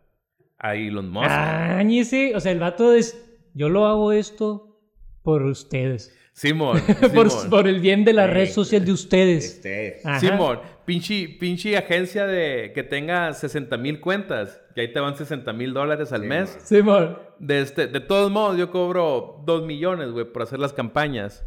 A 0.58 0.74
Elon 0.74 1.10
Musk. 1.10 1.26
Ah, 1.30 1.78
Áñese. 1.78 2.34
O 2.34 2.40
sea, 2.40 2.50
el 2.52 2.58
vato 2.58 2.92
es, 2.92 3.16
yo 3.54 3.68
lo 3.68 3.86
hago 3.86 4.12
esto 4.12 4.80
por 5.22 5.42
ustedes. 5.44 6.12
Simón, 6.34 6.80
por, 7.14 7.30
Simón. 7.30 7.50
por 7.50 7.68
el 7.68 7.78
bien 7.78 8.04
de 8.04 8.12
la 8.12 8.26
red 8.26 8.50
social 8.50 8.84
de 8.84 8.90
ustedes. 8.90 9.44
Este. 9.44 10.00
Simón, 10.18 10.58
pinche, 10.84 11.28
pinche 11.28 11.76
agencia 11.76 12.26
de 12.26 12.72
que 12.74 12.82
tenga 12.82 13.32
60 13.32 13.76
mil 13.76 14.00
cuentas. 14.00 14.60
Y 14.74 14.80
ahí 14.80 14.92
te 14.92 14.98
van 14.98 15.16
60 15.16 15.52
mil 15.52 15.72
dólares 15.72 16.12
al 16.12 16.24
mes. 16.24 16.58
Simón. 16.64 17.16
De, 17.38 17.60
este, 17.60 17.86
de 17.86 18.00
todos 18.00 18.32
modos, 18.32 18.58
yo 18.58 18.72
cobro 18.72 19.42
2 19.46 19.64
millones, 19.64 20.10
güey, 20.10 20.24
por 20.24 20.42
hacer 20.42 20.58
las 20.58 20.72
campañas. 20.72 21.46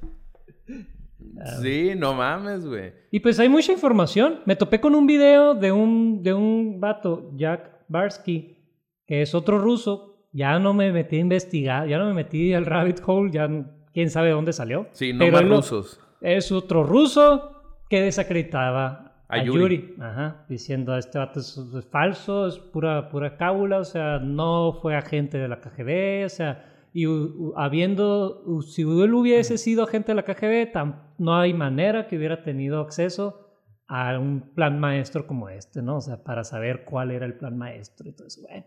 Sí, 1.61 1.91
no 1.97 2.13
mames, 2.13 2.65
güey. 2.65 2.93
Y 3.11 3.19
pues 3.19 3.39
hay 3.41 3.49
mucha 3.49 3.73
información. 3.73 4.39
Me 4.45 4.55
topé 4.55 4.79
con 4.79 4.95
un 4.95 5.05
video 5.05 5.53
de 5.53 5.69
un, 5.69 6.23
de 6.23 6.33
un 6.33 6.79
vato, 6.79 7.31
Jack 7.35 7.83
Barsky, 7.89 8.57
que 9.05 9.21
es 9.21 9.35
otro 9.35 9.59
ruso. 9.59 10.27
Ya 10.31 10.59
no 10.59 10.73
me 10.73 10.93
metí 10.93 11.17
a 11.17 11.19
investigar, 11.19 11.87
ya 11.89 11.97
no 11.97 12.05
me 12.05 12.13
metí 12.13 12.53
al 12.53 12.65
rabbit 12.65 13.01
hole, 13.05 13.31
ya 13.31 13.49
quién 13.97 14.11
sabe 14.11 14.29
dónde 14.29 14.53
salió. 14.53 14.85
Sí, 14.91 15.11
no 15.11 15.19
Pero 15.19 15.31
más 15.33 15.43
lo- 15.45 15.55
rusos. 15.57 15.99
Es 16.21 16.51
otro 16.51 16.83
ruso 16.83 17.51
que 17.89 18.01
desacreditaba 18.01 19.23
A 19.27 19.35
a, 19.37 19.43
Yuri. 19.43 19.59
Yuri. 19.59 19.95
Ajá, 19.99 20.45
diciendo 20.47 20.95
este 20.95 21.17
vato 21.17 21.39
es, 21.39 21.57
es 21.57 21.85
falso, 21.87 22.45
es 22.47 22.59
pura, 22.59 23.09
pura 23.09 23.37
cábula, 23.37 23.79
o 23.79 23.83
sea, 23.85 24.19
no 24.19 24.73
fue 24.81 24.95
agente 24.95 25.37
de 25.39 25.47
la 25.47 25.59
KGB, 25.61 26.25
o 26.25 26.29
sea, 26.29 26.63
y 26.93 27.05
hu- 27.05 27.33
hu- 27.35 27.53
habiendo, 27.57 28.43
hu- 28.45 28.61
si 28.61 28.83
él 28.83 29.13
hubiese 29.15 29.57
sido 29.57 29.83
agente 29.83 30.11
de 30.11 30.15
la 30.15 30.23
KGB, 30.23 30.71
tam- 30.71 31.01
no 31.17 31.35
hay 31.35 31.53
manera 31.53 32.07
que 32.07 32.17
hubiera 32.17 32.43
tenido 32.43 32.79
acceso 32.81 33.49
a 33.87 34.17
un 34.19 34.53
plan 34.53 34.79
maestro 34.79 35.25
como 35.27 35.49
este, 35.49 35.81
¿no? 35.81 35.97
O 35.97 36.01
sea, 36.01 36.23
para 36.23 36.43
saber 36.43 36.85
cuál 36.85 37.09
era 37.11 37.25
el 37.25 37.33
plan 37.37 37.57
maestro 37.57 38.07
y 38.07 38.13
todo 38.13 38.27
eso, 38.27 38.41
bueno. 38.43 38.65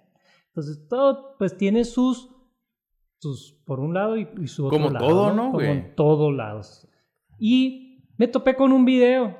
Entonces, 0.48 0.89
todo, 0.89 1.36
pues 1.39 1.57
tiene 1.57 1.85
sus, 1.85 2.28
sus 3.20 3.52
por 3.64 3.80
un 3.80 3.94
lado 3.94 4.16
y, 4.16 4.26
y 4.42 4.47
su 4.48 4.66
otro 4.66 4.78
Como 4.78 4.90
lado. 4.90 5.06
todo, 5.06 5.32
¿no, 5.34 5.52
Como 5.52 5.64
en 5.64 5.94
todos 5.94 6.34
lados. 6.34 6.88
Y 7.38 8.05
me 8.16 8.28
topé 8.28 8.55
con 8.55 8.72
un 8.72 8.84
video 8.84 9.36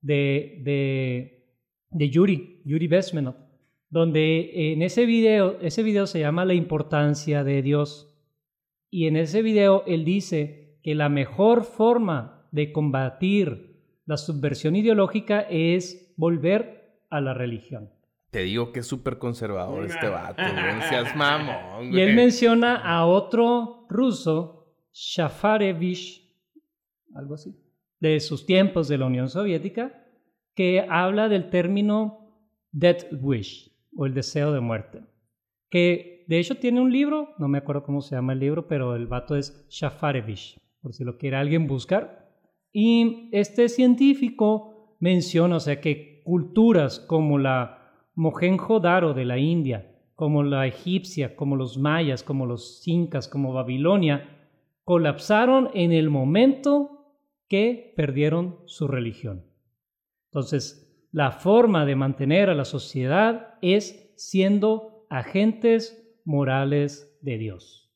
de, 0.00 0.60
de, 0.64 1.46
de 1.90 2.10
Yuri, 2.10 2.62
Yuri 2.64 2.86
Besmenov, 2.88 3.36
donde 3.88 4.72
en 4.72 4.82
ese 4.82 5.06
video, 5.06 5.58
ese 5.60 5.82
video 5.82 6.06
se 6.06 6.20
llama 6.20 6.44
La 6.44 6.54
importancia 6.54 7.44
de 7.44 7.62
Dios. 7.62 8.06
Y 8.90 9.06
en 9.06 9.16
ese 9.16 9.42
video 9.42 9.84
él 9.86 10.04
dice 10.04 10.78
que 10.82 10.94
la 10.94 11.08
mejor 11.08 11.64
forma 11.64 12.48
de 12.50 12.72
combatir 12.72 13.70
la 14.06 14.16
subversión 14.16 14.74
ideológica 14.74 15.42
es 15.42 16.12
volver 16.16 16.98
a 17.10 17.20
la 17.20 17.34
religión. 17.34 17.90
Te 18.30 18.40
digo 18.44 18.72
que 18.72 18.80
es 18.80 18.86
súper 18.86 19.18
conservador 19.18 19.84
este 19.84 20.08
vato, 20.08 20.42
güey. 20.42 20.82
Seas 20.88 21.16
mamón, 21.16 21.92
Y 21.92 22.00
él 22.00 22.14
menciona 22.14 22.76
a 22.76 23.04
otro 23.04 23.86
ruso, 23.88 24.76
Shafarevich, 24.92 26.32
algo 27.14 27.34
así, 27.34 27.56
de 27.98 28.20
sus 28.20 28.46
tiempos 28.46 28.86
de 28.86 28.98
la 28.98 29.06
Unión 29.06 29.28
Soviética, 29.28 30.06
que 30.54 30.86
habla 30.88 31.28
del 31.28 31.50
término 31.50 32.20
death 32.70 33.06
wish 33.20 33.72
o 33.96 34.06
el 34.06 34.14
deseo 34.14 34.52
de 34.52 34.60
muerte. 34.60 35.02
Que 35.68 36.24
de 36.28 36.38
hecho 36.38 36.56
tiene 36.56 36.80
un 36.80 36.92
libro, 36.92 37.34
no 37.38 37.48
me 37.48 37.58
acuerdo 37.58 37.82
cómo 37.82 38.00
se 38.00 38.14
llama 38.14 38.32
el 38.32 38.40
libro, 38.40 38.68
pero 38.68 38.94
el 38.94 39.08
vato 39.08 39.36
es 39.36 39.66
Shafarevich, 39.68 40.60
por 40.80 40.94
si 40.94 41.02
lo 41.02 41.18
quiere 41.18 41.36
alguien 41.36 41.66
buscar. 41.66 42.30
Y 42.72 43.28
este 43.32 43.68
científico 43.68 44.96
menciona, 45.00 45.56
o 45.56 45.60
sea, 45.60 45.80
que 45.80 46.22
culturas 46.24 47.00
como 47.00 47.38
la 47.38 47.79
Mohenjo-Daro 48.14 49.14
de 49.14 49.24
la 49.24 49.38
India, 49.38 49.96
como 50.14 50.42
la 50.42 50.66
egipcia, 50.66 51.34
como 51.36 51.56
los 51.56 51.78
mayas, 51.78 52.22
como 52.22 52.46
los 52.46 52.86
incas, 52.86 53.28
como 53.28 53.52
Babilonia, 53.52 54.48
colapsaron 54.84 55.70
en 55.74 55.92
el 55.92 56.10
momento 56.10 57.16
que 57.48 57.92
perdieron 57.96 58.60
su 58.66 58.86
religión. 58.86 59.46
Entonces, 60.26 61.08
la 61.12 61.32
forma 61.32 61.86
de 61.86 61.96
mantener 61.96 62.50
a 62.50 62.54
la 62.54 62.64
sociedad 62.64 63.54
es 63.62 64.12
siendo 64.16 65.06
agentes 65.10 66.20
morales 66.24 67.18
de 67.22 67.38
Dios. 67.38 67.92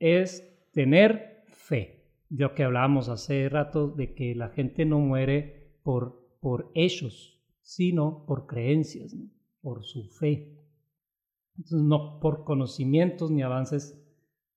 Es 0.00 0.70
tener 0.72 1.44
fe. 1.46 2.08
Lo 2.28 2.54
que 2.54 2.64
hablábamos 2.64 3.08
hace 3.08 3.48
rato 3.48 3.88
de 3.88 4.14
que 4.14 4.34
la 4.34 4.48
gente 4.48 4.84
no 4.84 4.98
muere 4.98 5.78
por, 5.84 6.38
por 6.40 6.72
sino 7.64 8.24
por 8.26 8.46
creencias, 8.46 9.14
¿no? 9.14 9.28
por 9.62 9.84
su 9.84 10.04
fe. 10.04 10.54
Entonces, 11.56 11.82
no 11.82 12.20
por 12.20 12.44
conocimientos 12.44 13.30
ni 13.30 13.42
avances 13.42 13.98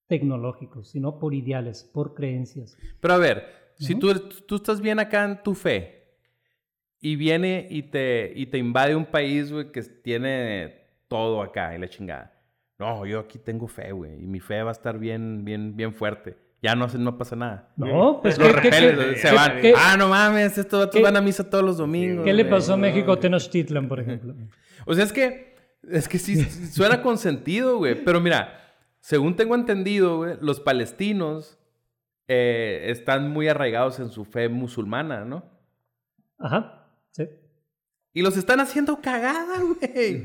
tecnológicos, 0.08 0.90
sino 0.90 1.18
por 1.18 1.34
ideales, 1.34 1.84
por 1.84 2.14
creencias. 2.14 2.78
Pero 3.00 3.14
a 3.14 3.18
ver, 3.18 3.46
si 3.76 3.96
tú, 3.96 4.14
tú 4.46 4.56
estás 4.58 4.82
bien 4.82 5.00
acá 5.00 5.24
en 5.24 5.42
tu 5.42 5.54
fe 5.54 6.18
y 7.00 7.16
viene 7.16 7.68
y 7.70 7.84
te, 7.84 8.34
y 8.36 8.48
te 8.48 8.58
invade 8.58 8.96
un 8.96 9.06
país, 9.06 9.52
güey, 9.52 9.72
que 9.72 9.82
tiene 9.82 10.76
todo 11.08 11.42
acá 11.42 11.74
y 11.76 11.80
la 11.80 11.88
chingada. 11.88 12.34
No, 12.78 13.06
yo 13.06 13.20
aquí 13.20 13.40
tengo 13.40 13.68
fe, 13.68 13.92
güey, 13.92 14.22
y 14.22 14.28
mi 14.28 14.40
fe 14.40 14.62
va 14.64 14.70
a 14.70 14.74
estar 14.74 15.00
bien, 15.00 15.46
bien, 15.46 15.76
bien 15.76 15.94
fuerte. 15.94 16.38
Ya 16.62 16.76
no, 16.76 16.88
no 16.88 17.18
pasa 17.18 17.36
nada. 17.36 17.70
No, 17.78 18.20
pues 18.22 18.38
Los 18.40 18.48
¿qué, 18.56 18.62
qué- 18.62 18.70
repeles, 18.72 19.22
se 19.22 19.30
qué- 19.30 19.36
van. 19.36 19.62
qué- 19.62 19.74
ah, 19.78 19.96
no 19.98 20.08
mames, 20.10 20.58
estos 20.58 20.80
vatos 20.86 21.02
van 21.02 21.16
a 21.16 21.22
misa 21.22 21.48
todos 21.50 21.64
los 21.64 21.78
domingos. 21.78 22.26
qué 22.26 22.34
le 22.34 22.44
güey. 22.44 22.52
pasó 22.52 22.74
a 22.74 22.78
México 22.78 23.18
Tenochtitlan, 23.20 23.88
por 23.88 24.00
ejemplo? 24.02 24.34
O 24.86 24.94
sea, 24.96 25.04
es 25.04 25.14
que, 25.14 25.56
es 25.90 26.08
que 26.10 26.18
sí 26.18 26.44
suena 26.44 27.02
con 27.04 27.18
sentido, 27.20 27.78
güey. 27.78 28.04
Pero 28.04 28.20
mira, 28.20 28.60
según 29.02 29.36
tengo 29.36 29.54
entendido, 29.56 30.18
güey, 30.18 30.36
los 30.42 30.60
palestinos 30.60 31.60
eh, 32.28 32.86
están 32.88 33.30
muy 33.30 33.48
arraigados 33.48 34.00
en 34.00 34.10
su 34.10 34.26
fe 34.26 34.50
musulmana, 34.50 35.26
¿no? 35.26 35.46
Ajá, 36.40 36.88
sí. 37.12 37.24
Y 38.14 38.22
los 38.24 38.36
están 38.36 38.60
haciendo 38.60 39.00
cagada, 39.00 39.60
güey. 39.62 40.24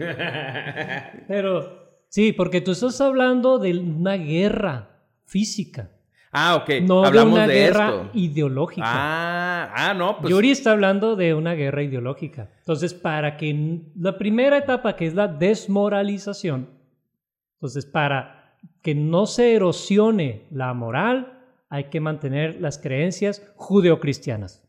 Pero 1.28 2.00
sí, 2.08 2.32
porque 2.32 2.60
tú 2.62 2.72
estás 2.72 3.00
hablando 3.02 3.58
de 3.58 3.78
una 3.78 4.14
guerra 4.14 5.04
física, 5.26 5.90
Ah, 6.34 6.56
ok. 6.56 6.70
no 6.82 7.04
Hablamos 7.04 7.34
de 7.34 7.40
una 7.40 7.46
de, 7.46 7.54
guerra 7.54 7.88
esto. 7.88 8.10
ideológica. 8.14 8.86
Ah, 8.86 9.70
ah, 9.74 9.94
no, 9.94 10.18
pues. 10.18 10.30
Yuri 10.30 10.50
está 10.50 10.72
hablando 10.72 11.14
de 11.14 11.34
una 11.34 11.52
guerra 11.52 11.82
ideológica. 11.82 12.48
Entonces, 12.58 12.94
para 12.94 13.36
que 13.36 13.80
la 13.94 14.16
primera 14.16 14.56
etapa, 14.56 14.96
que 14.96 15.06
es 15.06 15.14
la 15.14 15.28
desmoralización, 15.28 16.68
entonces, 17.56 17.84
para 17.84 18.56
que 18.80 18.94
no 18.94 19.26
se 19.26 19.54
erosione 19.54 20.42
la 20.50 20.72
moral, 20.72 21.38
hay 21.68 21.84
que 21.84 22.00
mantener 22.00 22.60
las 22.60 22.78
creencias 22.78 23.46
judeocristianas. 23.56 24.66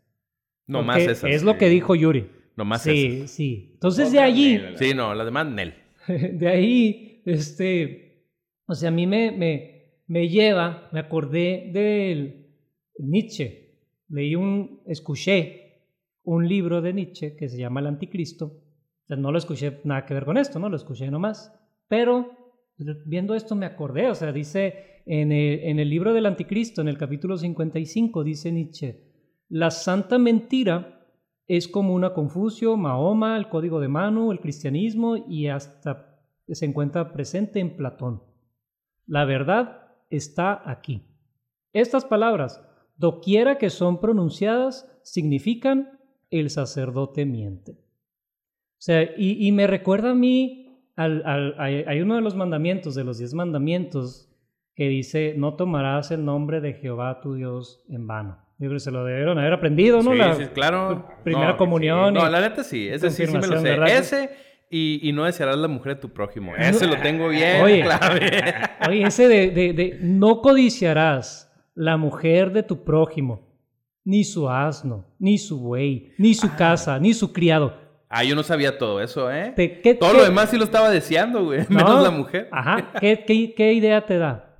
Nomás 0.67 0.97
Porque 0.97 1.11
esas. 1.11 1.29
Es 1.31 1.43
lo 1.43 1.57
que 1.57 1.69
dijo 1.69 1.95
Yuri. 1.95 2.29
Nomás 2.55 2.83
sí, 2.83 3.05
esas. 3.21 3.31
sí. 3.31 3.71
Entonces, 3.73 4.11
de 4.11 4.19
allí, 4.19 4.61
Sí, 4.75 4.93
no, 4.93 5.13
las 5.15 5.25
demás, 5.25 5.47
Nel. 5.47 5.75
de 6.07 6.47
ahí, 6.47 7.21
este, 7.25 8.27
o 8.65 8.75
sea, 8.75 8.89
a 8.89 8.91
mí 8.91 9.07
me, 9.07 9.31
me, 9.31 9.72
me 10.13 10.29
lleva, 10.29 10.89
me 10.91 10.99
acordé 10.99 11.71
del 11.73 12.45
Nietzsche. 12.99 13.79
Leí 14.09 14.35
un, 14.35 14.83
escuché 14.85 15.87
un 16.21 16.47
libro 16.47 16.83
de 16.83 16.93
Nietzsche 16.93 17.35
que 17.35 17.49
se 17.49 17.57
llama 17.57 17.79
El 17.79 17.87
Anticristo. 17.87 18.45
O 18.45 19.07
sea, 19.07 19.17
no 19.17 19.31
lo 19.31 19.39
escuché 19.39 19.81
nada 19.85 20.05
que 20.05 20.13
ver 20.13 20.25
con 20.25 20.37
esto, 20.37 20.59
¿no? 20.59 20.69
Lo 20.69 20.75
escuché 20.75 21.09
nomás. 21.09 21.51
Pero 21.87 22.29
viendo 23.07 23.33
esto 23.33 23.55
me 23.55 23.65
acordé, 23.65 24.07
o 24.07 24.13
sea, 24.13 24.31
dice 24.31 25.01
en 25.07 25.31
el, 25.31 25.61
en 25.61 25.79
el 25.79 25.89
libro 25.89 26.13
del 26.13 26.27
Anticristo, 26.27 26.81
en 26.81 26.89
el 26.89 26.97
capítulo 26.99 27.35
55, 27.35 28.23
dice 28.23 28.51
Nietzsche, 28.51 29.11
la 29.49 29.71
santa 29.71 30.19
mentira 30.19 31.07
es 31.47 31.67
común 31.67 32.03
a 32.03 32.13
Confucio, 32.13 32.77
Mahoma, 32.77 33.35
el 33.35 33.49
código 33.49 33.79
de 33.79 33.87
Manu, 33.87 34.31
el 34.31 34.41
cristianismo 34.41 35.17
y 35.17 35.47
hasta 35.47 36.19
se 36.47 36.65
encuentra 36.65 37.13
presente 37.13 37.59
en 37.59 37.75
Platón. 37.75 38.21
La 39.07 39.25
verdad 39.25 39.82
está 40.15 40.61
aquí. 40.69 41.03
Estas 41.73 42.05
palabras, 42.05 42.61
doquiera 42.97 43.57
que 43.57 43.69
son 43.69 43.99
pronunciadas, 43.99 44.89
significan 45.03 45.99
el 46.29 46.49
sacerdote 46.49 47.25
miente. 47.25 47.71
O 47.71 48.85
sea, 48.85 49.09
y, 49.17 49.51
me 49.53 49.65
recuerda 49.65 50.11
a 50.11 50.15
mí, 50.15 50.83
al, 50.95 51.55
hay 51.57 52.01
uno 52.01 52.15
de 52.15 52.21
los 52.21 52.35
mandamientos, 52.35 52.95
de 52.95 53.03
los 53.03 53.17
diez 53.17 53.33
mandamientos, 53.33 54.29
que 54.75 54.89
dice, 54.89 55.35
no 55.37 55.55
tomarás 55.55 56.11
el 56.11 56.25
nombre 56.25 56.59
de 56.59 56.73
Jehová 56.73 57.21
tu 57.21 57.35
Dios 57.35 57.85
en 57.89 58.07
vano. 58.07 58.39
Yo 58.57 58.67
creo 58.67 58.73
que 58.73 58.79
se 58.79 58.91
lo 58.91 59.03
debieron 59.03 59.37
haber 59.37 59.53
aprendido, 59.53 60.01
¿no? 60.01 60.11
Sí, 60.11 60.17
la 60.17 60.35
sí, 60.35 60.45
claro. 60.47 61.07
Primera 61.23 61.57
comunión. 61.57 62.13
No, 62.13 62.27
la 62.29 62.41
neta 62.41 62.63
sí, 62.63 62.87
ese 62.87 63.09
sí, 63.09 63.25
sí 63.25 63.33
me 63.33 63.47
lo 63.47 63.59
sé. 63.59 63.75
Ese 63.97 64.29
y, 64.75 65.07
y, 65.07 65.11
no 65.13 65.25
desearás 65.25 65.57
la 65.57 65.67
mujer 65.67 65.95
de 65.95 66.01
tu 66.01 66.09
prójimo. 66.09 66.55
Ese 66.55 66.87
lo 66.87 66.97
tengo 66.97 67.29
bien 67.29 67.61
oye, 67.61 67.85
Oye, 68.89 69.03
ese 69.03 69.27
de, 69.27 69.51
de, 69.51 69.73
de 69.73 69.97
no 70.01 70.41
codiciarás 70.41 71.53
la 71.75 71.97
mujer 71.97 72.51
de 72.51 72.63
tu 72.63 72.83
prójimo, 72.83 73.47
ni 74.03 74.23
su 74.23 74.49
asno, 74.49 75.05
ni 75.19 75.37
su 75.37 75.59
buey, 75.59 76.13
ni 76.17 76.33
su 76.33 76.47
ah. 76.47 76.55
casa, 76.57 76.99
ni 76.99 77.13
su 77.13 77.31
criado. 77.31 77.77
Ah, 78.09 78.23
yo 78.23 78.35
no 78.35 78.41
sabía 78.41 78.77
todo 78.77 78.99
eso, 78.99 79.31
¿eh? 79.31 79.53
todo 79.99 80.13
lo 80.13 80.23
demás 80.23 80.49
sí 80.49 80.57
lo 80.57 80.63
estaba 80.63 80.89
deseando, 80.89 81.45
güey. 81.45 81.65
Menos 81.69 82.01
la 82.01 82.11
mujer. 82.11 82.49
Ajá. 82.51 82.93
¿Qué, 82.99 83.23
qué, 83.25 83.53
qué 83.55 83.73
idea 83.73 84.05
te 84.05 84.17
da? 84.17 84.53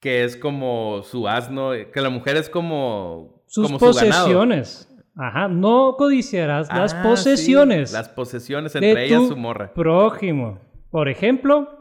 que 0.00 0.24
es 0.24 0.36
como 0.36 1.02
su 1.02 1.26
asno, 1.28 1.72
que 1.92 2.00
la 2.00 2.10
mujer 2.10 2.36
es 2.36 2.48
como 2.48 3.42
sus 3.46 3.72
posesiones. 3.72 4.87
Ajá, 5.18 5.48
no 5.48 5.96
codiciarás 5.98 6.68
las 6.68 6.94
ah, 6.94 7.02
posesiones. 7.02 7.92
las 7.92 8.08
posesiones 8.08 8.74
entre 8.74 9.04
ellas 9.04 9.26
su 9.26 9.36
morra. 9.36 9.74
Prójimo. 9.74 10.60
Por 10.90 11.08
ejemplo, 11.08 11.78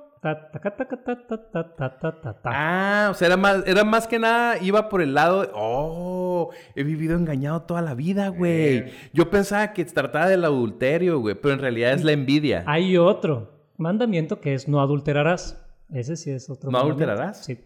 Ah, 2.43 3.09
o 3.11 3.13
sea, 3.13 3.27
era 3.27 3.37
más, 3.37 3.63
era 3.67 3.83
más 3.83 4.07
que 4.07 4.19
nada, 4.19 4.57
iba 4.61 4.89
por 4.89 5.01
el 5.01 5.13
lado 5.13 5.41
de, 5.43 5.49
oh, 5.53 6.49
he 6.75 6.83
vivido 6.83 7.15
engañado 7.15 7.61
toda 7.61 7.81
la 7.81 7.93
vida, 7.93 8.29
güey. 8.29 8.85
Yo 9.13 9.29
pensaba 9.29 9.73
que 9.73 9.87
se 9.87 9.93
trataba 9.93 10.27
del 10.27 10.43
adulterio, 10.43 11.19
güey, 11.19 11.35
pero 11.35 11.53
en 11.53 11.59
realidad 11.59 11.93
es 11.93 12.03
la 12.03 12.13
envidia. 12.13 12.63
Hay 12.65 12.97
otro 12.97 13.51
mandamiento 13.77 14.41
que 14.41 14.53
es 14.53 14.67
no 14.67 14.81
adulterarás. 14.81 15.63
Ese 15.93 16.17
sí 16.17 16.31
es 16.31 16.49
otro. 16.49 16.71
¿No 16.71 16.79
adulterarás? 16.79 17.45
Sí. 17.45 17.59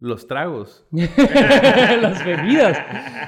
Los 0.00 0.26
tragos. 0.26 0.86
Las 0.90 2.24
bebidas. 2.24 2.78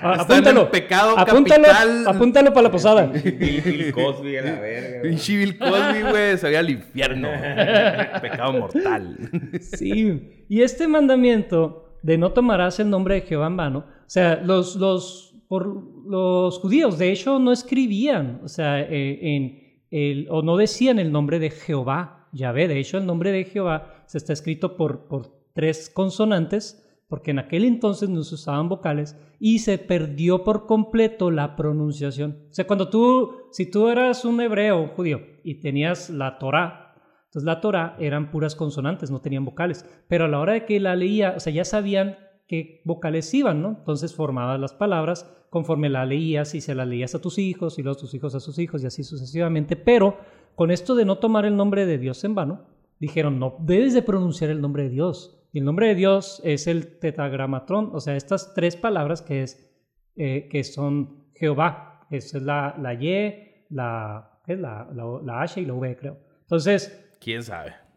apúntalo. 0.02 0.70
pecado 0.70 1.18
apúntalo, 1.18 1.64
capital. 1.64 2.04
Apúntalo 2.06 2.52
para 2.54 2.62
la 2.62 2.70
posada. 2.70 3.06
Bill 3.06 3.92
Cosby 3.92 4.38
a 4.38 4.42
la 4.42 4.60
verga. 4.60 5.02
Bill 5.02 5.58
Cosby, 5.58 6.02
güey, 6.02 6.38
se 6.38 6.56
al 6.56 6.70
infierno. 6.70 7.28
pecado 8.22 8.52
mortal. 8.54 9.18
sí. 9.60 10.44
Y 10.48 10.62
este 10.62 10.88
mandamiento 10.88 11.98
de 12.02 12.16
no 12.16 12.32
tomarás 12.32 12.80
el 12.80 12.88
nombre 12.88 13.16
de 13.16 13.20
Jehová 13.22 13.46
en 13.48 13.56
vano, 13.56 13.78
o 13.80 14.10
sea, 14.10 14.40
los, 14.42 14.76
los, 14.76 15.34
por, 15.48 15.66
los 16.06 16.58
judíos, 16.58 16.98
de 16.98 17.12
hecho, 17.12 17.38
no 17.38 17.52
escribían, 17.52 18.40
o 18.42 18.48
sea, 18.48 18.80
eh, 18.80 19.18
en 19.22 19.62
el, 19.90 20.26
o 20.30 20.42
no 20.42 20.56
decían 20.56 20.98
el 20.98 21.12
nombre 21.12 21.38
de 21.38 21.50
Jehová, 21.50 22.28
Yahvé. 22.32 22.66
De 22.66 22.78
hecho, 22.78 22.98
el 22.98 23.06
nombre 23.06 23.30
de 23.30 23.44
Jehová 23.44 24.04
se 24.06 24.18
está 24.18 24.32
escrito 24.32 24.76
por, 24.76 25.06
por 25.06 25.41
tres 25.54 25.90
consonantes, 25.90 26.86
porque 27.08 27.32
en 27.32 27.38
aquel 27.38 27.64
entonces 27.64 28.08
no 28.08 28.22
se 28.22 28.36
usaban 28.36 28.68
vocales, 28.68 29.16
y 29.38 29.58
se 29.58 29.76
perdió 29.78 30.44
por 30.44 30.66
completo 30.66 31.30
la 31.30 31.56
pronunciación. 31.56 32.44
O 32.50 32.54
sea, 32.54 32.66
cuando 32.66 32.88
tú, 32.88 33.48
si 33.50 33.70
tú 33.70 33.88
eras 33.88 34.24
un 34.24 34.40
hebreo, 34.40 34.80
un 34.80 34.88
judío, 34.88 35.20
y 35.42 35.56
tenías 35.56 36.10
la 36.10 36.38
Torah, 36.38 36.94
entonces 37.24 37.46
la 37.46 37.60
Torah 37.60 37.96
eran 37.98 38.30
puras 38.30 38.54
consonantes, 38.54 39.10
no 39.10 39.20
tenían 39.20 39.44
vocales, 39.44 39.84
pero 40.06 40.26
a 40.26 40.28
la 40.28 40.38
hora 40.38 40.52
de 40.52 40.64
que 40.64 40.78
la 40.80 40.94
leía, 40.94 41.34
o 41.36 41.40
sea, 41.40 41.52
ya 41.52 41.64
sabían 41.64 42.16
qué 42.46 42.82
vocales 42.84 43.32
iban, 43.32 43.62
¿no? 43.62 43.70
Entonces 43.78 44.14
formabas 44.14 44.60
las 44.60 44.74
palabras 44.74 45.30
conforme 45.48 45.88
la 45.88 46.04
leías 46.04 46.54
y 46.54 46.60
se 46.60 46.74
las 46.74 46.86
leías 46.86 47.14
a 47.14 47.20
tus 47.20 47.38
hijos 47.38 47.78
y 47.78 47.82
luego 47.82 47.98
tus 47.98 48.14
hijos 48.14 48.34
a 48.34 48.40
sus 48.40 48.58
hijos 48.58 48.82
y 48.82 48.86
así 48.86 49.02
sucesivamente, 49.02 49.76
pero 49.76 50.18
con 50.54 50.70
esto 50.70 50.94
de 50.94 51.04
no 51.04 51.18
tomar 51.18 51.46
el 51.46 51.56
nombre 51.56 51.86
de 51.86 51.98
Dios 51.98 52.22
en 52.24 52.34
vano, 52.34 52.66
dijeron, 53.00 53.38
no 53.38 53.56
debes 53.60 53.94
de 53.94 54.02
pronunciar 54.02 54.50
el 54.50 54.60
nombre 54.60 54.84
de 54.84 54.90
Dios, 54.90 55.41
y 55.52 55.58
el 55.58 55.66
nombre 55.66 55.88
de 55.88 55.94
Dios 55.94 56.40
es 56.44 56.66
el 56.66 56.98
tetragramatrón, 56.98 57.90
o 57.92 58.00
sea, 58.00 58.16
estas 58.16 58.54
tres 58.54 58.74
palabras 58.74 59.20
que, 59.20 59.42
es, 59.42 59.70
eh, 60.16 60.48
que 60.50 60.64
son 60.64 61.30
Jehová. 61.34 62.06
Esa 62.10 62.38
es 62.38 62.42
la, 62.42 62.74
la 62.80 62.94
Y, 62.94 63.66
la, 63.68 64.40
La, 64.46 64.88
la, 65.22 65.42
H 65.42 65.60
y 65.60 65.66
la 65.66 65.74
V, 65.74 65.96
creo. 65.96 66.18
Entonces... 66.40 67.14
¿Quién 67.20 67.42
sabe? 67.42 67.74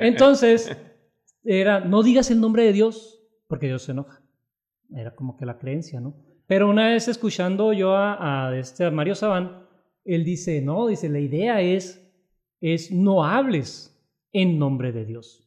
entonces, 0.00 0.76
era, 1.42 1.80
no 1.80 2.04
digas 2.04 2.30
el 2.30 2.40
nombre 2.40 2.62
de 2.62 2.72
Dios 2.72 3.20
porque 3.48 3.66
Dios 3.66 3.82
se 3.82 3.92
enoja. 3.92 4.22
Era 4.94 5.16
como 5.16 5.36
que 5.36 5.44
la 5.44 5.58
creencia, 5.58 6.00
¿no? 6.00 6.14
Pero 6.46 6.70
una 6.70 6.88
vez 6.88 7.08
escuchando 7.08 7.72
yo 7.72 7.96
a, 7.96 8.48
a, 8.48 8.56
este, 8.56 8.84
a 8.84 8.90
Mario 8.90 9.16
Sabán, 9.16 9.66
él 10.04 10.24
dice, 10.24 10.60
no, 10.62 10.86
dice, 10.86 11.08
la 11.08 11.18
idea 11.18 11.60
es, 11.60 12.14
es 12.60 12.92
no 12.92 13.24
hables 13.24 14.00
en 14.32 14.58
nombre 14.58 14.92
de 14.92 15.04
Dios. 15.04 15.41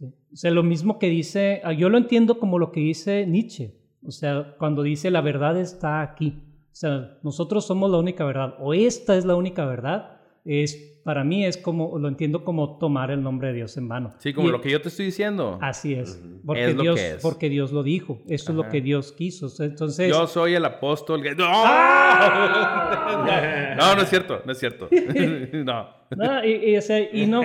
O 0.00 0.36
sea, 0.36 0.50
lo 0.50 0.62
mismo 0.62 0.98
que 0.98 1.08
dice, 1.08 1.60
ah, 1.64 1.72
yo 1.72 1.88
lo 1.88 1.98
entiendo 1.98 2.38
como 2.38 2.58
lo 2.58 2.72
que 2.72 2.80
dice 2.80 3.26
Nietzsche, 3.26 3.76
o 4.02 4.10
sea, 4.10 4.56
cuando 4.58 4.82
dice 4.82 5.10
la 5.10 5.20
verdad 5.20 5.58
está 5.58 6.00
aquí. 6.00 6.42
O 6.72 6.74
sea, 6.74 7.18
nosotros 7.22 7.66
somos 7.66 7.90
la 7.90 7.98
única 7.98 8.24
verdad, 8.24 8.54
o 8.60 8.72
esta 8.72 9.16
es 9.16 9.24
la 9.24 9.34
única 9.34 9.66
verdad, 9.66 10.19
es, 10.44 11.00
para 11.04 11.24
mí 11.24 11.44
es 11.44 11.56
como, 11.56 11.98
lo 11.98 12.08
entiendo 12.08 12.44
como 12.44 12.78
tomar 12.78 13.10
el 13.10 13.22
nombre 13.22 13.48
de 13.48 13.54
Dios 13.54 13.76
en 13.76 13.88
vano. 13.88 14.14
Sí, 14.18 14.32
como 14.32 14.48
lo 14.48 14.60
que 14.60 14.70
yo 14.70 14.80
te 14.80 14.88
estoy 14.88 15.06
diciendo. 15.06 15.58
Así 15.60 15.94
es. 15.94 16.22
Porque, 16.44 16.74
Dios, 16.74 17.00
porque 17.22 17.48
Dios 17.48 17.72
lo 17.72 17.82
dijo. 17.82 18.20
Eso 18.28 18.52
es 18.52 18.56
lo 18.56 18.68
que 18.68 18.80
Dios 18.80 19.12
quiso. 19.12 19.48
Entonces... 19.62 20.08
Yo 20.08 20.26
soy 20.26 20.54
el 20.54 20.64
apóstol. 20.64 21.22
¡No! 21.36 21.50
No, 23.76 23.94
no 23.94 24.02
es 24.02 24.08
cierto, 24.08 24.42
no 24.44 24.52
es 24.52 24.58
cierto. 24.58 24.88
no. 25.52 25.88
no 26.16 26.44
y, 26.44 26.78
y, 27.12 27.26
no, 27.26 27.42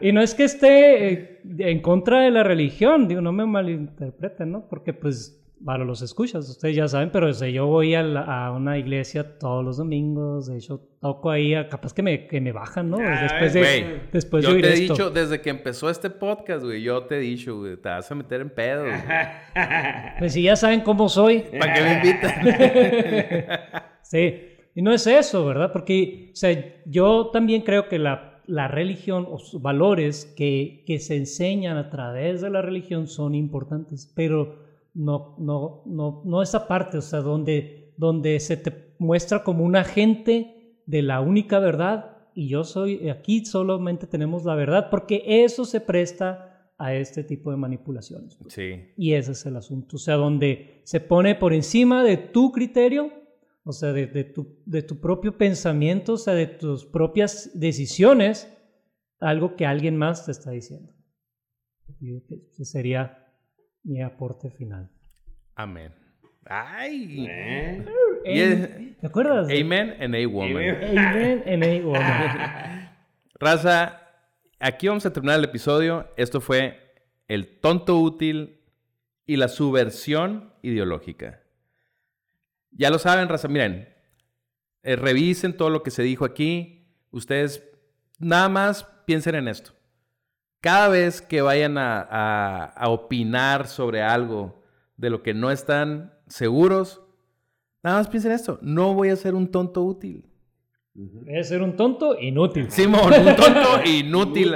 y 0.00 0.12
no 0.12 0.20
es 0.20 0.34
que 0.34 0.44
esté 0.44 1.12
eh, 1.12 1.40
en 1.58 1.80
contra 1.80 2.20
de 2.20 2.30
la 2.30 2.42
religión, 2.42 3.08
digo, 3.08 3.20
no 3.20 3.32
me 3.32 3.44
malinterpreten, 3.44 4.52
¿no? 4.52 4.68
Porque 4.68 4.92
pues 4.92 5.40
para 5.64 5.84
los 5.84 6.00
escuchas, 6.00 6.48
ustedes 6.48 6.74
ya 6.74 6.88
saben, 6.88 7.10
pero 7.10 7.30
yo 7.30 7.66
voy 7.66 7.94
a, 7.94 8.50
una 8.54 8.78
iglesia 8.78 9.38
todos 9.38 9.64
los 9.64 9.76
domingos, 9.76 10.46
de 10.46 10.56
hecho 10.56 10.80
toco 11.00 11.30
ahí, 11.30 11.54
capaz 11.68 11.92
que 11.92 12.02
me, 12.02 12.26
que 12.26 12.40
me 12.40 12.52
bajan, 12.52 12.90
¿no? 12.90 12.98
Después 12.98 13.52
de, 13.52 14.00
después 14.12 14.44
yo 14.44 14.58
te 14.58 14.72
he 14.72 14.76
dicho, 14.76 15.10
desde 15.10 15.40
que 15.40 15.50
empezó 15.50 15.90
este 15.90 16.08
podcast, 16.08 16.64
güey, 16.64 16.82
yo 16.82 17.04
te 17.04 17.16
he 17.16 17.20
dicho, 17.20 17.58
güey, 17.58 17.76
te 17.76 17.88
vas 17.88 18.10
a 18.10 18.14
meter 18.14 18.40
en 18.40 18.50
pedo. 18.50 18.84
Pues 20.18 20.32
si 20.34 20.42
ya 20.42 20.56
saben 20.56 20.80
cómo 20.82 21.08
soy. 21.08 21.44
¿Para 21.58 21.74
qué 21.74 21.82
me 21.82 21.94
invitan? 21.94 22.32
sí, 24.02 24.34
y 24.74 24.82
no 24.82 24.92
es 24.92 25.06
eso, 25.06 25.44
¿verdad? 25.46 25.72
Porque, 25.72 26.30
o 26.32 26.36
sea, 26.36 26.82
yo 26.86 27.30
también 27.32 27.62
creo 27.62 27.88
que 27.88 27.98
la, 27.98 28.42
la 28.46 28.68
religión 28.68 29.26
o 29.28 29.38
sus 29.38 29.60
valores 29.60 30.32
que, 30.36 30.84
que 30.86 30.98
se 30.98 31.16
enseñan 31.16 31.76
a 31.76 31.90
través 31.90 32.40
de 32.40 32.50
la 32.50 32.62
religión 32.62 33.06
son 33.06 33.34
importantes, 33.34 34.12
pero 34.14 34.69
no, 34.94 35.36
no, 35.38 35.82
no, 35.86 36.22
no 36.24 36.42
esa 36.42 36.66
parte, 36.66 36.98
o 36.98 37.02
sea, 37.02 37.20
donde, 37.20 37.94
donde 37.96 38.40
se 38.40 38.56
te 38.56 38.94
muestra 38.98 39.44
como 39.44 39.64
un 39.64 39.76
agente 39.76 40.82
de 40.86 41.02
la 41.02 41.20
única 41.20 41.58
verdad 41.58 42.18
y 42.34 42.48
yo 42.48 42.64
soy, 42.64 43.08
aquí 43.08 43.44
solamente 43.44 44.06
tenemos 44.06 44.44
la 44.44 44.54
verdad, 44.54 44.88
porque 44.90 45.22
eso 45.26 45.64
se 45.64 45.80
presta 45.80 46.72
a 46.78 46.94
este 46.94 47.24
tipo 47.24 47.50
de 47.50 47.56
manipulaciones. 47.56 48.38
Sí. 48.48 48.92
Y 48.96 49.12
ese 49.12 49.32
es 49.32 49.44
el 49.44 49.56
asunto, 49.56 49.96
o 49.96 49.98
sea, 49.98 50.14
donde 50.14 50.80
se 50.84 51.00
pone 51.00 51.34
por 51.34 51.52
encima 51.52 52.02
de 52.02 52.16
tu 52.16 52.52
criterio, 52.52 53.12
o 53.64 53.72
sea, 53.72 53.92
de, 53.92 54.06
de, 54.06 54.24
tu, 54.24 54.62
de 54.64 54.82
tu 54.82 55.00
propio 55.00 55.36
pensamiento, 55.36 56.14
o 56.14 56.16
sea, 56.16 56.34
de 56.34 56.46
tus 56.46 56.86
propias 56.86 57.50
decisiones, 57.54 58.50
algo 59.18 59.56
que 59.56 59.66
alguien 59.66 59.96
más 59.96 60.24
te 60.24 60.32
está 60.32 60.50
diciendo. 60.50 60.94
Ese 62.00 62.64
sería 62.64 63.19
mi 63.82 64.02
aporte 64.02 64.50
final. 64.50 64.90
Amén. 65.54 65.94
¡Ay! 66.44 67.28
¿Te 68.24 69.06
acuerdas? 69.06 69.48
Amen 69.50 69.96
and 70.00 70.14
a 70.14 70.26
woman. 70.26 70.98
Amen 70.98 71.42
and 71.46 71.64
a 71.64 71.86
woman. 71.86 72.90
Raza, 73.34 74.00
aquí 74.58 74.88
vamos 74.88 75.06
a 75.06 75.12
terminar 75.12 75.38
el 75.38 75.44
episodio. 75.44 76.08
Esto 76.16 76.40
fue 76.40 76.78
el 77.28 77.60
tonto 77.60 77.98
útil 77.98 78.60
y 79.26 79.36
la 79.36 79.48
subversión 79.48 80.52
ideológica. 80.62 81.42
Ya 82.72 82.90
lo 82.90 82.98
saben, 82.98 83.28
raza. 83.28 83.48
Miren, 83.48 83.88
eh, 84.82 84.96
revisen 84.96 85.56
todo 85.56 85.70
lo 85.70 85.82
que 85.82 85.90
se 85.90 86.02
dijo 86.02 86.24
aquí. 86.24 86.88
Ustedes 87.10 87.62
nada 88.18 88.48
más 88.48 88.84
piensen 89.06 89.34
en 89.34 89.48
esto 89.48 89.79
cada 90.60 90.88
vez 90.88 91.22
que 91.22 91.42
vayan 91.42 91.76
a, 91.78 92.72
opinar 92.86 93.66
sobre 93.66 94.02
algo 94.02 94.62
de 94.96 95.10
lo 95.10 95.22
que 95.22 95.34
no 95.34 95.50
están 95.50 96.12
seguros, 96.26 97.02
Nada 97.82 97.98
más 97.98 98.08
piensen 98.08 98.32
esto. 98.32 98.58
No 98.62 98.92
voy 98.94 99.08
a 99.08 99.16
ser 99.16 99.34
un 99.34 99.50
tonto 99.50 99.82
útil. 99.82 100.26
Voy 100.92 101.38
a 101.38 101.44
ser 101.44 101.62
un 101.62 101.76
tonto 101.76 102.20
inútil. 102.20 102.70
Simón, 102.70 103.12
un 103.14 103.36
tonto 103.36 103.82
inútil. 103.86 104.52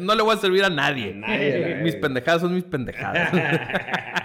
No 0.00 0.14
le 0.14 0.22
voy 0.22 0.34
a 0.34 0.38
servir 0.38 0.64
a 0.64 0.70
nadie. 0.70 1.14
Nadie, 1.14 1.80
mis 1.82 1.94
pendejadas 1.94 2.42
son 2.42 2.54
mis 2.54 2.64
pendejadas. 2.64 3.30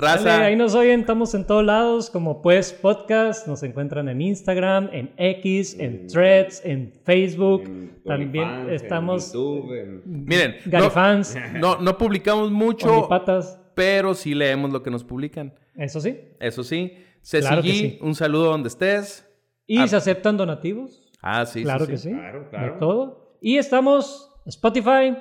Dale, 0.00 0.14
Raza. 0.16 0.44
ahí 0.44 0.54
nos 0.54 0.74
oyen, 0.76 1.00
estamos 1.00 1.34
en 1.34 1.44
todos 1.44 1.64
lados, 1.64 2.08
como 2.08 2.40
pues 2.40 2.72
podcast, 2.72 3.48
nos 3.48 3.62
encuentran 3.64 4.08
en 4.08 4.20
Instagram, 4.20 4.90
en 4.92 5.12
X, 5.16 5.76
en 5.80 6.06
Threads, 6.06 6.64
en 6.64 6.92
Facebook, 7.04 7.62
En 7.66 8.00
también 8.04 8.44
OnlyFans, 8.48 8.68
en 8.68 8.74
estamos 8.74 9.32
YouTube, 9.32 9.72
en- 9.74 10.02
Miren, 10.24 10.56
no, 10.66 10.70
Garifans, 10.70 11.36
no, 11.60 11.80
no 11.80 11.98
publicamos 11.98 12.52
mucho, 12.52 13.08
Patas, 13.08 13.60
pero 13.74 14.14
sí 14.14 14.34
leemos 14.34 14.70
lo 14.70 14.82
que 14.84 14.90
nos 14.92 15.02
publican. 15.02 15.52
eso 15.76 16.00
sí. 16.00 16.16
Eso 16.38 16.62
sí. 16.62 16.92
Ceci 17.22 17.46
Claro 17.48 17.62
sí. 17.62 17.98
un 18.00 18.14
saludo 18.14 18.44
donde 18.44 18.68
estés. 18.68 19.24
Y 19.66 19.78
Ah. 19.78 19.88
se 19.88 19.96
aceptan 19.96 20.36
donativos, 20.36 21.10
Ah, 21.20 21.44
sí, 21.44 21.58
sí, 21.58 21.64
claro 21.64 21.84
sí. 21.86 21.90
que 21.90 21.98
sí, 21.98 22.10
Claro, 22.10 22.40
de 22.44 22.48
claro. 22.50 22.76
todo. 22.78 23.36
Y 23.40 23.56
estamos 23.58 24.30
en 24.44 24.50
Spotify, 24.50 25.16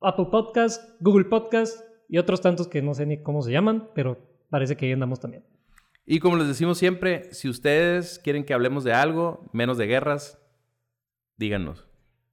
Apple 0.00 0.26
Podcast, 0.32 0.82
Google 1.00 1.26
Podcast 1.26 1.80
y 2.08 2.18
otros 2.18 2.40
tantos 2.40 2.68
que 2.68 2.82
no 2.82 2.94
sé 2.94 3.06
ni 3.06 3.22
cómo 3.22 3.42
se 3.42 3.52
llaman, 3.52 3.88
pero 3.94 4.18
parece 4.50 4.76
que 4.76 4.86
ahí 4.86 4.92
andamos 4.92 5.20
también. 5.20 5.44
Y 6.06 6.20
como 6.20 6.36
les 6.36 6.48
decimos 6.48 6.78
siempre, 6.78 7.32
si 7.32 7.48
ustedes 7.48 8.18
quieren 8.18 8.44
que 8.44 8.54
hablemos 8.54 8.82
de 8.82 8.94
algo, 8.94 9.48
menos 9.52 9.76
de 9.76 9.86
guerras, 9.86 10.38
díganos. 11.36 11.86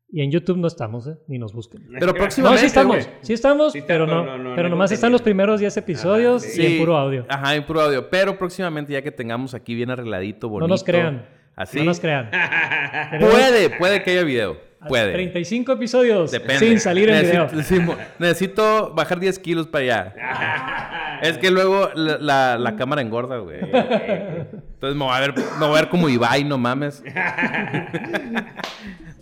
Y 0.07 0.21
en 0.21 0.31
YouTube 0.31 0.57
no 0.57 0.67
estamos, 0.67 1.07
¿eh? 1.07 1.17
Ni 1.27 1.39
nos 1.39 1.51
busquen. 1.51 1.85
Pero 1.99 2.07
No, 2.07 2.13
próximamente, 2.13 2.61
sí 2.61 2.67
estamos, 2.67 2.95
güey. 2.95 3.07
sí 3.21 3.33
estamos, 3.33 3.73
Sí 3.73 3.79
está, 3.79 3.87
pero 3.87 4.07
no, 4.07 4.23
no, 4.23 4.37
no, 4.37 4.55
pero 4.55 4.69
no 4.69 4.75
nomás 4.75 4.91
están 4.93 5.11
los 5.11 5.21
primeros 5.21 5.59
10 5.59 5.75
episodios 5.75 6.43
Ajá, 6.43 6.53
y 6.53 6.55
sí. 6.55 6.65
en 6.65 6.79
puro 6.79 6.95
audio. 6.95 7.25
Ajá, 7.27 7.55
en 7.55 7.65
puro 7.65 7.81
audio. 7.81 8.09
Pero 8.09 8.37
próximamente, 8.37 8.93
ya 8.93 9.01
que 9.01 9.11
tengamos 9.11 9.53
aquí 9.53 9.75
bien 9.75 9.89
arregladito, 9.89 10.47
bonito. 10.47 10.67
No 10.67 10.73
nos 10.73 10.83
crean. 10.83 11.27
Así. 11.55 11.79
No 11.79 11.85
nos 11.85 11.99
crean. 11.99 12.29
Puede, 13.19 13.69
puede 13.77 14.03
que 14.03 14.11
haya 14.11 14.23
video. 14.23 14.57
Puede. 14.87 15.13
35 15.13 15.71
episodios 15.73 16.31
Depende. 16.31 16.59
sin 16.67 16.79
salir 16.79 17.09
en 17.09 17.15
necesito, 17.21 17.83
video. 17.83 17.97
necesito 18.19 18.93
bajar 18.93 19.19
10 19.19 19.39
kilos 19.39 19.67
para 19.67 19.83
allá. 19.83 21.19
es 21.21 21.37
que 21.37 21.51
luego 21.51 21.89
la, 21.95 22.17
la- 22.19 22.57
la 22.57 22.75
cámara 22.75 23.01
engorda, 23.01 23.37
güey. 23.37 23.59
Entonces 23.61 24.97
me 24.97 25.05
voy, 25.05 25.13
a 25.15 25.19
ver, 25.19 25.33
me 25.35 25.65
voy 25.65 25.77
a 25.77 25.81
ver 25.81 25.89
como 25.89 26.09
Ibai, 26.09 26.43
no 26.43 26.57
mames. 26.57 27.03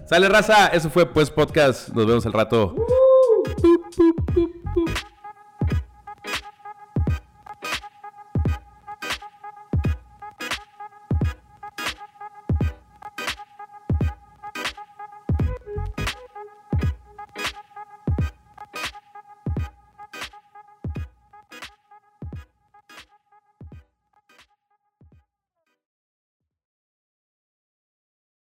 Sale 0.06 0.30
raza, 0.30 0.68
eso 0.68 0.90
fue 0.90 1.12
pues 1.12 1.30
podcast. 1.30 1.90
Nos 1.90 2.06
vemos 2.06 2.26
al 2.26 2.34
rato. 2.34 2.76